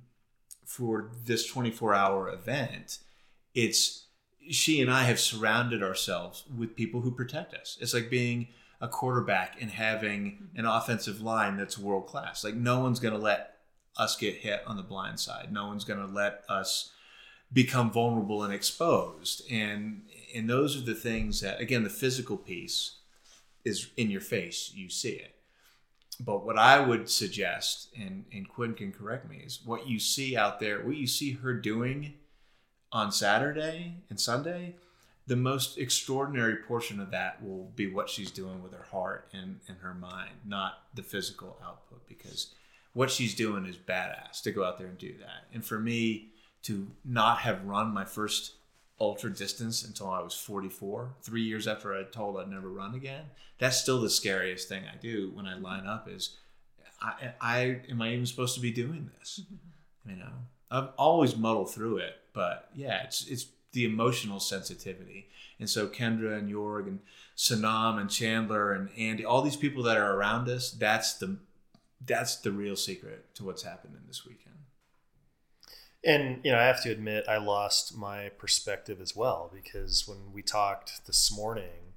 for 0.65 1.09
this 1.23 1.47
24 1.47 1.93
hour 1.93 2.27
event, 2.29 2.99
it's 3.53 4.04
she 4.49 4.81
and 4.81 4.91
I 4.91 5.03
have 5.03 5.19
surrounded 5.19 5.81
ourselves 5.81 6.45
with 6.55 6.75
people 6.75 7.01
who 7.01 7.11
protect 7.11 7.53
us. 7.53 7.77
It's 7.79 7.93
like 7.93 8.09
being 8.09 8.47
a 8.81 8.87
quarterback 8.87 9.61
and 9.61 9.71
having 9.71 10.31
mm-hmm. 10.31 10.59
an 10.59 10.65
offensive 10.65 11.21
line 11.21 11.57
that's 11.57 11.77
world 11.77 12.07
class. 12.07 12.43
Like 12.43 12.55
no 12.55 12.79
one's 12.79 12.99
going 12.99 13.13
to 13.13 13.19
let 13.19 13.57
us 13.97 14.15
get 14.15 14.35
hit 14.35 14.61
on 14.67 14.77
the 14.77 14.83
blind 14.83 15.19
side. 15.19 15.51
No 15.51 15.67
one's 15.67 15.85
going 15.85 15.99
to 15.99 16.13
let 16.13 16.43
us 16.49 16.91
become 17.51 17.91
vulnerable 17.91 18.43
and 18.43 18.53
exposed. 18.53 19.49
And 19.51 20.03
and 20.33 20.49
those 20.49 20.75
are 20.77 20.85
the 20.85 20.95
things 20.95 21.41
that 21.41 21.61
again 21.61 21.83
the 21.83 21.89
physical 21.89 22.37
piece 22.37 22.97
is 23.63 23.89
in 23.97 24.11
your 24.11 24.21
face. 24.21 24.71
You 24.73 24.89
see 24.89 25.13
it. 25.13 25.35
But 26.19 26.45
what 26.45 26.57
I 26.57 26.79
would 26.79 27.09
suggest, 27.09 27.89
and, 27.99 28.23
and 28.31 28.47
Quinn 28.47 28.73
can 28.73 28.93
correct 28.93 29.29
me, 29.29 29.43
is 29.45 29.59
what 29.65 29.85
you 29.85 29.99
see 29.99 30.37
out 30.37 30.61
there, 30.61 30.81
what 30.85 30.95
you 30.95 31.07
see 31.07 31.33
her 31.33 31.53
doing 31.53 32.13
on 32.91 33.11
Saturday 33.11 33.97
and 34.09 34.19
Sunday, 34.19 34.75
the 35.27 35.35
most 35.35 35.77
extraordinary 35.77 36.57
portion 36.57 36.99
of 36.99 37.11
that 37.11 37.43
will 37.43 37.71
be 37.75 37.91
what 37.91 38.09
she's 38.09 38.31
doing 38.31 38.61
with 38.61 38.73
her 38.73 38.85
heart 38.91 39.27
and, 39.33 39.59
and 39.67 39.77
her 39.79 39.93
mind, 39.93 40.31
not 40.45 40.83
the 40.93 41.03
physical 41.03 41.57
output, 41.63 42.07
because 42.07 42.53
what 42.93 43.11
she's 43.11 43.35
doing 43.35 43.65
is 43.65 43.75
badass 43.75 44.41
to 44.43 44.51
go 44.51 44.63
out 44.63 44.77
there 44.77 44.87
and 44.87 44.97
do 44.97 45.13
that. 45.19 45.45
And 45.53 45.65
for 45.65 45.79
me 45.79 46.29
to 46.63 46.87
not 47.03 47.39
have 47.39 47.65
run 47.65 47.93
my 47.93 48.05
first 48.05 48.53
ultra 48.99 49.29
distance 49.29 49.83
until 49.83 50.09
I 50.09 50.21
was 50.21 50.33
44, 50.33 51.15
three 51.21 51.43
years 51.43 51.67
after 51.67 51.93
I 51.93 52.03
told 52.03 52.37
I'd 52.37 52.49
never 52.49 52.69
run 52.69 52.95
again, 52.95 53.25
that's 53.57 53.77
still 53.77 54.01
the 54.01 54.09
scariest 54.09 54.69
thing 54.69 54.83
I 54.91 54.97
do 54.97 55.31
when 55.33 55.45
I 55.45 55.57
line 55.57 55.85
up 55.85 56.07
is 56.09 56.37
I, 57.01 57.33
I 57.41 57.81
am 57.89 58.01
I 58.01 58.13
even 58.13 58.25
supposed 58.25 58.55
to 58.55 58.61
be 58.61 58.71
doing 58.71 59.09
this? 59.19 59.41
Mm-hmm. 59.43 60.09
You 60.11 60.15
know, 60.17 60.31
I've 60.71 60.89
always 60.97 61.35
muddled 61.35 61.73
through 61.73 61.97
it, 61.97 62.15
but 62.35 62.69
yeah, 62.75 63.01
it's 63.03 63.25
it's 63.25 63.47
the 63.71 63.85
emotional 63.85 64.39
sensitivity. 64.39 65.29
And 65.59 65.69
so 65.69 65.87
Kendra 65.87 66.37
and 66.37 66.51
Jorg 66.51 66.87
and 66.87 66.99
Sanam 67.35 67.99
and 67.99 68.09
Chandler 68.09 68.73
and 68.73 68.89
Andy, 68.97 69.25
all 69.25 69.41
these 69.41 69.55
people 69.55 69.81
that 69.83 69.97
are 69.97 70.15
around 70.15 70.49
us, 70.49 70.69
that's 70.69 71.13
the 71.13 71.37
that's 72.05 72.35
the 72.35 72.51
real 72.51 72.75
secret 72.75 73.33
to 73.35 73.45
what's 73.45 73.63
happening 73.63 74.01
this 74.05 74.25
weekend. 74.25 74.55
And 76.03 76.41
you 76.43 76.51
know, 76.51 76.59
I 76.59 76.65
have 76.65 76.83
to 76.83 76.91
admit, 76.91 77.25
I 77.27 77.37
lost 77.37 77.97
my 77.97 78.29
perspective 78.29 79.01
as 79.01 79.15
well 79.15 79.49
because 79.51 80.07
when 80.07 80.33
we 80.33 80.43
talked 80.43 81.07
this 81.07 81.35
morning, 81.35 81.93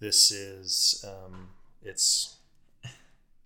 this 0.00 0.32
is 0.32 1.04
um, 1.06 1.50
it's 1.82 2.38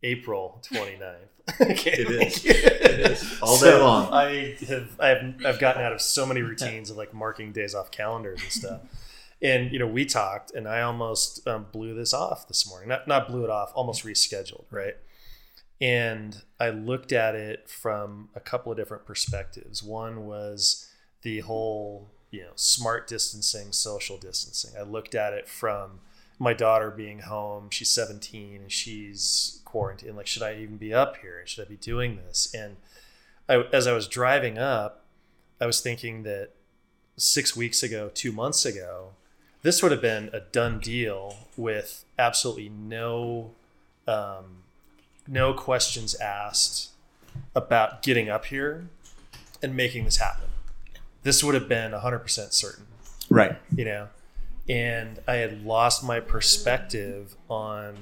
April 0.02 0.62
29th. 0.70 1.14
okay. 1.60 1.92
It 1.92 2.10
is. 2.10 2.44
It 2.96 3.12
is. 3.12 3.38
All 3.42 3.54
day 3.58 3.70
So 3.70 3.80
long. 3.80 4.12
I 4.12 4.56
have 4.68 5.00
I 5.00 5.08
have 5.08 5.34
I've 5.44 5.58
gotten 5.58 5.82
out 5.82 5.92
of 5.92 6.00
so 6.00 6.26
many 6.26 6.42
routines 6.42 6.90
of 6.90 6.96
like 6.96 7.12
marking 7.12 7.52
days 7.52 7.74
off 7.74 7.90
calendars 7.90 8.42
and 8.42 8.52
stuff. 8.52 8.80
And 9.42 9.70
you 9.70 9.78
know, 9.78 9.86
we 9.86 10.06
talked, 10.06 10.50
and 10.52 10.66
I 10.66 10.80
almost 10.80 11.46
um, 11.46 11.66
blew 11.70 11.94
this 11.94 12.14
off 12.14 12.48
this 12.48 12.68
morning. 12.68 12.88
Not 12.88 13.06
not 13.06 13.28
blew 13.28 13.44
it 13.44 13.50
off, 13.50 13.70
almost 13.74 14.04
rescheduled, 14.04 14.64
right? 14.70 14.96
And 15.80 16.42
I 16.58 16.70
looked 16.70 17.12
at 17.12 17.34
it 17.34 17.68
from 17.68 18.30
a 18.34 18.40
couple 18.40 18.72
of 18.72 18.78
different 18.78 19.04
perspectives. 19.04 19.82
One 19.82 20.24
was 20.24 20.90
the 21.22 21.40
whole, 21.40 22.10
you 22.30 22.42
know, 22.42 22.52
smart 22.54 23.06
distancing, 23.06 23.72
social 23.72 24.16
distancing. 24.16 24.72
I 24.78 24.84
looked 24.84 25.14
at 25.14 25.34
it 25.34 25.48
from 25.48 26.00
my 26.38 26.54
daughter 26.54 26.90
being 26.90 27.20
home. 27.20 27.68
She's 27.70 27.90
17 27.90 28.62
and 28.62 28.72
she's 28.72 29.60
quarantined. 29.76 30.16
Like, 30.16 30.26
should 30.26 30.42
I 30.42 30.54
even 30.54 30.78
be 30.78 30.94
up 30.94 31.18
here? 31.18 31.42
Should 31.44 31.66
I 31.66 31.68
be 31.68 31.76
doing 31.76 32.16
this? 32.16 32.48
And 32.54 32.76
I, 33.46 33.64
as 33.74 33.86
I 33.86 33.92
was 33.92 34.08
driving 34.08 34.56
up, 34.56 35.04
I 35.60 35.66
was 35.66 35.82
thinking 35.82 36.22
that 36.22 36.50
six 37.18 37.54
weeks 37.54 37.82
ago, 37.82 38.10
two 38.14 38.32
months 38.32 38.64
ago, 38.64 39.10
this 39.60 39.82
would 39.82 39.92
have 39.92 40.00
been 40.00 40.30
a 40.32 40.40
done 40.40 40.78
deal 40.80 41.36
with 41.58 42.06
absolutely 42.18 42.70
no 42.70 43.50
um, 44.08 44.62
no 45.28 45.52
questions 45.52 46.14
asked 46.14 46.90
about 47.54 48.02
getting 48.02 48.30
up 48.30 48.46
here 48.46 48.88
and 49.62 49.76
making 49.76 50.04
this 50.04 50.16
happen. 50.18 50.48
This 51.22 51.42
would 51.44 51.54
have 51.54 51.68
been 51.68 51.90
100% 51.92 52.52
certain, 52.52 52.86
Right. 53.28 53.56
you 53.74 53.84
know? 53.84 54.08
And 54.68 55.18
I 55.26 55.34
had 55.34 55.64
lost 55.64 56.04
my 56.04 56.20
perspective 56.20 57.34
on 57.50 57.96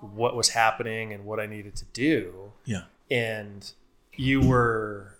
what 0.00 0.34
was 0.36 0.50
happening 0.50 1.12
and 1.12 1.24
what 1.24 1.38
I 1.40 1.46
needed 1.46 1.76
to 1.76 1.84
do. 1.86 2.52
Yeah. 2.64 2.82
And 3.10 3.70
you 4.16 4.40
were 4.40 5.16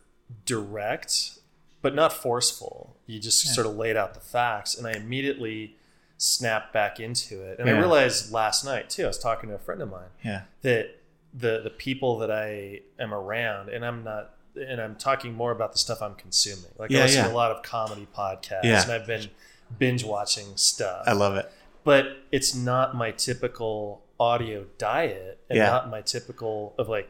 direct, 0.46 1.38
but 1.82 1.94
not 1.94 2.12
forceful. 2.12 2.96
You 3.06 3.20
just 3.20 3.54
sort 3.54 3.66
of 3.66 3.76
laid 3.76 3.96
out 3.96 4.14
the 4.14 4.20
facts. 4.20 4.76
And 4.76 4.86
I 4.86 4.92
immediately 4.92 5.76
snapped 6.18 6.72
back 6.72 7.00
into 7.00 7.42
it. 7.42 7.58
And 7.58 7.68
I 7.68 7.72
realized 7.78 8.32
last 8.32 8.64
night, 8.64 8.90
too, 8.90 9.04
I 9.04 9.06
was 9.08 9.18
talking 9.18 9.48
to 9.50 9.54
a 9.56 9.58
friend 9.58 9.80
of 9.82 9.90
mine 9.90 10.08
Yeah. 10.24 10.42
that 10.62 10.96
the 11.32 11.60
the 11.62 11.70
people 11.70 12.18
that 12.18 12.30
I 12.30 12.80
am 12.98 13.14
around, 13.14 13.68
and 13.68 13.84
I'm 13.86 14.02
not, 14.02 14.34
and 14.56 14.80
I'm 14.80 14.96
talking 14.96 15.32
more 15.32 15.52
about 15.52 15.72
the 15.72 15.78
stuff 15.78 16.02
I'm 16.02 16.14
consuming. 16.16 16.70
Like 16.76 16.90
I 16.90 16.94
Yeah, 16.94 17.02
listen 17.02 17.18
yeah. 17.22 17.28
to 17.28 17.32
a 17.32 17.36
lot 17.36 17.52
of 17.52 17.62
comedy 17.62 18.06
podcasts, 18.14 18.64
Yeah. 18.64 18.82
and 18.82 18.92
I've 18.92 19.06
been 19.06 19.30
binge 19.78 20.02
watching 20.04 20.56
stuff. 20.56 21.04
I 21.06 21.12
love 21.12 21.36
it. 21.36 21.50
but 21.84 22.18
it's 22.30 22.54
not 22.54 22.94
my 22.94 23.10
typical 23.12 24.02
audio 24.20 24.66
diet, 24.78 25.40
and 25.48 25.56
Yeah. 25.56 25.66
not 25.66 25.90
my 25.90 26.02
typical 26.02 26.74
of 26.78 26.88
like 26.88 27.08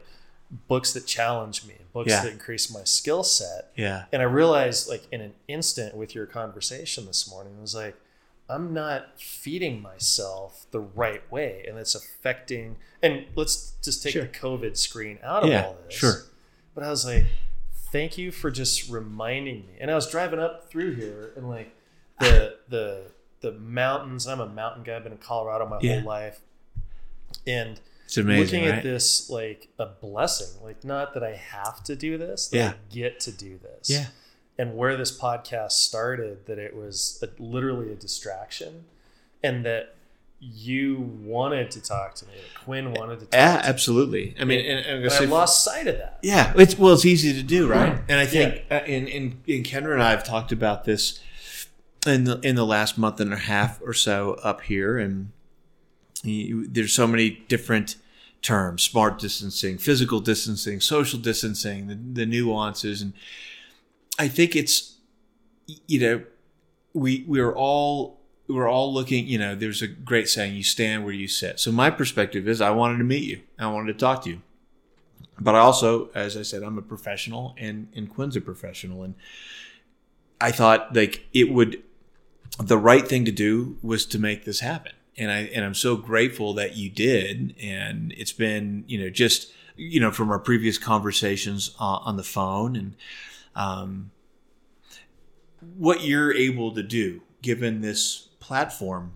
books 0.67 0.93
that 0.93 1.05
challenge 1.05 1.65
me, 1.65 1.75
books 1.93 2.09
Yeah. 2.09 2.23
that 2.23 2.31
increase 2.31 2.71
my 2.73 2.83
skill 2.83 3.23
set. 3.23 3.71
Yeah. 3.75 4.05
And 4.11 4.21
I 4.21 4.25
realized, 4.25 4.89
like 4.89 5.03
in 5.11 5.21
an 5.21 5.33
instant, 5.47 5.95
with 5.95 6.15
your 6.15 6.25
conversation 6.25 7.05
this 7.05 7.29
morning, 7.29 7.55
it 7.57 7.61
was 7.61 7.75
like, 7.75 7.95
I'm 8.49 8.73
not 8.73 9.19
feeding 9.21 9.81
myself 9.81 10.65
the 10.71 10.79
right 10.81 11.29
way, 11.31 11.63
and 11.67 11.77
it's 11.77 11.95
affecting. 11.95 12.77
And 13.01 13.25
let's 13.35 13.73
just 13.81 14.03
take 14.03 14.11
Sure. 14.13 14.23
the 14.23 14.27
COVID 14.27 14.75
screen 14.77 15.19
out 15.23 15.43
of 15.43 15.49
Yeah, 15.49 15.65
all 15.67 15.77
this. 15.85 15.93
sure. 15.93 16.23
But 16.75 16.83
I 16.83 16.89
was 16.89 17.05
like, 17.05 17.25
thank 17.91 18.17
you 18.17 18.31
for 18.31 18.51
just 18.51 18.89
reminding 18.89 19.67
me. 19.67 19.77
And 19.79 19.89
I 19.91 19.95
was 19.95 20.09
driving 20.09 20.39
up 20.39 20.69
through 20.69 20.95
here, 20.95 21.31
and 21.37 21.49
like 21.49 21.71
the 22.19 22.57
the 22.67 23.11
the 23.39 23.53
mountains. 23.53 24.27
I'm 24.27 24.39
a 24.39 24.45
mountain 24.47 24.83
guy. 24.83 24.95
I've 24.97 25.03
been 25.03 25.13
in 25.13 25.17
Colorado 25.17 25.65
my 25.65 25.79
Yeah. 25.81 25.95
whole 26.01 26.09
life, 26.09 26.41
and 27.47 27.79
It's 28.05 28.17
amazing, 28.17 28.61
looking 28.61 28.69
right? 28.69 28.77
at 28.79 28.83
this 28.83 29.29
like 29.29 29.69
a 29.79 29.85
blessing. 29.85 30.61
Like 30.63 30.83
not 30.83 31.13
that 31.13 31.23
I 31.23 31.35
have 31.35 31.83
to 31.85 31.95
do 31.95 32.17
this, 32.17 32.47
that 32.49 32.57
Yeah. 32.57 32.69
I 32.69 32.93
get 32.93 33.19
to 33.21 33.31
do 33.31 33.57
this. 33.57 33.89
Yeah. 33.89 34.07
And 34.57 34.75
where 34.75 34.95
this 34.97 35.17
podcast 35.17 35.71
started, 35.71 36.45
that 36.45 36.59
it 36.59 36.75
was 36.75 37.23
a, 37.23 37.41
literally 37.41 37.91
a 37.91 37.95
distraction, 37.95 38.85
and 39.41 39.65
that 39.65 39.95
you 40.39 40.97
wanted 41.23 41.69
to 41.71 41.81
talk 41.81 42.15
to 42.15 42.25
me. 42.25 42.33
That 42.33 42.63
Quinn 42.65 42.93
wanted 42.93 43.19
to 43.21 43.25
talk. 43.25 43.33
Yeah, 43.33 43.57
to 43.57 43.63
me. 43.63 43.69
absolutely. 43.69 44.35
I 44.39 44.43
mean, 44.43 44.59
and, 44.65 44.85
and, 44.85 45.05
And 45.05 45.13
I 45.13 45.25
lost 45.25 45.63
sight 45.63 45.87
of 45.87 45.97
that. 45.97 46.19
Yeah, 46.23 46.53
it's 46.55 46.77
well, 46.77 46.93
it's 46.93 47.05
easy 47.05 47.33
to 47.33 47.43
do, 47.43 47.67
right? 47.67 47.99
And 48.09 48.19
I 48.19 48.25
think, 48.25 48.63
uh, 48.71 48.75
and 48.75 49.07
and 49.07 49.33
and 49.47 49.63
Kendra 49.65 49.93
and 49.93 50.01
I 50.03 50.11
have 50.11 50.23
talked 50.23 50.51
about 50.51 50.83
this 50.85 51.19
in 52.05 52.23
the 52.25 52.39
in 52.41 52.55
the 52.55 52.65
last 52.65 52.97
month 52.97 53.19
and 53.19 53.31
a 53.33 53.37
half 53.37 53.79
or 53.83 53.93
so 53.93 54.33
up 54.43 54.61
here, 54.61 54.97
and 54.97 55.31
there's 56.23 56.93
so 56.93 57.07
many 57.07 57.43
different 57.47 57.95
terms: 58.41 58.83
smart 58.83 59.19
distancing, 59.19 59.77
physical 59.77 60.19
distancing, 60.19 60.79
social 60.79 61.19
distancing, 61.19 61.87
the, 61.87 61.95
the 61.95 62.25
nuances, 62.25 63.01
and 63.01 63.13
I 64.19 64.27
think 64.27 64.55
it's 64.55 64.95
you 65.87 65.99
know 65.99 66.23
we 66.93 67.23
we're 67.27 67.55
all 67.55 68.19
we're 68.47 68.69
all 68.69 68.93
looking 68.93 69.27
you 69.27 69.37
know 69.37 69.55
there's 69.55 69.81
a 69.81 69.87
great 69.87 70.27
saying 70.27 70.55
you 70.55 70.63
stand 70.63 71.03
where 71.05 71.13
you 71.13 71.27
sit. 71.27 71.59
So 71.59 71.71
my 71.71 71.89
perspective 71.89 72.47
is 72.47 72.61
i 72.61 72.69
wanted 72.69 72.97
to 72.97 73.03
meet 73.03 73.23
you. 73.23 73.41
I 73.57 73.67
wanted 73.67 73.93
to 73.93 73.99
talk 73.99 74.23
to 74.23 74.29
you. 74.29 74.41
But 75.39 75.55
I 75.55 75.59
also, 75.59 76.09
as 76.13 76.37
I 76.37 76.43
said, 76.43 76.61
I'm 76.61 76.77
a 76.77 76.83
professional, 76.83 77.55
and 77.57 77.87
and 77.95 78.09
Quinn's 78.13 78.35
a 78.35 78.41
professional, 78.41 79.01
and 79.03 79.15
I 80.39 80.51
thought 80.51 80.95
like 80.95 81.25
it 81.33 81.51
would, 81.51 81.81
the 82.59 82.77
right 82.77 83.07
thing 83.07 83.25
to 83.25 83.31
do 83.31 83.77
was 83.81 84.05
to 84.07 84.19
make 84.19 84.45
this 84.45 84.59
happen, 84.59 84.91
and 85.17 85.31
I 85.31 85.39
and 85.53 85.65
I'm 85.65 85.73
so 85.73 85.95
grateful 85.95 86.53
that 86.53 86.75
you 86.75 86.89
did, 86.89 87.55
and 87.61 88.13
it's 88.17 88.31
been 88.31 88.83
you 88.87 88.99
know 88.99 89.09
just 89.09 89.51
you 89.75 89.99
know 89.99 90.11
from 90.11 90.29
our 90.29 90.39
previous 90.39 90.77
conversations 90.77 91.75
uh, 91.79 91.99
on 92.03 92.17
the 92.17 92.23
phone 92.23 92.75
and 92.75 92.95
um, 93.55 94.11
what 95.77 96.03
you're 96.03 96.33
able 96.33 96.73
to 96.73 96.83
do 96.83 97.21
given 97.41 97.81
this 97.81 98.29
platform 98.39 99.13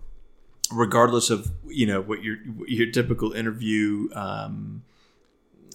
regardless 0.72 1.30
of 1.30 1.50
you 1.66 1.86
know 1.86 2.00
what 2.00 2.22
your 2.22 2.36
your 2.66 2.90
typical 2.90 3.32
interview 3.32 4.08
um, 4.14 4.82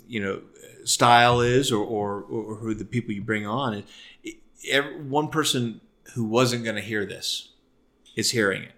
you 0.08 0.20
know 0.20 0.42
style 0.84 1.42
is 1.42 1.72
or, 1.72 1.84
or 1.84 2.22
or 2.24 2.56
who 2.56 2.74
the 2.74 2.86
people 2.86 3.12
you 3.12 3.22
bring 3.22 3.46
on 3.46 3.74
it, 3.74 3.86
it, 4.24 4.36
every, 4.70 5.02
one 5.02 5.28
person 5.28 5.80
who 6.14 6.24
wasn't 6.24 6.64
going 6.64 6.76
to 6.76 6.82
hear 6.82 7.06
this 7.06 7.50
is 8.16 8.32
hearing 8.32 8.64
it 8.64 8.74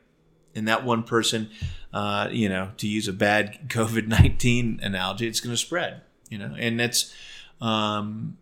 and 0.56 0.68
that 0.68 0.84
one 0.84 1.04
person 1.04 1.50
uh, 1.94 2.28
you 2.32 2.50
know 2.50 2.72
to 2.78 2.88
use 2.88 3.08
a 3.08 3.14
bad 3.14 3.60
covid-19 3.70 4.84
analogy 4.84 5.28
it's 5.28 5.40
going 5.40 5.54
to 5.54 5.58
spread 5.58 6.02
you 6.30 6.38
know? 6.38 6.56
And 6.58 6.80
that's 6.80 7.14
um, 7.62 8.38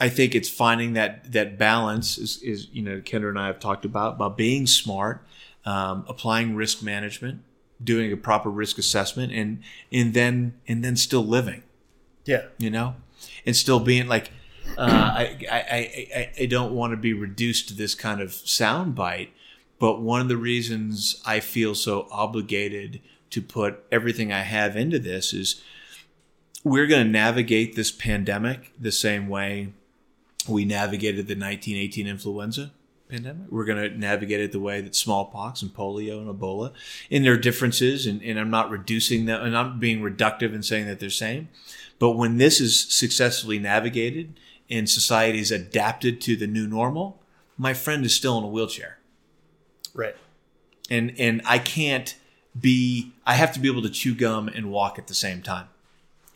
i 0.00 0.08
think 0.08 0.34
it's 0.34 0.48
finding 0.48 0.92
that 0.94 1.32
that 1.32 1.58
balance 1.58 2.18
is, 2.18 2.42
is 2.42 2.68
you 2.72 2.82
know 2.82 3.00
kendra 3.00 3.28
and 3.30 3.38
i 3.38 3.46
have 3.46 3.58
talked 3.60 3.84
about 3.84 4.14
about 4.16 4.36
being 4.36 4.66
smart 4.66 5.24
um, 5.64 6.04
applying 6.08 6.54
risk 6.54 6.82
management 6.82 7.40
doing 7.82 8.10
a 8.12 8.16
proper 8.16 8.48
risk 8.50 8.78
assessment 8.78 9.32
and 9.32 9.62
and 9.92 10.14
then 10.14 10.54
and 10.68 10.82
then 10.84 10.96
still 10.96 11.24
living. 11.24 11.62
Yeah. 12.24 12.46
you 12.58 12.70
know, 12.70 12.96
and 13.44 13.54
still 13.54 13.78
being 13.78 14.08
like, 14.08 14.32
uh, 14.76 14.82
I, 14.90 15.38
I, 15.48 15.58
I, 15.58 16.08
I- 16.16 16.32
I 16.40 16.46
don't 16.46 16.72
want 16.74 16.92
to 16.92 16.96
be 16.96 17.12
reduced 17.12 17.68
to 17.68 17.74
this 17.74 17.94
kind 17.94 18.20
of 18.20 18.30
soundbite, 18.30 19.28
but 19.78 20.00
one 20.00 20.20
of 20.20 20.28
the 20.28 20.36
reasons 20.36 21.20
I 21.26 21.40
feel 21.40 21.74
so 21.74 22.08
obligated 22.10 23.00
to 23.30 23.42
put 23.42 23.84
everything 23.90 24.32
I 24.32 24.42
have 24.42 24.76
into 24.76 24.98
this 24.98 25.32
is 25.32 25.62
we're 26.64 26.86
going 26.86 27.04
to 27.04 27.10
navigate 27.10 27.76
this 27.76 27.92
pandemic 27.92 28.72
the 28.78 28.92
same 28.92 29.28
way 29.28 29.72
we 30.48 30.64
navigated 30.64 31.26
the 31.26 31.34
1918 31.34 32.06
influenza 32.06 32.70
pandemic. 33.08 33.50
We're 33.50 33.64
going 33.64 33.90
to 33.90 33.98
navigate 33.98 34.40
it 34.40 34.52
the 34.52 34.60
way 34.60 34.80
that 34.80 34.94
smallpox 34.94 35.62
and 35.62 35.72
polio 35.72 36.18
and 36.18 36.28
Ebola, 36.28 36.72
and 37.10 37.24
their 37.24 37.36
differences, 37.36 38.06
and, 38.06 38.22
and 38.22 38.38
I'm 38.38 38.50
not 38.50 38.70
reducing 38.70 39.26
them, 39.26 39.42
and 39.42 39.56
I'm 39.56 39.78
being 39.78 40.00
reductive 40.00 40.54
in 40.54 40.62
saying 40.62 40.86
that 40.86 41.00
they're 41.00 41.10
same. 41.10 41.48
But 41.98 42.12
when 42.12 42.38
this 42.38 42.60
is 42.60 42.78
successfully 42.78 43.58
navigated 43.58 44.38
and 44.68 44.88
society 44.88 45.38
is 45.38 45.50
adapted 45.50 46.20
to 46.22 46.36
the 46.36 46.46
new 46.46 46.66
normal, 46.66 47.22
my 47.56 47.74
friend 47.74 48.04
is 48.04 48.14
still 48.14 48.36
in 48.38 48.44
a 48.44 48.48
wheelchair. 48.48 48.95
Right. 49.96 50.14
And 50.90 51.14
and 51.18 51.42
I 51.44 51.58
can't 51.58 52.14
be 52.58 53.12
I 53.26 53.34
have 53.34 53.52
to 53.52 53.60
be 53.60 53.68
able 53.68 53.82
to 53.82 53.90
chew 53.90 54.14
gum 54.14 54.48
and 54.48 54.70
walk 54.70 54.98
at 54.98 55.08
the 55.08 55.14
same 55.14 55.42
time. 55.42 55.68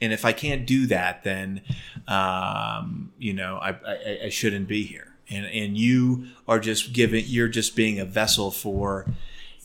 And 0.02 0.12
if 0.12 0.24
I 0.24 0.32
can't 0.32 0.66
do 0.66 0.86
that, 0.86 1.24
then 1.24 1.60
um, 2.08 3.12
you 3.18 3.32
know 3.32 3.58
I, 3.58 3.76
I, 3.86 4.18
I 4.24 4.28
shouldn't 4.30 4.66
be 4.66 4.82
here. 4.84 5.14
And 5.28 5.46
and 5.46 5.76
you 5.78 6.26
are 6.48 6.58
just 6.58 6.92
giving 6.92 7.24
you're 7.26 7.48
just 7.48 7.76
being 7.76 8.00
a 8.00 8.04
vessel 8.04 8.50
for 8.50 9.06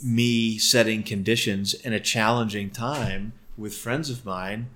me 0.04 0.58
setting 0.60 1.02
conditions 1.02 1.74
in 1.74 1.94
a 1.94 2.00
challenging 2.00 2.70
time 2.70 3.34
with 3.58 3.76
friends 3.76 4.10
of 4.10 4.26
mine 4.26 4.68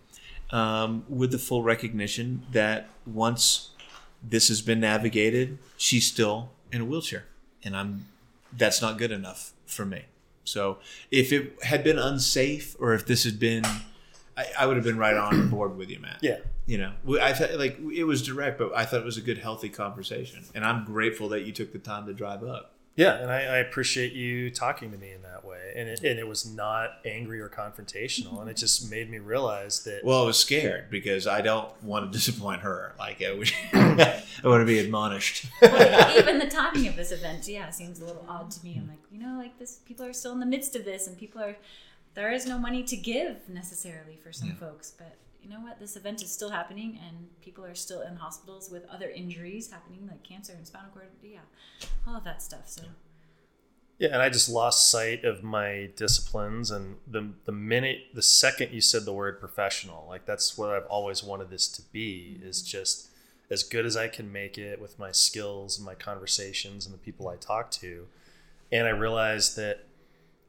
um, 0.51 1.03
with 1.09 1.31
the 1.31 1.37
full 1.37 1.61
recognition 1.61 2.45
that 2.51 2.87
once 3.05 3.69
this 4.23 4.47
has 4.47 4.61
been 4.61 4.79
navigated, 4.79 5.57
she's 5.77 6.07
still 6.07 6.49
in 6.71 6.81
a 6.81 6.85
wheelchair, 6.85 7.25
and 7.63 7.75
I'm 7.75 8.05
that's 8.55 8.81
not 8.81 8.97
good 8.97 9.11
enough 9.11 9.53
for 9.65 9.85
me. 9.85 10.03
So 10.43 10.79
if 11.11 11.31
it 11.31 11.63
had 11.63 11.83
been 11.83 11.99
unsafe, 11.99 12.75
or 12.79 12.93
if 12.93 13.05
this 13.05 13.23
had 13.23 13.39
been, 13.39 13.63
I, 14.35 14.45
I 14.59 14.65
would 14.65 14.77
have 14.77 14.85
been 14.85 14.97
right 14.97 15.15
on 15.15 15.49
board 15.51 15.77
with 15.77 15.89
you, 15.89 15.99
Matt. 15.99 16.19
Yeah. 16.21 16.37
You 16.65 16.77
know, 16.77 16.93
I 17.21 17.33
thought 17.33 17.55
like 17.55 17.79
it 17.93 18.03
was 18.03 18.21
direct, 18.21 18.59
but 18.59 18.75
I 18.75 18.85
thought 18.85 18.99
it 19.01 19.05
was 19.05 19.17
a 19.17 19.21
good, 19.21 19.39
healthy 19.39 19.69
conversation, 19.69 20.43
and 20.53 20.63
I'm 20.63 20.85
grateful 20.85 21.29
that 21.29 21.41
you 21.41 21.51
took 21.51 21.73
the 21.73 21.79
time 21.79 22.05
to 22.05 22.13
drive 22.13 22.43
up. 22.43 22.75
Yeah, 22.99 23.15
and 23.15 23.31
I, 23.31 23.43
I 23.43 23.57
appreciate 23.59 24.11
you 24.11 24.51
talking 24.51 24.91
to 24.91 24.97
me 24.97 25.13
in 25.13 25.21
that 25.21 25.45
way, 25.45 25.71
and 25.73 25.87
it, 25.87 26.03
and 26.03 26.19
it 26.19 26.27
was 26.27 26.45
not 26.45 26.95
angry 27.05 27.39
or 27.39 27.47
confrontational, 27.47 28.41
and 28.41 28.49
it 28.49 28.57
just 28.57 28.91
made 28.91 29.09
me 29.09 29.19
realize 29.19 29.85
that. 29.85 30.01
Well, 30.03 30.21
I 30.23 30.25
was 30.25 30.37
scared 30.37 30.89
because 30.89 31.25
I 31.25 31.39
don't 31.39 31.71
want 31.81 32.11
to 32.11 32.11
disappoint 32.17 32.59
her. 32.63 32.93
Like 32.99 33.21
I, 33.23 33.31
would, 33.33 33.49
I 33.73 34.21
want 34.43 34.61
to 34.61 34.65
be 34.65 34.79
admonished. 34.79 35.45
well, 35.61 36.17
even 36.17 36.39
the 36.39 36.47
timing 36.49 36.87
of 36.89 36.97
this 36.97 37.13
event, 37.13 37.47
yeah, 37.47 37.69
seems 37.69 38.01
a 38.01 38.05
little 38.05 38.25
odd 38.27 38.51
to 38.51 38.63
me. 38.65 38.75
I'm 38.77 38.89
like, 38.89 38.99
you 39.09 39.19
know, 39.19 39.37
like 39.37 39.57
this, 39.57 39.77
people 39.85 40.05
are 40.05 40.11
still 40.11 40.33
in 40.33 40.41
the 40.41 40.45
midst 40.45 40.75
of 40.75 40.83
this, 40.83 41.07
and 41.07 41.17
people 41.17 41.41
are, 41.41 41.55
there 42.15 42.33
is 42.33 42.45
no 42.45 42.57
money 42.59 42.83
to 42.83 42.97
give 42.97 43.47
necessarily 43.47 44.17
for 44.21 44.33
some 44.33 44.49
Yeah. 44.49 44.55
folks, 44.55 44.91
but 44.91 45.15
you 45.41 45.49
know 45.49 45.61
what? 45.61 45.79
This 45.79 45.95
event 45.95 46.21
is 46.21 46.31
still 46.31 46.49
happening, 46.49 46.99
and 47.07 47.27
people 47.41 47.65
are 47.65 47.75
still 47.75 48.01
in 48.01 48.15
hospitals 48.15 48.69
with 48.69 48.85
other 48.85 49.09
injuries 49.09 49.71
happening, 49.71 50.07
like 50.07 50.23
cancer 50.23 50.53
and 50.53 50.65
spinal 50.65 50.91
cord, 50.91 51.07
yeah, 51.23 51.39
all 52.07 52.15
of 52.15 52.23
that 52.23 52.41
stuff. 52.41 52.67
So. 52.67 52.83
Yeah, 53.99 54.09
and 54.13 54.21
I 54.21 54.29
just 54.29 54.47
lost 54.49 54.89
sight 54.89 55.25
of 55.25 55.43
my 55.43 55.89
disciplines, 55.95 56.71
and 56.71 56.97
the 57.05 57.31
the 57.45 57.51
minute, 57.51 57.99
the 58.13 58.21
second 58.21 58.71
you 58.71 58.79
said 58.81 59.05
the 59.05 59.13
word 59.13 59.39
professional, 59.39 60.05
like 60.07 60.25
that's 60.25 60.57
what 60.57 60.69
I've 60.69 60.85
always 60.85 61.23
wanted 61.23 61.49
this 61.49 61.67
to 61.69 61.81
be, 61.81 62.39
is 62.41 62.59
mm-hmm. 62.61 62.69
just 62.69 63.09
as 63.49 63.63
good 63.63 63.85
as 63.85 63.97
I 63.97 64.07
can 64.07 64.31
make 64.31 64.57
it 64.57 64.79
with 64.79 64.99
my 64.99 65.11
skills 65.11 65.77
and 65.77 65.85
my 65.85 65.95
conversations 65.95 66.85
and 66.85 66.93
the 66.93 66.99
people 66.99 67.27
I 67.27 67.35
talk 67.35 67.71
to, 67.71 68.07
and 68.71 68.87
I 68.87 68.91
realized 68.91 69.57
that 69.57 69.85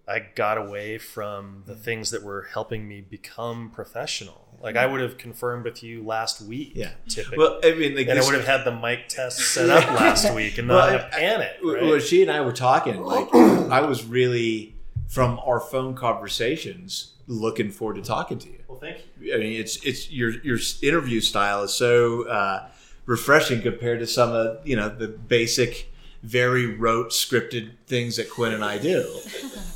I 0.07 0.21
got 0.21 0.59
away 0.59 0.99
from 0.99 1.65
the 1.67 1.73
mm-hmm. 1.73 1.83
things 1.83 2.11
that 2.11 2.23
were 2.23 2.49
helping 2.53 2.87
me 2.87 3.01
become 3.01 3.71
professional. 3.71 4.50
Like 4.63 4.77
I 4.77 4.85
would 4.87 5.01
have 5.01 5.17
confirmed 5.17 5.65
with 5.65 5.83
you 5.83 6.05
last 6.05 6.43
week, 6.43 6.73
Yeah. 6.75 6.91
typically. 7.09 7.39
Well, 7.39 7.61
I 7.65 7.73
mean, 7.73 7.97
like 7.97 8.09
and 8.09 8.19
I 8.19 8.23
would 8.25 8.35
have 8.35 8.45
had 8.47 8.65
the 8.65 8.75
mic 8.77 9.09
test 9.09 9.39
set 9.39 9.71
up 9.71 9.89
last 10.01 10.35
week 10.35 10.59
and 10.59 10.69
not 10.69 10.75
Well, 10.91 10.95
in 10.99 11.01
a 11.01 11.09
panic. 11.09 11.51
Well, 11.65 11.75
right? 11.75 11.83
well, 11.85 11.99
she 11.99 12.21
and 12.23 12.31
I 12.31 12.43
were 12.43 12.53
talking. 12.53 13.03
Like, 13.03 13.35
I 13.35 13.81
was 13.81 14.05
really 14.05 14.75
from 15.09 15.41
our 15.47 15.61
phone 15.61 15.95
conversations 15.95 17.15
looking 17.27 17.71
forward 17.71 17.95
to 17.97 18.03
talking 18.03 18.39
to 18.39 18.49
you. 18.49 18.59
well, 18.69 18.79
thank 18.79 18.99
you. 19.21 19.35
I 19.35 19.39
mean, 19.39 19.59
it's 19.61 19.77
it's 19.85 20.11
your 20.11 20.31
your 20.43 20.59
interview 20.83 21.21
style 21.21 21.63
is 21.63 21.73
so 21.73 22.29
uh, 22.29 22.69
refreshing 23.07 23.63
compared 23.63 24.01
to 24.01 24.07
some 24.07 24.33
of 24.33 24.67
you 24.67 24.77
know 24.77 24.89
the 24.89 25.09
basic, 25.09 25.91
very 26.23 26.67
rote 26.67 27.11
scripted 27.11 27.71
things 27.87 28.17
that 28.17 28.29
Quinn 28.31 28.53
and 28.53 28.65
I 28.65 28.79
do. 28.79 29.07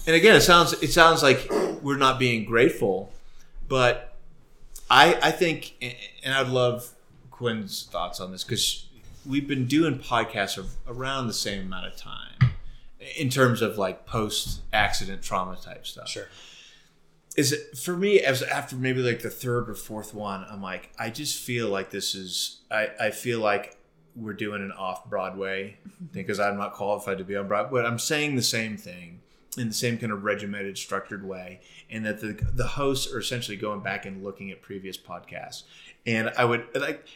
And 0.07 0.15
again, 0.15 0.37
it 0.37 0.43
sounds 0.43 0.75
it 0.83 0.93
sounds 0.93 1.23
like 1.23 1.49
we're 1.81 1.97
not 1.97 2.19
being 2.19 2.45
grateful, 2.45 3.11
but 3.69 4.14
I 4.91 5.19
I 5.23 5.31
think, 5.31 5.75
and 6.23 6.35
I'd 6.35 6.49
love 6.49 6.91
Quinn's 7.31 7.89
thoughts 7.91 8.21
on 8.21 8.31
this 8.33 8.45
because 8.45 8.87
we've 9.27 9.49
been 9.49 9.67
doing 9.67 9.99
podcasts 9.99 10.59
of 10.59 10.71
around 10.87 11.27
the 11.27 11.33
same 11.33 11.63
amount 11.67 11.87
of 11.87 11.97
time 11.97 12.53
in 13.17 13.29
terms 13.29 13.61
of 13.63 13.77
like 13.79 14.07
post 14.07 14.61
accident 14.73 15.23
trauma 15.23 15.57
type 15.57 15.87
stuff 15.87 16.09
Sure. 16.09 16.27
is 17.37 17.53
it 17.53 17.77
for 17.77 17.97
me 17.97 18.21
as 18.21 18.43
after 18.43 18.77
maybe 18.77 19.01
like 19.03 19.21
the 19.21 19.29
third 19.31 19.69
or 19.69 19.75
fourth 19.75 20.15
one 20.15 20.45
i'm 20.51 20.63
like 20.63 20.91
i 20.99 21.11
just 21.11 21.39
feel 21.43 21.69
like 21.69 21.91
this 21.91 22.15
is 22.15 22.61
i, 22.71 22.89
I 22.99 23.11
feel 23.11 23.41
like 23.41 23.77
we're 24.17 24.33
doing 24.33 24.63
an 24.63 24.73
off 24.73 25.05
broadway 25.11 25.77
thing 26.13 26.23
because 26.23 26.41
i'm 26.41 26.57
not 26.57 26.73
qualified 26.75 27.19
to 27.19 27.25
be 27.25 27.37
on 27.37 27.47
broadway 27.47 27.83
but 27.83 27.87
i'm 27.87 27.99
saying 27.99 28.37
the 28.37 28.43
same 28.43 28.77
thing 28.79 29.21
in 29.57 29.69
the 29.69 29.75
same 29.75 29.99
kind 29.99 30.13
of 30.13 30.25
regimented 30.25 30.77
structured 30.77 31.27
way 31.27 31.61
and 31.91 32.05
that 32.05 32.21
the 32.21 32.33
the 32.53 32.67
hosts 32.67 33.13
are 33.13 33.19
essentially 33.19 33.57
going 33.57 33.81
back 33.81 34.07
and 34.07 34.25
looking 34.25 34.51
at 34.51 34.61
previous 34.63 34.97
podcasts 34.97 35.63
and 36.07 36.31
i 36.37 36.45
would 36.45 36.67
like 36.75 37.07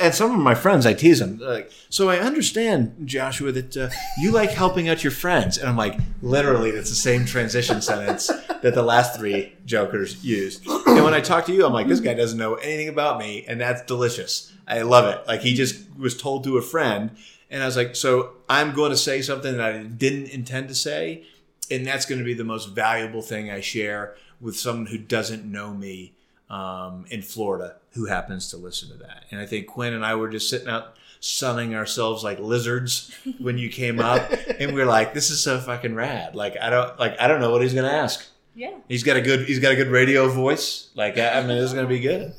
and 0.00 0.14
some 0.14 0.32
of 0.32 0.38
my 0.38 0.54
friends, 0.54 0.86
I 0.86 0.94
tease 0.94 1.18
them 1.18 1.38
like, 1.38 1.70
so 1.90 2.08
I 2.08 2.18
understand, 2.18 2.96
Joshua, 3.04 3.52
that 3.52 3.76
uh, 3.76 3.90
you 4.18 4.32
like 4.32 4.50
helping 4.50 4.88
out 4.88 5.04
your 5.04 5.10
friends, 5.10 5.58
and 5.58 5.68
I'm 5.68 5.76
like, 5.76 5.98
literally, 6.22 6.70
that's 6.70 6.88
the 6.88 6.96
same 6.96 7.26
transition 7.26 7.82
sentence 7.82 8.28
that 8.62 8.74
the 8.74 8.82
last 8.82 9.18
three 9.18 9.52
jokers 9.66 10.24
used. 10.24 10.66
And 10.66 11.04
when 11.04 11.12
I 11.12 11.20
talk 11.20 11.44
to 11.46 11.52
you, 11.52 11.66
I'm 11.66 11.74
like, 11.74 11.88
this 11.88 12.00
guy 12.00 12.14
doesn't 12.14 12.38
know 12.38 12.54
anything 12.54 12.88
about 12.88 13.18
me, 13.18 13.44
and 13.46 13.60
that's 13.60 13.82
delicious. 13.82 14.50
I 14.66 14.80
love 14.80 15.14
it. 15.14 15.26
Like 15.28 15.42
he 15.42 15.54
just 15.54 15.84
was 15.98 16.16
told 16.16 16.44
to 16.44 16.56
a 16.56 16.62
friend, 16.62 17.10
and 17.50 17.62
I 17.62 17.66
was 17.66 17.76
like, 17.76 17.96
so 17.96 18.32
I'm 18.48 18.72
going 18.72 18.92
to 18.92 18.96
say 18.96 19.20
something 19.20 19.58
that 19.58 19.74
I 19.74 19.82
didn't 19.82 20.28
intend 20.28 20.68
to 20.68 20.74
say, 20.74 21.26
and 21.70 21.86
that's 21.86 22.06
going 22.06 22.18
to 22.18 22.24
be 22.24 22.34
the 22.34 22.44
most 22.44 22.66
valuable 22.66 23.22
thing 23.22 23.50
I 23.50 23.60
share 23.60 24.14
with 24.40 24.56
someone 24.56 24.86
who 24.86 24.98
doesn't 24.98 25.44
know 25.44 25.72
me 25.72 26.12
um, 26.50 27.06
in 27.10 27.22
Florida 27.22 27.76
who 27.92 28.06
happens 28.06 28.50
to 28.50 28.56
listen 28.56 28.90
to 28.90 28.96
that. 28.96 29.24
And 29.30 29.40
I 29.40 29.46
think 29.46 29.66
Quinn 29.66 29.94
and 29.94 30.04
I 30.04 30.14
were 30.14 30.28
just 30.28 30.48
sitting 30.48 30.68
out 30.68 30.96
sunning 31.20 31.74
ourselves 31.74 32.22
like 32.22 32.38
lizards 32.38 33.10
when 33.38 33.58
you 33.58 33.68
came 33.68 33.98
up, 33.98 34.30
and 34.60 34.74
we 34.74 34.82
are 34.82 34.86
like, 34.86 35.14
"This 35.14 35.30
is 35.30 35.40
so 35.40 35.58
fucking 35.58 35.94
rad!" 35.94 36.34
Like 36.34 36.56
I 36.60 36.70
don't 36.70 36.98
like 36.98 37.18
I 37.20 37.26
don't 37.28 37.40
know 37.40 37.50
what 37.50 37.62
he's 37.62 37.74
gonna 37.74 37.88
ask. 37.88 38.26
Yeah. 38.54 38.74
He's 38.88 39.02
got 39.02 39.16
a 39.16 39.20
good 39.20 39.46
he's 39.46 39.58
got 39.58 39.72
a 39.72 39.76
good 39.76 39.88
radio 39.88 40.28
voice. 40.28 40.88
Like 40.94 41.18
I 41.18 41.38
I 41.38 41.40
mean, 41.40 41.56
this 41.58 41.70
is 41.70 41.74
gonna 41.74 41.88
be 41.88 42.00
good. 42.00 42.32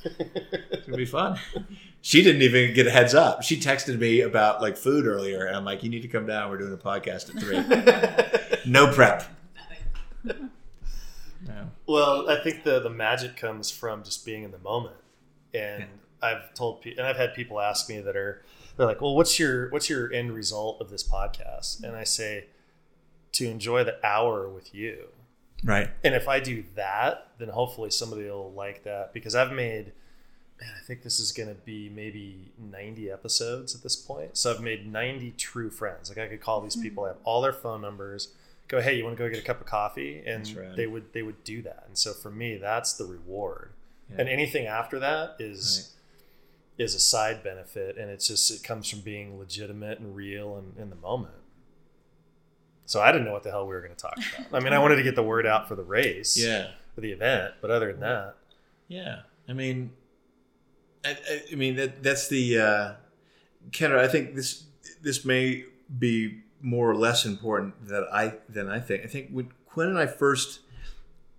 It's 0.72 0.86
gonna 0.86 0.98
be 0.98 1.06
fun. 1.06 1.40
She 2.08 2.24
didn't 2.24 2.42
even 2.42 2.74
get 2.74 2.88
a 2.88 2.90
heads 2.90 3.14
up. 3.14 3.44
She 3.44 3.60
texted 3.60 4.00
me 4.00 4.22
about 4.22 4.62
like 4.62 4.78
food 4.78 5.06
earlier, 5.06 5.46
and 5.46 5.58
I'm 5.58 5.66
like, 5.66 5.84
"You 5.84 5.90
need 5.90 6.04
to 6.04 6.08
come 6.08 6.26
down. 6.26 6.50
We're 6.50 6.58
doing 6.58 6.72
a 6.72 6.78
podcast 6.78 7.36
at 7.36 7.42
three. 7.42 8.66
no 8.72 8.94
prep." 8.94 9.26
Well, 11.86 12.30
I 12.30 12.42
think 12.42 12.64
the 12.64 12.80
the 12.80 12.90
magic 12.90 13.36
comes 13.36 13.70
from 13.70 14.04
just 14.04 14.26
being 14.26 14.44
in 14.44 14.52
the 14.52 14.58
moment, 14.60 14.96
and 15.54 15.84
I've 16.22 16.54
told 16.54 16.82
people, 16.82 17.00
and 17.00 17.10
I've 17.10 17.18
had 17.18 17.34
people 17.34 17.60
ask 17.60 17.90
me 17.90 18.00
that 18.00 18.16
are 18.16 18.42
they're 18.78 18.88
like, 18.88 19.02
"Well, 19.02 19.14
what's 19.14 19.38
your 19.38 19.70
what's 19.72 19.90
your 19.90 20.10
end 20.14 20.32
result 20.32 20.80
of 20.80 20.90
this 20.90 21.04
podcast?" 21.04 21.84
And 21.84 21.94
I 21.94 22.06
say, 22.06 22.46
to 23.34 23.50
enjoy 23.50 23.84
the 23.84 24.06
hour 24.06 24.48
with 24.48 24.74
you. 24.74 25.10
Right. 25.62 25.90
And 26.06 26.16
if 26.16 26.30
I 26.30 26.40
do 26.40 26.64
that, 26.76 27.32
then 27.38 27.50
hopefully 27.50 27.90
somebody 27.90 28.30
will 28.30 28.54
like 28.54 28.84
that 28.84 29.14
because 29.14 29.36
I've 29.36 29.52
made, 29.52 29.92
man, 30.60 30.72
I 30.76 30.84
think 30.86 31.04
this 31.04 31.20
is 31.20 31.32
going 31.32 31.50
to 31.50 31.56
be 31.56 31.90
maybe 31.90 32.52
90 32.60 33.12
episodes 33.12 33.76
at 33.76 33.84
this 33.84 33.96
point. 33.96 34.38
So 34.38 34.52
I've 34.52 34.62
made 34.62 34.92
90 34.92 35.32
true 35.32 35.70
friends. 35.70 36.10
Like 36.10 36.18
I 36.18 36.28
could 36.28 36.42
call 36.42 36.62
these 36.62 36.76
hmm. 36.76 36.82
people, 36.82 37.06
I 37.06 37.10
have 37.10 37.18
all 37.24 37.42
their 37.42 37.54
phone 37.54 37.82
numbers, 37.82 38.30
go, 38.68 38.82
hey, 38.82 38.96
you 38.98 39.04
want 39.04 39.18
to 39.18 39.24
go 39.24 39.30
get 39.30 39.40
a 39.40 39.46
cup 39.46 39.62
of 39.62 39.68
coffee? 39.68 40.24
And 40.26 40.48
rad. 40.56 40.76
they 40.76 40.88
would 40.88 41.14
they 41.14 41.22
would 41.22 41.44
do 41.44 41.62
that. 41.64 41.84
And 41.88 41.98
so 41.98 42.14
for 42.14 42.30
me, 42.30 42.58
that's 42.58 42.94
the 42.94 43.06
reward. 43.06 43.72
Yeah. 44.10 44.18
And 44.20 44.30
anything 44.30 44.66
after 44.68 45.00
that 45.00 45.36
is 45.40 45.94
is 46.78 46.94
a 46.94 47.00
side 47.00 47.44
benefit, 47.44 47.98
and 47.98 48.10
it's 48.10 48.28
just 48.28 48.52
it 48.52 48.64
comes 48.64 48.90
from 48.90 49.02
being 49.02 49.40
legitimate 49.40 50.00
and 50.00 50.16
real 50.16 50.56
and 50.56 50.78
in 50.78 50.90
the 50.90 50.96
moment. 50.96 51.34
So 52.86 53.02
I 53.02 53.12
didn't 53.12 53.26
know 53.26 53.34
what 53.34 53.44
the 53.44 53.52
hell 53.52 53.68
we 53.68 53.74
were 53.74 53.82
going 53.82 53.96
to 53.96 54.02
talk 54.02 54.18
about. 54.18 54.62
I 54.62 54.64
mean, 54.64 54.72
I 54.72 54.80
wanted 54.80 54.96
to 54.96 55.04
get 55.04 55.16
the 55.16 55.24
word 55.24 55.46
out 55.46 55.68
for 55.68 55.76
the 55.76 55.84
race, 55.84 56.38
Yeah. 56.38 56.70
for 56.96 57.02
the 57.02 57.12
event, 57.12 57.56
but 57.60 57.70
other 57.70 57.92
than 57.92 58.00
that, 58.00 58.36
Yeah, 58.88 59.24
I 59.50 59.52
mean, 59.52 59.92
I, 61.06 61.18
I, 61.52 61.56
mean 61.56 61.76
that 61.76 62.04
that's 62.04 62.28
the 62.28 62.60
uh, 62.60 62.94
Kendra. 63.72 64.00
I 64.00 64.08
think 64.08 64.36
this 64.36 64.64
this 65.02 65.26
may 65.26 65.66
be 65.98 66.42
more 66.62 66.90
or 66.90 66.96
less 66.96 67.26
important 67.26 67.88
that 67.88 68.08
I 68.12 68.36
than 68.50 68.70
I 68.70 68.80
think. 68.80 69.04
I 69.04 69.08
think 69.08 69.30
when 69.30 69.52
Quinn 69.68 69.88
and 69.90 69.98
I 69.98 70.08
first, 70.08 70.62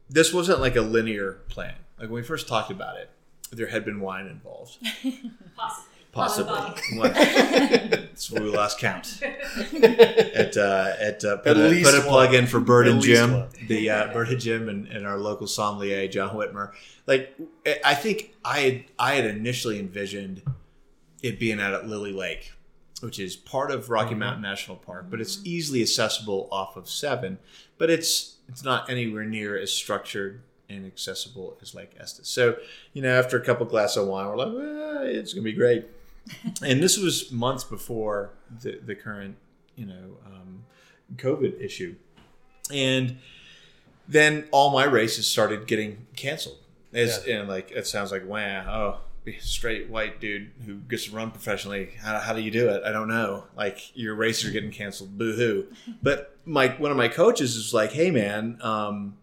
this 0.08 0.32
wasn't 0.32 0.60
like 0.60 0.76
a 0.76 0.82
linear 0.82 1.40
plan. 1.48 1.74
Like 1.98 2.08
when 2.08 2.16
we 2.16 2.22
first 2.22 2.48
talked 2.48 2.70
about 2.70 2.96
it, 2.96 3.10
there 3.50 3.66
had 3.66 3.84
been 3.84 4.00
wine 4.00 4.26
involved. 4.26 4.78
Possibly. 5.56 5.97
Possibly. 6.18 6.98
One. 6.98 7.12
That's 7.12 8.30
where 8.30 8.42
we 8.42 8.50
lost 8.50 8.78
count. 8.78 9.20
At 9.22 10.56
uh, 10.56 10.92
at 11.00 11.24
uh, 11.24 11.36
put, 11.38 11.46
At 11.48 11.56
a, 11.56 11.68
least 11.68 11.90
put 11.90 11.98
a 11.98 12.02
plug 12.02 12.30
one. 12.30 12.38
in 12.40 12.46
for 12.46 12.60
Bird 12.60 12.86
At 12.88 12.94
and 12.94 13.02
Jim, 13.02 13.32
one. 13.32 13.48
the 13.66 13.90
uh, 13.90 14.12
Bird 14.12 14.28
and 14.28 14.40
Jim, 14.40 14.68
and, 14.68 14.86
and 14.88 15.06
our 15.06 15.18
local 15.18 15.46
sommelier 15.46 16.06
John 16.08 16.34
Whitmer. 16.36 16.72
Like 17.06 17.34
I 17.84 17.94
think 17.94 18.34
I 18.44 18.58
had 18.60 18.84
I 18.98 19.14
had 19.14 19.24
initially 19.24 19.78
envisioned 19.78 20.42
it 21.22 21.38
being 21.38 21.60
out 21.60 21.74
at 21.74 21.86
Lily 21.88 22.12
Lake, 22.12 22.52
which 23.00 23.18
is 23.18 23.36
part 23.36 23.70
of 23.70 23.90
Rocky 23.90 24.10
Mm-hmm. 24.10 24.18
Mountain 24.20 24.42
National 24.42 24.76
Park, 24.76 25.06
but 25.10 25.20
it's 25.20 25.40
easily 25.44 25.82
accessible 25.82 26.48
off 26.52 26.76
of 26.76 26.88
Seven. 26.88 27.38
But 27.78 27.90
it's 27.90 28.36
it's 28.48 28.64
not 28.64 28.88
anywhere 28.90 29.24
near 29.24 29.56
as 29.58 29.72
structured 29.72 30.42
and 30.70 30.84
accessible 30.86 31.56
as 31.62 31.74
Lake 31.74 31.92
Estes. 31.98 32.28
So 32.28 32.56
you 32.92 33.02
know, 33.02 33.18
after 33.18 33.38
a 33.38 33.44
couple 33.44 33.64
glasses 33.66 33.98
of 33.98 34.08
wine, 34.08 34.26
we're 34.28 34.36
like, 34.36 34.52
well, 34.52 35.02
it's 35.06 35.32
gonna 35.32 35.44
be 35.44 35.52
great. 35.52 35.86
and 36.62 36.82
this 36.82 36.98
was 36.98 37.30
months 37.30 37.64
before 37.64 38.30
the 38.62 38.80
the 38.84 38.94
current 38.94 39.36
you 39.76 39.86
know 39.86 40.16
um, 40.26 40.64
COVID 41.16 41.60
issue, 41.60 41.94
and 42.72 43.18
then 44.08 44.48
all 44.50 44.70
my 44.70 44.84
races 44.84 45.26
started 45.26 45.66
getting 45.66 46.06
canceled. 46.16 46.58
It's, 46.92 47.26
And 47.26 47.48
like 47.48 47.70
it 47.70 47.86
sounds 47.86 48.10
like 48.10 48.26
wow, 48.26 48.64
oh, 48.68 49.00
straight 49.40 49.88
white 49.90 50.20
dude 50.20 50.50
who 50.64 50.76
gets 50.76 51.06
to 51.06 51.14
run 51.14 51.30
professionally. 51.30 51.90
How, 52.00 52.18
how 52.18 52.32
do 52.32 52.40
you 52.40 52.50
do 52.50 52.68
it? 52.68 52.82
I 52.84 52.92
don't 52.92 53.08
know. 53.08 53.44
Like 53.56 53.96
your 53.96 54.14
races 54.14 54.48
are 54.48 54.52
getting 54.52 54.70
canceled. 54.70 55.18
Boo 55.18 55.34
hoo. 55.34 55.66
But 56.02 56.36
my 56.44 56.68
one 56.68 56.90
of 56.90 56.96
my 56.96 57.08
coaches 57.08 57.56
is 57.56 57.74
like, 57.74 57.92
hey 57.92 58.10
man, 58.10 58.58
um, 58.62 59.18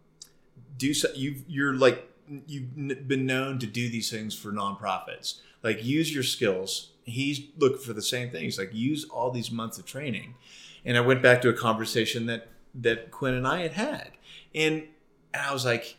do 0.77 0.93
so, 0.93 1.07
you 1.15 1.43
you're 1.47 1.73
like 1.73 2.07
you've 2.47 3.07
been 3.07 3.25
known 3.25 3.59
to 3.59 3.67
do 3.67 3.89
these 3.89 4.09
things 4.09 4.35
for 4.35 4.51
nonprofits. 4.51 5.39
Like 5.63 5.83
use 5.83 6.13
your 6.13 6.23
skills 6.23 6.91
He's 7.05 7.41
looking 7.57 7.79
for 7.79 7.93
the 7.93 8.01
same 8.01 8.29
thing. 8.29 8.43
He's 8.43 8.59
like, 8.59 8.73
use 8.73 9.05
all 9.05 9.31
these 9.31 9.51
months 9.51 9.77
of 9.77 9.85
training. 9.85 10.35
And 10.83 10.97
I 10.97 11.01
went 11.01 11.21
back 11.21 11.41
to 11.43 11.49
a 11.49 11.53
conversation 11.53 12.25
that 12.25 12.49
that 12.75 13.09
Quinn 13.09 13.33
and 13.33 13.47
I 13.47 13.61
had 13.61 13.71
had, 13.71 14.11
and, 14.53 14.83
and 15.33 15.41
I 15.41 15.53
was 15.53 15.63
like, 15.63 15.95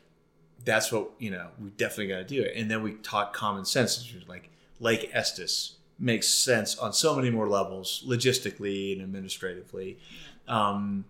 that's 0.65 0.93
what 0.93 1.11
you 1.19 1.31
know. 1.31 1.49
We 1.59 1.71
definitely 1.71 2.09
got 2.09 2.19
to 2.19 2.25
do 2.25 2.43
it. 2.43 2.53
And 2.57 2.71
then 2.71 2.83
we 2.83 2.95
taught 2.95 3.33
common 3.33 3.65
sense. 3.65 4.13
Like 4.29 4.51
Lake 4.79 5.11
Estes 5.13 5.77
makes 5.99 6.29
sense 6.29 6.77
on 6.77 6.93
so 6.93 7.17
many 7.17 7.31
more 7.31 7.49
levels, 7.49 8.05
logistically 8.07 8.93
and 8.93 9.03
administratively. 9.03 9.99
Um, 10.47 11.07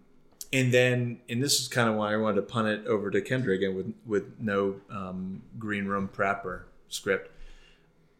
and 0.52 0.72
then, 0.72 1.20
and 1.28 1.42
this 1.42 1.60
is 1.60 1.68
kind 1.68 1.88
of 1.88 1.96
why 1.96 2.12
I 2.12 2.16
wanted 2.16 2.36
to 2.36 2.42
punt 2.42 2.68
it 2.68 2.86
over 2.86 3.10
to 3.10 3.20
Kendra 3.20 3.54
again 3.54 3.74
with 3.74 3.92
with 4.06 4.38
no 4.38 4.76
um, 4.90 5.42
green 5.58 5.86
room 5.86 6.08
prepper 6.12 6.62
script. 6.88 7.32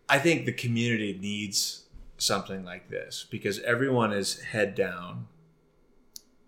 I 0.09 0.19
think 0.19 0.47
the 0.47 0.53
community 0.53 1.19
needs 1.21 1.85
something 2.19 2.65
like 2.65 2.89
this 2.89 3.27
because 3.31 3.59
everyone 3.61 4.13
is 4.13 4.41
head 4.41 4.75
down, 4.75 5.27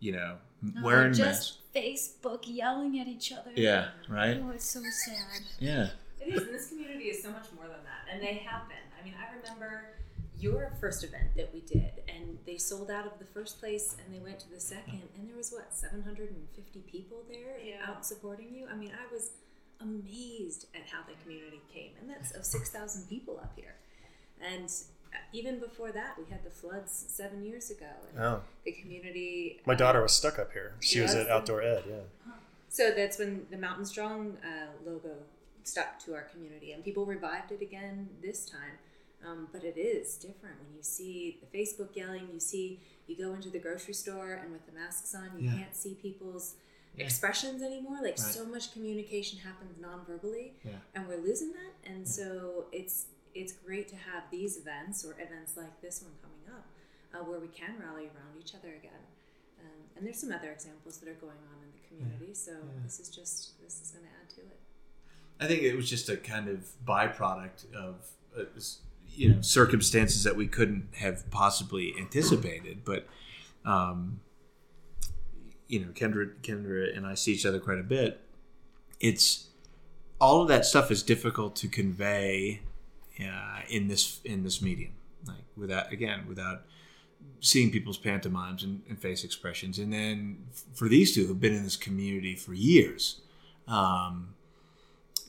you 0.00 0.12
know, 0.12 0.36
No, 0.62 0.82
wearing 0.82 1.12
just 1.12 1.22
masks. 1.24 1.58
Facebook 1.74 2.44
yelling 2.44 2.98
at 3.00 3.06
each 3.08 3.32
other. 3.32 3.50
Yeah, 3.54 3.88
right? 4.08 4.40
Oh, 4.42 4.50
it's 4.50 4.68
so 4.70 4.80
sad. 4.80 5.42
Yeah. 5.58 5.88
It 6.20 6.34
is, 6.34 6.42
and 6.42 6.54
this 6.54 6.68
community 6.68 7.04
is 7.04 7.22
so 7.22 7.30
much 7.30 7.46
more 7.54 7.64
than 7.66 7.84
that. 7.84 8.12
And 8.12 8.22
they 8.22 8.34
have 8.34 8.68
been. 8.68 8.76
I 9.00 9.04
mean, 9.04 9.14
I 9.18 9.34
remember 9.36 9.94
your 10.38 10.72
first 10.80 11.04
event 11.04 11.34
that 11.36 11.52
we 11.52 11.60
did, 11.60 11.90
and 12.08 12.38
they 12.46 12.56
sold 12.56 12.90
out 12.90 13.06
of 13.06 13.18
the 13.18 13.24
first 13.24 13.60
place, 13.60 13.96
and 14.04 14.14
they 14.14 14.20
went 14.20 14.38
to 14.40 14.50
the 14.50 14.60
second, 14.60 15.02
and 15.16 15.28
there 15.28 15.36
was 15.36 15.50
what 15.52 15.72
750 15.74 16.80
people 16.90 17.18
there 17.28 17.56
out 17.84 18.04
supporting 18.06 18.54
you. 18.54 18.66
I 18.70 18.76
mean, 18.76 18.92
I 18.92 19.12
was 19.12 19.30
amazed 19.80 20.66
at 20.74 20.82
how 20.90 21.00
the 21.08 21.14
community 21.22 21.60
came, 21.72 21.92
and 22.00 22.08
that's 22.10 22.32
of 22.34 22.44
6,000 22.44 23.08
people 23.08 23.38
up 23.42 23.52
here. 23.56 23.74
And 24.40 24.70
even 25.32 25.58
before 25.58 25.92
that, 25.92 26.16
we 26.18 26.24
had 26.30 26.44
the 26.44 26.50
floods 26.50 27.04
seven 27.08 27.44
years 27.44 27.70
ago, 27.70 27.86
and 28.14 28.22
Oh. 28.24 28.42
the 28.64 28.72
community. 28.72 29.60
My 29.66 29.74
uh, 29.74 29.76
daughter 29.76 30.02
was 30.02 30.12
stuck 30.12 30.38
up 30.38 30.52
here. 30.52 30.74
She 30.80 31.00
was 31.00 31.14
at 31.14 31.28
outdoor 31.28 31.62
ed. 31.62 31.84
Yeah. 31.88 32.32
so 32.68 32.92
that's 32.94 33.18
when 33.18 33.46
the 33.50 33.56
Mountain 33.56 33.86
Strong 33.86 34.36
uh, 34.44 34.66
logo 34.88 35.10
stuck 35.64 35.98
to 36.04 36.14
our 36.14 36.22
community, 36.22 36.72
and 36.72 36.84
people 36.84 37.04
revived 37.06 37.52
it 37.52 37.62
again 37.62 38.08
this 38.22 38.46
time. 38.46 38.78
Um, 39.26 39.48
but 39.52 39.64
it 39.64 39.76
is 39.76 40.14
different 40.16 40.56
when 40.62 40.76
you 40.76 40.82
see 40.82 41.40
the 41.40 41.58
Facebook 41.58 41.96
yelling. 41.96 42.28
You 42.32 42.38
see, 42.38 42.78
you 43.08 43.16
go 43.16 43.34
into 43.34 43.50
the 43.50 43.58
grocery 43.58 43.94
store, 43.94 44.34
and 44.34 44.52
with 44.52 44.64
the 44.66 44.72
masks 44.72 45.12
on, 45.14 45.30
you 45.36 45.50
Yeah. 45.50 45.56
can't 45.58 45.74
see 45.74 45.94
people's 45.94 46.54
Yeah. 46.98 47.04
expressions 47.06 47.62
anymore. 47.62 47.96
Like 48.02 48.18
Right. 48.18 48.18
so 48.18 48.44
much 48.44 48.72
communication 48.72 49.38
happens 49.40 49.78
non-verbally, 49.80 50.54
Yeah. 50.64 50.72
and 50.94 51.06
we're 51.08 51.20
losing 51.20 51.52
that. 51.52 51.72
And 51.90 52.06
so 52.08 52.66
it's 52.72 53.06
it's 53.34 53.52
great 53.52 53.86
to 53.88 53.94
have 53.96 54.24
these 54.30 54.56
events 54.56 55.04
or 55.04 55.12
events 55.20 55.56
like 55.56 55.80
this 55.80 56.02
one 56.02 56.12
coming 56.22 56.56
up, 56.58 56.66
uh, 57.14 57.22
where 57.24 57.38
we 57.38 57.46
can 57.48 57.78
rally 57.78 58.06
around 58.06 58.36
each 58.40 58.54
other 58.54 58.74
again. 58.74 59.04
Um, 59.60 59.82
and 59.96 60.06
there's 60.06 60.18
some 60.18 60.32
other 60.32 60.50
examples 60.50 60.98
that 60.98 61.08
are 61.08 61.14
going 61.14 61.36
on 61.52 61.62
in 61.62 61.70
the 61.72 61.86
community. 61.88 62.34
So 62.34 62.52
this 62.82 62.98
is 62.98 63.08
just 63.08 63.60
this 63.60 63.80
is 63.80 63.90
going 63.92 64.04
to 64.06 64.10
add 64.10 64.28
to 64.36 64.40
it. 64.40 64.58
I 65.40 65.46
think 65.46 65.62
it 65.62 65.76
was 65.76 65.88
just 65.88 66.08
a 66.08 66.16
kind 66.16 66.48
of 66.48 66.66
byproduct 66.84 67.72
of 67.72 68.10
uh, 68.36 68.44
s- 68.56 68.78
you 69.08 69.34
know 69.34 69.40
circumstances 69.42 70.24
that 70.24 70.34
we 70.36 70.48
couldn't 70.48 70.94
have 70.96 71.30
possibly 71.30 71.94
anticipated. 71.98 72.84
But 72.84 73.06
um, 73.64 74.20
you 75.68 75.80
know, 75.80 75.88
Kendra, 75.92 76.32
Kendra, 76.42 76.96
and 76.96 77.06
I 77.06 77.14
see 77.14 77.32
each 77.32 77.46
other 77.46 77.60
quite 77.60 77.78
a 77.78 77.84
bit. 77.84 78.20
It's 79.00 79.48
all 80.20 80.42
of 80.42 80.48
that 80.48 80.64
stuff 80.64 80.90
is 80.90 81.02
difficult 81.02 81.54
to 81.56 81.68
convey 81.68 82.62
uh, 83.20 83.60
in 83.68 83.88
this 83.88 84.20
in 84.24 84.42
this 84.42 84.60
medium, 84.60 84.92
like 85.26 85.44
without 85.56 85.92
again 85.92 86.24
without 86.26 86.62
seeing 87.40 87.70
people's 87.70 87.98
pantomimes 87.98 88.64
and, 88.64 88.82
and 88.88 88.98
face 88.98 89.22
expressions. 89.24 89.78
And 89.78 89.92
then 89.92 90.46
for 90.74 90.88
these 90.88 91.14
two 91.14 91.26
who've 91.26 91.40
been 91.40 91.54
in 91.54 91.64
this 91.64 91.76
community 91.76 92.34
for 92.34 92.54
years. 92.54 93.20
Um, 93.66 94.34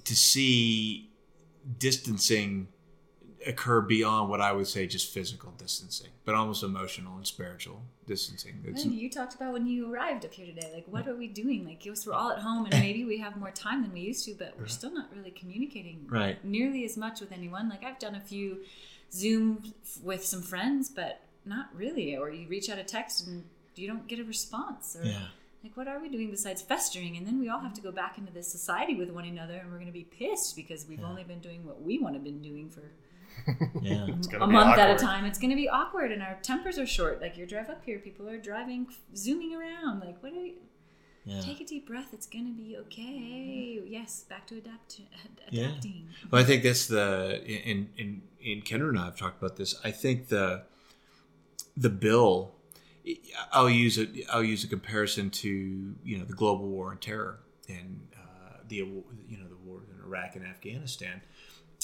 to 0.10 0.16
see 0.16 1.08
distancing 1.78 2.68
occur 3.48 3.82
beyond 3.82 4.30
what 4.30 4.42
I 4.42 4.52
would 4.52 4.68
say 4.68 4.86
just 4.88 5.14
physical 5.14 5.52
distancing, 5.58 6.10
but 6.26 6.36
almost 6.36 6.62
emotional 6.64 7.16
and 7.18 7.26
spiritual 7.26 7.82
distancing. 8.06 8.62
It's, 8.66 8.84
And 8.84 8.94
you 8.94 9.10
talked 9.10 9.34
about 9.36 9.54
when 9.54 9.66
you 9.66 9.92
arrived 9.94 10.26
up 10.26 10.34
here 10.34 10.46
today. 10.46 10.72
Like, 10.74 10.86
what 10.88 11.08
are 11.08 11.16
we 11.16 11.28
doing? 11.28 11.66
Like, 11.66 11.86
yes, 11.86 12.06
we're 12.06 12.14
all 12.14 12.32
at 12.32 12.40
home, 12.40 12.66
and 12.66 12.74
maybe 12.82 13.06
we 13.06 13.18
have 13.20 13.38
more 13.38 13.52
time 13.52 13.82
than 13.82 13.94
we 13.94 14.02
used 14.02 14.26
to, 14.26 14.34
but 14.34 14.56
we're 14.60 14.68
still 14.68 14.92
not 14.94 15.10
really 15.16 15.32
communicating 15.32 16.06
Right. 16.10 16.44
nearly 16.44 16.84
as 16.86 16.98
much 16.98 17.22
with 17.22 17.32
anyone. 17.32 17.70
Like, 17.70 17.84
I've 17.84 18.00
done 18.00 18.16
a 18.16 18.20
few 18.22 18.60
Zoom 19.12 19.74
with 20.04 20.26
some 20.26 20.42
friends, 20.42 20.90
but 20.90 21.22
not 21.46 21.70
really. 21.74 22.16
Or 22.18 22.30
you 22.30 22.48
reach 22.48 22.70
out 22.70 22.78
a 22.78 22.84
text 22.84 23.26
and 23.26 23.44
you 23.76 23.88
don't 23.88 24.08
get 24.08 24.20
a 24.20 24.24
response. 24.24 24.96
Or 25.00 25.06
Yeah. 25.06 25.28
like, 25.64 25.76
what 25.78 25.88
are 25.88 26.00
we 26.00 26.10
doing 26.10 26.30
besides 26.30 26.62
festering? 26.62 27.16
And 27.18 27.26
then 27.26 27.40
we 27.40 27.48
all 27.50 27.60
have 27.62 27.74
to 27.76 27.82
go 27.82 27.92
back 27.92 28.18
into 28.18 28.32
this 28.34 28.48
society 28.48 28.96
with 28.96 29.10
one 29.10 29.26
another, 29.26 29.56
and 29.56 29.68
we're 29.72 29.78
going 29.78 29.88
to 29.88 29.94
be 29.94 30.04
pissed 30.04 30.56
because 30.56 30.86
we've 30.88 31.04
only 31.04 31.24
been 31.24 31.40
doing 31.40 31.66
what 31.66 31.82
we 31.82 31.98
want 32.00 32.16
to 32.16 32.20
been 32.20 32.42
doing 32.42 32.70
for 32.70 32.82
yeah. 33.82 34.08
a 34.42 34.48
month 34.48 34.78
at 34.78 34.90
a 34.90 34.98
time. 34.98 35.26
It's 35.26 35.40
going 35.40 35.50
to 35.50 35.56
be 35.56 35.70
awkward, 35.70 36.12
and 36.12 36.22
our 36.22 36.38
tempers 36.42 36.78
are 36.78 36.86
short. 36.88 37.22
Like 37.22 37.38
you 37.38 37.46
drive 37.46 37.70
up 37.70 37.84
here, 37.86 38.00
people 38.00 38.28
are 38.30 38.38
driving, 38.38 38.88
zooming 39.16 39.56
around. 39.56 40.02
Like, 40.02 40.22
what 40.22 40.34
are 40.34 40.46
you? 40.46 40.56
Yeah. 41.26 41.42
Take 41.42 41.62
a 41.62 41.66
deep 41.66 41.88
breath. 41.88 42.14
It's 42.14 42.26
going 42.26 42.46
to 42.48 42.54
be 42.54 42.78
okay. 42.78 43.82
Yes, 43.86 44.24
back 44.30 44.48
to 44.48 44.58
adapt, 44.58 45.02
Yeah. 45.52 45.66
adapting. 45.70 46.08
Well, 46.32 46.42
I 46.42 46.46
think 46.46 46.64
that's 46.64 46.88
the 46.88 47.44
in 47.46 47.90
in 47.98 48.22
in 48.42 48.62
Kendra 48.62 48.90
and 48.90 48.98
I 49.00 49.06
have 49.06 49.18
talked 49.18 49.42
about 49.42 49.58
this. 49.58 49.76
I 49.84 49.92
think 49.92 50.28
the 50.30 50.64
the 51.78 51.90
bill. 51.90 52.56
I'll 53.52 53.70
use 53.70 53.98
a 53.98 54.08
I'll 54.32 54.44
use 54.44 54.64
a 54.64 54.68
comparison 54.68 55.30
to 55.32 55.96
you 56.04 56.18
know 56.18 56.26
the 56.26 56.34
global 56.34 56.68
war 56.68 56.92
on 56.92 56.98
terror 56.98 57.40
and 57.68 58.08
uh, 58.16 58.58
the 58.68 58.76
you 58.78 59.38
know 59.38 59.48
the 59.48 59.56
wars 59.66 59.88
in 59.90 60.00
Iraq 60.04 60.36
and 60.36 60.46
Afghanistan. 60.46 61.22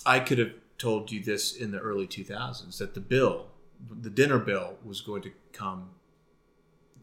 I 0.05 0.19
could 0.19 0.37
have 0.37 0.51
told 0.77 1.11
you 1.11 1.23
this 1.23 1.55
in 1.55 1.71
the 1.71 1.79
early 1.79 2.07
2000s 2.07 2.77
that 2.77 2.93
the 2.93 2.99
bill, 2.99 3.47
the 4.01 4.09
dinner 4.09 4.39
bill, 4.39 4.77
was 4.83 5.01
going 5.01 5.21
to 5.21 5.31
come 5.53 5.89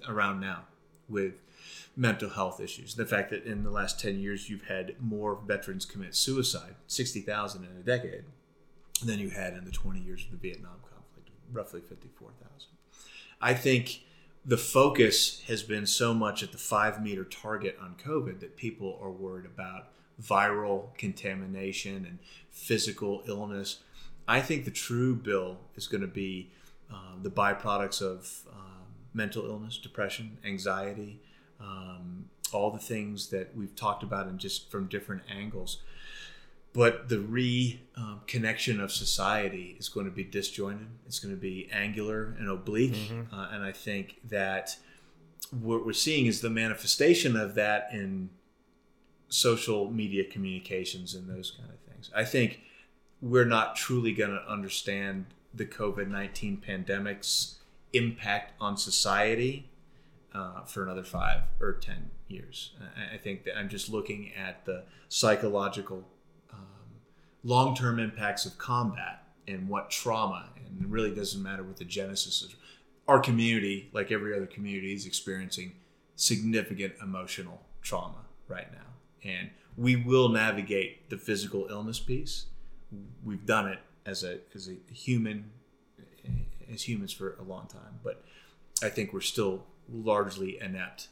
around 0.09 0.41
now 0.41 0.65
with 1.09 1.43
mental 1.97 2.31
health 2.31 2.61
issues. 2.61 2.95
The 2.95 3.07
fact 3.07 3.31
that 3.31 3.45
in 3.45 3.65
the 3.65 3.71
last 3.71 4.01
10 4.01 4.19
years 4.19 4.49
you've 4.49 4.65
had 4.65 4.95
more 5.01 5.39
veterans 5.47 5.85
commit 5.85 6.15
suicide, 6.15 6.75
60,000 6.87 7.65
in 7.65 7.77
a 7.77 7.83
decade, 7.83 8.25
than 9.05 9.19
you 9.19 9.31
had 9.31 9.55
in 9.55 9.65
the 9.65 9.71
20 9.71 10.01
years 10.01 10.25
of 10.25 10.31
the 10.31 10.37
Vietnam 10.37 10.77
conflict, 10.83 11.31
roughly 11.53 11.81
54,000. 11.81 12.69
I 13.41 13.55
think 13.55 14.03
the 14.45 14.57
focus 14.57 15.43
has 15.47 15.63
been 15.63 15.87
so 15.87 16.15
much 16.15 16.43
at 16.43 16.53
the 16.53 16.59
five 16.59 17.03
meter 17.03 17.25
target 17.25 17.79
on 17.81 17.95
COVID 17.95 18.41
that 18.41 18.57
people 18.57 18.99
are 19.03 19.11
worried 19.11 19.47
about 19.47 19.89
viral 20.21 20.95
contamination 20.97 22.05
and 22.07 22.19
physical 22.53 23.23
illness. 23.27 23.81
I 24.29 24.41
think 24.41 24.65
the 24.65 24.71
true 24.71 25.17
bill 25.17 25.59
is 25.75 25.89
going 25.89 26.03
to 26.03 26.07
be 26.07 26.51
um, 26.91 27.21
the 27.23 27.31
byproducts 27.31 28.01
of 28.01 28.43
um, 28.53 28.85
mental 29.13 29.47
illness, 29.47 29.79
depression, 29.79 30.39
anxiety, 30.45 31.21
um, 31.61 32.27
all 32.53 32.71
the 32.71 32.79
things 32.79 33.31
that 33.31 33.57
we've 33.57 33.75
talked 33.75 34.03
about 34.03 34.27
and 34.27 34.39
just 34.39 34.71
from 34.71 34.87
different 34.87 35.23
angles. 35.31 35.79
But 36.75 37.09
the 37.09 37.17
reconnection 37.17 38.83
of 38.83 38.93
society 38.93 39.77
is 39.79 39.89
going 39.89 40.07
to 40.07 40.13
be 40.13 40.25
disjointed. 40.25 40.87
It's 41.07 41.19
going 41.19 41.35
to 41.35 41.41
be 41.41 41.69
angular 41.73 42.35
and 42.39 42.49
oblique. 42.49 43.13
Uh, 43.33 43.49
and 43.53 43.63
I 43.63 43.73
think 43.73 44.21
that 44.29 44.77
what 45.51 45.85
we're 45.85 45.93
seeing 45.93 46.27
is 46.27 46.41
the 46.41 46.49
manifestation 46.49 47.37
of 47.37 47.55
that 47.57 47.89
in 47.93 48.31
social 49.29 49.91
media 49.91 50.25
communications 50.25 51.15
and 51.15 51.29
those 51.29 51.51
kind 51.51 51.69
of 51.71 51.82
things. 52.03 52.15
I 52.15 52.25
think 52.29 52.61
we're 53.21 53.45
not 53.45 53.77
truly 53.77 54.13
going 54.13 54.31
to 54.31 54.51
understand 54.51 55.27
the 55.55 55.67
COVID 55.67 56.09
19 56.09 56.63
pandemic's 56.67 57.57
impact 57.93 58.53
on 58.61 58.77
society 58.77 59.69
uh, 60.35 60.63
for 60.65 60.83
another 60.83 61.03
five 61.03 61.43
or 61.61 61.75
10 61.75 62.11
years. 62.29 62.73
I, 63.13 63.19
think 63.19 63.45
that 63.45 63.57
I'm 63.57 63.69
just 63.69 63.91
looking 63.91 64.33
at 64.35 64.65
the 64.65 64.85
psychological 65.09 66.05
um, 66.51 66.59
long 67.45 67.77
term 67.77 67.99
impacts 67.99 68.47
of 68.47 68.57
combat 68.57 69.25
and 69.47 69.69
what 69.69 69.91
trauma, 69.91 70.49
and 70.57 70.91
really 70.91 71.15
doesn't 71.15 71.43
matter 71.43 71.63
what 71.63 71.77
the 71.77 71.85
genesis 71.85 72.43
is. 72.43 72.55
Our 73.09 73.19
community, 73.19 73.91
like 73.93 74.11
every 74.11 74.35
other 74.35 74.47
community, 74.47 74.95
is 74.95 75.05
experiencing 75.05 75.73
significant 76.17 76.95
emotional 77.03 77.61
trauma 77.83 78.25
right 78.49 78.73
now. 78.73 79.29
And 79.29 79.51
we 79.77 79.97
will 79.97 80.29
navigate 80.29 81.11
the 81.11 81.17
physical 81.17 81.67
illness 81.71 82.01
piece. 82.01 82.47
We've 83.25 83.47
done 83.47 83.69
it 83.69 83.79
as 84.05 84.25
a 84.25 84.39
as 84.55 84.69
a 84.69 84.77
human 84.93 85.51
as 86.73 86.83
humans 86.83 87.13
for 87.13 87.37
a 87.39 87.43
long 87.43 87.67
time, 87.67 88.01
but 88.03 88.25
I 88.83 88.89
think 88.89 89.13
we're 89.13 89.21
still 89.21 89.65
largely 89.91 90.59
inept. 90.61 91.09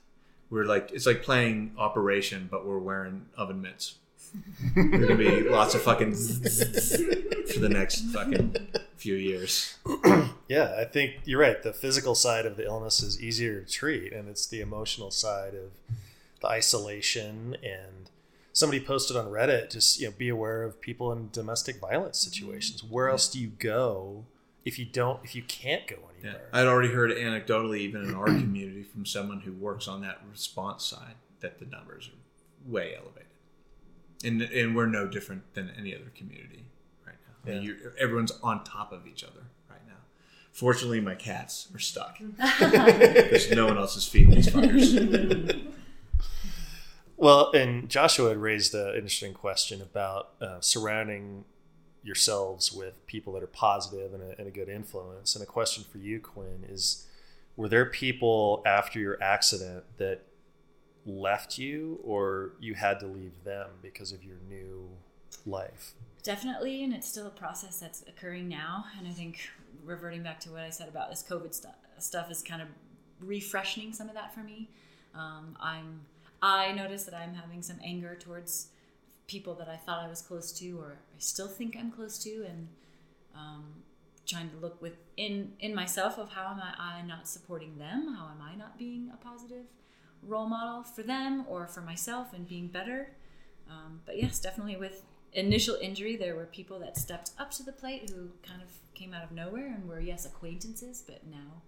We're 0.50 0.64
like 0.64 0.90
it's 0.92 1.06
like 1.06 1.22
playing 1.22 1.72
Operation, 1.78 2.48
but 2.50 2.66
we're 2.66 2.78
wearing 2.78 3.26
oven 3.36 3.60
mitts 3.62 3.96
There's 4.74 5.00
gonna 5.00 5.16
be 5.16 5.42
lots 5.48 5.74
of 5.74 5.82
fucking 5.82 6.14
for 6.14 7.58
the 7.58 7.68
next 7.68 8.02
fucking 8.12 8.56
few 8.96 9.14
years. 9.14 9.76
Yeah, 10.48 10.74
I 10.76 10.84
think 10.84 11.20
you're 11.26 11.38
right. 11.38 11.62
The 11.62 11.72
physical 11.72 12.16
side 12.16 12.44
of 12.44 12.56
the 12.56 12.64
illness 12.64 13.04
is 13.04 13.22
easier 13.22 13.60
to 13.60 13.70
treat, 13.70 14.12
and 14.12 14.28
it's 14.28 14.48
the 14.48 14.60
emotional 14.60 15.12
side 15.12 15.54
of 15.54 15.70
the 16.40 16.48
isolation. 16.48 17.56
And 17.62 18.10
somebody 18.60 18.78
posted 18.78 19.16
on 19.16 19.26
Reddit, 19.26 19.70
just 19.70 19.98
you 19.98 20.08
know, 20.08 20.14
be 20.16 20.28
aware 20.28 20.62
of 20.62 20.80
people 20.80 21.10
in 21.12 21.30
domestic 21.32 21.80
violence 21.80 22.20
mm-hmm. 22.22 22.30
situations. 22.30 22.84
Where 22.84 23.08
else 23.08 23.28
do 23.28 23.40
you 23.40 23.48
go 23.48 24.26
if 24.64 24.78
you 24.78 24.84
don't, 24.84 25.24
if 25.24 25.34
you 25.34 25.42
can't 25.42 25.86
go 25.88 25.96
Yeah. 26.22 26.28
anywhere? 26.28 26.48
I'd 26.52 26.66
already 26.66 26.92
heard 26.92 27.10
anecdotally, 27.10 27.78
even 27.78 28.04
in 28.04 28.14
our 28.14 28.26
community, 28.44 28.84
from 28.84 29.06
someone 29.06 29.40
who 29.40 29.52
works 29.52 29.88
on 29.88 30.02
that 30.02 30.20
response 30.30 30.84
side, 30.84 31.14
that 31.40 31.58
the 31.58 31.64
numbers 31.64 32.08
are 32.08 32.70
way 32.70 32.94
elevated, 32.94 33.26
and 34.22 34.42
and 34.42 34.76
we're 34.76 34.86
no 34.86 35.08
different 35.08 35.54
than 35.54 35.72
any 35.76 35.94
other 35.94 36.12
community 36.14 36.66
right 37.06 37.16
now. 37.26 37.52
Yeah. 37.52 37.60
you 37.60 37.92
everyone's 37.98 38.32
on 38.42 38.62
top 38.62 38.92
of 38.92 39.06
each 39.06 39.24
other 39.24 39.46
right 39.70 39.86
now. 39.86 39.94
Fortunately, 40.52 41.00
my 41.00 41.14
cats 41.14 41.68
are 41.74 41.78
stuck 41.78 42.18
because 42.36 43.50
no 43.50 43.66
one 43.66 43.78
else 43.78 43.96
is 43.96 44.06
feeding 44.06 44.34
these 44.34 44.48
fuckers. 44.48 45.66
Well, 47.20 47.50
and 47.52 47.90
Joshua 47.90 48.30
had 48.30 48.38
raised 48.38 48.74
an 48.74 48.94
interesting 48.94 49.34
question 49.34 49.82
about 49.82 50.30
uh, 50.40 50.60
surrounding 50.60 51.44
yourselves 52.02 52.72
with 52.72 53.06
people 53.06 53.34
that 53.34 53.42
are 53.42 53.46
positive 53.46 54.14
and 54.14 54.22
a, 54.22 54.38
and 54.38 54.48
a 54.48 54.50
good 54.50 54.70
influence. 54.70 55.34
And 55.34 55.42
a 55.42 55.46
question 55.46 55.84
for 55.92 55.98
you, 55.98 56.18
Quinn, 56.18 56.64
is 56.66 57.06
were 57.56 57.68
there 57.68 57.84
people 57.84 58.62
after 58.64 58.98
your 58.98 59.22
accident 59.22 59.84
that 59.98 60.22
left 61.04 61.58
you 61.58 62.00
or 62.02 62.52
you 62.58 62.72
had 62.72 62.98
to 63.00 63.06
leave 63.06 63.44
them 63.44 63.68
because 63.82 64.12
of 64.12 64.24
your 64.24 64.36
new 64.48 64.88
life? 65.44 65.92
Definitely, 66.22 66.82
and 66.84 66.94
it's 66.94 67.06
still 67.06 67.26
a 67.26 67.30
process 67.30 67.80
that's 67.80 68.02
occurring 68.08 68.48
now. 68.48 68.86
And 68.98 69.06
I 69.06 69.10
think 69.10 69.50
reverting 69.84 70.22
back 70.22 70.40
to 70.40 70.50
what 70.52 70.62
I 70.62 70.70
said 70.70 70.88
about 70.88 71.10
this 71.10 71.22
COVID 71.28 71.52
stuff, 71.52 71.74
stuff 71.98 72.30
is 72.30 72.42
kind 72.42 72.62
of 72.62 72.68
refreshing 73.20 73.92
some 73.92 74.08
of 74.08 74.14
that 74.14 74.32
for 74.32 74.40
me. 74.40 74.70
Um, 75.14 75.54
I'm 75.60 76.00
I 76.42 76.72
notice 76.72 77.04
that 77.04 77.14
I'm 77.14 77.34
having 77.34 77.62
some 77.62 77.78
anger 77.84 78.16
towards 78.16 78.68
people 79.26 79.54
that 79.54 79.68
I 79.68 79.76
thought 79.76 80.02
I 80.02 80.08
was 80.08 80.22
close 80.22 80.52
to, 80.58 80.78
or 80.78 80.98
I 81.14 81.18
still 81.18 81.48
think 81.48 81.76
I'm 81.78 81.90
close 81.90 82.18
to, 82.24 82.44
and 82.48 82.68
um, 83.34 83.64
trying 84.26 84.50
to 84.50 84.56
look 84.56 84.80
within 84.80 85.52
in 85.60 85.74
myself 85.74 86.18
of 86.18 86.30
how 86.30 86.48
am 86.48 86.60
I, 86.60 87.02
not 87.02 87.28
supporting 87.28 87.78
them? 87.78 88.14
How 88.16 88.26
am 88.26 88.42
I 88.42 88.54
not 88.56 88.78
being 88.78 89.10
a 89.12 89.16
positive 89.16 89.66
role 90.22 90.48
model 90.48 90.82
for 90.82 91.02
them 91.02 91.44
or 91.48 91.66
for 91.66 91.80
myself 91.80 92.32
and 92.32 92.48
being 92.48 92.68
better? 92.68 93.12
Um, 93.68 94.00
but 94.06 94.18
yes, 94.18 94.40
definitely 94.40 94.76
with 94.76 95.04
initial 95.32 95.76
injury, 95.80 96.16
there 96.16 96.34
were 96.34 96.46
people 96.46 96.78
that 96.80 96.96
stepped 96.96 97.30
up 97.38 97.50
to 97.52 97.62
the 97.62 97.72
plate 97.72 98.10
who 98.10 98.30
kind 98.46 98.62
of 98.62 98.68
came 98.94 99.14
out 99.14 99.22
of 99.22 99.32
nowhere 99.32 99.66
and 99.66 99.88
were 99.88 100.00
yes 100.00 100.26
acquaintances, 100.26 101.02
but 101.06 101.26
now 101.26 101.62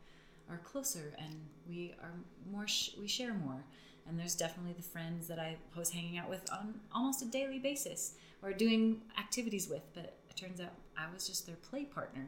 are 0.50 0.58
closer 0.58 1.14
and 1.18 1.34
we 1.68 1.94
are 2.02 2.12
more 2.50 2.66
sh- 2.66 2.90
we 3.00 3.06
share 3.06 3.34
more. 3.34 3.64
And 4.08 4.18
there's 4.18 4.34
definitely 4.34 4.72
the 4.72 4.82
friends 4.82 5.28
that 5.28 5.38
I 5.38 5.56
was 5.76 5.90
hanging 5.90 6.18
out 6.18 6.28
with 6.28 6.50
on 6.52 6.80
almost 6.92 7.22
a 7.22 7.26
daily 7.26 7.58
basis 7.58 8.14
or 8.42 8.52
doing 8.52 9.00
activities 9.18 9.68
with, 9.68 9.82
but 9.94 10.16
it 10.28 10.36
turns 10.36 10.60
out 10.60 10.72
I 10.96 11.04
was 11.12 11.26
just 11.26 11.46
their 11.46 11.56
play 11.56 11.84
partner, 11.84 12.26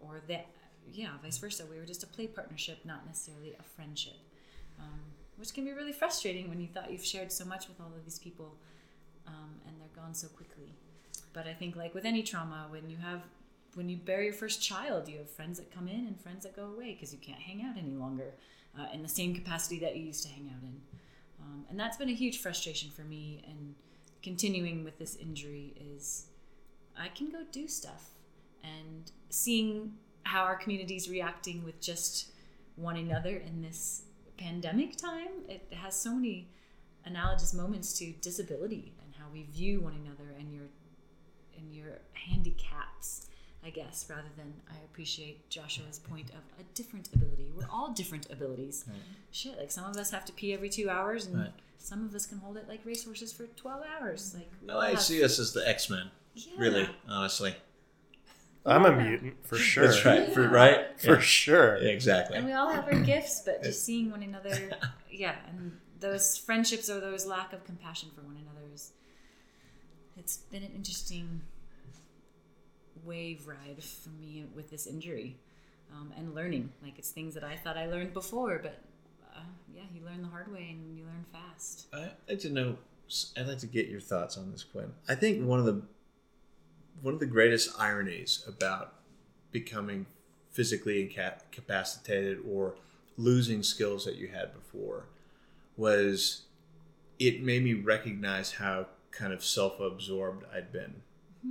or 0.00 0.20
that 0.28 0.46
yeah, 0.92 1.10
vice 1.22 1.38
versa. 1.38 1.64
We 1.68 1.78
were 1.78 1.84
just 1.84 2.04
a 2.04 2.06
play 2.06 2.28
partnership, 2.28 2.78
not 2.84 3.04
necessarily 3.06 3.56
a 3.58 3.62
friendship, 3.62 4.16
um, 4.78 5.00
which 5.36 5.52
can 5.52 5.64
be 5.64 5.72
really 5.72 5.92
frustrating 5.92 6.48
when 6.48 6.60
you 6.60 6.68
thought 6.68 6.92
you've 6.92 7.04
shared 7.04 7.32
so 7.32 7.44
much 7.44 7.66
with 7.66 7.80
all 7.80 7.92
of 7.96 8.04
these 8.04 8.20
people 8.20 8.54
um, 9.26 9.60
and 9.66 9.80
they're 9.80 10.02
gone 10.02 10.14
so 10.14 10.28
quickly. 10.28 10.72
But 11.32 11.46
I 11.46 11.52
think, 11.52 11.76
like 11.76 11.94
with 11.94 12.04
any 12.04 12.22
trauma, 12.22 12.66
when 12.70 12.88
you 12.88 12.96
have 12.98 13.22
when 13.74 13.88
you 13.90 13.96
bear 13.96 14.22
your 14.22 14.32
first 14.32 14.62
child, 14.62 15.06
you 15.06 15.18
have 15.18 15.28
friends 15.28 15.58
that 15.58 15.70
come 15.70 15.86
in 15.86 16.06
and 16.06 16.18
friends 16.18 16.44
that 16.44 16.56
go 16.56 16.64
away 16.64 16.94
because 16.94 17.12
you 17.12 17.18
can't 17.18 17.40
hang 17.40 17.62
out 17.62 17.76
any 17.76 17.94
longer 17.94 18.32
uh, 18.78 18.86
in 18.94 19.02
the 19.02 19.08
same 19.08 19.34
capacity 19.34 19.78
that 19.80 19.96
you 19.96 20.04
used 20.04 20.22
to 20.22 20.30
hang 20.30 20.50
out 20.54 20.62
in. 20.62 20.80
Um, 21.46 21.64
and 21.70 21.78
that's 21.78 21.96
been 21.96 22.08
a 22.08 22.14
huge 22.14 22.38
frustration 22.38 22.90
for 22.90 23.02
me. 23.02 23.44
And 23.48 23.74
continuing 24.22 24.84
with 24.84 24.98
this 24.98 25.16
injury 25.16 25.74
is 25.94 26.26
I 26.98 27.08
can 27.08 27.30
go 27.30 27.42
do 27.52 27.68
stuff 27.68 28.10
and 28.64 29.10
seeing 29.30 29.92
how 30.24 30.42
our 30.42 30.56
community 30.56 30.96
is 30.96 31.08
reacting 31.08 31.64
with 31.64 31.80
just 31.80 32.32
one 32.74 32.96
another 32.96 33.36
in 33.36 33.62
this 33.62 34.02
pandemic 34.36 34.96
time. 34.96 35.28
It 35.48 35.72
has 35.72 35.94
so 35.94 36.14
many 36.14 36.48
analogous 37.04 37.54
moments 37.54 37.96
to 37.98 38.12
disability 38.20 38.92
and 39.04 39.14
how 39.14 39.26
we 39.32 39.44
view 39.44 39.80
one 39.80 39.94
another 40.04 40.34
and 40.38 40.52
your 40.52 40.64
and 41.56 41.74
your 41.74 42.00
handicaps, 42.12 43.28
I 43.66 43.70
guess, 43.70 44.06
rather 44.08 44.28
than 44.36 44.52
I 44.70 44.76
appreciate 44.84 45.50
Joshua's 45.50 45.98
point 45.98 46.30
of 46.30 46.36
a 46.60 46.62
different 46.74 47.08
ability. 47.12 47.50
We're 47.56 47.66
all 47.68 47.90
different 47.92 48.30
abilities. 48.30 48.84
Shit, 49.32 49.58
like 49.58 49.72
some 49.72 49.90
of 49.90 49.96
us 49.96 50.10
have 50.12 50.24
to 50.26 50.32
pee 50.32 50.54
every 50.54 50.68
two 50.68 50.88
hours, 50.88 51.26
and 51.26 51.36
Right. 51.40 51.52
some 51.78 52.04
of 52.04 52.14
us 52.14 52.26
can 52.26 52.38
hold 52.38 52.56
it 52.56 52.68
like 52.68 52.80
racehorses 52.84 53.32
for 53.32 53.46
twelve 53.56 53.82
hours. 53.84 54.34
Like 54.34 54.48
we 54.62 54.70
all 54.70 54.80
I 54.80 54.94
see 54.94 55.24
us 55.24 55.38
as 55.40 55.52
the 55.52 55.68
X 55.68 55.90
Men, 55.90 56.10
Yeah. 56.34 56.52
really, 56.58 56.88
honestly. 57.08 57.56
I'm 58.64 58.84
a 58.84 58.94
mutant 58.96 59.44
for 59.46 59.56
sure. 59.56 59.86
That's 59.86 60.04
right, 60.04 60.32
for, 60.32 60.48
right? 60.48 61.00
For 61.00 61.20
sure. 61.20 61.78
Yeah, 61.78 61.90
exactly. 61.90 62.36
And 62.36 62.46
we 62.46 62.52
all 62.52 62.68
have 62.70 62.84
our 62.86 63.00
gifts, 63.00 63.42
but 63.44 63.62
just 63.62 63.84
seeing 63.84 64.10
one 64.10 64.22
another, 64.24 64.70
yeah, 65.10 65.36
and 65.48 65.78
those 66.00 66.36
friendships 66.36 66.88
or 66.90 66.98
those 67.00 67.26
lack 67.26 67.52
of 67.52 67.64
compassion 67.64 68.10
for 68.14 68.22
one 68.22 68.36
another 68.36 68.66
is, 68.74 68.92
it's 70.16 70.36
been 70.38 70.62
an 70.64 70.72
interesting 70.74 71.42
wave 73.04 73.46
ride 73.46 73.82
for 73.82 74.10
me 74.10 74.46
with 74.54 74.70
this 74.70 74.86
injury 74.86 75.36
um, 75.92 76.12
and 76.16 76.34
learning. 76.34 76.70
Like 76.82 76.98
it's 76.98 77.10
things 77.10 77.34
that 77.34 77.44
I 77.44 77.56
thought 77.56 77.76
I 77.76 77.86
learned 77.86 78.12
before, 78.12 78.58
but 78.62 78.80
uh, 79.34 79.40
yeah, 79.74 79.82
you 79.94 80.04
learn 80.04 80.22
the 80.22 80.28
hard 80.28 80.52
way 80.52 80.68
and 80.70 80.96
you 80.96 81.04
learn 81.04 81.24
fast. 81.32 81.86
I'd 81.92 82.12
like 82.28 82.38
to 82.40 82.50
know. 82.50 82.76
I'd 83.36 83.46
like 83.46 83.58
to 83.58 83.66
get 83.66 83.88
your 83.88 84.00
thoughts 84.00 84.36
on 84.36 84.50
this, 84.50 84.64
Quinn. 84.64 84.92
I 85.08 85.14
think 85.14 85.46
one 85.46 85.60
of 85.60 85.66
the 85.66 85.82
one 87.02 87.14
of 87.14 87.20
the 87.20 87.26
greatest 87.26 87.78
ironies 87.78 88.44
about 88.48 88.94
becoming 89.52 90.06
physically 90.50 91.02
incapacitated 91.02 92.38
or 92.50 92.74
losing 93.18 93.62
skills 93.62 94.04
that 94.04 94.16
you 94.16 94.28
had 94.28 94.52
before 94.54 95.04
was 95.76 96.42
it 97.18 97.42
made 97.42 97.62
me 97.62 97.74
recognize 97.74 98.52
how 98.52 98.86
kind 99.10 99.32
of 99.32 99.44
self-absorbed 99.44 100.44
I'd 100.54 100.72
been 100.72 101.02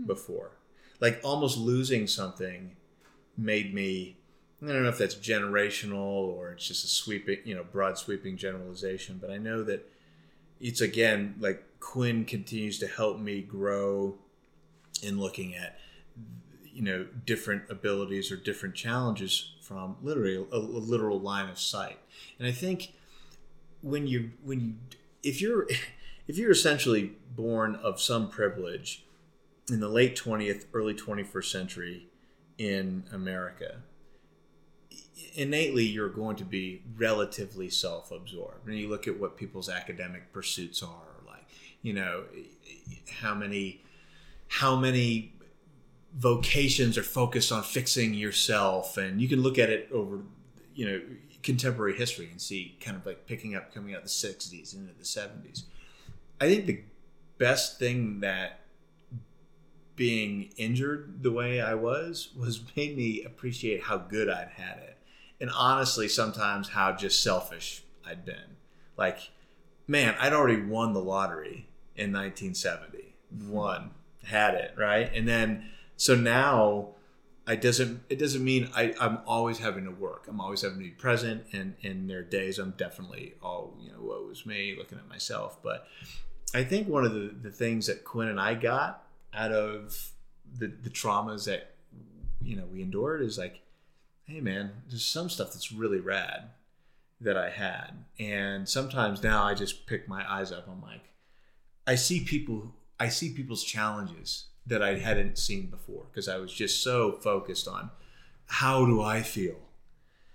before. 0.05 0.51
Like 0.99 1.19
almost 1.23 1.57
losing 1.57 2.07
something 2.07 2.75
made 3.37 3.73
me 3.73 4.17
I 4.63 4.67
don't 4.67 4.83
know 4.83 4.89
if 4.89 4.97
that's 4.97 5.15
generational 5.15 5.99
or 5.99 6.51
it's 6.51 6.67
just 6.67 6.85
a 6.85 6.87
sweeping, 6.87 7.39
you 7.43 7.53
know, 7.53 7.63
broad 7.63 7.97
sweeping 7.97 8.37
generalization, 8.37 9.19
but 9.21 9.29
I 9.29 9.37
know 9.37 9.63
that 9.63 9.87
it's 10.59 10.81
again 10.81 11.35
like 11.39 11.63
Quinn 11.79 12.25
continues 12.25 12.79
to 12.79 12.87
help 12.87 13.19
me 13.19 13.41
grow 13.41 14.15
in 15.03 15.19
looking 15.19 15.55
at 15.55 15.77
you 16.63 16.81
know 16.81 17.05
different 17.25 17.63
abilities 17.69 18.31
or 18.31 18.37
different 18.37 18.75
challenges 18.75 19.53
from 19.61 19.97
literally 20.01 20.35
a, 20.35 20.55
a 20.55 20.57
literal 20.57 21.19
line 21.19 21.49
of 21.49 21.59
sight. 21.59 21.99
And 22.39 22.47
I 22.47 22.51
think 22.51 22.93
when 23.81 24.07
you 24.07 24.31
when 24.43 24.59
you 24.59 24.73
if 25.21 25.41
you're 25.41 25.67
if 26.27 26.37
you're 26.37 26.51
essentially 26.51 27.13
born 27.35 27.75
of 27.75 28.01
some 28.01 28.29
privilege 28.29 29.04
in 29.69 29.79
the 29.79 29.89
late 29.89 30.15
20th 30.15 30.65
early 30.73 30.93
21st 30.93 31.51
century 31.51 32.07
in 32.57 33.03
America 33.11 33.77
innately 35.35 35.83
you're 35.83 36.09
going 36.09 36.35
to 36.37 36.45
be 36.45 36.81
relatively 36.97 37.69
self-absorbed. 37.69 38.67
And 38.67 38.77
you 38.77 38.87
look 38.87 39.07
at 39.07 39.19
what 39.19 39.37
people's 39.37 39.69
academic 39.69 40.31
pursuits 40.31 40.81
are 40.81 41.15
like 41.27 41.47
you 41.81 41.93
know 41.93 42.23
how 43.21 43.33
many 43.33 43.81
how 44.47 44.75
many 44.75 45.33
vocations 46.15 46.97
are 46.97 47.03
focused 47.03 47.51
on 47.51 47.61
fixing 47.61 48.13
yourself 48.13 48.97
and 48.97 49.21
you 49.21 49.27
can 49.27 49.41
look 49.41 49.59
at 49.59 49.69
it 49.69 49.89
over 49.91 50.21
you 50.73 50.85
know 50.85 51.01
contemporary 51.43 51.95
history 51.95 52.29
and 52.31 52.41
see 52.41 52.77
kind 52.79 52.95
of 52.95 53.05
like 53.05 53.27
picking 53.27 53.55
up 53.55 53.73
coming 53.73 53.93
out 53.93 54.01
the 54.01 54.09
60s 54.09 54.73
into 54.73 54.93
the 54.93 55.03
70s 55.03 55.63
i 56.39 56.47
think 56.47 56.65
the 56.65 56.81
best 57.37 57.77
thing 57.77 58.21
that 58.21 58.61
being 59.95 60.49
injured 60.57 61.23
the 61.23 61.31
way 61.31 61.61
i 61.61 61.73
was 61.73 62.29
was 62.37 62.61
made 62.75 62.95
me 62.97 63.23
appreciate 63.23 63.83
how 63.83 63.97
good 63.97 64.29
i'd 64.29 64.49
had 64.55 64.77
it. 64.77 64.97
And 65.39 65.49
honestly 65.49 66.07
sometimes 66.07 66.69
how 66.69 66.91
just 66.91 67.21
selfish 67.21 67.83
i'd 68.05 68.25
been. 68.25 68.57
Like 68.97 69.31
man 69.87 70.15
i'd 70.19 70.33
already 70.33 70.61
won 70.61 70.93
the 70.93 71.01
lottery 71.01 71.67
in 71.95 72.11
1970 72.11 73.15
won. 73.47 73.91
Had 74.25 74.55
it 74.55 74.73
right? 74.77 75.11
And 75.13 75.27
then 75.27 75.69
so 75.97 76.15
now 76.15 76.89
I 77.47 77.55
doesn't 77.55 78.01
it 78.09 78.17
doesn't 78.17 78.43
mean 78.43 78.69
I, 78.75 78.93
I'm 78.99 79.19
always 79.27 79.59
having 79.59 79.85
to 79.85 79.91
work. 79.91 80.27
I'm 80.27 80.41
always 80.41 80.61
having 80.61 80.79
to 80.79 80.83
be 80.83 80.91
present. 80.91 81.45
And 81.53 81.75
in 81.81 82.07
their 82.07 82.23
days 82.23 82.57
I'm 82.57 82.71
definitely 82.71 83.35
all, 83.41 83.77
you 83.79 83.91
know, 83.91 83.99
woe 84.01 84.29
is 84.31 84.45
me 84.45 84.75
looking 84.77 84.97
at 84.97 85.07
myself. 85.07 85.61
But 85.61 85.87
I 86.53 86.63
think 86.63 86.87
one 86.87 87.05
of 87.05 87.13
the, 87.13 87.33
the 87.41 87.51
things 87.51 87.87
that 87.87 88.03
Quinn 88.03 88.29
and 88.29 88.39
I 88.39 88.55
got 88.55 89.04
out 89.35 89.51
of 89.51 90.11
the, 90.57 90.67
the 90.67 90.89
traumas 90.89 91.45
that 91.45 91.75
you 92.41 92.55
know 92.55 92.65
we 92.71 92.81
endured 92.81 93.21
is 93.21 93.37
like, 93.37 93.61
hey 94.25 94.41
man, 94.41 94.71
there's 94.89 95.05
some 95.05 95.29
stuff 95.29 95.53
that's 95.53 95.71
really 95.71 95.99
rad 95.99 96.49
that 97.21 97.37
I 97.37 97.49
had, 97.49 97.91
and 98.19 98.67
sometimes 98.67 99.23
now 99.23 99.43
I 99.43 99.53
just 99.53 99.85
pick 99.85 100.07
my 100.07 100.29
eyes 100.31 100.51
up. 100.51 100.67
I'm 100.67 100.81
like, 100.81 101.09
I 101.87 101.95
see 101.95 102.23
people, 102.23 102.73
I 102.99 103.09
see 103.09 103.33
people's 103.33 103.63
challenges 103.63 104.45
that 104.67 104.81
I 104.81 104.97
hadn't 104.97 105.37
seen 105.37 105.67
before 105.67 106.05
because 106.11 106.27
I 106.27 106.37
was 106.37 106.51
just 106.51 106.83
so 106.83 107.13
focused 107.13 107.67
on 107.67 107.91
how 108.47 108.85
do 108.85 109.01
I 109.01 109.21
feel, 109.21 109.57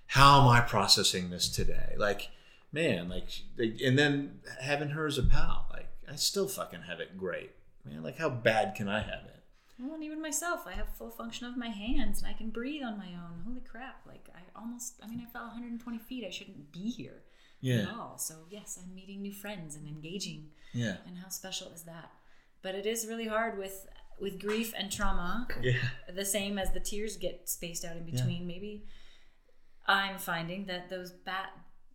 how 0.07 0.42
am 0.42 0.48
I 0.48 0.61
processing 0.61 1.30
this 1.30 1.48
today, 1.48 1.94
like 1.96 2.30
man, 2.72 3.09
like, 3.09 3.28
and 3.59 3.98
then 3.98 4.40
having 4.61 4.90
her 4.90 5.07
as 5.07 5.18
a 5.18 5.22
pal, 5.22 5.66
like 5.72 5.88
I 6.09 6.16
still 6.16 6.48
fucking 6.48 6.82
have 6.82 7.01
it 7.01 7.18
great, 7.18 7.51
man. 7.85 8.03
Like, 8.03 8.18
how 8.18 8.28
bad 8.31 8.74
can 8.74 8.89
I 8.89 9.01
have 9.01 9.24
it? 9.26 9.37
Well, 9.78 9.95
and 9.95 10.05
even 10.05 10.20
myself, 10.20 10.66
I 10.66 10.72
have 10.72 10.89
full 10.97 11.11
function 11.11 11.47
of 11.47 11.57
my 11.57 11.68
hands 11.68 12.18
and 12.18 12.28
I 12.28 12.35
can 12.35 12.51
breathe 12.51 12.83
on 12.83 12.99
my 12.99 13.07
own. 13.09 13.43
Holy 13.47 13.62
crap! 13.62 14.03
Like 14.07 14.28
I 14.35 14.41
almost, 14.59 15.01
I 15.03 15.07
mean, 15.07 15.24
I 15.26 15.31
fell 15.33 15.45
120 15.47 15.99
feet. 16.01 16.24
I 16.26 16.31
shouldn't 16.31 16.70
be 16.70 16.91
here 16.91 17.22
Yeah. 17.61 17.83
at 17.83 17.89
all. 17.89 18.18
So 18.18 18.45
yes, 18.51 18.78
I'm 18.83 18.95
meeting 18.95 19.22
new 19.22 19.33
friends 19.33 19.76
and 19.76 19.87
engaging. 19.89 20.51
Yeah. 20.74 20.99
And 21.07 21.16
how 21.16 21.31
special 21.31 21.68
is 21.72 21.85
that? 21.85 22.11
But 22.62 22.74
it 22.74 22.85
is 22.85 23.07
really 23.07 23.26
hard 23.26 23.57
with 23.59 23.87
with 24.20 24.39
grief 24.39 24.74
and 24.76 24.93
trauma. 24.93 25.49
Yeah. 25.62 25.78
The 26.14 26.26
same 26.26 26.59
as 26.59 26.72
the 26.72 26.81
tears 26.81 27.16
get 27.16 27.49
spaced 27.49 27.83
out 27.87 27.97
in 27.97 28.07
Yeah. 28.07 28.16
between. 28.16 28.47
Maybe 28.47 28.85
I'm 29.87 30.18
finding 30.18 30.66
that 30.66 30.91
those 30.91 31.11
bad 31.11 31.49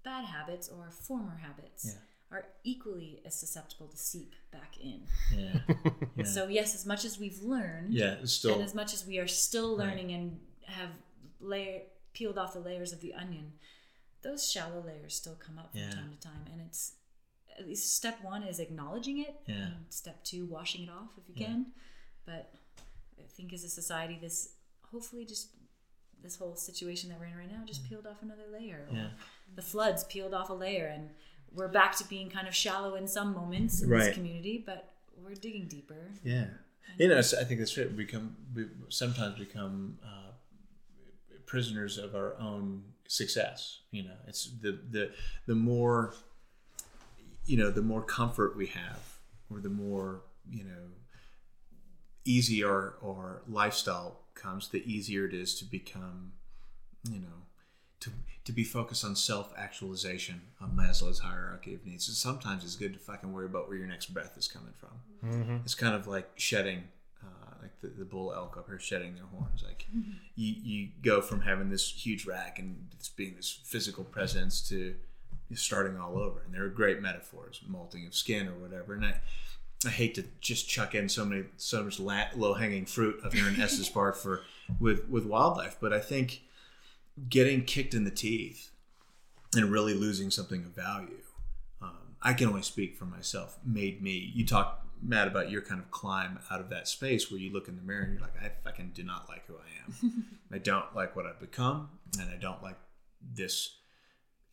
bad 0.04 0.26
habits 0.26 0.68
or 0.70 0.90
former 0.90 1.38
habits 1.38 1.86
Yeah. 1.86 2.00
Are 2.32 2.46
equally 2.64 3.22
as 3.26 3.36
susceptible 3.40 3.88
to 3.88 3.98
seep 3.98 4.34
back 4.52 4.78
in. 4.82 5.02
Yeah. 5.36 5.60
Yeah. 6.18 6.24
So 6.26 6.48
yes, 6.48 6.74
as 6.76 6.86
much 6.86 7.04
as 7.04 7.20
we've 7.20 7.42
learned, 7.42 7.94
Yeah, 7.94 8.16
still- 8.24 8.54
and 8.56 8.64
as 8.64 8.74
much 8.74 8.94
as 8.94 9.06
we 9.06 9.20
are 9.20 9.28
still 9.28 9.78
Right. 9.78 9.88
learning 9.90 10.12
and 10.14 10.40
have 10.66 10.90
layer 11.42 11.82
peeled 12.14 12.38
off 12.38 12.54
the 12.54 12.60
layers 12.60 12.94
of 12.94 13.02
the 13.02 13.14
onion, 13.14 13.54
those 14.22 14.50
shallow 14.50 14.82
layers 14.82 15.14
still 15.14 15.36
come 15.36 15.60
up 15.60 15.72
from 15.74 15.82
time 15.92 16.12
to 16.14 16.20
time, 16.20 16.46
and 16.52 16.62
it's 16.62 16.94
at 17.60 17.66
least 17.68 17.96
step 17.96 18.24
one 18.24 18.44
is 18.44 18.60
acknowledging 18.60 19.20
it, 19.20 19.36
Yeah. 19.46 19.72
step 19.90 20.24
two 20.24 20.46
washing 20.46 20.84
it 20.84 20.90
off 20.90 21.10
if 21.18 21.28
you 21.28 21.36
Yeah. 21.38 21.48
can. 21.48 21.74
But 22.26 22.54
I 23.20 23.24
think 23.28 23.52
as 23.54 23.64
a 23.66 23.70
society, 23.70 24.18
this 24.18 24.56
hopefully 24.92 25.26
just 25.26 25.50
this 26.22 26.38
whole 26.38 26.56
situation 26.56 27.10
that 27.10 27.20
we're 27.20 27.26
in 27.28 27.36
right 27.38 27.52
now 27.52 27.64
just 27.66 27.84
peeled 27.84 28.08
off 28.08 28.22
another 28.24 28.48
layer. 28.52 28.88
Mm. 28.90 28.96
Yeah. 28.96 29.10
The 29.56 29.62
floods 29.62 30.06
peeled 30.06 30.34
off 30.34 30.50
a 30.50 30.54
layer, 30.54 30.88
and 30.88 31.10
we're 31.56 31.68
back 31.68 31.96
to 31.98 32.08
being 32.08 32.30
kind 32.30 32.48
of 32.48 32.56
shallow 32.56 32.96
in 32.96 33.08
some 33.08 33.34
moments 33.34 33.82
in 33.82 33.90
Right. 33.90 34.06
this 34.06 34.14
community, 34.14 34.62
but 34.66 34.94
we're 35.24 35.34
digging 35.36 35.68
deeper. 35.68 36.12
Yeah, 36.24 36.48
you 36.98 37.08
know, 37.08 37.18
I 37.18 37.22
think 37.22 37.60
that's 37.60 37.78
right. 37.78 37.90
We 37.90 38.06
become 38.06 38.36
we 38.54 38.66
sometimes 38.90 39.40
become 39.40 39.98
uh, 40.04 40.32
prisoners 41.46 41.98
of 41.98 42.16
our 42.16 42.36
own 42.40 42.84
success. 43.08 43.80
You 43.92 44.04
know, 44.04 44.16
it's 44.28 44.50
the 44.62 44.80
the 44.92 45.12
the 45.48 45.56
more 45.56 46.14
you 47.46 47.58
know, 47.58 47.70
the 47.70 47.82
more 47.82 48.02
comfort 48.02 48.58
we 48.58 48.68
have, 48.68 49.00
or 49.52 49.60
the 49.60 49.70
more 49.70 50.22
you 50.50 50.64
know, 50.64 50.90
easy 52.26 52.64
our 52.64 52.96
our 53.04 53.42
lifestyle 53.48 54.20
comes, 54.34 54.68
the 54.70 54.84
easier 54.92 55.26
it 55.26 55.34
is 55.34 55.56
to 55.60 55.66
become, 55.66 56.34
you 57.10 57.20
know, 57.20 57.45
to 58.06 58.12
to 58.46 58.52
be 58.52 58.64
focused 58.64 59.04
on 59.04 59.16
self 59.16 59.54
actualization 59.58 60.42
on 60.62 60.72
Maslow's 60.78 61.20
hierarchy 61.20 61.74
of 61.74 61.86
needs. 61.86 62.08
And 62.08 62.16
sometimes 62.16 62.64
it's 62.64 62.76
good 62.76 62.94
to 62.94 63.00
fucking 63.00 63.34
worry 63.34 63.46
about 63.48 63.68
where 63.68 63.78
your 63.78 63.88
next 63.88 64.14
breath 64.14 64.38
is 64.38 64.48
coming 64.48 64.74
from. 64.80 64.92
Mhm. 65.30 65.62
It's 65.64 65.74
kind 65.76 65.96
of 65.96 66.06
like 66.08 66.30
shedding, 66.36 66.84
uh, 67.24 67.56
like 67.62 67.82
the, 67.82 67.88
the 67.88 68.06
bull 68.06 68.32
elk 68.34 68.56
up 68.58 68.68
here 68.68 68.80
shedding 68.80 69.16
their 69.16 69.26
horns. 69.26 69.64
Like 69.64 69.88
you 70.36 70.54
you 70.64 70.90
go 71.02 71.22
from 71.22 71.42
having 71.42 71.70
this 71.70 71.92
huge 71.92 72.26
rack 72.26 72.60
and 72.60 72.88
it's 72.94 73.10
being 73.10 73.36
this 73.36 73.52
physical 73.52 74.04
presence 74.04 74.62
to 74.70 74.96
starting 75.56 75.98
all 75.98 76.18
over. 76.18 76.42
And 76.46 76.54
they're 76.54 76.70
great 76.70 77.02
metaphors, 77.02 77.62
molting 77.68 78.06
of 78.06 78.14
skin 78.16 78.48
or 78.48 78.54
whatever. 78.54 78.94
And 78.94 79.06
I. 79.06 79.22
I 79.86 79.90
hate 79.90 80.16
to 80.16 80.24
just 80.42 80.68
chuck 80.68 80.96
in 80.96 81.10
so 81.10 81.26
many 81.26 81.44
so 81.58 81.84
much 81.84 82.00
low 82.00 82.54
hanging 82.56 82.86
fruit 82.88 83.20
up 83.24 83.34
here 83.34 83.48
in 83.48 83.60
Estes 83.62 83.90
Park 83.90 84.16
for 84.16 84.42
with 84.80 85.08
with 85.10 85.26
wildlife, 85.26 85.78
but 85.80 85.94
I 85.94 86.00
think 86.00 86.42
getting 87.30 87.64
kicked 87.64 87.94
in 87.94 88.04
the 88.04 88.12
teeth 88.12 88.72
and 89.56 89.72
really 89.72 89.94
losing 89.94 90.32
something 90.32 90.64
of 90.64 90.76
value. 90.76 91.22
Um, 91.82 92.16
I 92.22 92.34
can 92.34 92.48
only 92.48 92.62
speak 92.62 92.98
for 92.98 93.06
myself. 93.06 93.58
Made 93.66 94.02
me. 94.02 94.32
You 94.34 94.46
talk 94.46 94.86
Matt 95.02 95.28
about 95.28 95.50
your 95.50 95.62
kind 95.62 95.80
of 95.80 95.92
climb 95.92 96.40
out 96.50 96.60
of 96.60 96.70
that 96.70 96.88
space 96.88 97.30
where 97.30 97.40
you 97.40 97.52
look 97.52 97.68
in 97.68 97.76
the 97.76 97.82
mirror 97.82 98.04
and 98.04 98.14
you're 98.14 98.22
like, 98.22 98.42
I 98.42 98.52
fucking 98.64 98.92
do 98.94 99.04
not 99.04 99.30
like 99.30 99.46
who 99.48 99.56
I 99.56 99.86
am. 99.86 100.26
I 100.52 100.58
don't 100.58 100.96
like 100.96 101.16
what 101.16 101.26
I've 101.26 101.40
become, 101.40 101.90
and 102.20 102.30
I 102.30 102.38
don't 102.38 102.62
like 102.62 102.78
this 103.22 103.78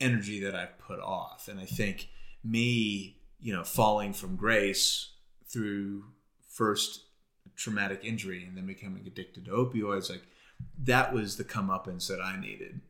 energy 0.01 0.41
that 0.41 0.55
I've 0.55 0.79
put 0.79 1.01
off. 1.01 1.49
And 1.49 1.61
I 1.61 1.65
think 1.65 2.09
me, 2.45 3.17
you 3.41 3.55
know, 3.55 3.65
falling 3.65 4.13
from 4.13 4.37
grace 4.37 5.11
through 5.49 6.05
first 6.49 7.05
traumatic 7.57 8.01
injury 8.03 8.45
and 8.45 8.57
then 8.57 8.67
becoming 8.67 9.07
addicted 9.07 9.45
to 9.45 9.51
opioids, 9.53 10.11
like 10.11 10.23
that 10.85 11.13
was 11.13 11.37
the 11.37 11.45
comeuppance 11.45 12.09
that 12.09 12.21
I 12.21 12.39
needed. 12.41 12.81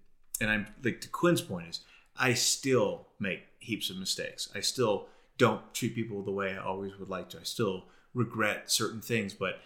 And 0.40 0.50
I'm 0.50 0.66
like 0.82 1.00
to 1.02 1.08
Quinn's 1.08 1.42
point 1.42 1.68
is 1.68 1.80
I 2.16 2.34
still 2.34 3.08
make 3.18 3.42
heaps 3.58 3.90
of 3.90 3.96
mistakes. 3.96 4.48
I 4.54 4.60
still 4.60 5.08
don't 5.38 5.72
treat 5.74 5.94
people 5.94 6.22
the 6.22 6.30
way 6.30 6.52
I 6.52 6.62
always 6.62 6.98
would 6.98 7.08
like 7.08 7.30
to. 7.30 7.40
I 7.40 7.44
still 7.44 7.84
regret 8.14 8.70
certain 8.70 9.00
things, 9.00 9.34
but 9.34 9.60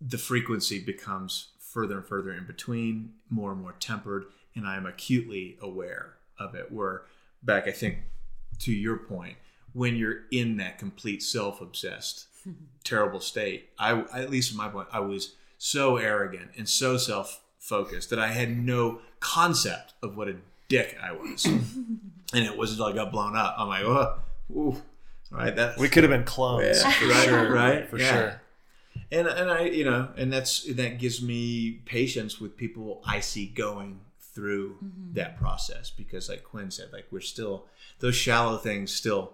the 0.00 0.18
frequency 0.18 0.78
becomes 0.78 1.48
further 1.58 1.98
and 1.98 2.06
further 2.06 2.32
in 2.32 2.46
between, 2.46 3.14
more 3.30 3.52
and 3.52 3.60
more 3.60 3.74
tempered, 3.80 4.26
and 4.54 4.66
I'm 4.66 4.86
acutely 4.86 5.56
aware 5.60 6.14
of 6.38 6.54
it. 6.54 6.70
Where 6.70 7.02
back, 7.42 7.66
I 7.66 7.72
think, 7.72 7.98
to 8.60 8.72
your 8.72 8.96
point, 8.96 9.36
when 9.72 9.96
you're 9.96 10.22
in 10.30 10.58
that 10.58 10.78
complete 10.78 11.22
self-obsessed, 11.22 12.26
terrible 12.84 13.20
state, 13.20 13.70
I 13.78 14.00
at 14.12 14.30
least 14.30 14.50
from 14.50 14.58
my 14.58 14.68
point, 14.68 14.88
I 14.92 15.00
was 15.00 15.34
so 15.64 15.96
arrogant 15.96 16.50
and 16.58 16.68
so 16.68 16.98
self-focused 16.98 18.10
that 18.10 18.18
I 18.18 18.28
had 18.28 18.54
no 18.54 19.00
concept 19.18 19.94
of 20.02 20.14
what 20.14 20.28
a 20.28 20.36
dick 20.68 20.98
I 21.02 21.12
was, 21.12 21.44
and 21.46 22.00
it 22.32 22.54
was 22.54 22.72
until 22.72 22.84
I 22.84 22.92
got 22.92 23.10
blown 23.10 23.34
up. 23.34 23.54
I'm 23.56 23.68
like, 23.68 23.82
oh, 23.82 24.18
ooh, 24.50 24.82
all 25.32 25.38
right, 25.38 25.56
that 25.56 25.78
We 25.78 25.88
could 25.88 26.02
have 26.02 26.10
been 26.10 26.24
clones, 26.24 26.82
yeah, 26.82 26.90
for 26.90 27.06
right, 27.06 27.24
sure. 27.24 27.52
right, 27.52 27.88
For 27.88 27.98
Yeah. 27.98 28.12
sure. 28.12 28.40
And 29.10 29.26
and 29.26 29.50
I, 29.50 29.62
you 29.62 29.86
know, 29.86 30.08
and 30.18 30.30
that's 30.30 30.64
that 30.74 30.98
gives 30.98 31.22
me 31.22 31.80
patience 31.86 32.38
with 32.38 32.58
people 32.58 33.00
I 33.06 33.20
see 33.20 33.46
going 33.46 34.00
through 34.20 34.76
mm-hmm. 34.84 35.14
that 35.14 35.38
process 35.38 35.90
because, 35.90 36.28
like 36.28 36.44
Quinn 36.44 36.70
said, 36.70 36.92
like 36.92 37.06
we're 37.10 37.20
still 37.20 37.64
those 38.00 38.16
shallow 38.16 38.58
things 38.58 38.92
still, 38.92 39.32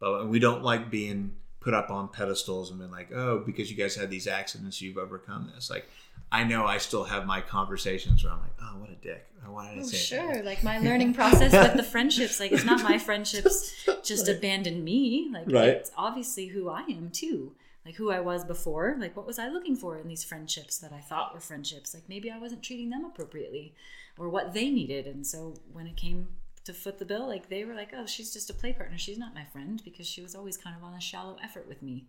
but 0.00 0.26
we 0.26 0.38
don't 0.38 0.62
like 0.62 0.90
being 0.90 1.36
put 1.66 1.74
up 1.74 1.90
on 1.90 2.06
pedestals 2.06 2.70
and 2.70 2.78
been 2.78 2.92
like, 2.92 3.10
oh, 3.12 3.40
because 3.44 3.68
you 3.68 3.76
guys 3.76 3.96
had 3.96 4.08
these 4.08 4.28
accidents, 4.28 4.80
you've 4.80 4.96
overcome 4.96 5.50
this. 5.52 5.68
Like, 5.68 5.84
I 6.30 6.44
know 6.44 6.64
I 6.64 6.78
still 6.78 7.02
have 7.02 7.26
my 7.26 7.40
conversations 7.40 8.22
where 8.22 8.32
I'm 8.32 8.38
like, 8.38 8.52
oh, 8.62 8.76
what 8.78 8.88
a 8.90 8.94
dick. 8.94 9.26
Why 9.44 9.70
did 9.70 9.78
I 9.80 9.82
Oh, 9.82 9.84
say 9.86 10.16
that? 10.16 10.34
sure. 10.34 10.42
Like 10.44 10.62
my 10.62 10.78
learning 10.78 11.14
process 11.14 11.52
with 11.52 11.76
the 11.76 11.82
friendships. 11.82 12.38
Like 12.38 12.52
it's 12.52 12.64
not 12.64 12.84
my 12.84 12.98
friendships 12.98 13.84
just 14.04 14.28
abandoned 14.28 14.84
me. 14.84 15.28
Like 15.32 15.50
Right. 15.50 15.68
it's 15.70 15.90
obviously 15.96 16.46
who 16.46 16.68
I 16.68 16.82
am 16.82 17.10
too. 17.10 17.52
Like 17.84 17.96
who 17.96 18.10
I 18.12 18.20
was 18.20 18.44
before. 18.44 18.96
Like 18.98 19.16
what 19.16 19.26
was 19.26 19.38
I 19.40 19.48
looking 19.48 19.74
for 19.74 19.98
in 19.98 20.06
these 20.06 20.22
friendships 20.22 20.78
that 20.78 20.92
I 20.92 21.00
thought 21.00 21.34
were 21.34 21.40
friendships? 21.40 21.94
Like 21.94 22.04
maybe 22.08 22.30
I 22.30 22.38
wasn't 22.38 22.62
treating 22.62 22.90
them 22.90 23.04
appropriately 23.04 23.74
or 24.16 24.28
what 24.28 24.52
they 24.54 24.70
needed. 24.70 25.06
And 25.06 25.26
so 25.26 25.54
when 25.72 25.86
it 25.88 25.96
came 25.96 26.28
to 26.66 26.72
foot 26.74 26.98
the 26.98 27.04
bill, 27.04 27.26
like 27.26 27.48
they 27.48 27.64
were 27.64 27.74
like, 27.74 27.90
oh, 27.96 28.06
she's 28.06 28.32
just 28.32 28.50
a 28.50 28.54
play 28.54 28.72
partner. 28.72 28.98
She's 28.98 29.18
not 29.18 29.34
my 29.34 29.44
friend 29.44 29.80
because 29.84 30.06
she 30.06 30.20
was 30.22 30.34
always 30.34 30.56
kind 30.56 30.76
of 30.76 30.84
on 30.84 30.94
a 30.94 31.00
shallow 31.00 31.36
effort 31.42 31.66
with 31.66 31.82
me. 31.82 32.06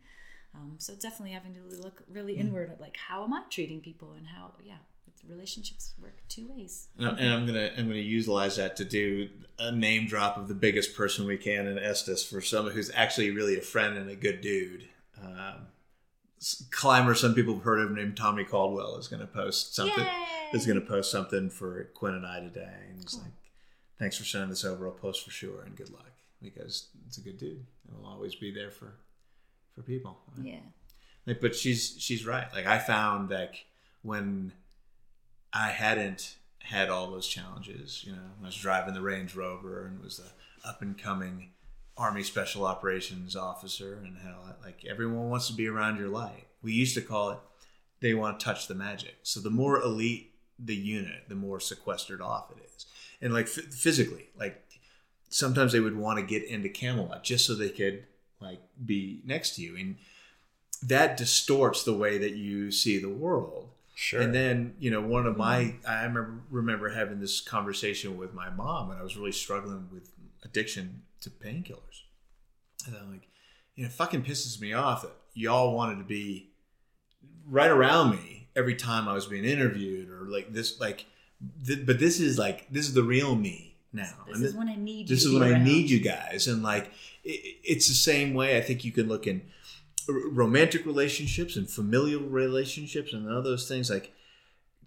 Um, 0.56 0.76
so 0.78 0.94
definitely 0.94 1.32
having 1.34 1.54
to 1.56 1.62
look 1.82 2.04
really 2.10 2.36
Mm. 2.36 2.40
inward 2.42 2.70
at 2.72 2.82
like 2.82 2.98
how 2.98 3.24
am 3.24 3.34
I 3.34 3.44
treating 3.50 3.80
people 3.82 4.14
and 4.14 4.28
how 4.28 4.54
yeah 4.64 4.78
relationships 5.28 5.94
work 6.02 6.22
two 6.30 6.48
ways. 6.48 6.88
And 6.98 7.08
I'm- 7.08 7.46
gonna 7.46 7.72
I'm 7.78 7.88
gonna 7.88 8.00
utilize 8.00 8.56
that 8.58 8.78
to 8.78 8.86
do 8.86 9.30
a 9.60 9.72
name 9.72 10.08
drop 10.08 10.38
of 10.38 10.48
the 10.48 10.54
biggest 10.56 10.96
person 10.96 11.26
we 11.26 11.38
can 11.38 11.68
in 11.68 11.78
Estes 11.78 12.24
for 12.24 12.40
someone 12.42 12.74
who's 12.74 12.92
actually 12.94 13.32
really 13.32 13.58
a 13.58 13.62
friend 13.62 13.98
and 13.98 14.10
a 14.10 14.16
good 14.16 14.40
dude. 14.42 14.88
Um, 15.22 15.68
climber, 16.72 17.16
some 17.16 17.34
people 17.34 17.56
have 17.56 17.64
heard 17.64 17.80
of 17.80 17.92
named 17.92 18.16
Tommy 18.16 18.44
Caldwell 18.44 18.98
is 18.98 19.08
to 19.08 19.28
post 19.28 19.76
something. 19.76 20.04
Yay! 20.06 20.24
Is 20.54 20.66
going 20.66 20.80
to 20.80 20.86
post 20.86 21.12
something 21.12 21.50
for 21.50 21.90
Quinn 21.94 22.14
and 22.14 22.26
I 22.26 22.40
today, 22.40 22.74
and 22.90 23.00
he's 23.04 23.16
like, 23.16 23.34
"Thanks 24.00 24.18
for 24.18 24.24
sending 24.24 24.50
this 24.50 24.66
over. 24.66 24.88
I'll 24.88 24.94
post 24.94 25.24
for 25.24 25.32
sure, 25.32 25.62
and 25.62 25.76
good 25.76 25.90
luck 25.90 26.12
because 26.42 26.88
it's 27.08 27.18
a 27.18 27.22
good 27.22 27.38
dude 27.38 27.66
and 27.88 27.98
will 27.98 28.08
always 28.08 28.36
be 28.36 28.52
there 28.52 28.72
for 28.72 28.96
for 29.74 29.82
people." 29.82 30.20
Yeah. 30.42 30.60
Like, 31.26 31.42
but 31.42 31.56
she's 31.56 31.96
she's 32.00 32.26
right. 32.26 32.48
Like 32.54 32.66
I 32.66 32.80
found 32.80 33.30
like 33.30 33.66
when 34.02 34.54
I 35.52 35.70
hadn't 35.70 36.38
had 36.60 36.90
all 36.90 37.10
those 37.12 37.28
challenges, 37.28 38.04
you 38.06 38.12
know, 38.12 38.30
when 38.38 38.46
I 38.46 38.48
was 38.48 38.56
driving 38.56 38.94
the 38.94 39.02
Range 39.02 39.34
Rover 39.36 39.86
and 39.86 40.02
was 40.02 40.20
a 40.20 40.68
up 40.68 40.82
and 40.82 40.98
coming 40.98 41.52
army 41.98 42.24
special 42.24 42.66
operations 42.66 43.36
officer 43.36 43.96
and 44.04 44.18
how 44.20 44.56
like 44.64 44.86
everyone 44.86 45.30
wants 45.30 45.48
to 45.48 45.54
be 45.54 45.68
around 45.68 45.98
your 45.98 46.10
light. 46.10 46.48
We 46.62 46.74
used 46.74 46.96
to 46.96 47.02
call 47.02 47.32
it 47.32 47.40
they 48.00 48.14
want 48.14 48.40
to 48.40 48.46
touch 48.46 48.68
the 48.68 48.76
magic. 48.76 49.16
So 49.24 49.40
the 49.40 49.50
more 49.50 49.82
elite 49.82 50.36
the 50.60 50.76
unit, 50.76 51.24
the 51.30 51.36
more 51.36 51.60
sequestered 51.60 52.22
off 52.22 52.52
it 52.52 52.64
is. 52.76 52.86
And 53.22 53.34
like 53.34 53.46
f- 53.46 53.74
physically, 53.74 54.28
like 54.38 54.64
sometimes 55.30 55.72
they 55.72 55.80
would 55.80 55.98
want 55.98 56.20
to 56.20 56.26
get 56.26 56.44
into 56.44 56.70
Camelot 56.70 57.24
just 57.24 57.46
so 57.46 57.54
they 57.54 57.70
could 57.70 58.06
like 58.40 58.60
be 58.86 59.22
next 59.26 59.56
to 59.56 59.62
you 59.62 59.76
and 59.76 59.96
that 60.84 61.18
distorts 61.18 61.84
the 61.84 61.94
way 61.94 62.18
that 62.18 62.36
you 62.36 62.72
see 62.72 63.00
the 63.00 63.10
world. 63.10 63.70
Sure. 63.96 64.22
And 64.22 64.34
then, 64.34 64.76
you 64.80 64.92
know, 64.92 65.02
one 65.02 65.26
of 65.26 65.38
my 65.38 65.64
mm-hmm. 65.64 65.90
I 65.90 66.04
remember 66.04 66.42
remember 66.52 66.90
having 66.90 67.20
this 67.20 67.42
conversation 67.42 68.18
with 68.18 68.34
my 68.34 68.50
mom 68.50 68.90
when 68.90 68.98
I 68.98 69.04
was 69.04 69.18
really 69.18 69.32
struggling 69.32 69.88
with 69.92 70.12
addiction 70.44 71.02
to 71.22 71.32
painkillers. 71.32 72.04
And 72.86 72.96
I'm 72.96 73.12
like, 73.12 73.28
you 73.76 73.84
know, 73.84 73.88
it 73.88 73.94
fucking 73.94 74.24
pisses 74.24 74.62
me 74.62 74.74
off 74.74 75.02
that 75.02 75.14
y'all 75.34 75.74
wanted 75.74 75.98
to 75.98 76.04
be 76.04 76.50
right 77.50 77.72
around 77.72 78.12
me 78.12 78.50
every 78.56 78.76
time 78.76 79.08
I 79.08 79.14
was 79.14 79.26
being 79.26 79.46
interviewed 79.46 80.10
or 80.10 80.30
like 80.30 80.54
this 80.54 80.80
like 80.80 81.06
th- 81.66 81.86
but 81.86 82.00
this 82.00 82.20
is 82.20 82.38
like 82.38 82.70
this 82.70 82.88
is 82.88 82.94
the 82.94 83.04
real 83.04 83.36
me 83.36 83.76
now. 83.94 84.14
This 84.28 84.36
And 84.38 84.46
is 84.46 84.54
when 84.56 84.70
I 84.70 84.76
need 84.76 85.08
this 85.08 85.24
you 85.24 85.34
is 85.34 85.40
when 85.40 85.50
be 85.50 85.56
I 85.56 85.64
need 85.64 85.90
you 85.90 86.00
guys. 86.00 86.48
And 86.48 86.64
like 86.64 86.92
it, 87.24 87.58
it's 87.64 87.88
the 87.88 87.94
same 87.94 88.34
way 88.34 88.58
I 88.58 88.62
think 88.62 88.84
you 88.84 88.92
can 88.92 89.08
look 89.08 89.28
in 89.28 89.42
romantic 90.08 90.86
relationships 90.86 91.56
and 91.56 91.70
familial 91.70 92.22
relationships 92.22 93.14
and 93.14 93.32
all 93.32 93.42
those 93.42 93.68
things. 93.68 93.90
Like 93.90 94.14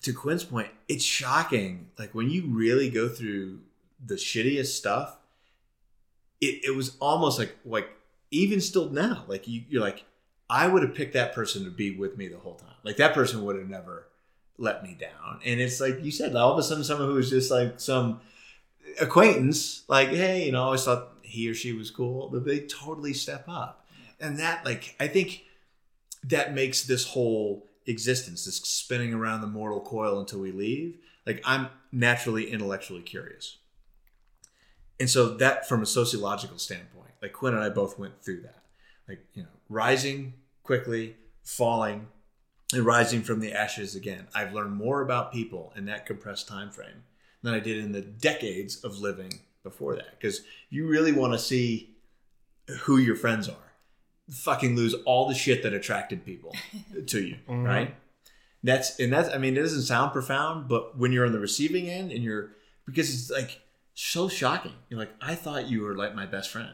to 0.02 0.12
Quinn's 0.12 0.44
point 0.44 0.68
it's 0.88 1.04
shocking. 1.04 1.90
Like 1.98 2.14
when 2.14 2.30
you 2.30 2.46
really 2.46 2.90
go 2.90 3.08
through 3.08 3.60
the 4.04 4.14
shittiest 4.14 4.68
stuff 4.76 5.18
it, 6.40 6.64
it 6.64 6.74
was 6.74 6.96
almost 7.00 7.38
like 7.38 7.56
like 7.64 7.90
even 8.30 8.60
still 8.60 8.88
now 8.90 9.24
like 9.28 9.46
you, 9.46 9.62
you're 9.68 9.82
like 9.82 10.04
I 10.48 10.66
would 10.66 10.82
have 10.82 10.94
picked 10.94 11.12
that 11.12 11.34
person 11.34 11.64
to 11.64 11.70
be 11.70 11.94
with 11.94 12.16
me 12.16 12.26
the 12.26 12.38
whole 12.38 12.56
time. 12.56 12.74
Like 12.82 12.96
that 12.96 13.14
person 13.14 13.44
would 13.44 13.56
have 13.56 13.68
never 13.68 14.08
let 14.60 14.82
me 14.82 14.96
down 15.00 15.40
and 15.44 15.58
it's 15.58 15.80
like 15.80 16.04
you 16.04 16.10
said 16.10 16.36
all 16.36 16.52
of 16.52 16.58
a 16.58 16.62
sudden 16.62 16.84
someone 16.84 17.08
who 17.08 17.14
was 17.14 17.30
just 17.30 17.50
like 17.50 17.80
some 17.80 18.20
acquaintance, 19.00 19.84
like, 19.88 20.08
hey, 20.08 20.46
you 20.46 20.52
know, 20.52 20.62
I 20.62 20.64
always 20.64 20.84
thought 20.84 21.12
he 21.22 21.48
or 21.48 21.54
she 21.54 21.72
was 21.72 21.90
cool, 21.90 22.28
but 22.30 22.44
they 22.44 22.60
totally 22.60 23.12
step 23.12 23.44
up. 23.48 23.86
And 24.18 24.38
that, 24.38 24.64
like, 24.64 24.94
I 24.98 25.06
think 25.06 25.44
that 26.24 26.54
makes 26.54 26.84
this 26.84 27.06
whole 27.06 27.66
existence, 27.86 28.44
this 28.44 28.56
spinning 28.56 29.14
around 29.14 29.40
the 29.40 29.46
mortal 29.46 29.80
coil 29.80 30.20
until 30.20 30.40
we 30.40 30.52
leave, 30.52 30.98
like, 31.26 31.42
I'm 31.44 31.68
naturally 31.92 32.50
intellectually 32.50 33.02
curious. 33.02 33.58
And 34.98 35.08
so, 35.08 35.36
that 35.36 35.68
from 35.68 35.82
a 35.82 35.86
sociological 35.86 36.58
standpoint, 36.58 37.12
like, 37.22 37.32
Quinn 37.32 37.54
and 37.54 37.62
I 37.62 37.68
both 37.70 37.98
went 37.98 38.22
through 38.22 38.42
that. 38.42 38.62
Like, 39.08 39.24
you 39.34 39.42
know, 39.42 39.48
rising 39.68 40.34
quickly, 40.62 41.16
falling, 41.42 42.08
and 42.72 42.84
rising 42.84 43.22
from 43.22 43.40
the 43.40 43.52
ashes 43.52 43.94
again. 43.94 44.28
I've 44.34 44.52
learned 44.52 44.74
more 44.74 45.00
about 45.02 45.32
people 45.32 45.72
in 45.76 45.86
that 45.86 46.06
compressed 46.06 46.48
time 46.48 46.70
frame 46.70 47.04
than 47.42 47.54
I 47.54 47.60
did 47.60 47.78
in 47.78 47.92
the 47.92 48.00
decades 48.00 48.82
of 48.84 49.00
living 49.00 49.40
before 49.62 49.96
that. 49.96 50.18
Because 50.18 50.42
you 50.68 50.86
really 50.86 51.12
want 51.12 51.32
to 51.32 51.38
see 51.38 51.96
who 52.82 52.98
your 52.98 53.16
friends 53.16 53.48
are, 53.48 53.72
fucking 54.30 54.76
lose 54.76 54.94
all 55.04 55.28
the 55.28 55.34
shit 55.34 55.62
that 55.62 55.72
attracted 55.72 56.24
people 56.24 56.54
to 57.06 57.20
you, 57.22 57.36
mm-hmm. 57.48 57.64
right? 57.64 57.94
That's 58.62 59.00
and 59.00 59.10
that's 59.10 59.30
I 59.30 59.38
mean 59.38 59.56
it 59.56 59.60
doesn't 59.60 59.82
sound 59.82 60.12
profound, 60.12 60.68
but 60.68 60.98
when 60.98 61.12
you're 61.12 61.24
on 61.24 61.32
the 61.32 61.40
receiving 61.40 61.88
end 61.88 62.12
and 62.12 62.22
you're 62.22 62.50
because 62.84 63.12
it's 63.12 63.30
like 63.30 63.62
so 63.94 64.28
shocking. 64.28 64.74
You're 64.88 65.00
like, 65.00 65.14
I 65.20 65.34
thought 65.34 65.68
you 65.68 65.82
were 65.82 65.94
like 65.94 66.14
my 66.14 66.26
best 66.26 66.50
friend, 66.50 66.72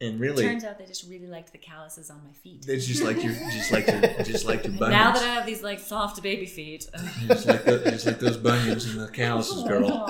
and 0.00 0.18
really, 0.18 0.42
Turns 0.44 0.64
out 0.64 0.78
they 0.78 0.86
just 0.86 1.08
really 1.10 1.26
liked 1.26 1.52
the 1.52 1.58
calluses 1.58 2.08
on 2.10 2.22
my 2.24 2.32
feet. 2.32 2.64
it's 2.68 2.86
just 2.86 3.02
like 3.02 3.22
your 3.22 3.32
just 3.34 3.70
like 3.72 3.86
your 3.86 4.00
just 4.24 4.46
like 4.46 4.64
your 4.64 4.72
bunions. 4.72 4.90
Now 4.90 5.12
that 5.12 5.22
I 5.22 5.34
have 5.34 5.46
these 5.46 5.62
like 5.62 5.78
soft 5.78 6.22
baby 6.22 6.46
feet, 6.46 6.88
just 7.28 7.46
like 7.46 7.64
the, 7.64 7.78
just 7.90 8.06
like 8.06 8.18
those 8.18 8.36
bunions 8.36 8.86
and 8.86 9.00
the 9.00 9.08
calluses, 9.08 9.62
girl. 9.64 10.08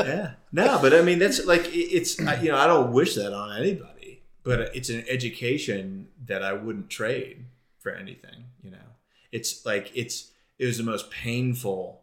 yeah. 0.00 0.32
No, 0.52 0.78
but 0.80 0.94
I 0.94 1.02
mean 1.02 1.18
that's 1.18 1.44
like 1.46 1.66
it- 1.66 1.90
it's 1.92 2.20
I- 2.20 2.40
you 2.40 2.50
know 2.50 2.58
I 2.58 2.66
don't 2.66 2.92
wish 2.92 3.14
that 3.16 3.32
on 3.32 3.56
anybody, 3.60 4.22
but 4.42 4.60
it's 4.74 4.88
an 4.90 5.04
education 5.08 6.08
that 6.26 6.42
I 6.42 6.52
wouldn't 6.52 6.90
trade 6.90 7.46
for 7.78 7.92
anything. 7.92 8.44
You 8.62 8.70
know, 8.72 8.86
it's 9.32 9.64
like 9.66 9.90
it's 9.94 10.30
it 10.58 10.66
was 10.66 10.78
the 10.78 10.84
most 10.84 11.10
painful 11.10 12.02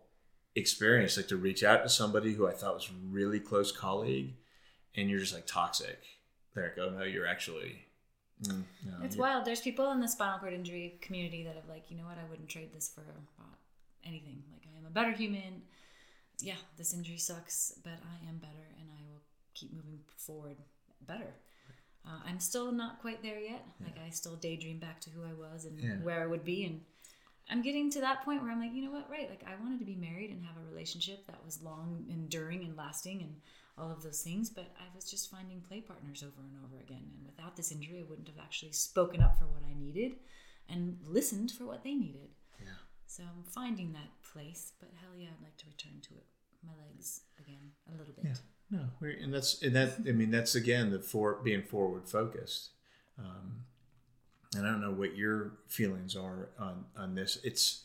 experience, 0.56 1.18
like 1.18 1.28
to 1.30 1.38
reach 1.38 1.64
out 1.64 1.84
to 1.84 1.90
somebody 1.90 2.34
who 2.34 2.48
I 2.48 2.52
thought 2.52 2.76
was 2.76 2.90
really 3.10 3.40
close 3.40 3.72
colleague, 3.72 4.34
and 4.96 5.10
you're 5.10 5.20
just 5.20 5.34
like 5.34 5.48
toxic. 5.48 6.00
There, 6.56 6.74
go. 6.76 6.90
No, 6.90 7.04
you're 7.04 7.26
actually. 7.28 7.78
mm, 8.44 8.64
no, 8.86 8.94
It's 9.04 9.16
you're- 9.16 9.28
wild. 9.30 9.46
There's 9.46 9.62
people 9.62 9.92
in 9.92 10.00
the 10.00 10.08
spinal 10.08 10.40
cord 10.40 10.54
injury 10.54 10.98
community 11.02 11.44
that 11.44 11.56
have 11.56 11.68
like, 11.68 11.90
you 11.90 11.98
know 11.98 12.06
what, 12.06 12.18
I 12.18 12.30
wouldn't 12.30 12.50
trade 12.50 12.72
this 12.74 12.90
for 12.94 13.02
uh, 13.40 13.44
anything. 14.04 14.44
Like 14.52 14.64
I 14.74 14.78
am 14.78 14.86
a 14.86 14.90
better 14.92 15.12
human. 15.12 15.64
Yeah, 16.40 16.56
this 16.78 16.94
injury 16.94 17.18
sucks, 17.18 17.74
but 17.84 17.94
I 17.94 18.30
am 18.30 18.38
better 18.38 18.68
and 18.80 18.90
I 18.92 19.02
will 19.10 19.22
keep 19.54 19.74
moving 19.74 20.00
forward 20.18 20.58
better. 21.08 21.34
Uh, 22.06 22.20
I'm 22.26 22.40
still 22.40 22.72
not 22.72 23.00
quite 23.02 23.22
there 23.24 23.40
yet. 23.40 23.66
Like 23.82 23.96
I 24.06 24.10
still 24.10 24.36
daydream 24.36 24.78
back 24.80 25.00
to 25.02 25.10
who 25.10 25.24
I 25.24 25.34
was 25.34 25.66
and 25.66 25.80
Yeah. 25.80 25.96
where 26.04 26.22
I 26.22 26.26
would 26.26 26.44
be 26.44 26.66
and 26.66 26.82
I'm 27.50 27.62
getting 27.62 27.90
to 27.92 28.02
that 28.02 28.24
point 28.24 28.42
where 28.42 28.52
I'm 28.52 28.60
like, 28.60 28.74
you 28.74 28.82
know 28.84 28.92
what, 28.92 29.10
right? 29.10 29.30
Like 29.30 29.44
I 29.48 29.62
wanted 29.62 29.80
to 29.80 29.86
be 29.86 29.96
married 29.96 30.32
and 30.32 30.44
have 30.46 30.56
a 30.58 30.70
relationship 30.70 31.26
that 31.28 31.44
was 31.46 31.62
long, 31.62 32.06
enduring, 32.10 32.64
and 32.64 32.76
lasting, 32.78 33.22
and 33.22 33.36
all 33.78 33.92
of 33.92 34.04
those 34.04 34.22
things. 34.22 34.50
But 34.50 34.72
I 34.78 34.96
was 34.96 35.10
just 35.10 35.32
finding 35.32 35.62
play 35.62 35.82
partners 35.82 36.24
over 36.24 36.42
and 36.42 36.58
over 36.64 36.82
again. 36.82 37.04
And 37.16 37.26
without 37.26 37.56
this 37.56 37.72
injury, 37.72 38.00
I 38.00 38.10
wouldn't 38.10 38.28
have 38.28 38.40
actually 38.40 38.72
spoken 38.72 39.22
up 39.22 39.38
for 39.38 39.46
what 39.46 39.64
I 39.70 39.78
needed 39.80 40.14
and 40.70 40.98
listened 41.06 41.52
for 41.52 41.66
what 41.66 41.84
they 41.84 41.94
needed. 41.94 42.30
Yeah. 42.60 42.72
So 43.08 43.24
I'm 43.24 43.44
finding 43.44 43.94
that 43.94 44.10
place. 44.32 44.74
But 44.80 44.90
hell 45.00 45.18
yeah, 45.18 45.28
I'd 45.38 45.44
like 45.44 45.58
to 45.58 45.66
return 45.68 46.02
to 46.02 46.14
it. 46.16 46.26
My 46.66 46.74
legs 46.88 47.22
again, 47.40 47.72
a 47.94 47.98
little 47.98 48.14
bit. 48.14 48.26
Yeah. 48.26 48.36
No, 48.72 48.86
we're, 49.00 49.18
and 49.22 49.34
that's 49.34 49.62
and 49.62 49.76
that. 49.76 49.96
I 50.08 50.14
mean, 50.14 50.32
that's 50.32 50.56
again 50.56 50.92
the 50.92 51.00
for 51.00 51.40
being 51.44 51.62
forward 51.62 52.08
focused. 52.08 52.70
Um, 53.20 53.66
and 54.56 54.66
I 54.66 54.72
don't 54.72 54.82
know 54.82 54.92
what 54.92 55.16
your 55.16 55.54
feelings 55.68 56.16
are 56.16 56.50
on 56.58 56.86
on 56.98 57.16
this. 57.16 57.38
It's 57.44 57.84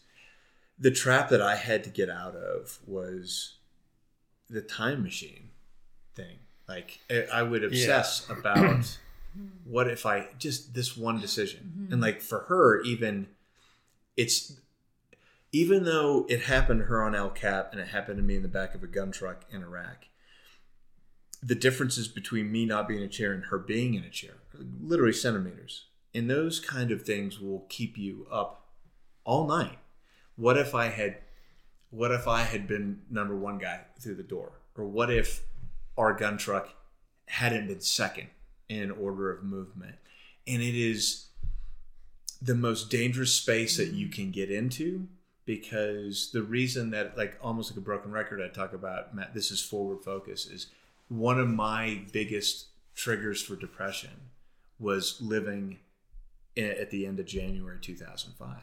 the 0.78 0.90
trap 0.90 1.28
that 1.30 1.42
I 1.42 1.56
had 1.56 1.84
to 1.84 1.90
get 1.90 2.08
out 2.08 2.36
of 2.36 2.78
was 2.86 3.56
the 4.48 4.62
time 4.62 5.02
machine 5.02 5.47
thing. 6.18 6.38
Like 6.68 7.00
I- 7.10 7.28
I 7.32 7.42
would 7.42 7.64
obsess 7.64 8.28
about 8.30 8.98
what 9.64 9.88
if 9.88 10.04
I 10.04 10.28
just 10.38 10.74
this 10.74 10.96
one 10.96 11.20
decision, 11.20 11.72
mm-hmm. 11.76 11.92
and 11.92 12.02
like 12.02 12.20
for 12.20 12.40
her, 12.40 12.82
even 12.82 13.28
it's 14.16 14.58
even 15.52 15.84
though 15.84 16.26
it 16.28 16.42
happened 16.42 16.80
to 16.80 16.86
her 16.86 17.02
on 17.02 17.14
El 17.14 17.30
Cap 17.30 17.70
and 17.72 17.80
it 17.80 17.88
happened 17.88 18.18
to 18.18 18.22
me 18.22 18.36
in 18.36 18.42
the 18.42 18.48
back 18.48 18.74
of 18.74 18.82
a 18.82 18.86
gun 18.86 19.10
truck 19.10 19.44
in 19.50 19.62
Iraq, 19.62 20.06
the 21.42 21.54
differences 21.54 22.08
between 22.08 22.52
me 22.52 22.66
not 22.66 22.86
being 22.86 23.00
in 23.00 23.06
a 23.06 23.10
chair 23.10 23.32
and 23.32 23.44
her 23.46 23.58
being 23.58 23.94
in 23.94 24.04
a 24.04 24.10
chair, 24.10 24.34
literally 24.82 25.12
centimeters. 25.12 25.86
And 26.14 26.28
those 26.28 26.58
kind 26.58 26.90
of 26.90 27.02
things 27.02 27.40
will 27.40 27.66
keep 27.68 27.96
you 27.96 28.26
up 28.30 28.66
all 29.24 29.46
night. 29.46 29.78
What 30.36 30.58
if 30.58 30.74
I 30.74 30.88
had 30.88 31.18
what 31.90 32.10
if 32.10 32.28
I 32.28 32.42
had 32.42 32.66
been 32.68 33.00
number 33.10 33.34
one 33.34 33.58
guy 33.58 33.80
through 33.98 34.16
the 34.16 34.22
door? 34.22 34.60
Or 34.76 34.84
what 34.84 35.10
if 35.10 35.42
our 35.98 36.14
gun 36.14 36.38
truck 36.38 36.70
hadn't 37.26 37.66
been 37.66 37.80
second 37.80 38.28
in 38.68 38.90
order 38.90 39.30
of 39.30 39.44
movement? 39.44 39.96
And 40.46 40.62
it 40.62 40.74
is 40.74 41.26
the 42.40 42.54
most 42.54 42.90
dangerous 42.90 43.34
space 43.34 43.76
that 43.76 43.88
you 43.88 44.06
mm. 44.06 44.12
can 44.12 44.30
get 44.30 44.50
into 44.50 45.08
because 45.44 46.30
the 46.32 46.42
reason 46.42 46.90
that 46.90 47.16
like 47.16 47.38
almost 47.42 47.70
like 47.70 47.78
a 47.78 47.82
broken 47.82 48.12
record 48.12 48.40
I 48.42 48.48
talk 48.48 48.72
about 48.72 49.14
Matt 49.14 49.34
this 49.34 49.50
is 49.50 49.62
forward 49.62 50.04
focus 50.04 50.46
is 50.46 50.66
one 51.08 51.40
of 51.40 51.48
my 51.48 52.02
biggest 52.12 52.66
triggers 52.94 53.42
for 53.42 53.56
depression 53.56 54.10
was 54.78 55.18
living 55.20 55.78
at 56.56 56.90
the 56.90 57.06
end 57.06 57.18
of 57.18 57.26
January 57.26 57.78
2005 57.80 58.56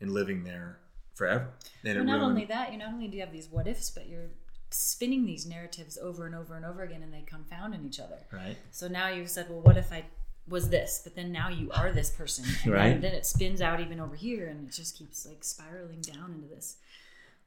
and 0.00 0.12
living 0.12 0.44
there 0.44 0.78
forever 1.14 1.48
and 1.84 1.96
Well, 1.96 2.04
not 2.04 2.12
ruined- 2.12 2.24
only 2.24 2.44
that, 2.46 2.72
you 2.72 2.78
not 2.78 2.92
only 2.92 3.08
do 3.08 3.16
you 3.16 3.22
have 3.22 3.32
these 3.32 3.48
what 3.48 3.66
ifs, 3.66 3.90
but 3.90 4.08
you're 4.08 4.30
spinning 4.74 5.24
these 5.26 5.46
narratives 5.46 5.98
over 5.98 6.26
and 6.26 6.34
over 6.34 6.56
and 6.56 6.64
over 6.64 6.82
again, 6.82 7.02
and 7.02 7.12
they 7.12 7.22
confound 7.22 7.74
in 7.74 7.84
each 7.84 8.00
other. 8.00 8.18
right 8.32 8.56
So 8.70 8.88
now 8.88 9.08
you've 9.08 9.30
said, 9.30 9.48
well, 9.50 9.60
what 9.60 9.76
if 9.76 9.92
I 9.92 10.04
was 10.48 10.70
this? 10.70 11.00
But 11.04 11.14
then 11.14 11.30
now 11.32 11.48
you 11.48 11.70
are 11.72 11.92
this 11.92 12.10
person, 12.10 12.44
and 12.64 12.72
Right. 12.72 12.88
then, 12.92 13.00
then 13.00 13.12
it 13.14 13.26
spins 13.26 13.60
out 13.60 13.80
even 13.80 14.00
over 14.00 14.16
here, 14.16 14.48
and 14.48 14.68
it 14.68 14.72
just 14.74 14.96
keeps 14.98 15.26
like 15.26 15.44
spiraling 15.44 16.00
down 16.00 16.32
into 16.34 16.48
this. 16.48 16.76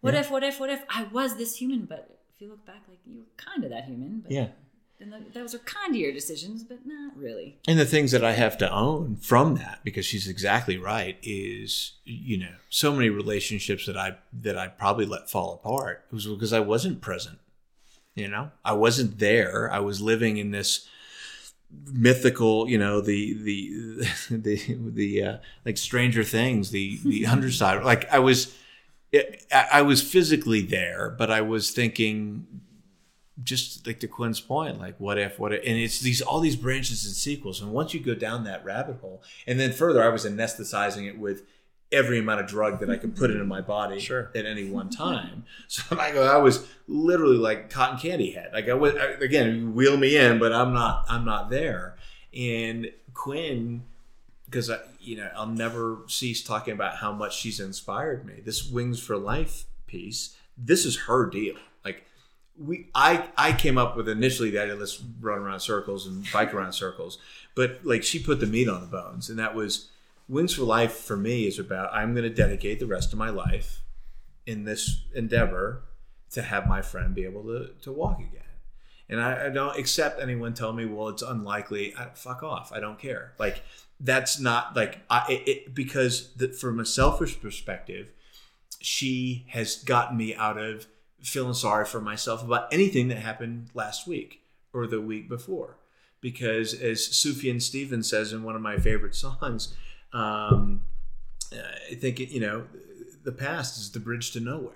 What 0.01 0.13
Yeah. 0.13 0.21
if? 0.21 0.31
What 0.31 0.43
if? 0.43 0.59
What 0.59 0.69
if 0.69 0.83
I 0.89 1.03
was 1.03 1.35
this 1.37 1.55
human? 1.57 1.85
But 1.85 2.19
if 2.33 2.41
you 2.41 2.49
look 2.49 2.65
back, 2.65 2.83
like 2.87 2.99
you 3.05 3.17
were 3.19 3.25
kind 3.37 3.63
of 3.63 3.69
that 3.71 3.85
human. 3.85 4.19
But 4.21 4.31
yeah 4.31 4.47
And 4.99 5.11
th- 5.11 5.33
those 5.33 5.53
are 5.53 5.59
kind 5.59 5.93
of 5.93 5.99
your 5.99 6.13
decisions, 6.13 6.63
but 6.63 6.85
not 6.85 7.17
really. 7.17 7.57
And 7.67 7.77
the 7.77 7.85
things 7.85 8.11
that 8.11 8.23
I 8.23 8.31
have 8.31 8.57
to 8.59 8.71
own 8.71 9.17
from 9.17 9.55
that, 9.55 9.81
because 9.83 10.05
she's 10.05 10.27
exactly 10.27 10.77
right, 10.77 11.17
is 11.21 11.93
you 12.05 12.37
know 12.37 12.55
so 12.69 12.93
many 12.93 13.09
relationships 13.09 13.85
that 13.85 13.97
I 13.97 14.17
that 14.33 14.57
I 14.57 14.67
probably 14.67 15.05
let 15.05 15.29
fall 15.29 15.53
apart 15.53 16.05
was 16.11 16.25
because 16.25 16.53
I 16.53 16.61
wasn't 16.61 17.01
present. 17.01 17.39
You 18.15 18.29
know, 18.29 18.51
I 18.63 18.71
wasn't 18.73 19.19
there. 19.19 19.69
I 19.71 19.79
was 19.79 19.99
living 19.99 20.37
in 20.37 20.51
this 20.51 20.87
mythical, 21.91 22.69
you 22.69 22.77
know, 22.77 23.01
the 23.01 23.33
the 23.33 24.07
the 24.29 24.77
the 24.79 25.23
uh, 25.23 25.37
like 25.65 25.77
Stranger 25.77 26.23
Things, 26.23 26.71
the 26.71 26.99
the 27.03 27.25
underside. 27.27 27.83
Like 27.83 28.11
I 28.11 28.19
was, 28.19 28.55
I 29.13 29.67
I 29.73 29.81
was 29.81 30.01
physically 30.01 30.61
there, 30.61 31.09
but 31.17 31.31
I 31.31 31.41
was 31.41 31.71
thinking, 31.71 32.47
just 33.43 33.85
like 33.85 33.99
to 33.99 34.07
Quinn's 34.07 34.39
point, 34.39 34.79
like 34.79 34.95
what 34.99 35.17
if, 35.17 35.37
what 35.39 35.53
if, 35.53 35.59
and 35.65 35.77
it's 35.77 35.99
these 35.99 36.21
all 36.21 36.39
these 36.39 36.55
branches 36.55 37.05
and 37.05 37.13
sequels, 37.13 37.61
and 37.61 37.71
once 37.71 37.93
you 37.93 37.99
go 37.99 38.15
down 38.15 38.43
that 38.45 38.63
rabbit 38.63 38.97
hole, 39.01 39.21
and 39.45 39.59
then 39.59 39.73
further, 39.73 40.03
I 40.03 40.09
was 40.09 40.25
anesthetizing 40.25 41.07
it 41.07 41.17
with 41.19 41.43
every 41.91 42.17
amount 42.19 42.41
of 42.41 42.47
drug 42.47 42.79
that 42.79 42.89
I 42.89 42.97
could 42.97 43.15
put 43.15 43.29
into 43.29 43.45
my 43.45 43.61
body 43.61 43.99
Sure. 43.99 44.31
at 44.35 44.45
any 44.45 44.69
one 44.69 44.89
time. 44.89 45.45
So 45.67 45.83
I 45.99 46.11
go, 46.11 46.23
I 46.23 46.37
was 46.37 46.65
literally 46.87 47.37
like 47.37 47.69
cotton 47.69 47.97
candy 47.99 48.31
head. 48.31 48.49
Like 48.53 48.67
I 48.69 48.73
was 48.73 48.95
I- 48.95 49.23
again, 49.23 49.75
wheel 49.75 49.95
me 49.97 50.17
in, 50.17 50.39
but 50.39 50.51
I'm 50.53 50.73
not. 50.73 51.05
I'm 51.09 51.25
not 51.25 51.49
there. 51.49 51.95
And 52.33 52.91
Quinn, 53.13 53.83
because 54.45 54.69
I, 54.69 54.79
you 54.99 55.17
know, 55.17 55.29
I'll 55.35 55.45
never 55.47 55.99
cease 56.07 56.43
talking 56.43 56.73
about 56.73 56.97
how 56.97 57.11
much 57.11 57.37
she's 57.37 57.59
inspired 57.59 58.25
me. 58.25 58.41
This 58.43 58.69
Wings 58.69 58.99
for 58.99 59.15
Life 59.17 59.65
piece. 59.87 60.35
This 60.57 60.85
is 60.85 61.01
her 61.01 61.29
deal. 61.29 61.55
We, 62.57 62.87
I, 62.95 63.27
I 63.37 63.51
came 63.51 63.77
up 63.77 63.97
with 63.97 64.07
initially 64.07 64.57
idea 64.57 64.75
let's 64.75 65.01
run 65.19 65.39
around 65.39 65.59
circles 65.59 66.07
and 66.07 66.25
bike 66.31 66.53
around 66.53 66.73
circles, 66.73 67.17
but 67.53 67.79
like 67.83 68.03
she 68.03 68.19
put 68.19 68.39
the 68.39 68.45
meat 68.45 68.69
on 68.69 68.81
the 68.81 68.87
bones, 68.87 69.29
and 69.29 69.37
that 69.39 69.55
was 69.55 69.89
Wings 70.27 70.53
for 70.53 70.63
Life 70.63 70.93
for 70.93 71.17
me 71.17 71.47
is 71.47 71.59
about 71.59 71.93
I'm 71.93 72.13
going 72.13 72.23
to 72.23 72.33
dedicate 72.33 72.79
the 72.79 72.87
rest 72.87 73.13
of 73.13 73.19
my 73.19 73.29
life 73.29 73.81
in 74.45 74.63
this 74.63 75.03
endeavor 75.13 75.83
to 76.31 76.41
have 76.41 76.67
my 76.67 76.81
friend 76.81 77.13
be 77.13 77.25
able 77.25 77.43
to, 77.43 77.69
to 77.81 77.91
walk 77.91 78.19
again. 78.19 78.41
And 79.07 79.21
I, 79.21 79.47
I 79.47 79.49
don't 79.49 79.77
accept 79.77 80.19
anyone 80.19 80.53
telling 80.53 80.77
me, 80.77 80.85
well, 80.85 81.09
it's 81.09 81.21
unlikely. 81.21 81.93
I, 81.97 82.07
fuck 82.15 82.41
off. 82.41 82.71
I 82.73 82.79
don't 82.79 82.97
care. 82.97 83.33
Like, 83.37 83.61
that's 83.99 84.39
not 84.39 84.75
like, 84.75 84.99
I, 85.09 85.25
it, 85.29 85.47
it, 85.47 85.75
because 85.75 86.33
the, 86.33 86.49
from 86.49 86.79
a 86.79 86.85
selfish 86.85 87.39
perspective, 87.39 88.11
she 88.79 89.45
has 89.49 89.83
gotten 89.83 90.17
me 90.17 90.35
out 90.35 90.57
of 90.57 90.87
feeling 91.25 91.53
sorry 91.53 91.85
for 91.85 91.99
myself 91.99 92.43
about 92.43 92.71
anything 92.71 93.07
that 93.07 93.17
happened 93.17 93.69
last 93.73 94.07
week 94.07 94.41
or 94.73 94.87
the 94.87 95.01
week 95.01 95.27
before. 95.27 95.77
Because 96.21 96.73
as 96.73 96.99
Sufjan 96.99 97.61
Stevens 97.61 98.09
says 98.09 98.33
in 98.33 98.43
one 98.43 98.55
of 98.55 98.61
my 98.61 98.77
favorite 98.77 99.15
songs, 99.15 99.75
um, 100.13 100.83
I 101.51 101.95
think, 101.95 102.19
you 102.19 102.39
know, 102.39 102.65
the 103.23 103.31
past 103.31 103.77
is 103.77 103.91
the 103.91 103.99
bridge 103.99 104.31
to 104.31 104.39
nowhere. 104.39 104.73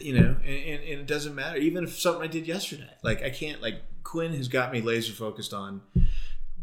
you 0.00 0.18
know, 0.18 0.36
and, 0.44 0.44
and, 0.44 0.82
and 0.82 1.00
it 1.00 1.06
doesn't 1.06 1.34
matter. 1.34 1.56
Even 1.56 1.84
if 1.84 1.98
something 1.98 2.22
I 2.22 2.26
did 2.26 2.46
yesterday, 2.46 2.90
like 3.02 3.22
I 3.22 3.30
can't, 3.30 3.62
like 3.62 3.82
Quinn 4.02 4.34
has 4.34 4.48
got 4.48 4.72
me 4.72 4.80
laser 4.80 5.12
focused 5.12 5.54
on 5.54 5.82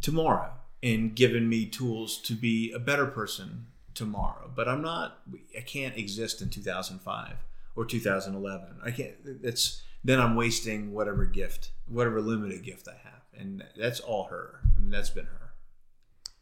tomorrow 0.01 0.51
and 0.83 1.15
given 1.15 1.47
me 1.47 1.65
tools 1.65 2.17
to 2.23 2.33
be 2.33 2.71
a 2.73 2.79
better 2.79 3.05
person 3.05 3.67
tomorrow. 3.93 4.51
But 4.53 4.67
I'm 4.67 4.81
not, 4.81 5.19
I 5.57 5.61
can't 5.61 5.97
exist 5.97 6.41
in 6.41 6.49
2005 6.49 7.37
or 7.75 7.85
2011. 7.85 8.79
I 8.83 8.91
can't, 8.91 9.15
it's, 9.43 9.81
then 10.03 10.19
I'm 10.19 10.35
wasting 10.35 10.93
whatever 10.93 11.25
gift, 11.25 11.71
whatever 11.87 12.21
limited 12.21 12.63
gift 12.63 12.87
I 12.87 12.97
have. 13.03 13.21
And 13.37 13.63
that's 13.77 13.99
all 13.99 14.25
her. 14.25 14.61
I 14.75 14.79
mean, 14.79 14.91
that's 14.91 15.09
been 15.09 15.25
her. 15.25 15.45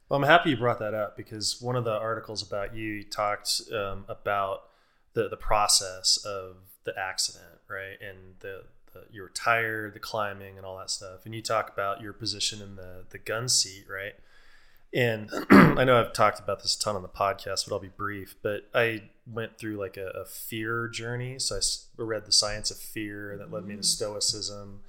Well, 0.10 0.22
I'm 0.22 0.28
happy 0.28 0.52
you 0.52 0.58
brought 0.58 0.80
that 0.80 0.94
up 0.94 1.18
because 1.18 1.62
one 1.62 1.76
of 1.76 1.86
the 1.86 1.94
articles 1.94 2.46
about 2.46 2.76
you, 2.76 3.04
talked 3.04 3.62
um, 3.74 4.06
about 4.08 4.66
the 5.14 5.30
the 5.30 5.38
process 5.38 6.18
of 6.26 6.58
the 6.84 6.94
accident, 7.00 7.62
right? 7.70 7.98
And 8.02 8.36
the, 8.40 8.64
the 8.94 9.06
you 9.12 9.22
were 9.22 9.30
tired, 9.30 9.94
the 9.94 10.00
climbing, 10.00 10.58
and 10.58 10.66
all 10.66 10.78
that 10.78 10.90
stuff. 10.90 11.26
And 11.26 11.34
you 11.34 11.42
talk 11.42 11.72
about 11.72 12.02
your 12.02 12.14
position 12.14 12.62
in 12.62 12.76
the 12.76 13.06
the 13.10 13.18
gun 13.18 13.48
seat, 13.48 13.86
right? 13.90 14.14
And 14.94 15.30
I 15.50 15.84
know 15.84 16.00
I've 16.00 16.14
talked 16.14 16.40
about 16.40 16.62
this 16.62 16.76
a 16.76 16.80
ton 16.80 16.96
on 16.96 17.02
the 17.02 17.10
podcast, 17.10 17.68
but 17.68 17.74
I'll 17.74 17.80
be 17.80 17.88
brief. 17.88 18.36
But 18.42 18.70
I 18.74 19.04
went 19.26 19.58
through 19.58 19.78
like 19.78 19.98
a, 19.98 20.08
a 20.10 20.26
fear 20.26 20.88
journey. 20.88 21.40
So 21.40 21.56
I 21.56 22.02
read 22.02 22.26
the 22.26 22.32
science 22.32 22.70
of 22.72 22.78
fear 22.78 23.36
that 23.38 23.52
led 23.52 23.66
me 23.66 23.76
to 23.76 23.84
stoicism 23.84 24.82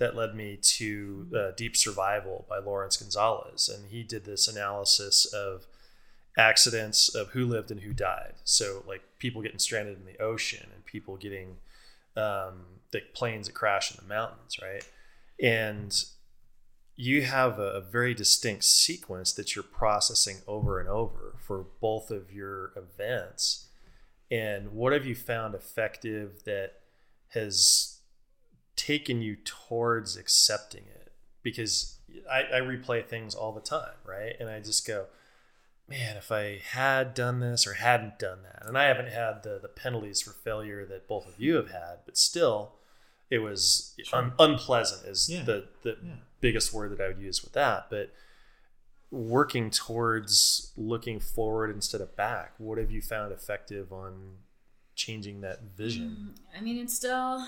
that 0.00 0.16
led 0.16 0.34
me 0.34 0.56
to 0.56 1.28
uh, 1.36 1.50
Deep 1.56 1.76
Survival 1.76 2.46
by 2.48 2.58
Laurence 2.58 2.96
Gonzales. 2.96 3.68
And 3.68 3.90
he 3.90 4.02
did 4.02 4.24
this 4.24 4.48
analysis 4.48 5.26
of 5.26 5.66
accidents 6.36 7.14
of 7.14 7.28
who 7.28 7.46
lived 7.46 7.70
and 7.70 7.82
who 7.82 7.92
died. 7.92 8.32
So, 8.42 8.82
like 8.88 9.02
people 9.18 9.42
getting 9.42 9.58
stranded 9.58 9.98
in 9.98 10.06
the 10.06 10.20
ocean 10.20 10.68
and 10.74 10.84
people 10.86 11.16
getting 11.16 11.58
um, 12.16 12.64
like 12.92 13.12
planes 13.14 13.46
that 13.46 13.52
crash 13.52 13.90
in 13.90 13.98
the 14.02 14.08
mountains, 14.08 14.58
right? 14.60 14.88
And 15.40 15.94
you 16.96 17.22
have 17.22 17.58
a, 17.58 17.80
very 17.80 18.12
distinct 18.14 18.64
sequence 18.64 19.32
that 19.32 19.54
you're 19.54 19.62
processing 19.62 20.38
over 20.46 20.78
and 20.78 20.88
over 20.88 21.34
for 21.38 21.66
both 21.80 22.10
of 22.10 22.30
your 22.32 22.72
events. 22.76 23.68
And 24.30 24.72
what 24.72 24.92
have 24.92 25.06
you 25.06 25.14
found 25.14 25.54
effective 25.54 26.44
that 26.44 26.74
has 27.28 27.98
taken 28.76 29.20
you 29.22 29.36
towards 29.44 30.16
accepting 30.16 30.84
it 30.94 31.12
because 31.42 31.98
I, 32.30 32.42
I 32.56 32.60
replay 32.60 33.04
things 33.04 33.34
all 33.34 33.52
the 33.52 33.60
time 33.60 33.92
right 34.06 34.34
and 34.40 34.48
i 34.48 34.58
just 34.58 34.86
go 34.86 35.06
man 35.86 36.16
if 36.16 36.32
i 36.32 36.60
had 36.72 37.12
done 37.12 37.40
this 37.40 37.66
or 37.66 37.74
hadn't 37.74 38.18
done 38.18 38.38
that 38.42 38.64
and 38.66 38.78
i 38.78 38.84
haven't 38.84 39.10
had 39.10 39.42
the 39.42 39.58
the 39.60 39.68
penalties 39.68 40.22
for 40.22 40.30
failure 40.30 40.86
that 40.86 41.06
both 41.06 41.28
of 41.28 41.38
you 41.38 41.56
have 41.56 41.70
had 41.70 41.98
but 42.06 42.16
still 42.16 42.72
it 43.28 43.40
was 43.40 43.94
un- 44.14 44.32
unpleasant 44.38 45.06
is 45.06 45.28
Yeah. 45.28 45.42
the 45.42 45.68
the 45.82 45.96
Yeah. 46.02 46.12
Biggest 46.40 46.72
word 46.72 46.90
that 46.90 47.00
i 47.00 47.08
would 47.08 47.18
use 47.18 47.42
with 47.42 47.52
that 47.52 47.86
but 47.90 48.12
working 49.10 49.70
towards 49.70 50.72
looking 50.76 51.18
forward 51.18 51.70
instead 51.74 52.00
of 52.00 52.16
back 52.16 52.52
what 52.58 52.78
have 52.78 52.90
you 52.90 53.02
found 53.02 53.32
effective 53.32 53.92
on 53.92 54.36
changing 54.94 55.40
that 55.40 55.62
vision 55.76 56.34
I 56.56 56.60
mean, 56.60 56.78
it's 56.78 56.94
still 56.94 57.46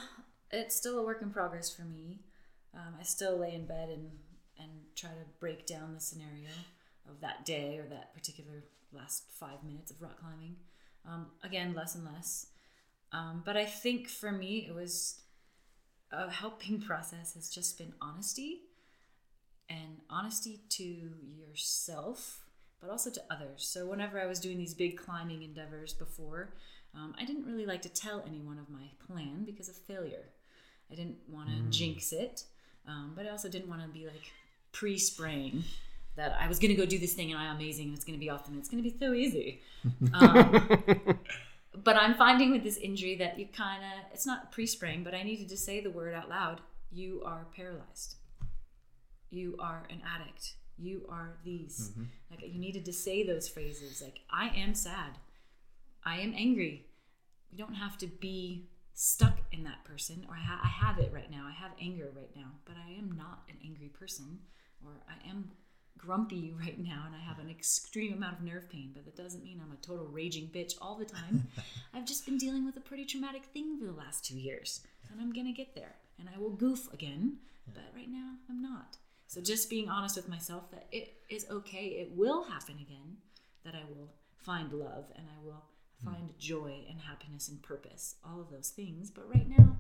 it's 0.51 0.77
still 0.77 0.99
a 0.99 1.03
work 1.03 1.23
in 1.23 1.31
progress 1.31 1.75
for 1.75 1.83
me. 1.83 2.21
Um, 2.75 2.95
I 2.99 3.03
still 3.03 3.37
lay 3.37 3.55
in 3.55 3.67
bed 3.67 3.89
and 3.89 4.11
and 4.59 4.71
try 4.95 5.11
to 5.11 5.25
break 5.41 5.67
down 5.67 5.95
the 5.95 6.01
scenario 6.01 6.51
of 7.09 7.21
that 7.21 7.45
day 7.45 7.79
or 7.79 7.89
that 7.89 8.15
particular 8.15 8.65
last 8.93 9.25
five 9.39 9.65
minutes 9.65 9.91
of 9.91 10.01
rock 10.01 10.19
climbing. 10.21 10.57
Um, 11.07 11.27
again, 11.43 11.75
less 11.75 11.95
and 11.95 12.05
less. 12.05 12.47
Um, 13.13 13.43
but 13.45 13.57
I 13.57 13.65
think 13.65 14.09
for 14.09 14.31
me, 14.31 14.67
it 14.69 14.75
was 14.75 15.21
a 16.11 16.31
helping 16.31 16.81
process 16.81 17.35
has 17.35 17.51
just 17.51 17.77
been 17.77 17.93
honesty 18.01 18.63
and 19.69 20.01
honesty 20.11 20.61
to 20.71 20.85
yourself, 20.85 22.45
but 22.81 22.91
also 22.91 23.11
to 23.11 23.23
others. 23.31 23.67
So 23.67 23.87
whenever 23.87 24.21
I 24.21 24.27
was 24.27 24.41
doing 24.41 24.59
these 24.59 24.75
big 24.75 24.97
climbing 24.97 25.43
endeavors 25.43 25.93
before, 25.93 26.53
um, 26.95 27.15
I 27.19 27.25
didn't 27.25 27.47
really 27.47 27.67
like 27.67 27.83
to 27.83 27.89
tell 27.89 28.23
anyone 28.27 28.59
of 28.59 28.69
my 28.69 28.91
plan 29.07 29.45
because 29.45 29.69
of 29.69 29.77
failure. 29.77 30.29
I 30.91 30.95
didn't 30.95 31.17
want 31.29 31.49
to 31.49 31.63
jinx 31.71 32.13
it, 32.13 32.45
um, 32.87 33.13
but 33.17 33.27
I 33.27 33.31
also 33.31 33.49
didn't 33.49 33.69
want 33.69 33.83
to 33.83 33.89
be 33.89 34.07
like 34.07 34.33
pre-spraying 34.73 35.65
that 36.17 36.37
I 36.39 36.47
was 36.49 36.59
going 36.59 36.71
to 36.71 36.75
go 36.75 36.85
do 36.85 36.99
this 36.99 37.15
thing 37.15 37.33
and 37.33 37.41
I'm 37.41 37.57
amazing 37.57 37.87
and 37.87 37.95
it's 37.95 38.05
going 38.05 38.19
to 38.19 38.21
be 38.21 38.29
awesome 38.29 38.53
and 38.53 38.61
it's 38.61 38.69
going 38.69 38.83
to 38.83 38.91
be 38.91 38.97
so 38.99 39.13
easy. 39.15 39.63
Um, 40.13 41.19
but 41.83 41.97
I'm 41.97 42.15
finding 42.15 42.51
with 42.51 42.63
this 42.63 42.77
injury 42.77 43.17
that 43.17 43.39
you 43.39 43.47
kind 43.47 43.83
of, 43.83 44.13
it's 44.13 44.27
not 44.27 44.53
pre 44.53 44.67
spraying, 44.67 45.05
but 45.05 45.15
I 45.15 45.23
needed 45.23 45.49
to 45.49 45.57
say 45.57 45.81
the 45.81 45.91
word 45.91 46.15
out 46.15 46.29
loud. 46.29 46.61
You 46.91 47.23
are 47.25 47.47
paralyzed. 47.57 48.17
You 49.33 49.57
are 49.59 49.87
an 49.89 50.03
addict. 50.07 50.57
You 50.77 51.07
are 51.09 51.39
these. 51.43 51.91
Mm-hmm. 51.91 52.03
Like 52.31 52.41
you 52.43 52.61
needed 52.61 52.85
to 52.85 52.93
say 52.93 53.27
those 53.27 53.49
phrases. 53.49 54.03
Like, 54.03 54.21
I 54.31 54.49
am 54.49 54.75
sad. 54.75 55.19
I 56.05 56.19
am 56.19 56.35
angry. 56.37 56.87
You 57.51 57.57
don't 57.57 57.75
have 57.75 57.97
to 57.99 58.07
be 58.07 58.69
stuck 58.93 59.39
in 59.51 59.65
that 59.65 59.85
person 59.85 60.27
or 60.29 60.35
ha- 60.35 60.61
I 60.63 60.69
have 60.69 60.99
it 60.99 61.11
right 61.15 61.31
now. 61.31 61.47
I 61.49 61.53
have 61.53 61.71
anger 61.81 62.11
right 62.15 62.31
now, 62.37 62.51
but 62.67 62.77
I 62.77 62.93
am 62.93 63.13
not 63.13 63.45
an 63.49 63.57
angry 63.65 63.89
person 63.89 64.41
or 64.85 64.91
I 65.09 65.29
am 65.29 65.51
grumpy 65.97 66.53
right 66.59 66.79
now 66.79 67.05
and 67.07 67.15
I 67.17 67.21
have 67.21 67.39
an 67.39 67.49
extreme 67.49 68.13
amount 68.13 68.39
of 68.39 68.45
nerve 68.45 68.69
pain, 68.69 68.91
but 68.95 69.07
that 69.07 69.17
doesn't 69.17 69.43
mean 69.45 69.63
I'm 69.63 69.73
a 69.73 69.77
total 69.77 70.07
raging 70.07 70.51
bitch 70.55 70.75
all 70.83 70.97
the 70.97 71.07
time. 71.07 71.49
I've 71.95 72.05
just 72.05 72.27
been 72.27 72.37
dealing 72.37 72.67
with 72.67 72.77
a 72.77 72.81
pretty 72.81 73.07
traumatic 73.07 73.47
thing 73.47 73.79
for 73.79 73.87
the 73.87 73.93
last 73.93 74.27
2 74.27 74.37
years 74.39 74.81
and 75.11 75.23
I'm 75.23 75.33
going 75.33 75.47
to 75.47 75.53
get 75.53 75.75
there 75.75 75.95
and 76.19 76.29
I 76.29 76.39
will 76.39 76.51
goof 76.51 76.93
again, 76.93 77.39
but 77.73 77.85
right 77.95 78.11
now 78.11 78.33
I'm 78.51 78.61
not. 78.61 78.99
So 79.33 79.41
just 79.41 79.71
being 79.71 79.89
honest 79.89 80.15
with 80.15 80.29
myself 80.29 80.71
that 80.73 80.89
it 80.93 81.15
is 81.31 81.47
okay, 81.51 82.05
it 82.05 82.11
will 82.15 82.45
happen 82.45 82.75
again, 82.75 83.17
that 83.65 83.75
I 83.75 83.81
will 83.89 84.11
find 84.37 84.71
love 84.75 85.07
and 85.17 85.27
I 85.27 85.43
will 85.43 85.65
hmm. 86.03 86.11
find 86.11 86.39
joy 86.39 86.85
and 86.87 87.01
happiness 87.01 87.49
and 87.49 87.63
purpose, 87.63 88.17
all 88.23 88.43
of 88.43 88.51
those 88.51 88.69
things. 88.69 89.11
But 89.11 89.27
right 89.35 89.49
now, 89.49 89.79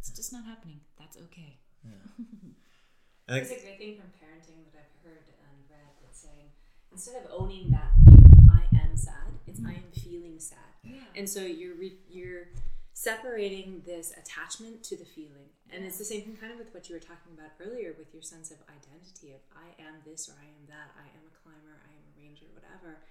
it's 0.00 0.10
just 0.10 0.32
not 0.32 0.46
happening. 0.46 0.80
That's 0.98 1.16
okay. 1.16 1.58
I 3.28 3.36
It's 3.36 3.52
a 3.52 3.60
great 3.60 3.78
thing 3.78 3.98
from 3.98 4.10
parenting 4.18 4.66
that 4.72 4.82
I've 4.82 5.08
heard 5.08 5.26
and 5.38 5.70
read 5.70 5.94
that's 6.02 6.22
saying 6.22 6.50
instead 6.90 7.22
of 7.22 7.30
owning 7.30 7.70
that 7.70 7.92
thing, 8.04 8.48
I 8.50 8.64
am 8.82 8.96
sad, 8.96 9.30
it's 9.46 9.60
hmm. 9.60 9.68
I 9.68 9.74
am 9.74 9.92
feeling 9.94 10.40
sad. 10.40 10.58
Yeah. 10.82 10.96
And 11.14 11.30
so 11.30 11.38
you're 11.42 11.76
re- 11.76 12.02
you're 12.10 12.48
separating 12.94 13.82
this 13.84 14.14
attachment 14.16 14.84
to 14.84 14.96
the 14.96 15.04
feeling. 15.04 15.50
And 15.68 15.84
it's 15.84 15.98
the 15.98 16.06
same 16.06 16.22
thing 16.22 16.38
kind 16.38 16.52
of 16.52 16.58
with 16.58 16.72
what 16.72 16.88
you 16.88 16.94
were 16.94 17.02
talking 17.02 17.34
about 17.34 17.50
earlier 17.58 17.92
with 17.98 18.14
your 18.14 18.22
sense 18.22 18.54
of 18.54 18.58
identity 18.70 19.34
of 19.34 19.42
I 19.50 19.74
am 19.82 19.98
this 20.06 20.28
or 20.30 20.38
I 20.38 20.46
am 20.46 20.62
that, 20.70 20.94
I 20.94 21.10
am 21.10 21.26
a 21.26 21.34
climber, 21.42 21.82
I 21.82 21.90
am 21.90 22.06
a 22.06 22.14
ranger, 22.14 22.46
whatever. 22.54 23.02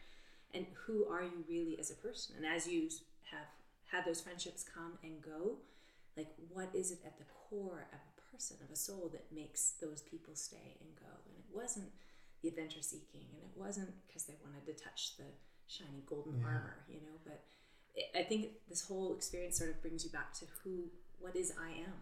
And 0.56 0.66
who 0.88 1.06
are 1.12 1.22
you 1.22 1.44
really 1.50 1.78
as 1.78 1.92
a 1.92 2.00
person? 2.00 2.36
And 2.40 2.48
as 2.48 2.66
you 2.66 2.88
have 3.30 3.52
had 3.92 4.06
those 4.06 4.22
friendships 4.22 4.64
come 4.64 4.98
and 5.04 5.22
go, 5.22 5.60
like 6.16 6.32
what 6.48 6.70
is 6.74 6.92
it 6.92 7.04
at 7.06 7.18
the 7.20 7.28
core 7.28 7.92
of 7.92 8.00
a 8.00 8.32
person, 8.32 8.58
of 8.64 8.72
a 8.72 8.80
soul 8.80 9.12
that 9.12 9.36
makes 9.36 9.76
those 9.84 10.02
people 10.02 10.34
stay 10.34 10.80
and 10.80 10.96
go? 10.96 11.12
And 11.28 11.36
it 11.36 11.52
wasn't 11.52 11.92
the 12.42 12.48
adventure 12.48 12.82
seeking 12.82 13.28
and 13.36 13.44
it 13.44 13.52
wasn't 13.60 13.92
because 14.08 14.24
they 14.32 14.40
wanted 14.40 14.64
to 14.66 14.82
touch 14.82 15.18
the 15.18 15.28
shiny 15.68 16.04
golden 16.06 16.40
Yeah. 16.40 16.48
armor, 16.48 16.86
you 16.88 17.02
know, 17.02 17.20
but 17.26 17.44
I 18.18 18.24
think 18.24 18.48
this 18.70 18.86
whole 18.88 19.14
experience 19.14 19.58
sort 19.58 19.70
of 19.70 19.82
brings 19.82 20.04
you 20.04 20.10
back 20.10 20.34
to 20.40 20.46
who, 20.64 20.86
what 21.20 21.36
is 21.36 21.54
I 21.60 21.70
am. 21.70 21.94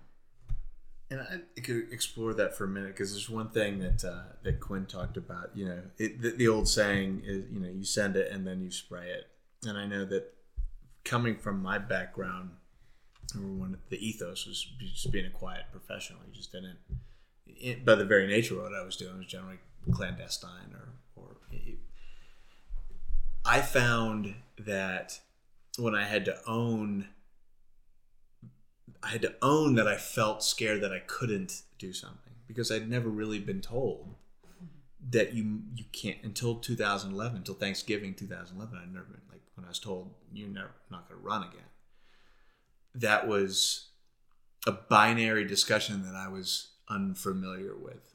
And 1.10 1.20
I 1.20 1.60
could 1.60 1.92
explore 1.92 2.34
that 2.36 2.56
for 2.56 2.64
a 2.64 2.68
minute 2.70 2.90
because 2.90 3.12
there's 3.12 3.30
one 3.30 3.50
thing 3.50 3.80
that 3.80 4.06
uh, 4.06 4.34
that 4.44 4.62
Quinn 4.62 4.86
talked 4.86 5.18
about. 5.18 5.52
You 5.54 5.66
know, 5.66 5.82
it, 5.98 6.22
the, 6.22 6.30
the 6.30 6.48
old 6.48 6.70
saying 6.70 7.24
is, 7.26 7.52
you 7.52 7.60
know, 7.60 7.68
you 7.68 7.84
send 7.84 8.16
it 8.16 8.32
and 8.32 8.48
then 8.48 8.62
you 8.62 8.72
spray 8.72 9.10
it. 9.10 9.28
And 9.68 9.78
I 9.78 9.86
know 9.86 10.06
that 10.06 10.34
coming 11.04 11.36
from 11.36 11.62
my 11.62 11.80
background, 11.80 12.52
number 13.36 13.60
one, 13.60 13.78
the 13.90 13.98
ethos 13.98 14.48
was 14.48 14.66
just 14.80 15.12
being 15.12 15.26
a 15.26 15.30
quiet 15.30 15.66
professional. 15.74 16.20
You 16.26 16.34
just 16.34 16.54
didn't, 16.54 16.78
it, 17.46 17.84
by 17.84 17.96
the 17.96 18.06
very 18.06 18.26
nature 18.26 18.56
of 18.56 18.62
what 18.62 18.74
I 18.74 18.86
was 18.86 18.96
doing, 18.96 19.18
was 19.18 19.28
generally 19.28 19.60
clandestine 19.92 20.74
or 20.74 20.94
or. 21.22 21.36
I 23.44 23.60
found 23.60 24.36
that 24.60 25.20
when 25.82 25.96
I 25.96 26.06
had 26.06 26.26
to 26.26 26.38
own 26.48 27.08
I 29.04 29.10
had 29.10 29.22
to 29.24 29.36
own 29.42 29.76
that 29.76 29.88
I 29.88 29.98
felt 29.98 30.44
scared 30.44 30.82
that 30.82 30.94
I 30.94 31.00
couldn't 31.00 31.64
do 31.80 31.92
something 31.92 32.34
because 32.48 32.72
I'd 32.72 32.88
never 32.88 33.10
really 33.10 33.40
been 33.40 33.62
told 33.62 34.16
that 35.10 35.34
you 35.34 35.64
you 35.76 35.86
can't 35.92 36.20
until 36.24 36.56
2011 36.56 37.38
until 37.38 37.56
Thanksgiving 37.56 38.14
2011 38.14 38.78
I'd 38.78 38.94
never 38.94 39.06
been 39.06 39.22
like 39.30 39.42
when 39.56 39.66
I 39.66 39.70
was 39.70 39.80
told 39.80 40.14
you're 40.32 40.48
never 40.48 40.72
not 40.90 41.10
going 41.10 41.20
to 41.20 41.28
run 41.28 41.44
again. 41.44 41.66
That 42.94 43.28
was 43.28 43.88
a 44.68 44.72
binary 44.72 45.46
discussion 45.46 46.04
that 46.04 46.16
I 46.16 46.28
was 46.28 46.68
unfamiliar 46.88 47.76
with 47.76 48.14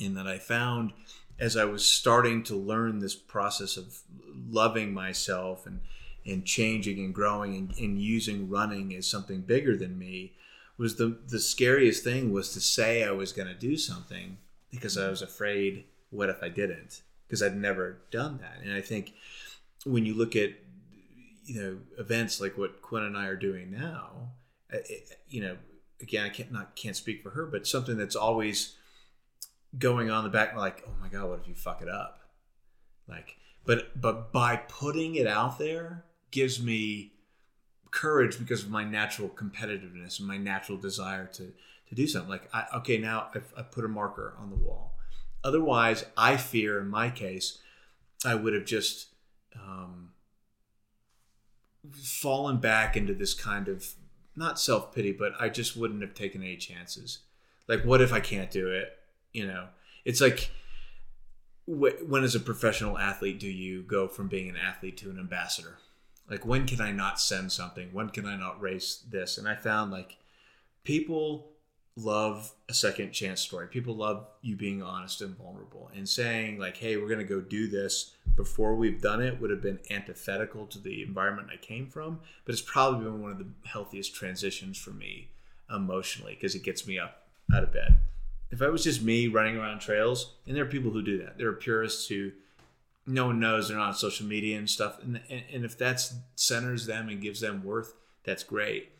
and 0.00 0.16
that 0.16 0.26
I 0.26 0.38
found 0.38 0.92
as 1.38 1.56
I 1.56 1.64
was 1.64 1.84
starting 1.84 2.42
to 2.44 2.54
learn 2.54 2.98
this 2.98 3.16
process 3.16 3.76
of 3.76 4.02
loving 4.48 4.92
myself 4.92 5.66
and 5.66 5.80
and 6.26 6.44
changing 6.44 6.98
and 6.98 7.14
growing 7.14 7.54
and, 7.54 7.78
and 7.78 8.00
using 8.00 8.48
running 8.48 8.94
as 8.94 9.06
something 9.06 9.40
bigger 9.40 9.76
than 9.76 9.98
me 9.98 10.34
was 10.78 10.96
the 10.96 11.18
the 11.28 11.38
scariest 11.38 12.02
thing 12.04 12.32
was 12.32 12.52
to 12.52 12.60
say 12.60 13.04
I 13.04 13.10
was 13.10 13.32
going 13.32 13.48
to 13.48 13.54
do 13.54 13.76
something 13.76 14.38
because 14.70 14.96
I 14.96 15.08
was 15.08 15.22
afraid 15.22 15.84
what 16.10 16.28
if 16.28 16.42
I 16.42 16.48
didn't? 16.48 17.02
Because 17.26 17.42
I'd 17.42 17.56
never 17.56 17.98
done 18.10 18.38
that. 18.38 18.64
And 18.64 18.72
I 18.72 18.80
think 18.80 19.12
when 19.84 20.04
you 20.06 20.14
look 20.14 20.34
at 20.36 20.50
you 21.44 21.60
know 21.60 21.78
events 21.98 22.40
like 22.40 22.56
what 22.56 22.82
Quinn 22.82 23.02
and 23.02 23.16
I 23.16 23.26
are 23.26 23.36
doing 23.36 23.70
now 23.70 24.30
uh, 24.72 24.78
it, 24.88 25.18
you 25.28 25.40
know 25.40 25.56
again 26.00 26.24
I 26.24 26.28
can't 26.28 26.52
not 26.52 26.76
can't 26.76 26.96
speak 26.96 27.22
for 27.22 27.30
her 27.30 27.46
but 27.46 27.66
something 27.66 27.96
that's 27.96 28.16
always 28.16 28.76
going 29.78 30.10
on 30.10 30.24
the 30.24 30.30
back 30.30 30.54
like 30.54 30.84
oh 30.86 30.92
my 31.00 31.08
god 31.08 31.28
what 31.28 31.40
if 31.40 31.48
you 31.48 31.54
fuck 31.54 31.82
it 31.82 31.88
up? 31.88 32.20
Like 33.08 33.36
but 33.64 34.00
but 34.00 34.32
by 34.32 34.56
putting 34.56 35.16
it 35.16 35.26
out 35.26 35.58
there 35.58 36.04
gives 36.30 36.62
me 36.62 37.12
courage 37.90 38.38
because 38.38 38.62
of 38.62 38.70
my 38.70 38.84
natural 38.84 39.28
competitiveness 39.28 40.18
and 40.18 40.28
my 40.28 40.36
natural 40.36 40.78
desire 40.78 41.26
to 41.26 41.52
to 41.88 41.94
do 41.96 42.06
something. 42.06 42.30
Like 42.30 42.48
I, 42.54 42.66
okay 42.76 42.98
now 42.98 43.28
I've, 43.34 43.52
i 43.56 43.62
put 43.62 43.84
a 43.84 43.88
marker 43.88 44.34
on 44.38 44.50
the 44.50 44.56
wall. 44.56 44.94
Otherwise 45.42 46.04
i 46.16 46.36
fear 46.36 46.78
in 46.78 46.88
my 46.88 47.10
case 47.10 47.58
i 48.24 48.34
would 48.34 48.54
have 48.54 48.64
just 48.64 49.08
um, 49.56 50.10
fallen 51.92 52.58
back 52.58 52.96
into 52.96 53.14
this 53.14 53.34
kind 53.34 53.66
of 53.66 53.94
not 54.36 54.60
self-pity 54.60 55.12
but 55.12 55.32
i 55.40 55.48
just 55.48 55.76
wouldn't 55.76 56.02
have 56.02 56.14
taken 56.14 56.42
any 56.42 56.56
chances. 56.56 57.18
Like 57.66 57.84
what 57.84 58.00
if 58.00 58.12
i 58.12 58.20
can't 58.20 58.50
do 58.50 58.68
it? 58.68 58.96
You 59.32 59.46
know 59.46 59.66
it's 60.04 60.20
like 60.20 60.50
wh- 61.66 62.08
when 62.08 62.22
as 62.22 62.34
a 62.34 62.40
professional 62.40 62.98
athlete 62.98 63.40
do 63.40 63.48
you 63.48 63.82
go 63.82 64.06
from 64.06 64.28
being 64.28 64.48
an 64.48 64.56
athlete 64.56 64.96
to 64.98 65.10
an 65.10 65.18
ambassador 65.18 65.78
like 66.30 66.46
when 66.46 66.66
can 66.66 66.80
i 66.80 66.92
not 66.92 67.20
send 67.20 67.52
something? 67.52 67.90
When 67.92 68.08
can 68.08 68.24
i 68.24 68.36
not 68.36 68.60
race 68.60 69.02
this? 69.10 69.36
And 69.36 69.48
i 69.48 69.54
found 69.54 69.90
like 69.90 70.16
people 70.84 71.48
love 71.96 72.52
a 72.68 72.72
second 72.72 73.10
chance 73.12 73.40
story. 73.40 73.66
People 73.66 73.94
love 73.94 74.26
you 74.40 74.56
being 74.56 74.82
honest 74.82 75.20
and 75.20 75.36
vulnerable. 75.36 75.90
And 75.94 76.08
saying 76.08 76.58
like 76.58 76.76
hey 76.76 76.96
we're 76.96 77.08
going 77.08 77.18
to 77.18 77.24
go 77.24 77.40
do 77.40 77.66
this 77.66 78.12
before 78.36 78.74
we've 78.74 79.02
done 79.02 79.20
it 79.20 79.40
would 79.40 79.50
have 79.50 79.60
been 79.60 79.80
antithetical 79.90 80.64
to 80.66 80.78
the 80.78 81.02
environment 81.02 81.48
i 81.52 81.56
came 81.56 81.88
from. 81.88 82.20
But 82.44 82.52
it's 82.52 82.62
probably 82.62 83.04
been 83.04 83.20
one 83.20 83.32
of 83.32 83.38
the 83.38 83.48
healthiest 83.68 84.14
transitions 84.14 84.78
for 84.78 84.90
me 84.90 85.28
emotionally 85.68 86.34
because 86.34 86.54
it 86.54 86.62
gets 86.62 86.86
me 86.86 86.98
up 86.98 87.26
out 87.54 87.62
of 87.64 87.72
bed. 87.72 87.96
If 88.50 88.62
I 88.62 88.68
was 88.68 88.82
just 88.82 89.02
me 89.02 89.28
running 89.28 89.56
around 89.56 89.78
trails, 89.78 90.34
and 90.46 90.56
there 90.56 90.64
are 90.64 90.68
people 90.68 90.90
who 90.90 91.02
do 91.02 91.18
that. 91.18 91.38
There 91.38 91.48
are 91.48 91.52
purists 91.52 92.08
who 92.08 92.32
no 93.10 93.26
one 93.26 93.40
knows 93.40 93.68
they're 93.68 93.76
not 93.76 93.88
on 93.88 93.94
social 93.94 94.26
media 94.26 94.58
and 94.58 94.68
stuff, 94.68 94.98
and 95.02 95.20
and, 95.28 95.42
and 95.52 95.64
if 95.64 95.76
that 95.78 96.02
centers 96.36 96.86
them 96.86 97.08
and 97.08 97.20
gives 97.20 97.40
them 97.40 97.64
worth, 97.64 97.94
that's 98.24 98.42
great. 98.42 98.92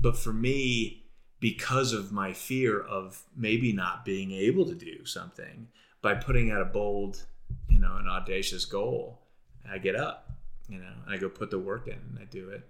But 0.00 0.16
for 0.16 0.32
me, 0.32 1.04
because 1.40 1.92
of 1.92 2.12
my 2.12 2.32
fear 2.32 2.80
of 2.80 3.24
maybe 3.36 3.72
not 3.72 4.04
being 4.04 4.32
able 4.32 4.66
to 4.66 4.74
do 4.74 5.04
something, 5.04 5.68
by 6.02 6.14
putting 6.14 6.50
out 6.50 6.60
a 6.60 6.66
bold, 6.66 7.24
you 7.68 7.78
know, 7.78 7.96
an 7.96 8.08
audacious 8.08 8.64
goal, 8.64 9.22
I 9.68 9.78
get 9.78 9.96
up, 9.96 10.30
you 10.68 10.78
know, 10.78 10.92
and 11.04 11.14
I 11.14 11.18
go 11.18 11.28
put 11.28 11.50
the 11.50 11.58
work 11.58 11.88
in 11.88 11.94
and 11.94 12.18
I 12.20 12.24
do 12.24 12.50
it, 12.50 12.68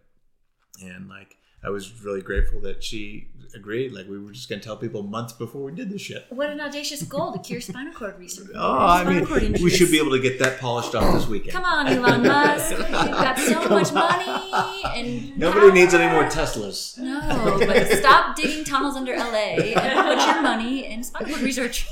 and 0.83 1.09
like 1.09 1.37
I 1.65 1.71
was 1.71 2.03
really 2.03 2.23
grateful 2.23 2.61
that 2.61 2.85
she 2.85 3.29
agreed. 3.57 3.93
Like 3.93 4.09
we 4.09 4.19
were 4.19 4.31
just 4.31 4.49
going 4.49 4.61
to 4.61 4.65
tell 4.65 4.77
people 4.77 5.03
months 5.03 5.33
before 5.33 5.63
we 5.63 5.73
did 5.73 5.91
this 5.91 6.03
shit. 6.03 6.27
What 6.29 6.51
an 6.51 6.61
audacious 6.61 7.03
goal 7.03 7.33
to 7.33 7.39
cure 7.39 7.61
spinal 7.61 7.93
cord 7.93 8.19
research. 8.19 8.49
Oh, 8.59 8.79
I 8.79 9.05
mean, 9.05 9.53
we 9.63 9.71
should 9.71 9.91
be 9.91 9.99
able 9.99 10.13
to 10.13 10.21
get 10.21 10.39
that 10.39 10.61
polished 10.61 10.95
off 10.95 11.15
this 11.15 11.27
weekend. 11.27 11.53
Come 11.53 11.65
on, 11.65 11.87
Elon 11.87 12.23
Musk. 12.23 12.71
You've 12.79 12.89
got 12.89 13.39
so 13.39 13.69
much 13.69 13.93
money 13.93 14.51
and 14.95 15.39
Nobody 15.39 15.73
needs 15.73 15.95
any 15.95 16.13
more 16.13 16.25
Teslas. 16.31 16.99
No, 16.99 17.59
but 17.59 17.89
stop 17.99 18.37
digging 18.37 18.65
tunnels 18.65 18.97
under 18.97 19.15
LA 19.17 19.57
and 19.77 20.07
put 20.19 20.27
your 20.27 20.43
money 20.43 20.87
in 20.87 21.03
spinal 21.03 21.31
cord 21.31 21.43
research. 21.43 21.87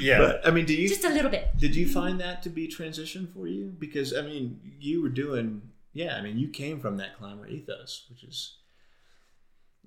Yeah. 0.00 0.18
But, 0.18 0.46
I 0.46 0.50
mean, 0.50 0.64
do 0.64 0.74
you 0.74 0.88
Just 0.88 1.04
a 1.04 1.10
little 1.10 1.30
bit. 1.30 1.56
Did 1.58 1.74
you 1.74 1.88
find 1.88 2.20
that 2.20 2.42
to 2.44 2.50
be 2.50 2.68
transition 2.68 3.26
for 3.26 3.46
you? 3.46 3.74
Because 3.78 4.14
I 4.14 4.22
mean, 4.22 4.60
you 4.78 5.02
were 5.02 5.08
doing, 5.08 5.62
yeah. 5.92 6.16
I 6.16 6.22
mean, 6.22 6.38
you 6.38 6.48
came 6.48 6.80
from 6.80 6.96
that 6.98 7.16
climber 7.18 7.46
ethos, 7.46 8.06
which 8.10 8.22
is 8.24 8.56
like, 8.62 8.65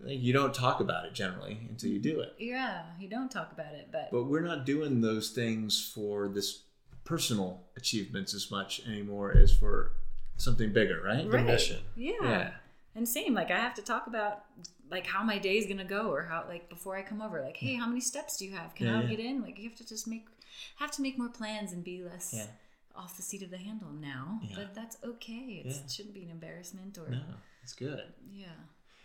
you 0.05 0.33
don't 0.33 0.53
talk 0.53 0.79
about 0.79 1.05
it 1.05 1.13
generally 1.13 1.59
until 1.69 1.89
you 1.89 1.99
do 1.99 2.19
it. 2.21 2.33
Yeah, 2.39 2.83
you 2.99 3.09
don't 3.09 3.29
talk 3.29 3.51
about 3.51 3.73
it, 3.73 3.89
but 3.91 4.09
But 4.11 4.23
we're 4.25 4.41
not 4.41 4.65
doing 4.65 5.01
those 5.01 5.29
things 5.31 5.91
for 5.93 6.27
this 6.29 6.63
personal 7.05 7.63
achievements 7.75 8.33
as 8.33 8.49
much 8.51 8.81
anymore 8.87 9.35
as 9.35 9.51
for 9.55 9.93
something 10.37 10.71
bigger, 10.71 11.01
right? 11.03 11.25
Right. 11.27 11.81
Yeah. 11.95 12.13
Yeah. 12.21 12.51
And 12.95 13.07
same, 13.07 13.33
like 13.33 13.51
I 13.51 13.57
have 13.57 13.73
to 13.75 13.81
talk 13.81 14.07
about 14.07 14.45
like 14.89 15.05
how 15.05 15.23
my 15.23 15.37
day 15.37 15.57
is 15.57 15.65
gonna 15.67 15.83
go, 15.85 16.09
or 16.11 16.23
how 16.23 16.45
like 16.47 16.69
before 16.69 16.95
I 16.97 17.01
come 17.03 17.21
over, 17.21 17.41
like, 17.41 17.57
hey, 17.57 17.75
how 17.75 17.87
many 17.87 18.01
steps 18.01 18.37
do 18.37 18.45
you 18.45 18.51
have? 18.55 18.73
Can 18.75 18.87
Yeah, 18.87 18.99
I 18.99 19.01
yeah. 19.03 19.09
get 19.09 19.19
in? 19.19 19.41
Like 19.41 19.57
you 19.59 19.69
have 19.69 19.77
to 19.77 19.85
just 19.87 20.07
make 20.07 20.25
have 20.77 20.91
to 20.91 21.01
make 21.01 21.17
more 21.17 21.29
plans 21.29 21.71
and 21.71 21.83
be 21.83 22.03
less 22.03 22.33
Yeah. 22.35 22.47
off 22.95 23.15
the 23.15 23.21
seat 23.23 23.43
of 23.43 23.51
the 23.51 23.57
handle 23.57 23.91
now. 23.91 24.39
Yeah. 24.43 24.55
But 24.57 24.75
that's 24.75 24.97
okay. 25.03 25.61
It's, 25.65 25.77
Yeah. 25.77 25.83
It 25.83 25.91
shouldn't 25.91 26.13
be 26.15 26.23
an 26.23 26.31
embarrassment 26.31 26.97
or 26.97 27.09
No, 27.09 27.21
it's 27.63 27.73
good. 27.73 28.01
yeah. 28.31 28.47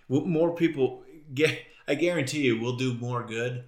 Well, 0.09 0.22
more 0.22 0.55
people 0.55 1.02
get. 1.32 1.59
I 1.86 1.94
guarantee 1.94 2.43
you, 2.43 2.60
we'll 2.60 2.76
do 2.76 2.94
more 2.94 3.22
good 3.22 3.64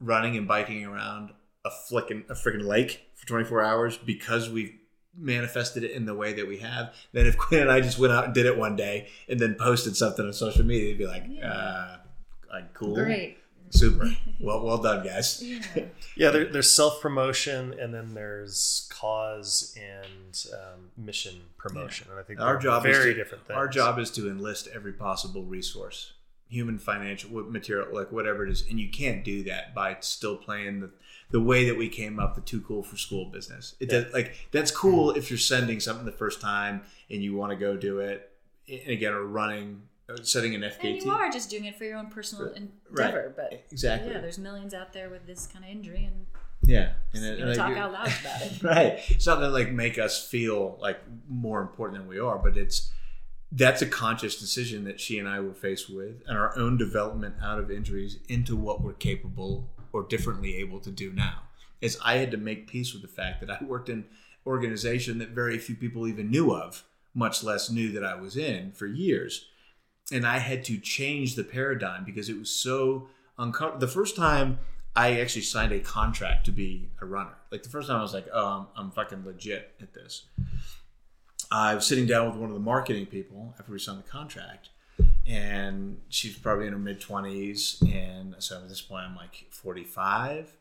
running 0.00 0.36
and 0.36 0.46
biking 0.46 0.84
around 0.84 1.30
a 1.64 1.70
flicking 1.70 2.24
a 2.28 2.34
freaking 2.34 2.64
lake 2.64 3.08
for 3.14 3.26
24 3.26 3.62
hours 3.62 3.96
because 3.96 4.50
we've 4.50 4.74
manifested 5.16 5.82
it 5.82 5.92
in 5.92 6.04
the 6.04 6.14
way 6.14 6.34
that 6.34 6.46
we 6.46 6.58
have. 6.58 6.94
Than 7.12 7.26
if 7.26 7.36
Quinn 7.38 7.62
and 7.62 7.70
I 7.70 7.80
just 7.80 7.98
went 7.98 8.12
out 8.12 8.24
and 8.26 8.34
did 8.34 8.46
it 8.46 8.56
one 8.56 8.76
day 8.76 9.08
and 9.28 9.40
then 9.40 9.54
posted 9.54 9.96
something 9.96 10.24
on 10.24 10.32
social 10.32 10.64
media, 10.64 10.88
it'd 10.88 10.98
be 10.98 11.06
like, 11.06 11.24
uh, 11.42 11.96
like 12.52 12.74
cool, 12.74 12.94
Great. 12.94 13.38
Super, 13.70 14.10
well, 14.40 14.64
well 14.64 14.78
done, 14.78 15.04
guys. 15.04 15.42
Yeah, 16.16 16.30
there, 16.30 16.46
there's 16.46 16.70
self 16.70 17.00
promotion 17.00 17.74
and 17.78 17.92
then 17.92 18.14
there's 18.14 18.88
cause 18.90 19.76
and 19.76 20.46
um, 20.54 20.90
mission 20.96 21.34
promotion, 21.58 22.08
and 22.10 22.18
I 22.18 22.22
think 22.22 22.40
our 22.40 22.56
job 22.56 22.82
very 22.82 22.96
is 22.96 23.04
to, 23.04 23.14
different 23.14 23.46
things. 23.46 23.56
Our 23.56 23.68
job 23.68 23.98
is 23.98 24.10
to 24.12 24.30
enlist 24.30 24.68
every 24.74 24.92
possible 24.92 25.44
resource, 25.44 26.12
human, 26.48 26.78
financial, 26.78 27.30
material, 27.44 27.88
like 27.92 28.10
whatever 28.12 28.46
it 28.46 28.50
is, 28.50 28.64
and 28.68 28.80
you 28.80 28.88
can't 28.88 29.24
do 29.24 29.42
that 29.44 29.74
by 29.74 29.96
still 30.00 30.36
playing 30.36 30.80
the 30.80 30.90
the 31.30 31.40
way 31.40 31.66
that 31.66 31.76
we 31.76 31.88
came 31.88 32.20
up 32.20 32.34
the 32.36 32.40
too 32.40 32.60
cool 32.60 32.82
for 32.82 32.96
school 32.96 33.26
business. 33.26 33.74
It 33.80 33.88
does 33.88 34.12
like 34.12 34.48
that's 34.52 34.70
cool 34.70 35.10
if 35.10 35.30
you're 35.30 35.38
sending 35.38 35.80
something 35.80 36.06
the 36.06 36.12
first 36.12 36.40
time 36.40 36.82
and 37.10 37.22
you 37.22 37.34
want 37.36 37.50
to 37.50 37.56
go 37.56 37.76
do 37.76 37.98
it, 37.98 38.32
and 38.68 38.88
again, 38.88 39.12
or 39.12 39.22
running 39.22 39.82
setting 40.22 40.54
an 40.54 40.62
FKT. 40.62 40.84
And 40.94 41.02
you 41.02 41.10
are 41.10 41.30
just 41.30 41.50
doing 41.50 41.64
it 41.64 41.76
for 41.76 41.84
your 41.84 41.98
own 41.98 42.08
personal 42.08 42.46
Right. 42.46 42.56
endeavor, 42.56 43.32
but 43.36 43.64
Exactly. 43.70 44.12
yeah, 44.12 44.20
there's 44.20 44.38
millions 44.38 44.72
out 44.74 44.92
there 44.92 45.08
with 45.10 45.26
this 45.26 45.46
kind 45.46 45.64
of 45.64 45.70
injury, 45.70 46.04
and 46.04 46.26
Yeah, 46.62 46.92
and, 47.12 47.24
it- 47.24 47.54
talk 47.56 47.76
out 47.76 47.92
loud 47.92 48.08
about 48.20 48.42
it. 48.42 48.62
right. 48.62 49.00
It's 49.10 49.26
not 49.26 49.36
gonna 49.36 49.50
like 49.50 49.72
make 49.72 49.98
us 49.98 50.26
feel 50.26 50.78
like 50.80 51.00
more 51.28 51.60
important 51.60 52.00
than 52.00 52.08
we 52.08 52.18
are, 52.18 52.38
but 52.38 52.56
it's 52.56 52.90
that's 53.52 53.80
a 53.80 53.86
conscious 53.86 54.38
decision 54.40 54.84
that 54.84 54.98
she 55.00 55.18
and 55.20 55.28
I 55.28 55.38
were 55.40 55.54
faced 55.54 55.88
with, 55.88 56.22
and 56.26 56.36
our 56.36 56.56
own 56.58 56.76
development 56.76 57.36
out 57.40 57.58
of 57.60 57.70
injuries 57.70 58.18
into 58.28 58.56
what 58.56 58.80
we're 58.82 58.92
capable 58.92 59.70
or 59.92 60.02
differently 60.02 60.56
able 60.56 60.80
to 60.80 60.90
do 60.90 61.12
now. 61.12 61.42
Is 61.80 61.98
I 62.04 62.16
had 62.16 62.30
to 62.32 62.36
make 62.36 62.66
peace 62.66 62.92
with 62.92 63.02
the 63.02 63.08
fact 63.08 63.40
that 63.40 63.50
I 63.50 63.62
worked 63.64 63.88
in 63.88 64.06
organization 64.46 65.18
that 65.18 65.30
very 65.30 65.58
few 65.58 65.74
people 65.76 66.06
even 66.08 66.30
knew 66.30 66.52
of, 66.54 66.84
much 67.14 67.42
less 67.44 67.70
knew 67.70 67.90
that 67.92 68.04
I 68.04 68.14
was 68.16 68.36
in 68.36 68.72
for 68.72 68.86
years. 68.86 69.46
And 70.12 70.26
I 70.26 70.38
had 70.38 70.64
to 70.66 70.78
change 70.78 71.34
the 71.34 71.44
paradigm 71.44 72.04
because 72.04 72.28
it 72.28 72.38
was 72.38 72.50
so 72.50 73.08
uncomfortable. 73.38 73.80
The 73.80 73.92
first 73.92 74.14
time 74.16 74.58
I 74.94 75.20
actually 75.20 75.42
signed 75.42 75.72
a 75.72 75.80
contract 75.80 76.46
to 76.46 76.52
be 76.52 76.88
a 77.00 77.06
runner, 77.06 77.34
like 77.50 77.62
the 77.62 77.68
first 77.68 77.88
time 77.88 77.98
I 77.98 78.02
was 78.02 78.14
like, 78.14 78.26
oh, 78.32 78.68
I'm, 78.76 78.84
I'm 78.84 78.90
fucking 78.90 79.24
legit 79.24 79.74
at 79.80 79.92
this. 79.92 80.26
I 81.50 81.74
was 81.74 81.86
sitting 81.86 82.06
down 82.06 82.26
with 82.26 82.36
one 82.36 82.50
of 82.50 82.54
the 82.54 82.60
marketing 82.60 83.06
people 83.06 83.54
after 83.58 83.72
we 83.72 83.78
signed 83.78 83.98
the 83.98 84.08
contract, 84.08 84.70
and 85.26 86.00
she's 86.08 86.36
probably 86.36 86.66
in 86.66 86.72
her 86.72 86.78
mid 86.78 87.00
20s. 87.00 87.82
And 87.92 88.34
so 88.38 88.56
at 88.56 88.68
this 88.68 88.80
point, 88.80 89.04
I'm 89.04 89.16
like 89.16 89.46
45. 89.50 90.56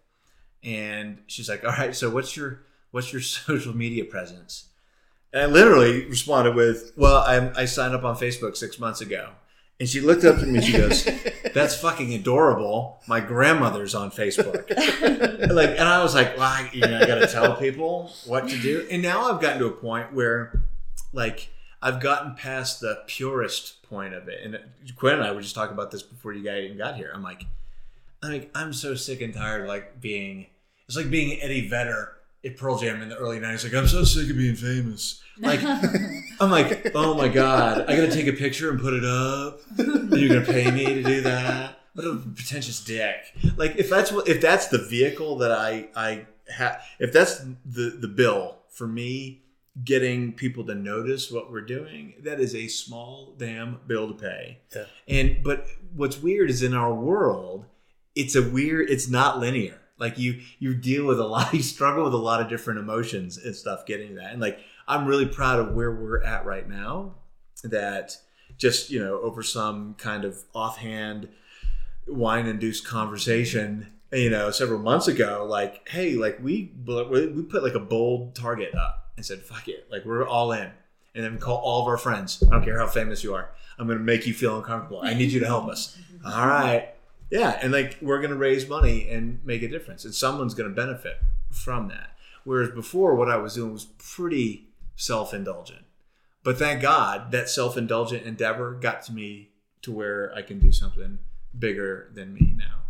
And 0.63 1.19
she's 1.27 1.49
like, 1.49 1.63
all 1.63 1.71
right, 1.71 1.95
so 1.95 2.09
what's 2.09 2.35
your 2.35 2.61
what's 2.91 3.13
your 3.13 3.21
social 3.21 3.75
media 3.75 4.05
presence? 4.05 4.65
And 5.35 5.43
I 5.43 5.47
literally 5.47 6.05
responded 6.05 6.55
with, 6.55 6.93
well, 6.95 7.17
I, 7.17 7.51
I 7.59 7.65
signed 7.65 7.93
up 7.93 8.05
on 8.05 8.15
Facebook 8.15 8.55
six 8.55 8.79
months 8.79 9.01
ago. 9.01 9.31
And 9.81 9.89
she 9.89 9.99
looked 9.99 10.23
up 10.23 10.37
at 10.37 10.47
me. 10.47 10.59
And 10.59 10.65
she 10.65 10.71
goes, 10.71 11.05
"That's 11.53 11.75
fucking 11.75 12.13
adorable. 12.13 13.01
My 13.09 13.19
grandmother's 13.19 13.93
on 13.93 14.09
Facebook." 14.09 14.69
like, 15.51 15.71
and 15.71 15.81
I 15.81 16.01
was 16.01 16.15
like, 16.15 16.37
"Well, 16.37 16.47
I, 16.47 16.69
you 16.71 16.79
know, 16.79 16.97
I 16.97 17.05
got 17.05 17.15
to 17.15 17.27
tell 17.27 17.57
people 17.57 18.13
what 18.25 18.47
to 18.47 18.57
do." 18.57 18.87
And 18.89 19.01
now 19.01 19.29
I've 19.29 19.41
gotten 19.41 19.59
to 19.59 19.65
a 19.65 19.71
point 19.71 20.13
where, 20.13 20.63
like, 21.11 21.49
I've 21.81 21.99
gotten 21.99 22.35
past 22.35 22.79
the 22.79 23.03
purest 23.05 23.83
point 23.83 24.13
of 24.13 24.29
it. 24.29 24.39
And 24.41 24.57
Quinn 24.95 25.15
and 25.15 25.23
I 25.23 25.33
were 25.33 25.41
just 25.41 25.55
talking 25.55 25.73
about 25.73 25.91
this 25.91 26.03
before 26.03 26.31
you 26.31 26.45
guys 26.45 26.63
even 26.63 26.77
got 26.77 26.95
here. 26.95 27.11
I'm 27.13 27.23
like, 27.23 27.43
I'm 28.23 28.31
like, 28.31 28.51
I'm 28.55 28.71
so 28.71 28.95
sick 28.95 29.19
and 29.19 29.33
tired 29.33 29.63
of 29.63 29.67
like 29.67 29.99
being. 29.99 30.47
It's 30.87 30.95
like 30.95 31.09
being 31.09 31.37
Eddie 31.41 31.67
Vedder 31.67 32.14
at 32.45 32.57
Pearl 32.57 32.77
Jam 32.77 33.01
in 33.01 33.09
the 33.09 33.17
early 33.17 33.39
'90s. 33.39 33.63
Like, 33.63 33.73
I'm 33.73 33.87
so 33.87 34.03
sick 34.03 34.29
of 34.29 34.37
being 34.37 34.55
famous. 34.55 35.21
Like, 35.37 35.61
I'm 36.39 36.51
like, 36.51 36.91
oh 36.95 37.15
my 37.15 37.27
god, 37.27 37.89
I 37.89 37.95
gotta 37.95 38.11
take 38.11 38.27
a 38.27 38.33
picture 38.33 38.69
and 38.69 38.79
put 38.79 38.93
it 38.93 39.03
up. 39.03 39.61
You're 39.77 40.29
gonna 40.29 40.45
pay 40.45 40.71
me 40.71 40.85
to 40.85 41.03
do 41.03 41.21
that? 41.21 41.79
What 41.93 42.05
a 42.05 42.15
pretentious 42.15 42.83
dick! 42.83 43.33
Like, 43.55 43.77
if 43.77 43.89
that's 43.89 44.11
what, 44.11 44.27
if 44.27 44.41
that's 44.41 44.67
the 44.67 44.79
vehicle 44.79 45.37
that 45.37 45.51
I 45.51 45.87
I 45.95 46.25
have, 46.49 46.81
if 46.99 47.11
that's 47.11 47.39
the 47.65 47.97
the 47.99 48.07
bill 48.07 48.57
for 48.69 48.87
me 48.87 49.41
getting 49.83 50.31
people 50.31 50.65
to 50.65 50.75
notice 50.75 51.29
what 51.31 51.51
we're 51.51 51.61
doing, 51.61 52.13
that 52.23 52.39
is 52.39 52.55
a 52.55 52.67
small 52.67 53.33
damn 53.37 53.79
bill 53.87 54.07
to 54.07 54.13
pay. 54.13 54.59
Yeah. 54.75 54.85
And 55.07 55.43
but 55.43 55.67
what's 55.93 56.21
weird 56.21 56.49
is 56.49 56.63
in 56.63 56.73
our 56.73 56.93
world, 56.93 57.65
it's 58.15 58.35
a 58.35 58.41
weird. 58.41 58.89
It's 58.89 59.09
not 59.09 59.39
linear. 59.39 59.79
Like 59.97 60.17
you 60.17 60.41
you 60.59 60.75
deal 60.75 61.05
with 61.05 61.19
a 61.19 61.27
lot. 61.27 61.53
You 61.53 61.63
struggle 61.63 62.03
with 62.03 62.13
a 62.13 62.17
lot 62.17 62.41
of 62.41 62.49
different 62.49 62.79
emotions 62.79 63.37
and 63.37 63.55
stuff 63.55 63.85
getting 63.85 64.15
that. 64.15 64.31
And 64.31 64.41
like 64.41 64.59
I'm 64.87 65.05
really 65.05 65.25
proud 65.25 65.59
of 65.59 65.73
where 65.73 65.91
we're 65.91 66.23
at 66.23 66.45
right 66.45 66.67
now. 66.67 67.15
That 67.63 68.15
just 68.57 68.89
you 68.89 69.03
know 69.03 69.19
over 69.21 69.43
some 69.43 69.95
kind 69.95 70.25
of 70.25 70.43
offhand 70.53 71.27
wine 72.07 72.45
induced 72.45 72.85
conversation 72.85 73.91
you 74.11 74.29
know 74.29 74.51
several 74.51 74.79
months 74.79 75.07
ago 75.07 75.45
like 75.49 75.87
hey 75.89 76.13
like 76.13 76.37
we 76.41 76.71
we 76.85 77.41
put 77.43 77.63
like 77.63 77.73
a 77.73 77.79
bold 77.79 78.35
target 78.35 78.73
up 78.75 79.11
and 79.17 79.25
said 79.25 79.41
fuck 79.41 79.67
it 79.67 79.87
like 79.91 80.05
we're 80.05 80.25
all 80.27 80.51
in 80.51 80.69
and 81.15 81.23
then 81.23 81.33
we 81.33 81.39
call 81.39 81.57
all 81.57 81.81
of 81.81 81.87
our 81.87 81.97
friends 81.97 82.43
i 82.47 82.51
don't 82.51 82.63
care 82.63 82.77
how 82.77 82.87
famous 82.87 83.23
you 83.23 83.33
are 83.33 83.49
i'm 83.79 83.87
going 83.87 83.97
to 83.97 84.03
make 84.03 84.25
you 84.25 84.33
feel 84.33 84.57
uncomfortable 84.57 85.01
i 85.01 85.13
need 85.13 85.31
you 85.31 85.39
to 85.39 85.47
help 85.47 85.67
us 85.67 85.97
all 86.25 86.47
right 86.47 86.94
yeah 87.35 87.59
and 87.61 87.71
like 87.73 87.97
we're 88.01 88.19
going 88.19 88.31
to 88.31 88.37
raise 88.37 88.67
money 88.67 89.07
and 89.09 89.43
make 89.45 89.61
a 89.61 89.67
difference 89.67 90.05
and 90.05 90.13
someone's 90.13 90.53
going 90.53 90.69
to 90.69 90.75
benefit 90.75 91.17
from 91.51 91.87
that 91.89 92.11
whereas 92.43 92.69
before 92.69 93.15
what 93.15 93.29
i 93.29 93.37
was 93.37 93.55
doing 93.55 93.73
was 93.73 93.85
pretty 93.85 94.69
self-indulgent 94.95 95.83
but 96.43 96.57
thank 96.57 96.81
god 96.81 97.31
that 97.31 97.49
self-indulgent 97.49 98.23
endeavor 98.25 98.73
got 98.73 99.03
to 99.03 99.11
me 99.13 99.49
to 99.81 99.91
where 99.91 100.33
i 100.35 100.41
can 100.41 100.59
do 100.59 100.71
something 100.71 101.19
bigger 101.57 102.09
than 102.13 102.33
me 102.33 102.53
now 102.57 102.81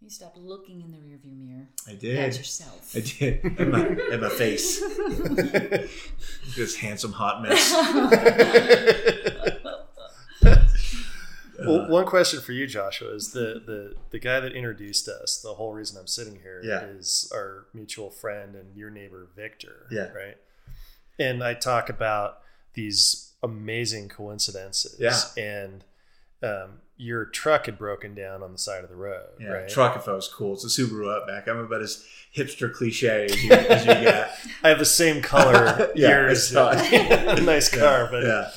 You 0.00 0.10
stopped 0.10 0.36
looking 0.36 0.80
in 0.82 0.90
the 0.90 0.98
rearview 0.98 1.38
mirror. 1.38 1.68
I 1.86 1.94
did. 1.94 2.18
At 2.18 2.36
yourself. 2.36 2.90
I 2.96 3.00
did. 3.00 3.60
At 3.60 3.68
my, 3.68 3.84
at 4.12 4.20
my 4.20 4.28
face. 4.30 4.80
this 6.56 6.74
handsome 6.74 7.12
hot 7.12 7.40
mess. 7.40 7.62
Well, 11.66 11.88
one 11.88 12.04
question 12.06 12.40
for 12.40 12.52
you, 12.52 12.66
Joshua, 12.66 13.14
is 13.14 13.32
the, 13.32 13.62
the 13.64 13.94
the 14.10 14.18
guy 14.18 14.40
that 14.40 14.52
introduced 14.52 15.08
us. 15.08 15.40
The 15.42 15.54
whole 15.54 15.72
reason 15.72 15.98
I'm 15.98 16.06
sitting 16.06 16.36
here 16.42 16.60
is 16.64 17.28
Yeah. 17.30 17.38
our 17.38 17.66
mutual 17.74 18.10
friend 18.10 18.54
and 18.54 18.76
your 18.76 18.90
neighbor 18.90 19.28
Victor. 19.36 19.86
Yeah. 19.90 20.10
Right. 20.12 20.36
And 21.18 21.42
I 21.44 21.54
talk 21.54 21.88
about 21.88 22.38
these 22.74 23.32
amazing 23.42 24.08
coincidences. 24.08 24.96
Yeah. 24.98 25.42
And 25.42 25.84
um, 26.42 26.78
your 26.96 27.24
truck 27.26 27.66
had 27.66 27.78
broken 27.78 28.14
down 28.14 28.42
on 28.42 28.52
the 28.52 28.58
side 28.58 28.82
of 28.84 28.90
the 28.90 28.96
road. 28.96 29.28
Yeah, 29.40 29.48
right. 29.48 29.68
truck 29.68 29.96
if 29.96 30.08
I 30.08 30.12
was 30.12 30.28
cool. 30.28 30.54
It's 30.54 30.64
a 30.64 30.68
Subaru 30.68 31.14
Outback. 31.14 31.48
I'm 31.48 31.58
about 31.58 31.82
as 31.82 32.04
hipster 32.34 32.72
cliche 32.72 33.26
as 33.26 33.42
you, 33.44 33.52
as 33.52 33.80
you 33.86 33.92
get. 33.92 34.30
I 34.64 34.68
have 34.70 34.78
the 34.78 34.84
same 34.84 35.20
color 35.22 35.90
Yeah, 35.94 36.08
yours. 36.08 36.50
it's 36.50 36.52
fine. 36.52 37.44
nice 37.44 37.68
car, 37.68 38.08
but 38.10 38.24
Yeah. 38.24 38.50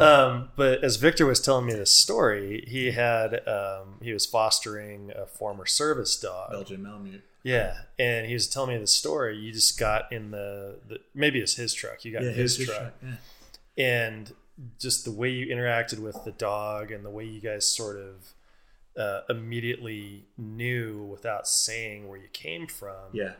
Um, 0.00 0.50
but 0.56 0.84
as 0.84 0.96
Victor 0.96 1.26
was 1.26 1.40
telling 1.40 1.66
me 1.66 1.72
this 1.72 1.90
story, 1.92 2.64
he 2.68 2.90
had 2.92 3.46
um, 3.48 3.98
he 4.02 4.12
was 4.12 4.26
fostering 4.26 5.10
a 5.14 5.26
former 5.26 5.66
service 5.66 6.16
dog. 6.18 6.50
Belgian 6.50 6.82
Malamute. 6.82 7.22
Yeah, 7.42 7.78
and 7.98 8.26
he 8.26 8.34
was 8.34 8.48
telling 8.48 8.70
me 8.74 8.78
the 8.78 8.86
story. 8.86 9.36
You 9.38 9.52
just 9.52 9.78
got 9.78 10.10
in 10.12 10.32
the, 10.32 10.76
the 10.88 10.98
maybe 11.14 11.40
it's 11.40 11.54
his 11.54 11.72
truck. 11.72 12.04
You 12.04 12.12
got 12.12 12.22
Yeah, 12.24 12.30
in 12.30 12.34
his, 12.34 12.56
his 12.56 12.66
truck, 12.66 12.78
truck, 12.78 12.94
yeah. 13.02 13.84
and 13.84 14.34
just 14.80 15.04
the 15.04 15.12
way 15.12 15.30
you 15.30 15.46
interacted 15.54 15.98
with 16.00 16.24
the 16.24 16.32
dog 16.32 16.90
and 16.90 17.04
the 17.04 17.10
way 17.10 17.24
you 17.24 17.40
guys 17.40 17.68
sort 17.68 17.96
of 17.96 18.34
uh, 19.00 19.20
immediately 19.28 20.24
knew 20.36 21.04
without 21.04 21.46
saying 21.46 22.08
where 22.08 22.18
you 22.18 22.28
came 22.32 22.66
from. 22.66 23.10
Yeah. 23.12 23.34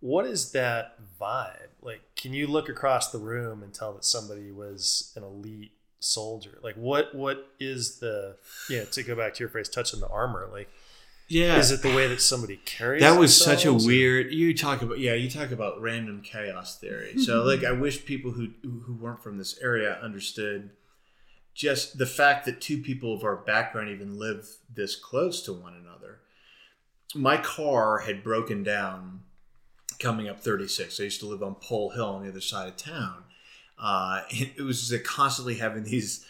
What 0.00 0.26
is 0.26 0.52
that 0.52 0.96
vibe? 1.20 1.70
Like, 1.82 2.02
can 2.14 2.32
you 2.32 2.46
look 2.46 2.68
across 2.68 3.10
the 3.10 3.18
room 3.18 3.62
and 3.62 3.74
tell 3.74 3.92
that 3.94 4.04
somebody 4.04 4.52
was 4.52 5.12
an 5.16 5.24
elite 5.24 5.72
soldier? 6.00 6.58
Like, 6.62 6.76
what 6.76 7.14
what 7.14 7.48
is 7.58 7.98
the 7.98 8.36
yeah? 8.68 8.84
To 8.84 9.02
go 9.02 9.16
back 9.16 9.34
to 9.34 9.40
your 9.40 9.48
phrase, 9.48 9.68
touching 9.68 10.00
the 10.00 10.08
armor. 10.08 10.48
Like, 10.50 10.68
Yeah. 11.28 11.58
is 11.58 11.70
it 11.70 11.82
the 11.82 11.94
way 11.94 12.06
that 12.08 12.20
somebody 12.20 12.56
carries? 12.64 13.02
That 13.02 13.18
was 13.18 13.36
such 13.36 13.64
a 13.64 13.72
weird. 13.72 14.32
You 14.32 14.56
talk 14.56 14.82
about 14.82 14.98
yeah, 14.98 15.14
you 15.14 15.30
talk 15.30 15.50
about 15.50 15.80
random 15.80 16.22
chaos 16.22 16.78
theory. 16.78 17.18
So 17.18 17.40
mm-hmm. 17.40 17.48
like, 17.48 17.64
I 17.64 17.72
wish 17.72 18.04
people 18.04 18.32
who 18.32 18.48
who 18.62 18.94
weren't 19.00 19.22
from 19.22 19.38
this 19.38 19.58
area 19.60 19.98
understood 20.02 20.70
just 21.54 21.98
the 21.98 22.06
fact 22.06 22.44
that 22.44 22.60
two 22.60 22.78
people 22.78 23.12
of 23.12 23.24
our 23.24 23.34
background 23.36 23.88
even 23.88 24.16
live 24.16 24.46
this 24.72 24.94
close 24.94 25.42
to 25.42 25.52
one 25.52 25.74
another. 25.74 26.20
My 27.16 27.36
car 27.36 27.98
had 27.98 28.22
broken 28.22 28.62
down 28.62 29.22
coming 29.98 30.28
up 30.28 30.38
36. 30.38 31.00
I 31.00 31.04
used 31.04 31.18
to 31.18 31.26
live 31.26 31.42
on 31.42 31.56
Pole 31.56 31.90
Hill 31.90 32.06
on 32.06 32.22
the 32.22 32.28
other 32.28 32.40
side 32.40 32.68
of 32.68 32.76
town. 32.76 33.24
Uh, 33.78 34.22
it 34.30 34.62
was 34.62 34.88
just 34.88 35.04
constantly 35.04 35.56
having 35.56 35.84
these 35.84 36.24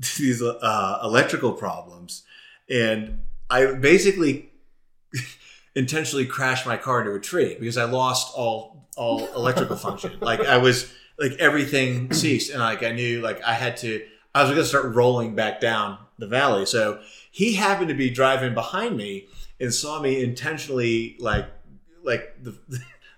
these 0.18 0.42
uh, 0.42 1.00
electrical 1.02 1.52
problems, 1.52 2.22
and 2.70 3.20
I 3.50 3.72
basically 3.72 4.50
intentionally 5.74 6.26
crashed 6.26 6.66
my 6.66 6.76
car 6.76 7.00
into 7.00 7.14
a 7.14 7.20
tree 7.20 7.56
because 7.58 7.76
I 7.76 7.84
lost 7.84 8.32
all 8.36 8.88
all 8.96 9.26
electrical 9.34 9.76
function. 9.76 10.18
Like 10.20 10.40
I 10.40 10.58
was 10.58 10.92
like 11.18 11.32
everything 11.38 12.12
ceased, 12.12 12.50
and 12.50 12.60
like 12.60 12.82
I 12.82 12.92
knew 12.92 13.20
like 13.20 13.42
I 13.42 13.54
had 13.54 13.76
to. 13.78 14.04
I 14.34 14.42
was 14.42 14.50
going 14.50 14.62
to 14.62 14.68
start 14.68 14.94
rolling 14.94 15.34
back 15.34 15.60
down 15.60 15.98
the 16.18 16.26
valley. 16.26 16.66
So 16.66 17.00
he 17.30 17.54
happened 17.54 17.88
to 17.88 17.94
be 17.94 18.10
driving 18.10 18.54
behind 18.54 18.96
me 18.96 19.26
and 19.58 19.72
saw 19.72 20.00
me 20.00 20.22
intentionally 20.22 21.16
like 21.18 21.46
like 22.02 22.42
the. 22.42 22.56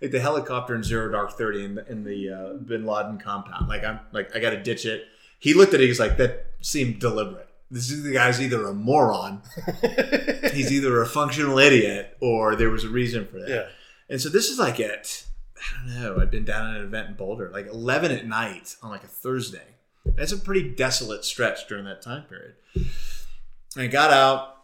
Like 0.00 0.12
the 0.12 0.20
helicopter 0.20 0.74
in 0.74 0.82
Zero 0.82 1.10
Dark 1.10 1.32
Thirty 1.32 1.64
in 1.64 1.74
the, 1.74 1.86
in 1.90 2.04
the 2.04 2.30
uh, 2.30 2.52
Bin 2.54 2.86
Laden 2.86 3.18
compound. 3.18 3.68
Like 3.68 3.84
I'm 3.84 4.00
like 4.12 4.34
I 4.34 4.40
got 4.40 4.50
to 4.50 4.62
ditch 4.62 4.86
it. 4.86 5.04
He 5.38 5.54
looked 5.54 5.74
at 5.74 5.80
it. 5.80 5.86
He's 5.86 6.00
like 6.00 6.16
that 6.16 6.46
seemed 6.60 7.00
deliberate. 7.00 7.48
This 7.70 7.90
is 7.90 8.02
the 8.02 8.12
guy's 8.12 8.40
either 8.40 8.66
a 8.66 8.74
moron, 8.74 9.42
he's 10.52 10.72
either 10.72 11.00
a 11.00 11.06
functional 11.06 11.58
idiot, 11.58 12.16
or 12.20 12.56
there 12.56 12.68
was 12.68 12.82
a 12.82 12.88
reason 12.88 13.26
for 13.26 13.38
that. 13.38 13.48
Yeah. 13.48 13.66
And 14.08 14.20
so 14.20 14.28
this 14.28 14.48
is 14.48 14.58
like 14.58 14.80
at 14.80 15.24
I 15.60 15.86
don't 15.86 16.02
know. 16.02 16.20
I'd 16.20 16.30
been 16.30 16.44
down 16.44 16.74
at 16.74 16.80
an 16.80 16.86
event 16.86 17.08
in 17.10 17.14
Boulder, 17.14 17.50
like 17.52 17.66
eleven 17.66 18.10
at 18.10 18.26
night 18.26 18.76
on 18.82 18.90
like 18.90 19.04
a 19.04 19.08
Thursday, 19.08 19.76
That's 20.04 20.32
a 20.32 20.36
pretty 20.36 20.68
desolate 20.74 21.24
stretch 21.24 21.68
during 21.68 21.84
that 21.84 22.02
time 22.02 22.24
period. 22.24 22.54
And 22.74 23.84
I 23.84 23.86
got 23.86 24.10
out, 24.12 24.56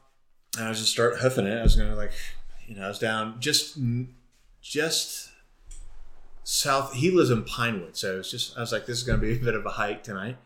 and 0.57 0.67
I 0.67 0.69
was 0.69 0.81
just 0.81 0.93
start 0.93 1.19
hoofing 1.19 1.47
it. 1.47 1.59
I 1.59 1.63
was 1.63 1.77
gonna 1.77 1.95
like, 1.95 2.13
you 2.67 2.75
know, 2.75 2.87
I 2.87 2.89
was 2.89 2.99
down 2.99 3.37
just 3.39 3.79
just 4.61 5.26
south. 6.48 6.94
He 6.94 7.10
lives 7.10 7.31
in 7.31 7.43
Pinewood, 7.43 7.97
so 7.97 8.20
it's 8.20 8.31
just 8.31 8.56
I 8.56 8.60
was 8.60 8.70
like, 8.73 8.86
this 8.86 8.97
is 8.97 9.02
gonna 9.02 9.18
be 9.18 9.32
a 9.32 9.39
bit 9.39 9.55
of 9.56 9.66
a 9.66 9.70
hike 9.70 10.05
tonight. 10.05 10.39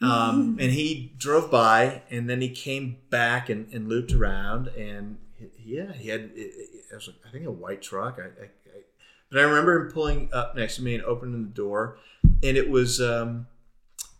Um, 0.00 0.56
and 0.60 0.70
he 0.70 1.12
drove 1.18 1.50
by, 1.50 2.02
and 2.10 2.30
then 2.30 2.40
he 2.40 2.50
came 2.50 2.98
back 3.10 3.48
and, 3.48 3.68
and 3.72 3.88
looped 3.88 4.12
around, 4.12 4.68
and 4.68 5.18
he- 5.36 5.74
yeah, 5.76 5.92
he 5.92 6.08
had 6.08 6.30
it, 6.34 6.54
it 6.90 6.94
was 6.94 7.10
I 7.26 7.30
think 7.30 7.44
a 7.46 7.50
white 7.50 7.82
truck. 7.82 8.18
I, 8.20 8.26
I, 8.42 8.44
I, 8.44 8.80
but 9.30 9.40
I 9.40 9.42
remember 9.42 9.80
him 9.86 9.92
pulling 9.92 10.30
up 10.32 10.54
next 10.54 10.76
to 10.76 10.82
me 10.82 10.94
and 10.94 11.02
opening 11.04 11.42
the 11.42 11.50
door, 11.50 11.98
and 12.22 12.56
it 12.56 12.70
was 12.70 13.00
um, 13.00 13.48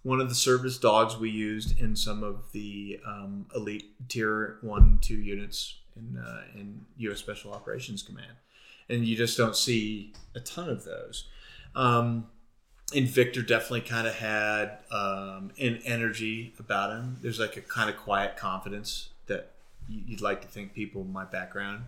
one 0.03 0.21
of 0.21 0.29
the 0.29 0.35
service 0.35 0.77
dogs 0.77 1.17
we 1.17 1.31
used 1.31 1.79
in 1.81 1.95
some 1.95 2.25
of 2.25 2.51
the 2.53 2.99
um, 3.07 3.47
elite 3.55 3.85
tier 4.09 4.59
one 4.63 4.99
two 5.01 5.21
units 5.21 5.79
in 5.97 6.19
uh, 6.19 6.43
in 6.59 6.81
U.S. 6.97 7.19
Special 7.21 7.53
Operations 7.55 8.03
Command, 8.03 8.33
and 8.89 9.07
you 9.07 9.17
just 9.17 9.37
don't 9.37 9.57
see 9.57 10.13
a 10.35 10.41
ton 10.41 10.69
of 10.69 10.85
those. 10.85 11.25
Um, 11.75 12.27
and 12.95 13.07
Victor 13.07 13.43
definitely 13.43 13.83
kind 13.83 14.07
of 14.07 14.15
had 14.15 14.79
um, 14.91 15.51
an 15.59 15.81
energy 15.85 16.55
about 16.59 16.91
him. 16.91 17.19
There's 17.21 17.39
like 17.39 17.57
a 17.57 17.61
kind 17.61 17.91
of 17.91 17.97
quiet 17.97 18.37
confidence 18.37 19.11
that 19.27 19.51
you- 19.89 20.03
you'd 20.07 20.21
like 20.23 20.41
to 20.43 20.49
think 20.49 20.73
people 20.75 21.03
in 21.03 21.13
my 21.13 21.25
background 21.25 21.85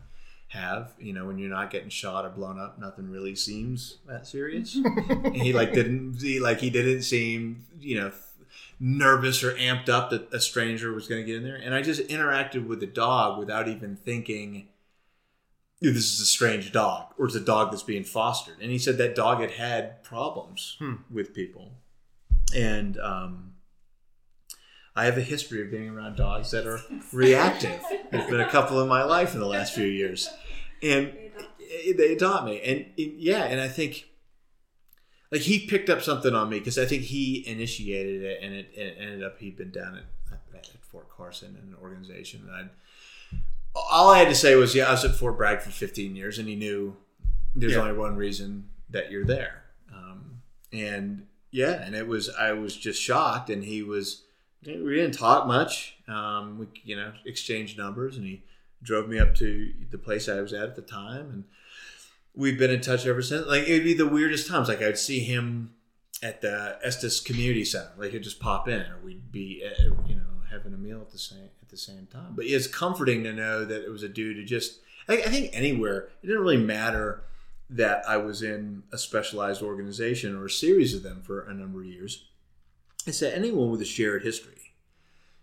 have. 0.49 0.93
You 0.99 1.13
know, 1.15 1.27
when 1.27 1.39
you're 1.39 1.49
not 1.49 1.71
getting 1.71 1.89
shot 1.89 2.25
or 2.27 2.29
blown 2.31 2.59
up, 2.61 2.79
nothing 2.79 3.11
really 3.11 3.35
seems 3.35 3.97
that 4.07 4.27
serious. 4.27 4.75
and 5.09 5.37
he 5.37 5.53
like 5.53 5.73
didn't 5.73 6.21
he 6.21 6.39
like 6.39 6.61
he 6.61 6.69
didn't 6.71 7.03
seem 7.03 7.65
you 7.81 7.99
know 7.99 8.13
nervous 8.79 9.43
or 9.45 9.53
amped 9.53 9.89
up 9.89 10.11
that 10.11 10.33
a 10.35 10.41
stranger 10.41 10.93
was 10.93 11.07
going 11.07 11.21
to 11.23 11.27
get 11.27 11.37
in 11.37 11.45
there. 11.45 11.57
And 11.57 11.75
I 11.75 11.83
just 11.83 12.03
interacted 12.09 12.67
with 12.67 12.81
the 12.81 12.87
dog 12.87 13.39
without 13.39 13.69
even 13.69 13.95
thinking 13.97 14.69
this 15.81 16.13
is 16.13 16.21
a 16.21 16.27
strange 16.27 16.73
dog 16.73 17.15
or 17.19 17.27
it's 17.27 17.35
a 17.35 17.41
dog 17.41 17.71
that's 17.71 17.83
being 17.83 18.05
fostered. 18.05 18.57
And 18.61 18.71
he 18.71 18.79
said 18.79 18.99
that 18.99 19.15
dog 19.15 19.41
had 19.41 19.53
had 19.53 20.03
problems 20.03 20.77
with 21.11 21.35
people. 21.35 21.73
And 22.55 22.99
um, 22.99 23.55
I 24.95 25.05
have 25.05 25.17
a 25.17 25.23
history 25.23 25.63
of 25.63 25.71
being 25.71 25.89
around 25.89 26.17
dogs 26.17 26.51
that 26.51 26.67
are 26.67 26.81
reactive. 27.13 27.81
There's 28.11 28.29
been 28.29 28.41
a 28.41 28.49
couple 28.49 28.81
in 28.83 28.89
my 28.89 29.05
life 29.05 29.35
in 29.35 29.41
the 29.41 29.47
last 29.47 29.75
few 29.75 29.87
years. 29.87 30.29
And 30.83 31.13
they 31.97 32.17
taught 32.17 32.45
me. 32.45 32.61
And 32.61 32.87
yeah, 32.97 33.45
and 33.45 33.61
I 33.61 33.69
think 33.69 34.11
like 35.31 35.43
he 35.43 35.67
picked 35.67 35.89
up 35.89 36.03
something 36.03 36.35
on 36.35 36.49
me 36.49 36.59
because 36.59 36.79
I 36.79 36.87
think 36.87 37.03
he 37.05 37.47
initiated 37.47 38.23
it, 38.23 38.41
and 38.43 38.55
it, 38.55 38.71
it 38.75 38.97
ended 38.99 39.23
up 39.23 39.39
he'd 39.39 39.57
been 39.57 39.71
down 39.71 39.97
at, 39.97 40.41
at 40.55 40.67
Fort 40.83 41.09
Carson 41.09 41.57
in 41.63 41.73
an 41.73 41.77
organization, 41.81 42.43
and 42.47 42.57
I'd, 42.57 42.71
all 43.75 44.11
I 44.11 44.19
had 44.19 44.29
to 44.29 44.35
say 44.35 44.55
was, 44.57 44.75
yeah, 44.75 44.89
I 44.89 44.93
was 44.93 45.05
at 45.05 45.15
Fort 45.15 45.37
Bragg 45.37 45.61
for 45.61 45.71
15 45.71 46.17
years, 46.17 46.39
and 46.39 46.49
he 46.49 46.57
knew 46.57 46.97
there's 47.55 47.73
Yeah. 47.73 47.81
only 47.81 47.93
one 47.95 48.17
reason 48.17 48.69
that 48.91 49.11
you're 49.11 49.25
there, 49.25 49.65
um, 49.93 50.43
and 50.73 51.27
yeah, 51.51 51.83
and 51.85 51.95
it 51.95 52.07
was 52.07 52.29
I 52.31 52.53
was 52.53 52.77
just 52.77 53.01
shocked, 53.01 53.51
and 53.51 53.65
he 53.65 53.83
was 53.83 54.25
we 54.65 54.73
didn't 54.97 55.13
talk 55.15 55.47
much, 55.47 55.97
um, 56.07 56.59
we 56.59 56.67
you 56.85 56.97
know 56.97 57.13
exchanged 57.25 57.79
numbers, 57.79 58.17
and 58.17 58.27
he 58.27 58.43
drove 58.83 59.09
me 59.09 59.19
up 59.19 59.35
to 59.37 59.73
the 59.91 59.99
place 59.99 60.29
I 60.29 60.41
was 60.41 60.53
at 60.53 60.65
at 60.65 60.77
the 60.77 60.83
time, 60.83 61.31
and 61.31 61.45
we've 62.35 62.59
been 62.59 62.71
in 62.71 62.81
touch 62.81 63.07
ever 63.07 63.23
since. 63.23 63.47
Like 63.47 63.63
it'd 63.65 63.85
be 63.85 63.95
the 63.95 64.07
weirdest 64.07 64.49
times. 64.49 64.69
Like 64.69 64.83
I'd 64.83 64.99
see 64.99 65.21
him 65.21 65.75
at 66.23 66.41
the 66.43 66.79
Estes 66.83 67.21
Community 67.21 67.65
Center. 67.65 67.91
Like 67.97 68.11
he'd 68.13 68.23
just 68.23 68.41
pop 68.41 68.69
in, 68.69 68.81
or 68.83 68.99
we'd 69.05 69.33
be, 69.33 69.65
uh, 69.65 69.83
you 70.07 70.15
know, 70.17 70.20
having 70.51 70.75
a 70.75 70.77
meal 70.77 71.01
at 71.01 71.11
the 71.11 71.19
same 71.19 71.49
at 71.63 71.69
the 71.69 71.77
same 71.77 72.07
time. 72.13 72.35
But 72.35 72.47
it's 72.47 72.67
comforting 72.67 73.25
to 73.25 73.33
know 73.33 73.65
that 73.65 73.85
it 73.85 73.91
was 73.91 74.03
a 74.03 74.09
dude 74.09 74.37
who 74.37 74.45
just. 74.45 74.81
I, 75.09 75.15
I 75.15 75.29
think 75.29 75.51
anywhere 75.53 76.09
it 76.23 76.27
didn't 76.27 76.43
really 76.43 76.57
matter 76.57 77.23
that 77.71 78.03
I 78.09 78.17
was 78.17 78.43
in 78.43 78.83
a 78.93 78.99
specialized 78.99 79.63
organization 79.63 80.37
or 80.37 80.47
a 80.47 80.51
series 80.51 80.95
of 80.95 81.03
them 81.03 81.23
for 81.23 81.43
a 81.43 81.55
number 81.55 81.81
of 81.81 81.87
years. 81.87 82.25
It's 83.07 83.21
that 83.21 83.35
anyone 83.35 83.71
with 83.71 83.81
a 83.81 83.87
shared 83.87 84.25
history, 84.25 84.75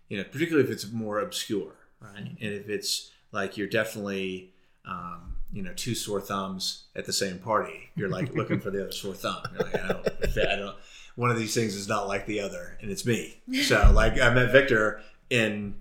you 0.08 0.18
know, 0.18 0.24
particularly 0.24 0.68
if 0.68 0.72
it's 0.72 0.90
more 0.92 1.18
obscure, 1.20 1.74
right? 2.00 2.18
And 2.18 2.36
if 2.40 2.68
it's 2.68 3.10
like 3.32 3.56
you're 3.56 3.66
definitely 3.66 4.52
um, 4.88 5.36
you 5.52 5.62
know, 5.62 5.72
two 5.74 5.94
sore 5.94 6.20
thumbs 6.20 6.84
at 6.96 7.06
the 7.06 7.12
same 7.12 7.38
party. 7.38 7.90
You're 7.94 8.08
like 8.08 8.34
looking 8.34 8.60
for 8.60 8.70
the 8.70 8.82
other 8.82 8.92
sore 8.92 9.14
thumb. 9.14 9.42
You're 9.52 9.68
like, 9.68 9.84
I 9.84 9.88
don't, 9.88 10.38
I 10.38 10.56
don't. 10.56 10.76
One 11.18 11.32
of 11.32 11.36
these 11.36 11.52
things 11.52 11.74
is 11.74 11.88
not 11.88 12.06
like 12.06 12.26
the 12.26 12.38
other, 12.38 12.78
and 12.80 12.92
it's 12.92 13.04
me. 13.04 13.42
So, 13.64 13.90
like, 13.94 14.20
I 14.20 14.32
met 14.32 14.52
Victor 14.52 15.00
in 15.28 15.74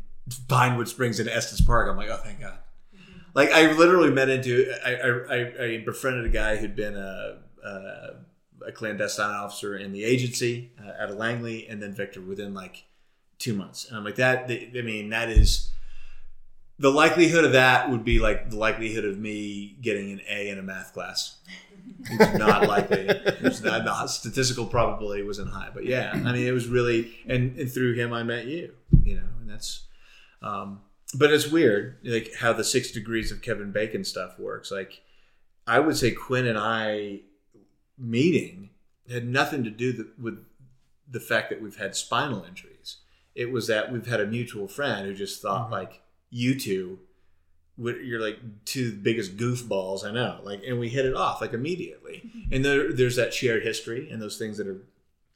Pinewood 0.47 0.87
Springs 0.87 1.19
in 1.19 1.29
Estes 1.29 1.61
Park. 1.61 1.87
I'm 1.87 1.95
like, 1.95 2.09
oh, 2.09 2.17
thank 2.17 2.39
God. 2.39 2.57
Like, 3.35 3.51
I 3.51 3.71
literally 3.73 4.09
met 4.09 4.29
into. 4.29 4.73
I 4.83 4.95
I, 4.95 5.35
I, 5.35 5.63
I 5.63 5.83
befriended 5.85 6.25
a 6.25 6.29
guy 6.29 6.55
who'd 6.55 6.75
been 6.75 6.95
a, 6.95 7.37
a 7.63 8.09
a 8.65 8.71
clandestine 8.71 9.35
officer 9.35 9.77
in 9.77 9.91
the 9.91 10.03
agency 10.03 10.71
uh, 10.83 11.03
out 11.03 11.11
of 11.11 11.17
Langley, 11.17 11.67
and 11.67 11.83
then 11.83 11.93
Victor 11.93 12.19
within 12.19 12.55
like 12.55 12.85
two 13.37 13.53
months. 13.53 13.87
And 13.87 13.95
I'm 13.95 14.03
like, 14.03 14.15
that. 14.15 14.49
I 14.49 14.81
mean, 14.81 15.09
that 15.09 15.29
is 15.29 15.69
the 16.79 16.89
likelihood 16.89 17.45
of 17.45 17.51
that 17.51 17.91
would 17.91 18.03
be 18.03 18.17
like 18.17 18.49
the 18.49 18.57
likelihood 18.57 19.05
of 19.05 19.19
me 19.19 19.77
getting 19.81 20.13
an 20.13 20.21
A 20.27 20.49
in 20.49 20.57
a 20.57 20.63
math 20.63 20.93
class. 20.93 21.37
It's 21.99 22.37
not 22.37 22.67
likely. 22.67 23.05
It's 23.07 23.61
not, 23.61 23.85
not 23.85 24.09
statistical 24.09 24.65
probability 24.65 25.23
wasn't 25.23 25.49
high, 25.51 25.69
but 25.73 25.85
yeah, 25.85 26.11
I 26.13 26.31
mean, 26.31 26.47
it 26.47 26.51
was 26.51 26.67
really, 26.67 27.13
and, 27.27 27.57
and 27.57 27.71
through 27.71 27.95
him, 27.95 28.13
I 28.13 28.23
met 28.23 28.45
you. 28.45 28.73
You 29.03 29.15
know, 29.15 29.27
and 29.39 29.49
that's. 29.49 29.87
Um, 30.41 30.81
but 31.13 31.31
it's 31.31 31.49
weird, 31.49 31.97
like 32.03 32.33
how 32.39 32.53
the 32.53 32.63
six 32.63 32.91
degrees 32.91 33.31
of 33.31 33.41
Kevin 33.41 33.71
Bacon 33.71 34.03
stuff 34.03 34.37
works. 34.37 34.71
Like, 34.71 35.01
I 35.65 35.79
would 35.79 35.97
say 35.97 36.11
Quinn 36.11 36.45
and 36.45 36.57
I 36.57 37.21
meeting 37.97 38.69
had 39.09 39.27
nothing 39.27 39.63
to 39.63 39.69
do 39.69 39.93
th- 39.93 40.07
with 40.21 40.45
the 41.09 41.19
fact 41.19 41.49
that 41.49 41.61
we've 41.61 41.77
had 41.77 41.95
spinal 41.95 42.43
injuries. 42.43 42.97
It 43.35 43.51
was 43.51 43.67
that 43.67 43.91
we've 43.91 44.07
had 44.07 44.19
a 44.19 44.27
mutual 44.27 44.67
friend 44.67 45.05
who 45.05 45.13
just 45.13 45.41
thought 45.41 45.71
like 45.71 46.01
you 46.29 46.59
two 46.59 46.99
you're 47.77 48.21
like 48.21 48.39
two 48.65 48.93
biggest 48.93 49.37
goofballs 49.37 50.03
I 50.03 50.11
know. 50.11 50.39
Like 50.43 50.63
and 50.65 50.79
we 50.79 50.89
hit 50.89 51.05
it 51.05 51.15
off 51.15 51.41
like 51.41 51.53
immediately. 51.53 52.29
And 52.51 52.63
there, 52.63 52.91
there's 52.91 53.15
that 53.15 53.33
shared 53.33 53.63
history 53.63 54.09
and 54.09 54.21
those 54.21 54.37
things 54.37 54.57
that 54.57 54.67
are 54.67 54.81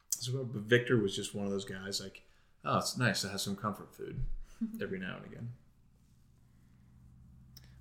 so 0.09 0.43
but 0.43 0.61
Victor 0.61 0.97
was 0.97 1.15
just 1.15 1.33
one 1.33 1.45
of 1.45 1.51
those 1.51 1.65
guys 1.65 2.01
like, 2.01 2.23
oh, 2.65 2.77
it's 2.77 2.97
nice 2.97 3.21
to 3.21 3.29
have 3.29 3.41
some 3.41 3.55
comfort 3.55 3.93
food 3.93 4.21
every 4.81 4.99
now 4.99 5.17
and 5.17 5.25
again. 5.25 5.49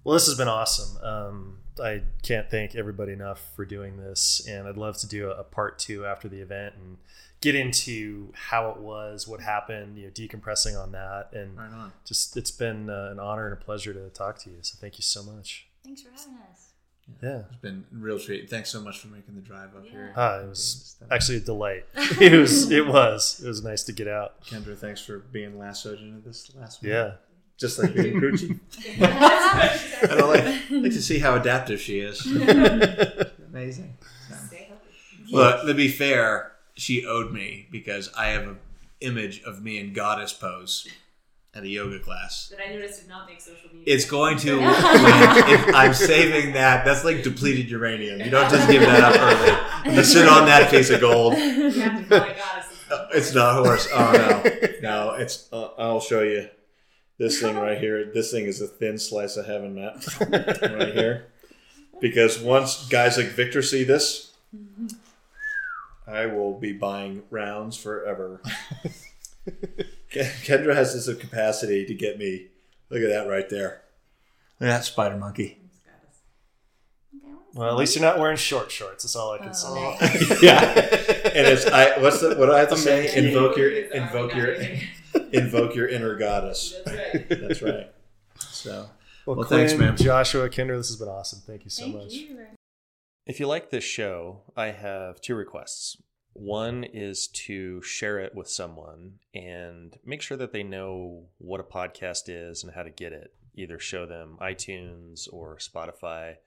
Well, 0.03 0.15
this 0.15 0.27
has 0.27 0.37
been 0.37 0.49
awesome. 0.49 1.03
Um, 1.05 1.59
I 1.83 2.03
can't 2.23 2.51
thank 2.51 2.75
everybody 2.75 3.13
enough 3.13 3.55
for 3.55 3.67
doing 3.67 3.99
this, 3.99 4.47
and 4.49 4.67
I'd 4.67 4.79
love 4.79 4.97
to 4.99 5.07
do 5.07 5.31
a, 5.31 5.41
a 5.41 5.45
part 5.45 5.79
two 5.79 6.07
after 6.07 6.29
the 6.29 6.41
event 6.41 6.75
and 6.77 6.97
get 7.41 7.55
into 7.55 8.33
how 8.35 8.71
it 8.71 8.77
was, 8.79 9.27
what 9.27 9.41
happened, 9.41 9.97
you 9.97 10.05
know, 10.05 10.11
decompressing 10.11 10.81
on 10.81 10.93
that, 10.93 11.31
and 11.33 11.57
Right 11.57 11.73
on. 11.73 11.93
just 12.05 12.37
it's 12.37 12.51
been 12.51 12.91
uh, 12.91 13.09
an 13.13 13.19
honor 13.19 13.47
and 13.47 13.55
a 13.55 13.65
pleasure 13.65 13.93
to 13.95 14.09
talk 14.11 14.39
to 14.41 14.51
you. 14.51 14.57
So 14.63 14.77
thank 14.81 14.99
you 14.99 15.03
so 15.03 15.23
much. 15.23 15.67
Thanks 15.85 16.03
for 16.03 16.11
having 16.11 16.35
us. 16.51 16.67
Yeah. 17.23 17.43
It's 17.51 17.57
been 17.61 17.85
a 17.93 17.97
real 17.97 18.19
treat. 18.21 18.49
Thanks 18.49 18.71
so 18.71 18.81
much 18.81 18.99
for 19.01 19.09
making 19.09 19.35
the 19.35 19.41
drive 19.41 19.75
up 19.75 19.85
here. 19.87 20.13
Ah, 20.17 20.41
it 20.41 20.49
was 20.49 20.97
actually 21.11 21.39
a 21.39 21.41
delight. 21.41 21.85
It 22.21 22.33
was. 22.39 22.71
It 22.71 22.87
was. 22.87 23.41
It 23.45 23.49
was 23.49 23.65
nice 23.65 23.83
to 23.85 23.93
get 23.93 24.07
out. 24.07 24.45
Kendra, 24.45 24.77
thanks 24.77 25.01
for 25.01 25.19
being 25.19 25.59
lassoed 25.59 25.99
into 26.01 26.21
this 26.21 26.53
last 26.55 26.83
one. 26.83 26.93
Yeah. 26.93 27.13
Just 27.59 27.79
like 27.79 27.95
being 27.95 28.19
crew 28.19 28.37
chief. 28.37 28.59
I 29.03 29.79
don't 30.09 30.29
like, 30.29 30.45
like 30.71 30.93
to 30.93 31.03
see 31.03 31.19
how 31.19 31.35
adaptive 31.37 31.81
she 31.81 31.99
is. 32.01 32.25
Amazing. 33.49 33.97
But 35.33 35.65
to 35.67 35.75
be 35.75 35.89
fair, 35.89 36.53
she 36.81 37.05
owed 37.05 37.33
me 37.33 37.67
because 37.71 38.11
I 38.17 38.29
have 38.29 38.49
an 38.49 38.59
image 39.01 39.43
of 39.43 39.63
me 39.63 39.79
in 39.79 39.93
goddess 39.93 40.33
pose 40.33 40.89
at 41.53 41.63
a 41.65 41.69
yoga 41.69 41.99
class. 41.99 42.49
That 42.49 42.61
I 42.67 42.73
noticed 42.73 43.01
did 43.01 43.09
not 43.09 43.27
make 43.29 43.41
social 43.41 43.69
media. 43.75 43.95
It's 43.95 44.05
going 44.05 44.39
to. 44.39 44.59
when- 44.61 44.69
if 45.51 45.75
I'm 45.75 45.95
saving 45.95 46.55
that. 46.55 46.85
That's 46.85 47.05
like 47.05 47.23
depleted 47.23 47.71
uranium. 47.71 48.21
You 48.21 48.31
don't 48.31 48.51
just 48.51 48.69
give 48.71 48.83
that 48.83 49.03
up 49.03 49.85
early. 49.85 49.95
To 49.97 50.05
sit 50.05 50.29
on 50.29 50.47
that 50.47 50.71
piece 50.71 50.91
of 50.91 51.01
gold. 51.01 51.35
It's 53.13 53.35
not 53.35 53.59
a 53.61 53.65
horse. 53.65 53.89
Oh 53.93 54.13
no, 54.13 54.43
no. 54.83 55.11
It's. 55.15 55.49
Uh, 55.53 55.71
I'll 55.79 56.01
show 56.01 56.23
you 56.23 56.49
this 57.19 57.41
thing 57.41 57.57
right 57.57 57.79
here. 57.79 58.11
This 58.13 58.31
thing 58.31 58.47
is 58.47 58.61
a 58.61 58.67
thin 58.67 58.99
slice 58.99 59.37
of 59.37 59.47
heaven, 59.47 59.75
Matt. 59.75 60.07
right 60.31 60.95
here. 60.95 61.27
Because 62.01 62.39
once 62.41 62.89
guys 62.89 63.17
like 63.17 63.27
Victor 63.29 63.63
see 63.63 63.85
this, 63.85 64.33
I 66.11 66.27
will 66.27 66.59
be 66.59 66.73
buying 66.73 67.23
rounds 67.31 67.77
forever. 67.77 68.41
Kendra 70.13 70.75
has 70.75 70.93
this 70.95 71.15
capacity 71.19 71.87
to 71.87 71.95
get 71.95 72.19
me. 72.19 72.49
Look 72.91 73.03
at 73.03 73.09
that 73.11 73.29
right 73.29 73.49
there. 73.49 73.83
Look 74.59 74.69
at 74.69 74.73
that 74.79 74.85
spider 74.85 75.17
monkey. 75.17 75.59
Well, 77.23 77.39
Well, 77.55 77.71
at 77.71 77.77
least 77.77 77.97
you're 77.97 78.05
not 78.05 78.19
wearing 78.19 78.37
short 78.37 78.71
shorts. 78.71 79.05
That's 79.05 79.17
all 79.17 79.33
I 79.33 79.39
can 79.39 79.51
Oh, 79.55 79.97
say. 80.01 80.37
yeah, 80.43 80.61
and 80.69 81.47
it's 81.47 81.67
I. 81.67 81.99
What's 82.01 82.21
the 82.21 82.35
what 82.37 82.47
do 82.47 82.53
I 82.53 82.59
have 82.61 82.71
to 82.71 82.77
say? 82.77 83.15
Invoke 83.17 83.57
your 83.57 83.71
invoke 83.71 84.35
your 84.35 84.55
invoke 85.33 85.75
your 85.75 85.89
inner 85.89 86.17
goddess. 86.17 86.75
That's 86.85 86.99
right. 87.13 87.29
That's 87.29 87.63
right. 87.63 87.93
So 88.39 88.89
Well, 89.27 89.37
Well, 89.37 89.49
thanks, 89.49 89.73
Quinn, 89.75 89.89
man. 89.89 89.97
Joshua, 89.97 90.49
Kendra, 90.49 90.77
this 90.77 90.89
has 90.89 90.97
been 90.97 91.09
awesome. 91.09 91.41
Thank 91.47 91.65
you 91.65 91.71
so 91.71 91.85
Thank 91.85 91.95
much. 91.97 92.13
you. 92.13 92.37
If 93.31 93.39
you 93.39 93.47
like 93.47 93.71
this 93.71 93.85
show, 93.85 94.41
I 94.57 94.73
have 94.73 95.21
two 95.21 95.37
requests. 95.37 95.97
One 96.33 96.83
is 96.83 97.29
to 97.47 97.81
share 97.81 98.19
it 98.19 98.35
with 98.35 98.51
someone 98.51 99.21
and 99.33 99.97
make 100.05 100.21
sure 100.21 100.37
that 100.37 100.53
they 100.53 100.65
know 100.65 101.29
what 101.39 101.61
a 101.61 101.63
podcast 101.63 102.23
is 102.27 102.65
and 102.65 102.75
how 102.75 102.83
to 102.83 102.91
get 102.91 103.13
it. 103.13 103.33
Either 103.55 103.79
show 103.79 104.05
them 104.05 104.37
iTunes 104.43 105.29
or 105.33 105.59
Spotify. 105.59 106.39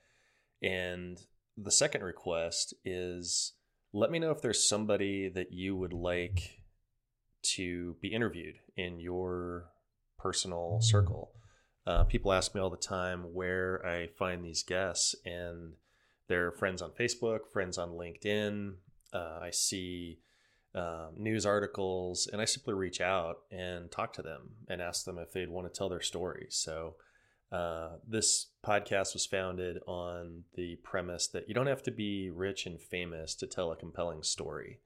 And 0.61 1.21
the 1.55 1.71
second 1.71 2.03
request 2.03 2.73
is 2.83 3.53
let 3.93 4.11
me 4.11 4.19
know 4.19 4.31
if 4.31 4.41
there's 4.41 4.67
somebody 4.67 5.29
that 5.29 5.53
you 5.53 5.77
would 5.77 5.93
like 5.93 6.59
to 7.53 7.95
be 8.01 8.09
interviewed 8.09 8.55
in 8.75 8.99
your 8.99 9.69
personal 10.19 10.81
circle. 10.81 11.31
Uh, 11.87 12.03
people 12.03 12.33
ask 12.33 12.53
me 12.53 12.59
all 12.59 12.69
the 12.69 12.75
time 12.75 13.33
where 13.33 13.85
I 13.85 14.07
find 14.07 14.43
these 14.43 14.63
guests, 14.63 15.15
and 15.23 15.75
they're 16.27 16.51
friends 16.51 16.81
on 16.81 16.91
Facebook, 16.91 17.51
friends 17.51 17.77
on 17.77 17.89
LinkedIn. 17.91 18.73
Uh, 19.13 19.39
I 19.41 19.51
see 19.51 20.19
um, 20.75 21.11
news 21.17 21.45
articles, 21.45 22.27
and 22.31 22.41
I 22.41 22.45
simply 22.45 22.73
reach 22.73 23.01
out 23.01 23.39
and 23.51 23.91
talk 23.91 24.13
to 24.13 24.21
them 24.21 24.51
and 24.67 24.81
ask 24.81 25.05
them 25.05 25.19
if 25.19 25.31
they'd 25.31 25.49
want 25.49 25.71
to 25.71 25.77
tell 25.77 25.89
their 25.89 26.01
story. 26.01 26.47
So, 26.49 26.95
uh, 27.51 27.97
this 28.07 28.47
podcast 28.65 29.13
was 29.13 29.27
founded 29.27 29.77
on 29.85 30.43
the 30.55 30.77
premise 30.77 31.27
that 31.27 31.47
you 31.47 31.53
don't 31.53 31.67
have 31.67 31.83
to 31.83 31.91
be 31.91 32.31
rich 32.31 32.65
and 32.65 32.81
famous 32.81 33.35
to 33.35 33.45
tell 33.45 33.71
a 33.71 33.75
compelling 33.75 34.23
story. 34.23 34.79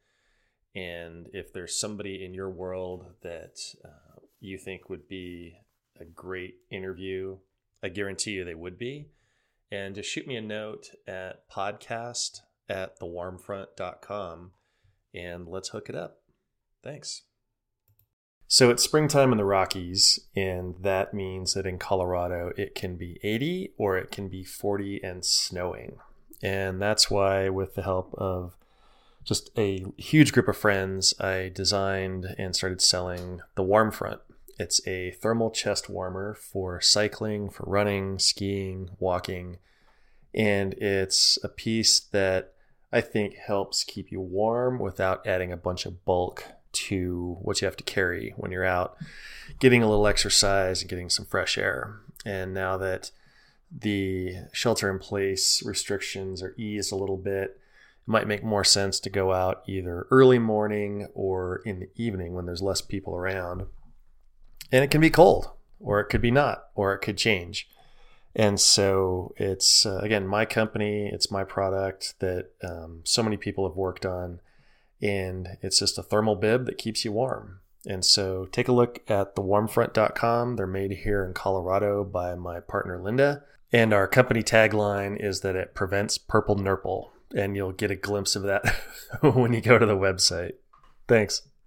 And 0.75 1.29
if 1.31 1.53
there's 1.53 1.79
somebody 1.79 2.25
in 2.25 2.33
your 2.33 2.49
world 2.49 3.05
that 3.21 3.57
uh, 3.85 4.19
you 4.41 4.57
think 4.57 4.89
would 4.89 5.07
be 5.07 5.55
a 5.97 6.03
great 6.03 6.55
interview, 6.69 7.37
I 7.81 7.87
guarantee 7.87 8.31
you 8.31 8.43
they 8.43 8.53
would 8.53 8.77
be. 8.77 9.07
And 9.71 9.95
just 9.95 10.09
shoot 10.09 10.27
me 10.27 10.37
a 10.37 10.41
note 10.41 10.91
at 11.07 11.49
podcast 11.49 12.41
at 12.69 12.99
thewarmfront.com 12.99 14.51
and 15.13 15.47
let's 15.47 15.69
hook 15.69 15.89
it 15.89 15.95
up. 15.95 16.21
Thanks. 16.83 17.23
So 18.49 18.69
it's 18.69 18.83
springtime 18.83 19.33
in 19.33 19.37
the 19.37 19.43
Rockies, 19.43 20.21
and 20.33 20.75
that 20.79 21.13
means 21.13 21.53
that 21.53 21.65
in 21.65 21.77
Colorado 21.77 22.53
it 22.55 22.75
can 22.75 22.95
be 22.95 23.19
80 23.21 23.73
or 23.77 23.97
it 23.97 24.09
can 24.09 24.29
be 24.29 24.45
40 24.45 25.03
and 25.03 25.25
snowing. 25.25 25.97
And 26.41 26.81
that's 26.81 27.11
why, 27.11 27.49
with 27.49 27.75
the 27.75 27.81
help 27.81 28.13
of 28.17 28.55
just 29.25 29.49
a 29.57 29.85
huge 29.97 30.31
group 30.31 30.47
of 30.47 30.55
friends, 30.55 31.13
I 31.19 31.51
designed 31.53 32.35
and 32.37 32.55
started 32.55 32.81
selling 32.81 33.41
the 33.55 33.63
Warm 33.63 33.91
Front. 33.91 34.21
It's 34.59 34.85
a 34.87 35.11
thermal 35.11 35.51
chest 35.51 35.89
warmer 35.89 36.33
for 36.33 36.81
cycling, 36.81 37.49
for 37.49 37.63
running, 37.67 38.17
skiing, 38.19 38.89
walking, 38.99 39.57
and 40.33 40.73
it's 40.75 41.37
a 41.43 41.49
piece 41.49 41.99
that 41.99 42.53
I 42.91 43.01
think 43.01 43.35
helps 43.35 43.83
keep 43.83 44.11
you 44.11 44.21
warm 44.21 44.79
without 44.79 45.25
adding 45.27 45.51
a 45.51 45.57
bunch 45.57 45.85
of 45.85 46.05
bulk 46.05 46.45
to 46.71 47.37
what 47.41 47.61
you 47.61 47.65
have 47.65 47.77
to 47.77 47.83
carry 47.83 48.33
when 48.37 48.51
you're 48.51 48.65
out 48.65 48.97
getting 49.59 49.81
a 49.81 49.89
little 49.89 50.07
exercise 50.07 50.81
and 50.81 50.89
getting 50.89 51.09
some 51.09 51.25
fresh 51.25 51.57
air. 51.57 51.99
And 52.25 52.53
now 52.53 52.77
that 52.77 53.11
the 53.71 54.35
shelter 54.53 54.89
in 54.89 54.99
place 54.99 55.63
restrictions 55.65 56.41
are 56.41 56.55
eased 56.57 56.91
a 56.91 56.95
little 56.95 57.17
bit, 57.17 57.59
it 58.05 58.07
might 58.07 58.27
make 58.27 58.43
more 58.43 58.63
sense 58.63 58.99
to 59.01 59.09
go 59.09 59.33
out 59.33 59.63
either 59.67 60.07
early 60.11 60.39
morning 60.39 61.07
or 61.13 61.61
in 61.65 61.79
the 61.79 61.89
evening 61.95 62.33
when 62.33 62.45
there's 62.45 62.61
less 62.61 62.81
people 62.81 63.15
around. 63.15 63.65
And 64.71 64.83
it 64.83 64.91
can 64.91 65.01
be 65.01 65.09
cold, 65.09 65.51
or 65.79 65.99
it 65.99 66.05
could 66.05 66.21
be 66.21 66.31
not, 66.31 66.65
or 66.75 66.93
it 66.93 66.99
could 66.99 67.17
change. 67.17 67.69
And 68.35 68.59
so 68.59 69.33
it's, 69.37 69.85
uh, 69.85 69.97
again, 69.97 70.27
my 70.27 70.45
company, 70.45 71.09
it's 71.11 71.31
my 71.31 71.43
product 71.43 72.13
that 72.19 72.51
um, 72.63 73.01
so 73.03 73.23
many 73.23 73.35
people 73.35 73.67
have 73.67 73.75
worked 73.75 74.05
on. 74.05 74.41
And 75.01 75.57
it's 75.61 75.79
just 75.79 75.97
a 75.97 76.03
thermal 76.03 76.35
bib 76.35 76.65
that 76.67 76.77
keeps 76.77 77.03
you 77.03 77.11
warm. 77.11 77.61
And 77.85 78.05
so 78.05 78.47
take 78.51 78.67
a 78.67 78.73
look 78.73 78.99
at 79.09 79.35
thewarmfront.com. 79.35 80.55
They're 80.55 80.67
made 80.67 80.91
here 80.91 81.25
in 81.25 81.33
Colorado 81.33 82.03
by 82.03 82.35
my 82.35 82.59
partner 82.59 83.01
Linda. 83.01 83.43
And 83.71 83.91
our 83.91 84.07
company 84.07 84.43
tagline 84.43 85.19
is 85.19 85.41
that 85.41 85.55
it 85.55 85.73
prevents 85.73 86.17
purple 86.17 86.55
nurple. 86.55 87.11
And 87.35 87.55
you'll 87.55 87.71
get 87.71 87.91
a 87.91 87.95
glimpse 87.95 88.35
of 88.35 88.43
that 88.43 88.65
when 89.21 89.53
you 89.53 89.61
go 89.61 89.79
to 89.79 89.85
the 89.85 89.97
website. 89.97 90.53
Thanks. 91.07 91.47